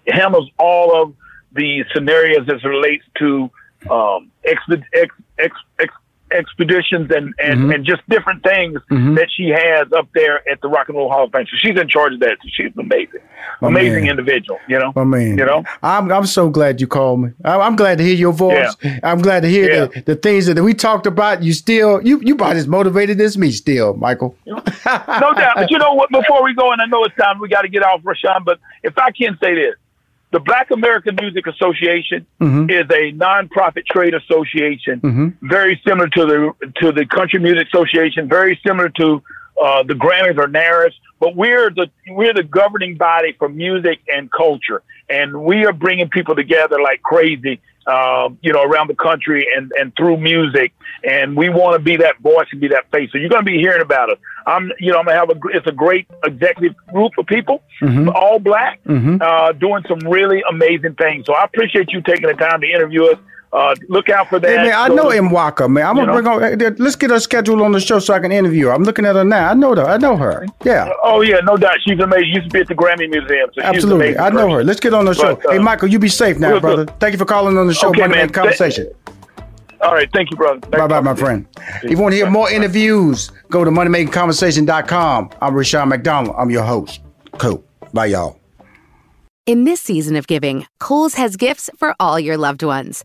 handles 0.06 0.50
all 0.58 1.02
of 1.02 1.14
the 1.52 1.86
scenarios 1.94 2.46
as 2.52 2.62
relates 2.64 3.04
to 3.18 3.50
um, 3.90 4.30
exp- 4.46 4.84
ex- 4.92 5.14
ex- 5.38 5.56
ex- 5.78 5.94
expeditions 6.32 7.10
and, 7.14 7.32
and, 7.42 7.60
Mhm. 7.60 7.74
and 7.74 7.84
just 7.84 8.02
different 8.08 8.42
things 8.42 8.78
Mhm. 8.90 9.16
that 9.16 9.28
she 9.30 9.48
has 9.50 9.86
up 9.92 10.08
there 10.14 10.40
at 10.50 10.60
the 10.62 10.68
Rock 10.68 10.88
and 10.88 10.96
Roll 10.96 11.10
Hall 11.10 11.24
of 11.24 11.32
Fame. 11.32 11.46
So 11.46 11.56
she's 11.58 11.78
in 11.78 11.88
charge 11.88 12.14
of 12.14 12.20
that. 12.20 12.38
So 12.42 12.48
she's 12.52 12.72
amazing, 12.78 13.20
My 13.60 13.68
amazing 13.68 14.02
man. 14.02 14.10
individual. 14.10 14.58
You 14.68 14.78
know, 14.78 14.92
I 14.96 15.04
mean, 15.04 15.38
you 15.38 15.44
know. 15.44 15.64
I'm 15.82 16.10
I'm 16.10 16.26
so 16.26 16.48
glad 16.48 16.80
you 16.80 16.86
called 16.86 17.22
me. 17.22 17.30
I'm, 17.44 17.60
I'm 17.60 17.76
glad 17.76 17.98
to 17.98 18.04
hear 18.04 18.14
your 18.14 18.32
voice. 18.32 18.74
I'm 19.02 19.18
glad 19.20 19.40
to 19.42 19.48
hear 19.48 19.70
Yeah. 19.70 19.84
the, 19.86 20.00
the 20.02 20.16
things 20.16 20.46
that 20.46 20.60
we 20.62 20.74
talked 20.74 21.06
about. 21.06 21.42
You 21.42 21.52
still 21.52 22.00
you 22.02 22.20
you 22.22 22.34
about 22.34 22.56
as 22.56 22.66
motivated 22.66 23.20
as 23.20 23.36
me 23.38 23.50
still, 23.50 23.94
Michael. 23.94 24.36
no 24.46 24.60
doubt. 25.34 25.54
But 25.56 25.70
you 25.70 25.78
know 25.78 25.94
what? 25.94 26.10
Before 26.10 26.42
we 26.42 26.54
go, 26.54 26.72
and 26.72 26.80
I 26.80 26.86
know 26.86 27.04
it's 27.04 27.14
time, 27.16 27.38
we 27.38 27.48
got 27.48 27.62
to 27.62 27.68
get 27.68 27.82
off, 27.82 28.00
Rushion. 28.02 28.42
But 28.44 28.58
if 28.82 28.96
I 28.98 29.10
can 29.10 29.36
say 29.42 29.54
this, 29.54 29.74
the 30.34 30.40
Black 30.40 30.72
American 30.72 31.14
Music 31.20 31.46
Association 31.46 32.26
Mhm. 32.40 32.68
is 32.68 32.86
a 32.90 33.12
nonprofit 33.12 33.86
trade 33.86 34.14
association, 34.14 35.00
Mhm. 35.00 35.34
very 35.42 35.80
similar 35.86 36.08
to 36.08 36.22
the 36.26 36.40
to 36.80 36.90
the 36.90 37.06
Country 37.06 37.38
Music 37.38 37.68
Association, 37.72 38.28
very 38.28 38.58
similar 38.66 38.88
to 39.00 39.22
uh, 39.64 39.84
the 39.84 39.94
Grammys 39.94 40.36
or 40.36 40.48
NARAS. 40.48 40.94
But 41.20 41.36
we're 41.36 41.70
the 41.70 41.86
we're 42.08 42.34
the 42.34 42.42
governing 42.42 42.96
body 42.96 43.30
for 43.38 43.48
music 43.48 44.00
and 44.12 44.28
culture, 44.32 44.82
and 45.08 45.44
we 45.44 45.64
are 45.66 45.72
bringing 45.72 46.08
people 46.08 46.34
together 46.34 46.78
like 46.82 47.00
crazy. 47.02 47.60
Uh, 47.86 48.30
you 48.40 48.50
know, 48.50 48.62
around 48.62 48.88
the 48.88 48.94
country 48.94 49.46
and, 49.54 49.70
and 49.78 49.94
through 49.94 50.16
music, 50.16 50.72
and 51.06 51.36
we 51.36 51.50
want 51.50 51.74
to 51.76 51.78
be 51.78 51.96
that 51.98 52.18
voice 52.20 52.46
and 52.50 52.58
be 52.58 52.68
that 52.68 52.90
face. 52.90 53.10
So 53.12 53.18
you're 53.18 53.28
going 53.28 53.44
to 53.44 53.50
be 53.50 53.58
hearing 53.58 53.82
about 53.82 54.10
us. 54.10 54.18
I'm, 54.46 54.70
you 54.80 54.90
know, 54.90 54.98
I'm 54.98 55.04
gonna 55.04 55.18
have 55.18 55.28
a. 55.28 55.34
It's 55.52 55.66
a 55.66 55.72
great 55.72 56.06
executive 56.24 56.74
group 56.92 57.12
of 57.18 57.26
people, 57.26 57.62
Mhm. 57.82 58.10
all 58.14 58.38
black, 58.38 58.80
Mhm. 58.84 59.20
uh, 59.20 59.52
doing 59.52 59.82
some 59.86 59.98
really 60.10 60.42
amazing 60.48 60.94
things. 60.94 61.26
So 61.26 61.34
I 61.34 61.44
appreciate 61.44 61.92
you 61.92 62.00
taking 62.00 62.26
the 62.26 62.34
time 62.34 62.60
to 62.62 62.66
interview 62.66 63.04
us. 63.04 63.18
Uh, 63.54 63.72
look 63.88 64.08
out 64.08 64.28
for 64.28 64.40
that. 64.40 64.50
Hey, 64.50 64.56
man, 64.56 64.72
I 64.74 64.88
Go 64.88 64.96
know 64.96 65.10
to- 65.12 65.16
Nwaka, 65.20 65.70
man. 65.70 65.86
I'm 65.86 65.94
gonna 65.94 66.08
know? 66.08 66.14
bring 66.14 66.26
on. 66.26 66.74
Let's 66.78 66.96
get 66.96 67.10
her 67.10 67.20
scheduled 67.20 67.60
on 67.60 67.70
the 67.70 67.78
show 67.78 68.00
so 68.00 68.12
I 68.12 68.18
can 68.18 68.32
interview 68.32 68.66
her. 68.66 68.72
I'm 68.72 68.82
looking 68.82 69.04
at 69.06 69.14
her 69.14 69.22
now. 69.24 69.50
I 69.50 69.54
know 69.54 69.76
her. 69.76 69.84
I 69.86 69.96
know 69.96 70.16
her. 70.16 70.44
Yeah, 70.64 70.90
Oh 71.04 71.20
yeah, 71.20 71.36
no 71.44 71.56
doubt. 71.56 71.76
She's 71.86 72.00
amazing. 72.00 72.30
Used 72.34 72.46
to 72.46 72.52
be 72.52 72.60
at 72.60 72.66
the 72.66 72.74
Grammy 72.74 73.08
Museum. 73.08 73.48
So 73.54 73.62
absolutely. 73.62 74.06
amazing 74.08 74.20
I 74.20 74.28
know 74.30 74.36
person. 74.46 74.50
her. 74.50 74.64
Let's 74.64 74.80
get 74.80 74.92
on 74.92 75.04
the 75.04 75.14
show. 75.14 75.36
But, 75.36 75.46
uh, 75.46 75.52
hey, 75.52 75.58
Michael, 75.60 75.86
you 75.88 76.00
be 76.00 76.08
safe 76.08 76.38
now, 76.40 76.48
we'll 76.48 76.56
do- 76.56 76.60
brother. 76.62 76.86
Thank 76.98 77.12
you 77.12 77.18
for 77.18 77.26
calling 77.26 77.56
on 77.56 77.68
the 77.68 77.74
show. 77.74 77.90
Okay, 77.90 78.00
Money 78.00 78.14
man. 78.14 78.20
Making 78.22 78.32
Conversation. 78.34 78.88
All 79.80 79.92
right, 79.94 80.08
thank 80.12 80.30
you, 80.32 80.36
brother. 80.36 80.58
Bye 80.70 80.86
bye, 80.88 81.00
my 81.00 81.14
friend. 81.14 81.46
If 81.84 81.90
you 81.92 81.98
want 81.98 82.10
to 82.12 82.16
hear 82.16 82.28
more 82.30 82.50
interviews, 82.50 83.30
go 83.50 83.62
to 83.64 83.70
moneymakingconversation.com. 83.70 85.30
I'm 85.40 85.54
Rushion 85.54 85.88
McDonald. 85.90 86.34
I'm 86.38 86.50
your 86.50 86.62
host. 86.64 87.00
Cool. 87.38 87.62
Bye, 87.92 88.06
y'all. 88.06 88.40
In 89.46 89.64
this 89.64 89.80
season 89.80 90.16
of 90.16 90.26
giving, 90.26 90.66
Kohl's 90.80 91.14
has 91.14 91.36
gifts 91.36 91.68
for 91.76 91.94
all 92.00 92.18
your 92.18 92.36
loved 92.36 92.62
ones. 92.62 93.04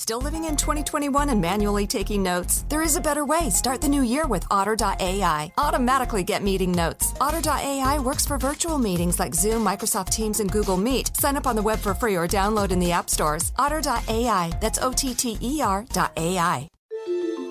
Still 0.00 0.22
living 0.22 0.46
in 0.46 0.56
2021 0.56 1.28
and 1.28 1.42
manually 1.42 1.86
taking 1.86 2.22
notes? 2.22 2.64
There 2.70 2.80
is 2.80 2.96
a 2.96 3.02
better 3.02 3.26
way. 3.26 3.50
Start 3.50 3.82
the 3.82 3.88
new 3.90 4.00
year 4.00 4.26
with 4.26 4.46
Otter.ai. 4.50 5.52
Automatically 5.58 6.22
get 6.22 6.42
meeting 6.42 6.72
notes. 6.72 7.12
Otter.ai 7.20 7.98
works 7.98 8.24
for 8.24 8.38
virtual 8.38 8.78
meetings 8.78 9.18
like 9.18 9.34
Zoom, 9.34 9.62
Microsoft 9.62 10.08
Teams, 10.08 10.40
and 10.40 10.50
Google 10.50 10.78
Meet. 10.78 11.14
Sign 11.18 11.36
up 11.36 11.46
on 11.46 11.54
the 11.54 11.60
web 11.60 11.80
for 11.80 11.92
free 11.92 12.14
or 12.14 12.26
download 12.26 12.70
in 12.70 12.78
the 12.78 12.92
app 12.92 13.10
stores. 13.10 13.52
Otter.ai. 13.58 14.50
That's 14.58 14.78
O 14.78 14.90
T 14.90 15.12
T 15.12 15.36
E 15.42 15.60
R 15.60 15.84
dot 15.92 16.12
AI. 16.16 16.66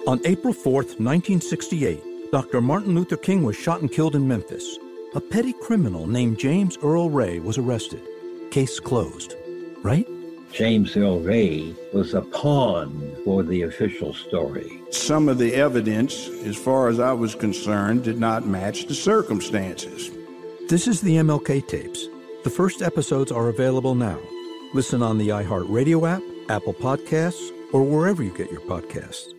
On 0.07 0.19
April 0.25 0.55
4th, 0.55 0.97
1968, 0.97 2.31
Dr. 2.31 2.61
Martin 2.61 2.95
Luther 2.95 3.17
King 3.17 3.43
was 3.43 3.57
shot 3.57 3.81
and 3.81 3.91
killed 3.91 4.15
in 4.15 4.27
Memphis. 4.27 4.79
A 5.13 5.21
petty 5.21 5.53
criminal 5.53 6.07
named 6.07 6.39
James 6.39 6.79
Earl 6.81 7.11
Ray 7.11 7.37
was 7.37 7.59
arrested. 7.59 8.01
Case 8.49 8.79
closed. 8.79 9.35
Right? 9.83 10.07
James 10.51 10.97
Earl 10.97 11.19
Ray 11.19 11.73
was 11.93 12.13
a 12.13 12.21
pawn 12.21 13.15
for 13.23 13.43
the 13.43 13.61
official 13.61 14.13
story. 14.13 14.81
Some 14.91 15.29
of 15.29 15.37
the 15.37 15.53
evidence, 15.53 16.27
as 16.43 16.57
far 16.57 16.87
as 16.87 16.99
I 16.99 17.13
was 17.13 17.35
concerned, 17.35 18.03
did 18.03 18.19
not 18.19 18.47
match 18.47 18.85
the 18.85 18.95
circumstances. 18.95 20.09
This 20.67 20.87
is 20.87 21.01
the 21.01 21.15
MLK 21.17 21.67
tapes. 21.67 22.07
The 22.43 22.49
first 22.49 22.81
episodes 22.81 23.31
are 23.31 23.49
available 23.49 23.95
now. 23.95 24.19
Listen 24.73 25.03
on 25.03 25.17
the 25.17 25.29
iHeartRadio 25.29 26.09
app, 26.09 26.23
Apple 26.49 26.73
Podcasts, 26.73 27.51
or 27.71 27.83
wherever 27.83 28.23
you 28.23 28.35
get 28.35 28.51
your 28.51 28.61
podcasts. 28.61 29.33